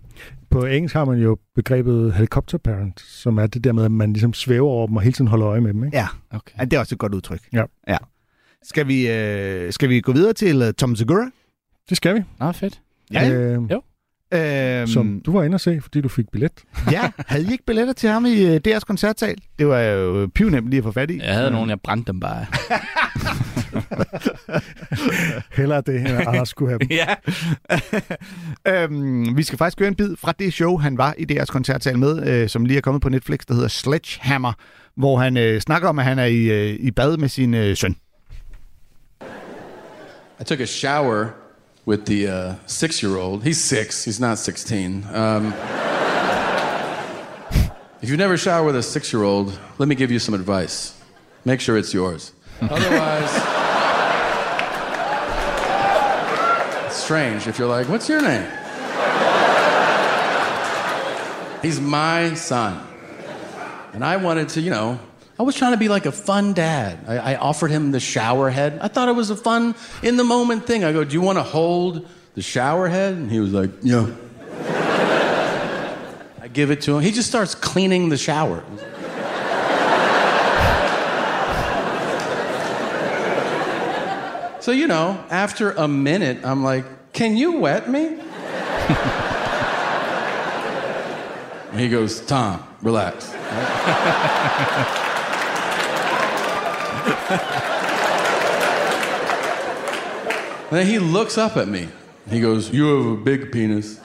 på 0.51 0.65
engelsk 0.65 0.95
har 0.95 1.05
man 1.05 1.19
jo 1.19 1.39
begrebet 1.55 2.15
helicopter 2.15 2.59
parent, 2.59 3.01
som 3.01 3.39
er 3.39 3.47
det 3.47 3.65
der 3.65 3.73
med, 3.73 3.85
at 3.85 3.93
man 3.93 4.13
ligesom 4.13 4.35
svæver 4.35 4.69
over 4.69 4.87
dem 4.87 4.97
og 4.97 5.03
hele 5.03 5.13
tiden 5.13 5.29
holder 5.29 5.49
øje 5.49 5.61
med 5.61 5.73
dem. 5.75 5.85
Ikke? 5.85 5.97
Ja, 5.97 6.07
okay. 6.31 6.53
ja 6.59 6.65
det 6.65 6.73
er 6.73 6.81
også 6.81 6.95
et 6.95 6.99
godt 6.99 7.15
udtryk. 7.15 7.41
Ja. 7.53 7.65
ja. 7.89 7.97
Skal 8.65 8.89
vi, 8.89 9.11
øh, 9.11 9.73
skal 9.73 9.89
vi 9.89 10.01
gå 10.01 10.13
videre 10.13 10.33
til 10.33 10.63
uh, 10.63 10.69
Tom 10.79 10.97
Segura? 10.97 11.31
Det 11.89 11.97
skal 11.97 12.15
vi. 12.15 12.21
Nå, 12.41 12.53
fedt. 12.53 12.81
Ja, 13.13 13.31
øh, 13.31 13.59
jo. 13.71 13.83
Øhm, 14.35 14.87
som 14.87 15.23
du 15.27 15.33
var 15.33 15.43
inde 15.43 15.55
og 15.55 15.61
se, 15.61 15.81
fordi 15.81 16.01
du 16.01 16.09
fik 16.09 16.27
billet. 16.33 16.53
ja, 16.93 17.11
havde 17.27 17.45
I 17.45 17.53
ikke 17.53 17.65
billetter 17.65 17.93
til 17.93 18.09
ham 18.09 18.27
i 18.27 18.45
uh, 18.45 18.57
deres 18.57 18.85
koncertsal? 18.85 19.37
Det 19.59 19.69
var 19.69 19.81
jo 19.81 20.31
pivnemt 20.35 20.71
lige 20.71 20.79
at 20.79 20.85
få 20.85 20.93
fat 20.93 21.11
i. 21.11 21.19
Jeg 21.19 21.35
havde 21.35 21.51
nogen, 21.51 21.71
jeg 21.71 21.81
brændte 21.81 22.13
dem 22.13 22.21
bare. 22.21 22.47
Hellere 25.57 25.81
det, 25.87 26.01
end 26.01 26.09
Anders 26.09 26.49
skulle 26.49 26.71
have 26.71 26.79
dem. 26.79 26.89
ja. 27.01 27.15
øhm, 28.83 29.37
vi 29.37 29.43
skal 29.43 29.59
faktisk 29.59 29.79
høre 29.79 29.89
en 29.89 29.95
bid 29.95 30.17
fra 30.17 30.33
det 30.39 30.53
show, 30.53 30.77
han 30.77 30.99
var 30.99 31.15
i 31.19 31.25
deres 31.25 31.51
koncertsal 31.51 31.99
med, 31.99 32.27
øh, 32.29 32.49
som 32.49 32.65
lige 32.65 32.77
er 32.77 32.81
kommet 32.81 33.03
på 33.03 33.09
Netflix, 33.09 33.41
der 33.49 33.55
hedder 33.55 33.69
Sledgehammer, 33.69 34.53
hvor 34.97 35.19
han 35.19 35.37
øh, 35.37 35.61
snakker 35.61 35.89
om, 35.89 35.99
at 35.99 36.05
han 36.05 36.19
er 36.19 36.25
i, 36.25 36.43
øh, 36.45 36.77
i 36.81 36.91
bad 36.91 37.17
med 37.17 37.29
sin 37.29 37.55
øh, 37.55 37.77
søn. 37.77 37.97
I 40.39 40.45
took 40.45 40.61
a 40.61 40.67
shower 40.67 41.35
with 41.87 42.07
the 42.07 42.29
uh, 42.29 42.55
six 42.67 43.03
year 43.03 43.17
old. 43.17 43.45
He's 43.45 43.63
six, 43.63 44.05
he's 44.05 44.19
not 44.19 44.39
16. 44.39 45.05
Um, 45.13 45.47
if 48.03 48.09
you've 48.09 48.19
never 48.19 48.37
showered 48.37 48.67
with 48.67 48.77
a 48.77 48.83
six 48.83 49.13
year 49.13 49.23
old, 49.23 49.57
let 49.79 49.89
me 49.89 49.95
give 49.95 50.11
you 50.11 50.19
some 50.19 50.35
advice. 50.35 51.01
Make 51.45 51.61
sure 51.61 51.79
it's 51.79 51.95
yours. 51.95 52.33
Otherwise, 52.61 53.31
it's 56.87 56.97
strange 56.97 57.47
if 57.47 57.59
you're 57.59 57.69
like, 57.69 57.89
What's 57.89 58.09
your 58.09 58.23
name? 58.23 58.51
He's 61.63 61.81
my 61.81 62.35
son. 62.35 62.85
And 63.93 64.05
I 64.05 64.17
wanted 64.17 64.49
to, 64.51 64.61
you 64.61 64.71
know, 64.71 64.99
I 65.39 65.43
was 65.43 65.57
trying 65.57 65.73
to 65.73 65.79
be 65.79 65.89
like 65.89 66.07
a 66.07 66.13
fun 66.13 66.53
dad. 66.53 66.99
I, 67.09 67.33
I, 67.33 67.37
offered 67.37 67.73
him 67.73 67.91
the 67.91 67.99
shower 67.99 68.51
head. 68.51 68.79
I 68.81 68.87
thought 68.87 69.09
it 69.09 69.17
was 69.17 69.31
a 69.31 69.37
fun, 69.37 69.75
in 70.01 70.17
the 70.17 70.23
moment 70.23 70.65
thing. 70.65 70.85
I 70.85 70.93
go, 70.93 71.03
Do 71.03 71.13
you 71.13 71.21
want 71.21 71.39
to 71.39 71.43
hold 71.43 72.07
the 72.35 72.43
shower 72.43 72.87
head? 72.87 73.15
And 73.15 73.29
he 73.31 73.41
was 73.41 73.53
like, 73.53 73.71
Yeah. 73.83 74.15
I 76.41 76.49
give 76.53 76.71
it 76.71 76.83
to 76.83 76.97
him. 76.97 77.03
He 77.03 77.11
just 77.11 77.29
starts 77.29 77.57
cleaning 77.57 78.11
the 78.11 78.17
shower. 78.17 78.63
so, 84.61 84.71
you 84.71 84.87
know, 84.87 85.25
after 85.31 85.73
a 85.73 85.89
minute, 85.89 86.45
I'm 86.45 86.63
like, 86.63 86.85
Can 87.13 87.37
you 87.37 87.59
wet 87.59 87.91
me? 87.91 88.21
he 91.77 91.89
goes, 91.89 92.21
Tom, 92.21 92.63
relax. 92.83 93.35
then 100.71 100.87
he 100.87 100.99
looks 100.99 101.39
up 101.39 101.57
at 101.57 101.69
me. 101.69 101.89
He 102.29 102.41
goes, 102.41 102.71
You 102.71 102.97
have 102.97 103.07
a 103.07 103.17
big 103.23 103.53
penis. 103.53 104.01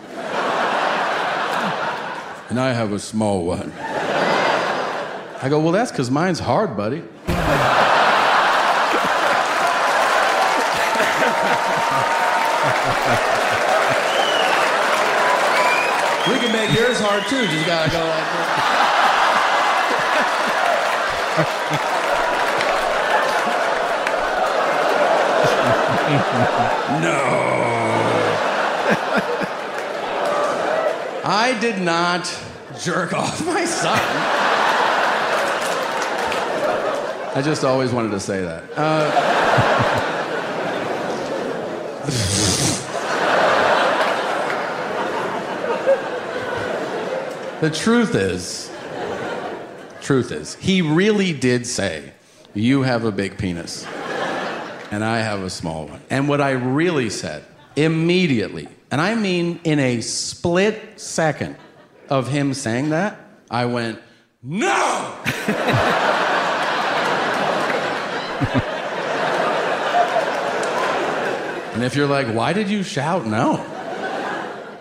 and 2.49 2.59
I 2.59 2.74
have 2.74 2.91
a 2.91 2.99
small 2.99 3.45
one. 3.45 3.72
I 5.41 5.47
go, 5.49 5.59
Well, 5.59 5.72
that's 5.72 5.91
because 5.91 6.09
mine's 6.11 6.39
hard, 6.39 6.76
buddy. 6.78 7.03
we 16.28 16.38
can 16.38 16.51
make 16.51 16.76
yours 16.78 16.99
hard 16.99 17.24
too. 17.28 17.47
Just 17.47 17.65
gotta 17.65 17.89
go 17.89 17.99
like 18.05 18.26
this. 21.88 21.99
No. 26.10 27.60
I 31.24 31.55
did 31.62 31.80
not 31.80 32.26
jerk 32.82 33.14
off 33.14 33.45
my 33.45 33.64
son. 33.66 33.99
I 37.36 37.41
just 37.43 37.64
always 37.64 37.91
wanted 37.91 38.10
to 38.12 38.20
say 38.20 38.41
that. 38.41 38.64
Uh, 38.76 39.12
the 47.62 47.70
truth 47.70 48.16
is, 48.16 48.72
truth 50.01 50.32
is, 50.32 50.55
he 50.55 50.82
really 50.82 51.34
did 51.34 51.68
say, 51.68 52.14
You 52.55 52.82
have 52.82 53.05
a 53.05 53.12
big 53.12 53.38
penis 53.38 53.86
and 54.92 55.04
I 55.04 55.20
have 55.20 55.42
a 55.42 55.50
small 55.50 55.88
one. 55.88 56.02
And 56.10 56.28
what 56.28 56.42
I 56.42 56.52
really 56.52 57.10
said 57.10 57.44
immediately, 57.76 58.68
and 58.92 59.00
I 59.00 59.16
mean 59.16 59.60
in 59.64 59.80
a 59.80 60.02
split 60.02 61.00
second 61.00 61.56
of 62.10 62.28
him 62.28 62.54
saying 62.54 62.90
that, 62.90 63.20
I 63.50 63.66
went, 63.66 64.00
No! 64.44 65.16
and 71.74 71.84
if 71.84 71.96
you're 71.96 72.08
like, 72.08 72.28
Why 72.28 72.54
did 72.54 72.70
you 72.70 72.84
shout 72.84 73.26
no? 73.26 73.66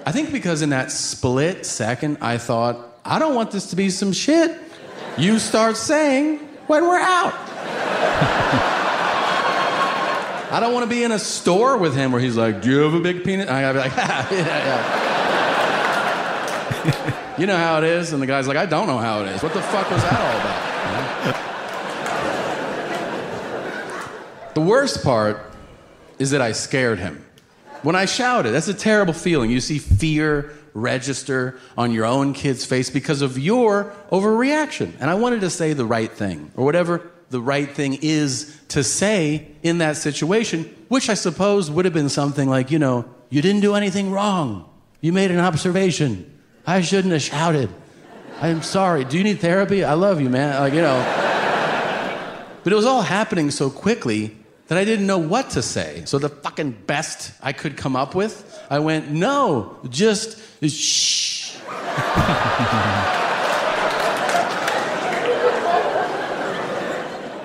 I 0.06 0.12
think 0.12 0.32
because 0.32 0.62
in 0.62 0.70
that 0.70 0.90
split 0.90 1.66
second, 1.66 2.18
I 2.22 2.38
thought, 2.38 2.98
I 3.04 3.18
don't 3.18 3.34
want 3.34 3.50
this 3.50 3.70
to 3.70 3.76
be 3.76 3.90
some 3.90 4.12
shit 4.12 4.58
you 5.18 5.38
start 5.38 5.76
saying 5.76 6.38
when 6.66 6.84
we're 6.84 6.98
out. 6.98 7.47
I 10.50 10.60
don't 10.60 10.72
want 10.72 10.84
to 10.84 10.88
be 10.88 11.04
in 11.04 11.12
a 11.12 11.18
store 11.18 11.76
with 11.76 11.94
him 11.94 12.10
where 12.10 12.22
he's 12.22 12.36
like, 12.36 12.62
"Do 12.62 12.70
you 12.70 12.78
have 12.78 12.94
a 12.94 13.00
big 13.00 13.22
penis?" 13.22 13.50
I 13.50 13.60
gotta 13.60 13.74
be 13.74 13.80
like, 13.80 13.92
ah, 13.96 14.28
"Yeah, 14.30 14.38
yeah." 16.86 17.38
you 17.38 17.46
know 17.46 17.56
how 17.56 17.76
it 17.78 17.84
is, 17.84 18.14
and 18.14 18.22
the 18.22 18.26
guy's 18.26 18.48
like, 18.48 18.56
"I 18.56 18.64
don't 18.64 18.86
know 18.86 18.96
how 18.96 19.20
it 19.20 19.28
is. 19.28 19.42
What 19.42 19.52
the 19.52 19.60
fuck 19.60 19.90
was 19.90 20.02
that 20.02 20.18
all 20.18 20.40
about?" 20.40 20.64
the 24.54 24.62
worst 24.62 25.04
part 25.04 25.52
is 26.18 26.30
that 26.30 26.40
I 26.40 26.52
scared 26.52 26.98
him. 26.98 27.22
When 27.82 27.94
I 27.94 28.06
shouted, 28.06 28.52
that's 28.52 28.68
a 28.68 28.74
terrible 28.74 29.12
feeling. 29.12 29.50
You 29.50 29.60
see 29.60 29.78
fear 29.78 30.54
register 30.72 31.58
on 31.76 31.92
your 31.92 32.06
own 32.06 32.32
kid's 32.32 32.64
face 32.64 32.88
because 32.88 33.20
of 33.20 33.38
your 33.38 33.92
overreaction. 34.10 34.94
And 34.98 35.10
I 35.10 35.14
wanted 35.14 35.42
to 35.42 35.50
say 35.50 35.74
the 35.74 35.84
right 35.84 36.10
thing, 36.10 36.52
or 36.56 36.64
whatever 36.64 37.02
the 37.30 37.40
right 37.40 37.70
thing 37.70 37.98
is 38.00 38.58
to 38.68 38.82
say 38.82 39.48
in 39.62 39.78
that 39.78 39.96
situation, 39.96 40.64
which 40.88 41.10
I 41.10 41.14
suppose 41.14 41.70
would 41.70 41.84
have 41.84 41.94
been 41.94 42.08
something 42.08 42.48
like, 42.48 42.70
you 42.70 42.78
know, 42.78 43.04
you 43.30 43.42
didn't 43.42 43.60
do 43.60 43.74
anything 43.74 44.10
wrong. 44.10 44.68
You 45.00 45.12
made 45.12 45.30
an 45.30 45.38
observation. 45.38 46.38
I 46.66 46.80
shouldn't 46.80 47.12
have 47.12 47.22
shouted. 47.22 47.70
I'm 48.40 48.62
sorry. 48.62 49.04
Do 49.04 49.18
you 49.18 49.24
need 49.24 49.40
therapy? 49.40 49.84
I 49.84 49.94
love 49.94 50.20
you, 50.20 50.30
man. 50.30 50.60
Like, 50.60 50.72
you 50.72 50.80
know. 50.80 50.98
but 52.64 52.72
it 52.72 52.76
was 52.76 52.86
all 52.86 53.02
happening 53.02 53.50
so 53.50 53.68
quickly 53.68 54.36
that 54.68 54.78
I 54.78 54.84
didn't 54.84 55.06
know 55.06 55.18
what 55.18 55.50
to 55.50 55.62
say. 55.62 56.02
So 56.04 56.18
the 56.18 56.28
fucking 56.28 56.72
best 56.86 57.32
I 57.42 57.52
could 57.52 57.76
come 57.76 57.96
up 57.96 58.14
with, 58.14 58.58
I 58.70 58.78
went, 58.78 59.10
no, 59.10 59.78
just 59.88 60.38
shh. 60.62 61.56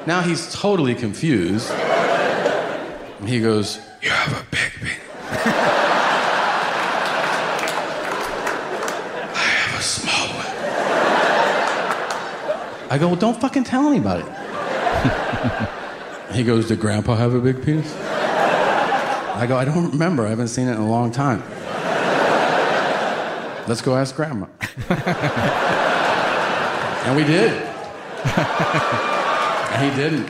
now 0.05 0.21
he's 0.21 0.53
totally 0.53 0.95
confused. 0.95 1.71
And 1.71 3.27
he 3.29 3.39
goes, 3.39 3.79
You 4.01 4.09
have 4.09 4.33
a 4.41 4.45
big 4.51 4.71
penis. 4.79 4.99
I 9.35 9.39
have 9.39 9.79
a 9.79 9.83
small 9.83 10.27
one. 10.35 10.45
I 12.91 12.97
go, 12.99 13.07
Well, 13.07 13.15
don't 13.15 13.39
fucking 13.39 13.63
tell 13.63 13.87
anybody. 13.87 14.23
he 16.33 16.43
goes, 16.43 16.67
Did 16.67 16.79
Grandpa 16.79 17.15
have 17.15 17.33
a 17.33 17.39
big 17.39 17.63
penis? 17.63 17.95
I 17.95 19.45
go, 19.47 19.57
I 19.57 19.65
don't 19.65 19.91
remember. 19.91 20.25
I 20.25 20.29
haven't 20.29 20.49
seen 20.49 20.67
it 20.67 20.73
in 20.73 20.81
a 20.81 20.89
long 20.89 21.11
time. 21.11 21.41
Let's 23.67 23.81
go 23.81 23.95
ask 23.95 24.15
Grandma. 24.15 24.47
and 27.05 27.15
we 27.15 27.23
did. 27.23 27.69
He 29.79 29.89
didn't. 29.95 30.27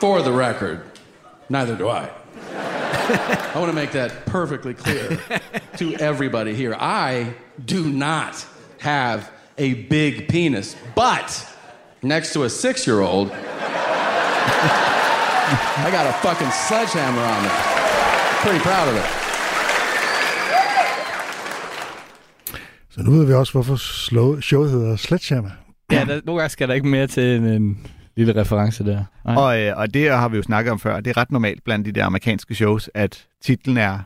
For 0.00 0.22
the 0.22 0.32
record, 0.32 0.82
neither 1.50 1.76
do 1.76 1.88
I. 1.88 2.10
I 2.42 3.52
want 3.54 3.68
to 3.68 3.74
make 3.74 3.92
that 3.92 4.24
perfectly 4.24 4.72
clear 4.72 5.20
to 5.76 5.94
everybody 5.96 6.54
here. 6.54 6.74
I 6.74 7.34
do 7.64 7.90
not 7.90 8.46
have 8.78 9.30
a 9.58 9.74
big 9.74 10.28
penis, 10.28 10.74
but 10.94 11.46
next 12.02 12.32
to 12.32 12.44
a 12.44 12.50
six 12.50 12.86
year 12.86 13.00
old, 13.00 13.30
I 15.86 15.90
got 15.96 16.06
a 16.12 16.14
fucking 16.26 16.52
sledgehammer 16.68 17.24
on 17.34 17.42
me. 17.44 17.50
Pretty 18.44 18.62
proud 18.68 18.86
of 18.90 18.94
it. 19.02 19.06
Så 22.90 23.02
nu 23.02 23.10
ved 23.10 23.26
vi 23.26 23.32
også, 23.32 23.52
hvorfor 23.52 23.76
showet 24.40 24.70
hedder 24.70 24.96
Sledgehammer. 24.96 25.50
Ja, 25.92 26.04
der, 26.08 26.20
nogle 26.24 26.40
gange 26.40 26.50
skal 26.50 26.68
der 26.68 26.74
ikke 26.74 26.88
mere 26.88 27.06
til 27.06 27.36
end 27.36 27.46
en 27.46 27.86
lille 28.16 28.40
reference 28.40 28.84
der. 28.84 29.04
Nej. 29.24 29.36
Og, 29.36 29.60
øh, 29.60 29.76
og 29.76 29.94
det 29.94 30.10
har 30.10 30.28
vi 30.28 30.36
jo 30.36 30.42
snakket 30.42 30.72
om 30.72 30.78
før. 30.80 31.00
Det 31.00 31.10
er 31.10 31.16
ret 31.16 31.30
normalt 31.30 31.64
blandt 31.64 31.86
de 31.86 31.92
der 31.92 32.04
amerikanske 32.04 32.54
shows, 32.54 32.90
at 32.94 33.26
titlen 33.42 33.76
er 33.76 33.98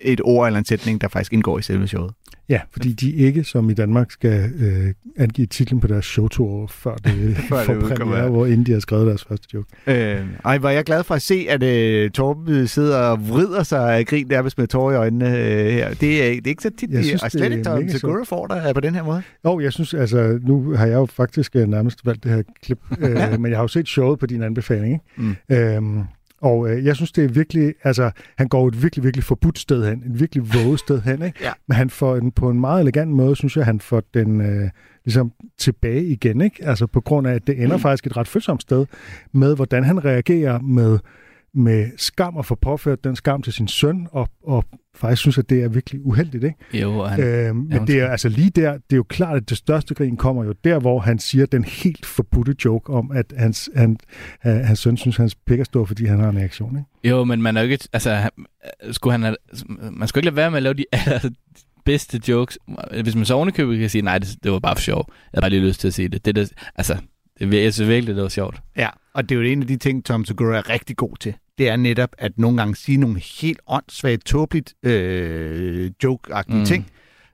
et 0.00 0.20
ord 0.24 0.46
eller 0.46 0.58
en 0.58 0.64
sætning, 0.64 1.00
der 1.00 1.08
faktisk 1.08 1.32
indgår 1.32 1.58
i 1.58 1.62
selve 1.62 1.88
showet. 1.88 2.14
Ja, 2.48 2.60
fordi 2.70 2.92
de 2.92 3.12
ikke, 3.12 3.44
som 3.44 3.70
i 3.70 3.74
Danmark, 3.74 4.10
skal 4.10 4.50
øh, 4.60 4.94
angive 5.16 5.46
titlen 5.46 5.80
på 5.80 5.86
deres 5.86 6.04
showtour, 6.04 6.66
før 6.66 6.94
det 6.94 7.36
Før 7.48 7.56
det 7.56 7.66
får 7.66 7.74
udkommer, 7.74 7.96
premiere, 7.96 8.28
hvor 8.28 8.46
inden 8.46 8.66
de 8.66 8.72
har 8.72 8.80
skrevet 8.80 9.06
deres 9.06 9.24
første 9.24 9.48
joke. 9.54 9.68
Øh, 9.86 10.26
ej, 10.44 10.58
var 10.58 10.70
jeg 10.70 10.84
glad 10.84 11.04
for 11.04 11.14
at 11.14 11.22
se, 11.22 11.46
at 11.48 11.62
øh, 11.62 12.10
Torben 12.10 12.66
sidder 12.66 12.98
og 12.98 13.28
vrider 13.28 13.62
sig 13.62 13.96
af 13.96 14.06
grin 14.06 14.26
nærmest 14.28 14.58
med 14.58 14.66
tårer 14.66 14.92
i 14.92 14.96
øjnene 14.96 15.28
øh, 15.28 15.72
her. 15.72 15.94
Det 15.94 16.26
er, 16.26 16.34
det 16.34 16.46
er 16.46 16.48
ikke 16.48 16.62
så 16.62 16.70
tit, 16.78 16.90
Jeg 16.90 17.04
synes, 17.04 17.22
og 17.22 17.32
det 17.32 17.40
slet 17.40 17.80
ikke 17.80 17.92
Segura 17.92 18.24
får 18.24 18.46
dig 18.46 18.74
på 18.74 18.80
den 18.80 18.94
her 18.94 19.02
måde. 19.02 19.22
Jo, 19.44 19.60
jeg 19.60 19.72
synes, 19.72 19.94
altså, 19.94 20.38
nu 20.42 20.72
har 20.72 20.86
jeg 20.86 20.94
jo 20.94 21.06
faktisk 21.06 21.56
øh, 21.56 21.68
nærmest 21.68 22.06
valgt 22.06 22.24
det 22.24 22.32
her 22.32 22.42
klip, 22.62 22.78
øh, 23.00 23.40
men 23.40 23.50
jeg 23.50 23.58
har 23.58 23.64
jo 23.64 23.68
set 23.68 23.88
showet 23.88 24.18
på 24.18 24.26
din 24.26 24.42
anbefaling, 24.42 24.92
ikke? 24.92 25.04
Mm. 25.16 25.56
Øhm, 25.56 26.04
og 26.40 26.70
øh, 26.70 26.84
jeg 26.84 26.96
synes, 26.96 27.12
det 27.12 27.24
er 27.24 27.28
virkelig, 27.28 27.74
altså, 27.82 28.10
han 28.36 28.48
går 28.48 28.68
et 28.68 28.82
virkelig, 28.82 29.04
virkelig 29.04 29.24
forbudt 29.24 29.58
sted 29.58 29.88
hen, 29.88 30.02
et 30.06 30.20
virkelig 30.20 30.54
våget 30.54 30.78
sted 30.80 31.00
hen, 31.00 31.22
ikke? 31.22 31.38
Ja. 31.44 31.52
Men 31.66 31.76
han 31.76 31.90
får 31.90 32.14
den 32.14 32.32
på 32.32 32.50
en 32.50 32.60
meget 32.60 32.80
elegant 32.80 33.10
måde, 33.10 33.36
synes 33.36 33.56
jeg, 33.56 33.64
han 33.64 33.80
får 33.80 34.02
den 34.14 34.40
øh, 34.40 34.70
ligesom 35.04 35.32
tilbage 35.58 36.04
igen, 36.04 36.40
ikke? 36.40 36.64
Altså 36.64 36.86
på 36.86 37.00
grund 37.00 37.26
af, 37.26 37.34
at 37.34 37.46
det 37.46 37.62
ender 37.62 37.76
mm. 37.76 37.82
faktisk 37.82 38.06
et 38.06 38.16
ret 38.16 38.28
følsomt 38.28 38.62
sted 38.62 38.86
med, 39.32 39.56
hvordan 39.56 39.84
han 39.84 40.04
reagerer 40.04 40.58
med, 40.58 40.98
med 41.58 41.90
skam 41.96 42.36
og 42.36 42.44
får 42.46 42.54
påført 42.54 43.04
den 43.04 43.16
skam 43.16 43.42
til 43.42 43.52
sin 43.52 43.68
søn, 43.68 44.06
og, 44.12 44.28
og 44.44 44.64
faktisk 44.96 45.20
synes, 45.20 45.38
at 45.38 45.50
det 45.50 45.62
er 45.62 45.68
virkelig 45.68 46.06
uheldigt, 46.06 46.44
ikke? 46.44 46.80
Jo, 46.82 47.04
han, 47.04 47.20
Øh, 47.20 47.56
men 47.56 47.86
det 47.86 48.00
er 48.00 48.08
altså 48.08 48.28
lige 48.28 48.50
der, 48.50 48.72
det 48.72 48.92
er 48.92 48.96
jo 48.96 49.02
klart, 49.02 49.36
at 49.36 49.48
det 49.50 49.58
største 49.58 49.94
grin 49.94 50.16
kommer 50.16 50.44
jo 50.44 50.54
der, 50.64 50.78
hvor 50.80 51.00
han 51.00 51.18
siger 51.18 51.46
den 51.46 51.64
helt 51.64 52.06
forbudte 52.06 52.54
joke 52.64 52.92
om, 52.92 53.10
at 53.12 53.32
hans, 53.36 53.70
han, 53.76 53.98
øh, 54.46 54.52
hans 54.52 54.78
søn 54.78 54.96
synes, 54.96 55.16
hans 55.16 55.34
pik 55.34 55.60
er 55.60 55.64
stor, 55.64 55.84
fordi 55.84 56.04
han 56.04 56.18
har 56.20 56.28
en 56.28 56.38
reaktion. 56.38 56.76
Ikke? 56.78 57.08
Jo, 57.16 57.24
men 57.24 57.42
man 57.42 57.56
er 57.56 57.62
jo 57.62 57.68
ikke... 57.68 57.88
Altså, 57.92 58.10
han- 58.14 58.30
skulle 58.90 59.12
han 59.12 59.22
have, 59.22 59.36
man 59.92 60.08
skulle 60.08 60.20
ikke 60.20 60.26
lade 60.26 60.36
være 60.36 60.50
med 60.50 60.56
at 60.56 60.62
lave 60.62 60.74
de 60.74 60.84
aller 60.92 61.30
bedste 61.84 62.20
jokes. 62.28 62.58
Hvis 63.02 63.14
man 63.16 63.24
så 63.24 63.34
ovenikøbet 63.34 63.78
kan 63.78 63.90
sige, 63.90 64.02
nej, 64.02 64.18
det, 64.18 64.28
det 64.42 64.52
var 64.52 64.58
bare 64.58 64.76
for 64.76 64.80
sjov. 64.82 65.04
Jeg 65.08 65.14
havde 65.34 65.42
bare 65.42 65.50
lige 65.50 65.62
lyst 65.68 65.80
til 65.80 65.88
at 65.88 65.94
sige 65.94 66.08
det. 66.08 66.24
det, 66.24 66.36
det 66.36 66.52
altså, 66.74 66.96
det, 67.38 67.54
jeg 67.64 67.74
synes 67.74 67.88
virkelig, 67.88 68.14
det 68.14 68.22
var 68.22 68.28
sjovt. 68.28 68.60
Ja, 68.76 68.88
og 69.14 69.28
det 69.28 69.34
er 69.34 69.38
jo 69.40 69.46
en 69.46 69.60
af 69.62 69.66
de 69.68 69.76
ting, 69.76 70.04
Tom 70.04 70.24
Segura 70.24 70.56
er 70.56 70.70
rigtig 70.70 70.96
god 70.96 71.16
til. 71.20 71.34
Det 71.58 71.68
er 71.68 71.76
netop 71.76 72.10
at 72.18 72.32
nogle 72.38 72.56
gange 72.56 72.76
sige 72.76 72.98
nogle 72.98 73.20
helt 73.40 73.60
åndssvagt, 73.66 74.24
tåbeligt 74.24 74.74
øh, 74.82 75.90
joke-agtige 76.04 76.56
Mm. 76.58 76.64
ting, 76.64 76.86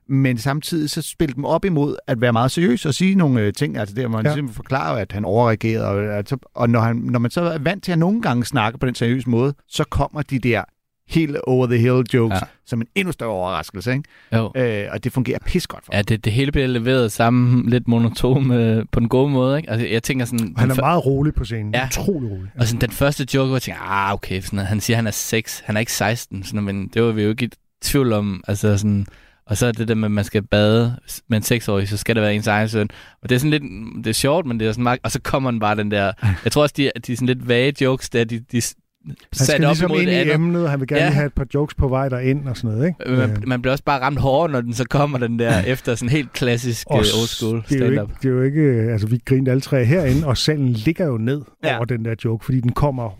men 0.09 0.37
samtidig 0.37 0.89
så 0.89 1.01
spille 1.01 1.35
dem 1.35 1.45
op 1.45 1.65
imod 1.65 1.95
at 2.07 2.21
være 2.21 2.33
meget 2.33 2.51
seriøs 2.51 2.85
og 2.85 2.93
sige 2.93 3.15
nogle 3.15 3.41
øh, 3.41 3.53
ting, 3.53 3.77
altså 3.77 3.95
der, 3.95 4.07
hvor 4.07 4.17
han 4.17 4.25
Ja. 4.25 4.29
ja. 4.29 4.35
simpelthen 4.35 4.55
forklarer, 4.55 4.97
at 4.97 5.11
han 5.11 5.25
overreagerede, 5.25 5.85
og, 5.87 6.17
altså, 6.17 6.37
og 6.55 6.69
når, 6.69 6.79
han, 6.79 6.95
når 6.95 7.19
man 7.19 7.31
så 7.31 7.41
er 7.41 7.57
vant 7.57 7.83
til 7.83 7.91
at 7.91 7.99
nogle 7.99 8.21
gange 8.21 8.45
snakke 8.45 8.79
på 8.79 8.85
den 8.85 8.95
seriøse 8.95 9.29
måde, 9.29 9.53
så 9.67 9.83
kommer 9.83 10.21
de 10.21 10.39
der 10.39 10.63
helt 11.09 11.37
over 11.47 11.67
the 11.67 11.77
hill 11.77 12.03
jokes 12.13 12.33
Ja. 12.33 12.35
ja. 12.35 12.47
som 12.65 12.81
en 12.81 12.87
endnu 12.95 13.11
større 13.11 13.29
overraskelse, 13.29 13.91
ikke? 13.91 14.03
Jo. 14.33 14.51
Øh, 14.55 14.87
og 14.91 15.03
det 15.03 15.11
fungerer 15.13 15.39
pis 15.45 15.67
godt 15.67 15.85
for 15.85 15.95
Ja, 15.95 16.01
det, 16.01 16.25
det 16.25 16.33
hele 16.33 16.51
bliver 16.51 16.67
leveret 16.67 17.11
sammen 17.11 17.69
lidt 17.69 17.87
monoton 17.87 18.51
øh, 18.51 18.85
på 18.91 18.99
den 18.99 19.09
gode 19.09 19.29
måde, 19.31 19.57
ikke? 19.57 19.69
Altså, 19.69 19.87
jeg 19.87 20.03
tænker 20.03 20.25
sådan... 20.25 20.53
Og 20.55 20.61
han 20.61 20.71
er 20.71 20.75
meget 20.75 21.05
rolig 21.05 21.33
på 21.33 21.45
scenen. 21.45 21.73
Ja. 21.73 21.79
Ja. 21.79 21.85
Utrolig 21.85 22.31
rolig. 22.31 22.51
Og 22.59 22.67
sådan 22.67 22.81
den 22.81 22.91
første 22.91 23.27
joke, 23.33 23.47
hvor 23.47 23.55
jeg 23.55 23.61
tænker, 23.61 23.81
ah, 23.81 24.13
okay, 24.13 24.41
sådan, 24.41 24.57
noget. 24.57 24.67
han 24.67 24.79
siger, 24.81 24.97
han 24.97 25.07
er 25.07 25.11
6, 25.11 25.59
han 25.65 25.75
er 25.75 25.79
ikke 25.79 25.91
16, 25.91 26.43
sådan, 26.43 26.63
men 26.63 26.87
det 26.87 27.03
var 27.03 27.11
vi 27.11 27.23
jo 27.23 27.29
ikke 27.29 27.45
i 27.45 27.49
tvivl 27.83 28.13
om, 28.13 28.43
altså 28.47 28.77
sådan, 28.77 29.05
og 29.47 29.57
så 29.57 29.65
er 29.65 29.71
det 29.71 29.87
der 29.87 29.95
med, 29.95 30.05
at 30.05 30.11
man 30.11 30.23
skal 30.23 30.41
bade 30.41 30.95
med 31.27 31.51
en 31.51 31.57
6-årig, 31.57 31.89
så 31.89 31.97
skal 31.97 32.15
det 32.15 32.23
være 32.23 32.35
ens 32.35 32.47
egen 32.47 32.69
søn. 32.69 32.89
Og 33.21 33.29
det 33.29 33.35
er 33.35 33.39
sådan 33.39 33.51
lidt, 33.51 33.63
det 33.97 34.07
er 34.07 34.13
sjovt, 34.13 34.45
men 34.45 34.59
det 34.59 34.67
er 34.67 34.71
sådan 34.71 34.83
meget, 34.83 34.99
og 35.03 35.11
så 35.11 35.21
kommer 35.21 35.51
den 35.51 35.59
bare 35.59 35.75
den 35.75 35.91
der, 35.91 36.11
jeg 36.43 36.51
tror 36.51 36.61
også, 36.61 36.73
de, 36.77 36.91
de 37.07 37.11
er 37.11 37.15
sådan 37.15 37.27
lidt 37.27 37.47
vage 37.47 37.73
jokes, 37.81 38.09
der 38.09 38.23
de, 38.23 38.39
de 38.39 38.61
Han 39.07 39.15
sat 39.33 39.55
op 39.55 39.59
ligesom 39.61 39.89
imod 39.91 40.01
ind 40.01 40.09
det 40.09 40.25
i 40.25 40.31
emnet, 40.31 40.63
og 40.63 40.69
han 40.71 40.79
vil 40.79 40.87
gerne 40.87 41.01
Ja. 41.03 41.09
have 41.09 41.25
et 41.25 41.33
par 41.33 41.45
jokes 41.53 41.75
på 41.75 41.87
vej 41.87 42.09
derind 42.09 42.47
og 42.47 42.57
sådan 42.57 42.75
noget. 42.75 42.87
Ikke? 42.87 43.11
Øh, 43.11 43.17
Man, 43.17 43.43
man 43.47 43.61
bliver 43.61 43.71
også 43.71 43.83
bare 43.83 44.01
ramt 44.01 44.19
hårdere, 44.19 44.51
når 44.51 44.61
den 44.61 44.73
så 44.73 44.83
kommer 44.89 45.17
den 45.17 45.39
der, 45.39 45.59
efter 45.73 45.95
sådan 45.95 46.09
helt 46.09 46.33
klassisk 46.33 46.87
Og 46.89 46.97
old 46.97 47.05
school 47.27 47.63
det 47.69 47.81
er, 47.81 47.85
jo 47.85 47.91
stand-up. 47.91 48.09
ikke, 48.09 48.19
det 48.21 48.27
er 48.29 48.33
jo 48.33 48.41
ikke, 48.41 48.61
øh, 48.61 48.91
altså 48.91 49.07
vi 49.07 49.19
grinede 49.25 49.51
alle 49.51 49.61
tre 49.61 49.85
herinde, 49.85 50.27
og 50.27 50.37
salen 50.37 50.69
ligger 50.69 51.05
jo 51.05 51.17
ned 51.17 51.41
ja. 51.63 51.75
over 51.75 51.85
den 51.85 52.05
der 52.05 52.15
joke, 52.25 52.45
fordi 52.45 52.59
den 52.59 52.71
kommer, 52.71 53.17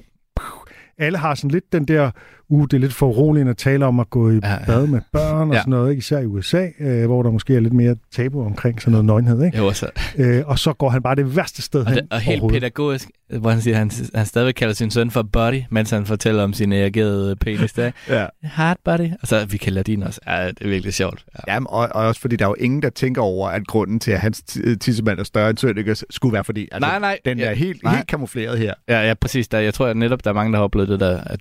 alle 0.97 1.17
har 1.17 1.35
sådan 1.35 1.51
lidt 1.51 1.73
den 1.73 1.85
der, 1.85 2.11
uh, 2.49 2.63
det 2.63 2.73
er 2.73 2.77
lidt 2.79 2.93
for 2.93 3.07
roligt 3.07 3.47
at 3.47 3.57
tale 3.57 3.85
om 3.85 3.99
at 3.99 4.09
gå 4.09 4.31
i 4.31 4.39
Ja, 4.43 4.65
bad 4.65 4.87
med 4.87 5.01
børn 5.13 5.49
og 5.49 5.53
Ja. 5.55 5.59
sådan 5.61 5.71
noget, 5.71 5.89
ikke? 5.91 5.99
især 5.99 6.19
i 6.19 6.25
USA, 6.25 6.67
øh, 6.79 7.05
hvor 7.05 7.23
der 7.23 7.31
måske 7.31 7.55
er 7.55 7.59
lidt 7.59 7.73
mere 7.73 7.95
tabu 8.15 8.45
omkring 8.45 8.81
sådan 8.81 8.91
noget 8.91 9.05
nøgenhed, 9.05 9.43
ikke? 9.43 9.57
Jo, 9.57 9.73
så, 9.73 9.89
Øh, 10.17 10.43
og 10.45 10.59
så 10.59 10.73
går 10.73 10.89
han 10.89 11.01
bare 11.03 11.15
det 11.15 11.35
værste 11.35 11.61
sted 11.61 11.81
og, 11.81 11.87
hen 11.87 11.97
det, 11.97 12.07
og 12.11 12.19
helt 12.19 12.43
pædagogisk, 12.51 13.09
hvor 13.39 13.49
han 13.49 13.61
siger, 13.61 13.77
han, 13.77 13.91
han 14.15 14.25
stadigvæk 14.25 14.53
kalder 14.53 14.73
sin 14.73 14.91
søn 14.91 15.11
for 15.11 15.21
buddy, 15.23 15.61
mens 15.71 15.89
han 15.89 16.05
fortæller 16.05 16.43
om 16.43 16.53
sin 16.53 16.73
reagerede 16.73 17.35
penis 17.35 17.73
der. 17.73 17.91
Ja. 18.09 18.25
Hard 18.43 18.77
buddy. 18.85 19.09
Og 19.21 19.27
så 19.27 19.45
vi 19.45 19.57
kalder 19.57 19.83
din 19.83 20.03
også. 20.03 20.19
Ja, 20.27 20.47
det 20.47 20.61
er 20.61 20.67
virkelig 20.69 20.93
sjovt. 20.93 21.25
Ja. 21.47 21.53
Jamen, 21.53 21.67
og, 21.69 21.79
og 21.91 22.07
også 22.07 22.21
fordi 22.21 22.35
der 22.35 22.45
er 22.45 22.49
jo 22.49 22.55
ingen, 22.59 22.81
der 22.81 22.89
tænker 22.89 23.21
over, 23.21 23.49
at 23.49 23.67
grunden 23.67 23.99
til, 23.99 24.11
at 24.11 24.19
hans 24.19 24.41
ti- 24.41 24.75
tissemand 24.75 25.19
er 25.19 25.23
større 25.23 25.49
end 25.49 25.57
Sønnekes, 25.57 26.05
skulle 26.09 26.33
være 26.33 26.43
fordi, 26.43 26.67
altså, 26.71 26.89
Nej, 26.89 26.99
nej. 26.99 27.19
den 27.25 27.39
Ja, 27.39 27.45
er 27.45 27.53
helt, 27.53 27.83
nej. 27.83 27.95
helt 27.95 28.07
kamufleret 28.07 28.57
her. 28.59 28.73
Ja, 28.89 29.07
ja, 29.07 29.13
præcis. 29.13 29.47
Der, 29.47 29.59
jeg 29.59 29.73
tror 29.73 29.87
at 29.87 29.97
netop, 29.97 30.23
der 30.23 30.29
er 30.29 30.33
mange, 30.33 30.51
der 30.51 30.57
har 30.57 30.63
oplevet 30.63 30.89
det 30.89 30.99
der, 30.99 31.21
at 31.21 31.39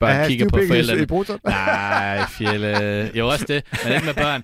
børn 0.00 0.16
Ja, 0.16 0.26
kigger 0.28 0.48
på 0.48 0.58
forældrene. 0.68 1.02
i. 1.02 1.38
Nej, 1.48 2.24
fjelle. 2.28 3.10
Jo, 3.14 3.28
også 3.28 3.44
det. 3.48 3.62
Men 3.84 3.92
ikke 3.92 4.06
med 4.06 4.14
børn. 4.14 4.42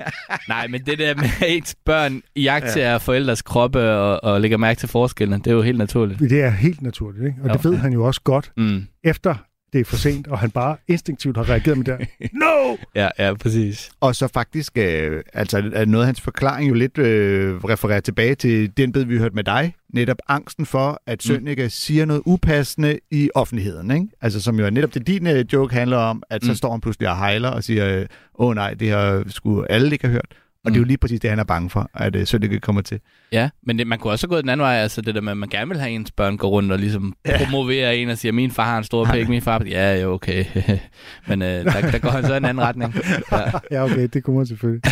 Nej, 0.49 0.67
men 0.67 0.81
det 0.87 0.99
der 0.99 1.15
med 1.15 1.25
at 1.25 1.51
ens 1.57 1.77
børn 1.85 2.23
jagter 2.37 2.91
ja. 2.91 2.97
forældres 2.97 3.43
kroppe 3.43 3.91
og, 3.91 4.25
og 4.25 4.41
lægger 4.41 4.57
mærke 4.57 4.79
til 4.79 4.89
forskellene, 4.89 5.39
det 5.39 5.47
er 5.47 5.55
jo 5.55 5.63
helt 5.63 5.79
naturligt. 5.79 6.21
Det 6.21 6.43
er 6.43 6.51
helt 6.51 6.83
naturligt, 6.83 7.25
ikke? 7.27 7.39
Og 7.43 7.49
Jo. 7.49 7.53
det 7.55 7.65
ved 7.65 7.77
han 7.77 7.93
jo 7.93 8.05
også 8.05 8.21
godt, 8.25 8.51
Mm. 8.57 8.87
efter 9.05 9.35
det 9.75 9.81
er 9.81 9.85
for 9.85 9.97
sent, 9.97 10.27
og 10.27 10.39
han 10.39 10.51
bare 10.51 10.77
instinktivt 10.89 11.37
har 11.37 11.49
reageret 11.49 11.79
med 11.79 11.85
det 11.85 11.99
der, 11.99 12.27
no! 12.45 12.77
Ja, 12.95 13.09
ja, 13.19 13.35
præcis. 13.35 13.91
Og 14.01 14.17
så 14.17 14.29
faktisk, 14.29 14.79
øh, 14.79 15.23
altså 15.33 15.71
er 15.75 15.85
noget 15.85 16.03
af 16.05 16.07
hans 16.07 16.21
forklaring 16.21 16.69
jo 16.69 16.75
lidt 16.75 16.99
øh, 16.99 17.57
refererer 17.65 18.01
tilbage 18.01 18.35
til 18.35 18.77
den 18.77 18.93
bid, 18.93 19.05
vi 19.05 19.19
hørte 19.19 19.35
med 19.35 19.45
dig. 19.45 19.75
Netop 19.95 20.17
angsten 20.29 20.67
for, 20.67 21.03
at 21.07 21.23
Sønneke 21.23 21.63
mm. 21.63 21.69
siger 21.69 22.05
noget 22.05 22.23
upassende 22.27 22.99
i 23.11 23.31
offentligheden. 23.35 23.91
Ikke? 23.91 24.07
Altså 24.21 24.41
som 24.41 24.59
jo 24.59 24.67
er 24.67 24.71
netop 24.71 24.95
det, 24.95 25.07
din 25.07 25.27
øh, 25.27 25.45
joke 25.53 25.75
handler 25.75 25.97
om, 25.97 26.23
at 26.31 26.45
så 26.45 26.51
Mm. 26.51 26.57
står 26.57 26.71
han 26.71 26.81
pludselig 26.81 27.09
og 27.09 27.17
hejler 27.17 27.49
og 27.49 27.65
siger, 27.65 27.99
øh, 28.01 28.07
åh 28.39 28.55
nej, 28.55 28.75
det 28.75 28.91
har 28.91 29.25
sgu 29.29 29.63
alle 29.63 29.93
ikke 29.93 30.07
have 30.07 30.13
hørt. 30.13 30.27
Og 30.65 30.71
det 30.71 30.77
er 30.77 30.81
jo 30.81 30.85
lige 30.85 30.99
præcis 30.99 31.21
det, 31.21 31.31
han 31.31 31.39
er 31.39 31.45
bange 31.45 31.71
for, 31.71 31.91
at 31.95 32.17
øh, 32.17 32.27
Sønneke 32.27 32.61
kommer 32.61 32.83
til. 32.83 33.01
Ja, 33.33 33.51
men 33.63 33.79
det, 33.79 33.87
man 33.87 33.99
kunne 33.99 34.13
også 34.13 34.29
gå 34.29 34.41
den 34.41 34.49
anden 34.49 34.65
vej, 34.65 34.75
altså 34.75 35.01
det 35.01 35.15
der 35.15 35.21
med, 35.21 35.33
at 35.33 35.39
man 35.39 35.49
gerne 35.49 35.69
vil 35.69 35.79
have 35.79 35.91
ens 35.91 36.11
børn 36.11 36.37
gå 36.37 36.49
rundt 36.49 36.73
og 36.73 36.79
ligesom 36.79 37.15
ja. 37.27 37.39
promovere 37.39 37.97
en 37.97 38.09
og 38.09 38.19
sige, 38.19 38.33
min 38.33 38.51
far 38.51 38.65
har 38.65 38.79
en 38.79 38.85
stor 38.85 39.05
pæk, 39.05 39.29
min 39.29 39.43
far... 39.43 39.63
Ja, 39.67 40.03
jo, 40.03 40.13
okay. 40.13 40.45
men 41.29 41.43
øh, 41.43 41.49
der, 41.49 41.91
der 41.91 41.99
går 41.99 42.11
han 42.11 42.25
så 42.25 42.35
i 42.35 42.37
en 42.37 42.45
anden 42.45 42.65
retning. 42.65 42.95
Ja. 43.33 43.51
Ja, 43.71 43.85
okay, 43.85 44.09
det 44.13 44.25
kunne 44.25 44.37
man 44.37 44.47
selvfølgelig. 44.47 44.83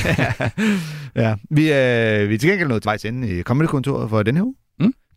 Ja, 1.22 1.34
vi, 1.50 1.62
øh, 1.62 2.28
vi 2.28 2.34
er 2.34 2.38
til 2.38 2.50
gengæld 2.50 2.68
nået 2.68 2.82
til 2.82 2.88
vejs 2.88 3.04
ende 3.04 3.38
i 3.38 3.42
Comedy-kontoret 3.42 4.10
for 4.10 4.22
denne 4.22 4.38
her 4.40 4.44
uge. 4.44 4.54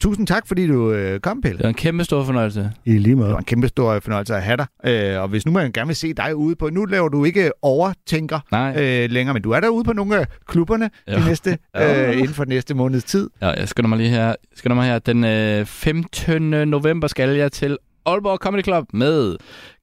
Tusind 0.01 0.27
tak, 0.27 0.47
fordi 0.47 0.67
du 0.67 0.91
øh, 0.91 1.19
kom, 1.19 1.41
Pelle. 1.41 1.57
Det 1.57 1.63
var 1.63 1.69
en 1.69 1.75
kæmpe 1.75 2.03
stor 2.03 2.23
fornøjelse. 2.23 2.71
I 2.85 2.91
lige 2.91 3.09
Det 3.09 3.17
måde. 3.17 3.31
var 3.31 3.37
en 3.37 3.43
kæmpe 3.45 3.67
stor 3.67 3.99
fornøjelse 3.99 4.35
at 4.35 4.43
have 4.43 4.57
dig. 4.57 4.65
Øh, 5.15 5.21
og 5.21 5.27
hvis 5.27 5.45
nu 5.45 5.51
man 5.51 5.71
gerne 5.71 5.87
vil 5.87 5.95
se 5.95 6.13
dig 6.13 6.35
ude 6.35 6.55
på... 6.55 6.69
Nu 6.69 6.85
laver 6.85 7.09
du 7.09 7.25
ikke 7.25 7.51
overtænker 7.61 8.39
Nej. 8.51 8.75
øh, 8.83 9.09
længere, 9.11 9.33
men 9.33 9.41
du 9.43 9.51
er 9.51 9.59
derude 9.59 9.83
på 9.83 9.93
nogle 9.93 10.17
af 10.19 10.27
klubberne 10.47 10.89
Ja. 11.07 11.15
de 11.19 11.25
næste, 11.25 11.57
øh, 11.77 12.17
inden 12.17 12.33
for 12.33 12.45
næste 12.45 12.73
måneds 12.73 13.03
tid. 13.03 13.29
Ja, 13.41 13.49
jeg 13.49 13.69
skynder 13.69 13.87
mig 13.89 13.97
lige 13.97 14.09
her. 14.09 14.25
Jeg 14.25 14.35
skynder 14.55 14.75
mig 14.75 14.85
her. 14.85 14.99
Den 14.99 15.23
øh, 15.23 15.65
15. 15.65 16.49
november 16.67 17.07
skal 17.07 17.29
jeg 17.29 17.51
til 17.51 17.77
Aalborg 18.05 18.37
Comedy 18.37 18.63
Club 18.63 18.85
med 18.93 19.35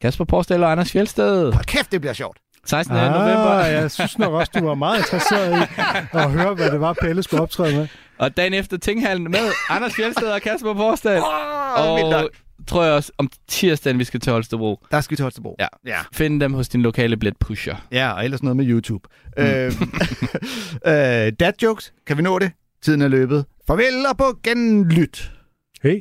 Kasper 0.02 0.24
Porsdal 0.24 0.62
og 0.64 0.72
Anders 0.72 0.92
Fjeldsted. 0.92 1.52
Hold 1.52 1.64
kæft, 1.64 1.92
det 1.92 2.00
bliver 2.00 2.14
sjovt. 2.14 2.38
16. 2.66 2.96
Ah, 2.96 3.12
november. 3.12 3.54
Jeg 3.64 3.90
synes 3.90 4.18
nok 4.18 4.32
også, 4.32 4.52
du 4.54 4.64
var 4.66 4.74
meget 4.74 4.98
interesseret 4.98 5.58
i 5.58 5.62
at 6.12 6.30
høre, 6.30 6.54
hvad 6.54 6.70
det 6.70 6.80
var, 6.80 6.92
Pelle 6.92 7.22
skulle 7.22 7.42
optræde 7.42 7.76
med. 7.76 7.88
Og 8.18 8.36
dagen 8.36 8.54
efter 8.54 8.76
Tinghallen 8.76 9.30
med 9.30 9.50
Anders 9.70 9.94
Fjeldsted 9.94 10.28
og 10.28 10.42
Kasper 10.42 10.74
Porsdal. 10.74 11.20
Oh, 11.20 12.14
og 12.14 12.30
tror 12.66 12.84
jeg 12.84 12.92
også 12.92 13.12
om 13.18 13.30
tirsdagen, 13.48 13.98
vi 13.98 14.04
skal 14.04 14.20
til 14.20 14.32
Holstebro. 14.32 14.80
Der 14.90 15.00
skal 15.00 15.10
vi 15.10 15.16
til 15.16 15.22
Holstebro. 15.22 15.56
Ja. 15.60 15.66
ja. 15.86 15.98
Find 16.12 16.40
dem 16.40 16.54
hos 16.54 16.68
din 16.68 16.82
lokale 16.82 17.16
billet 17.16 17.36
pusher. 17.38 17.76
Ja, 17.92 18.12
og 18.12 18.24
ellers 18.24 18.42
noget 18.42 18.56
med 18.56 18.66
YouTube. 18.66 19.08
Mm. 19.36 19.44
Øh, 19.44 19.72
øh, 20.86 21.32
dad 21.40 21.52
jokes, 21.62 21.92
kan 22.06 22.16
vi 22.16 22.22
nå 22.22 22.38
det? 22.38 22.52
Tiden 22.82 23.02
er 23.02 23.08
løbet. 23.08 23.44
Farvel 23.66 24.06
og 24.10 24.16
på 24.16 24.38
genlyt. 24.44 25.32
Hey, 25.82 26.00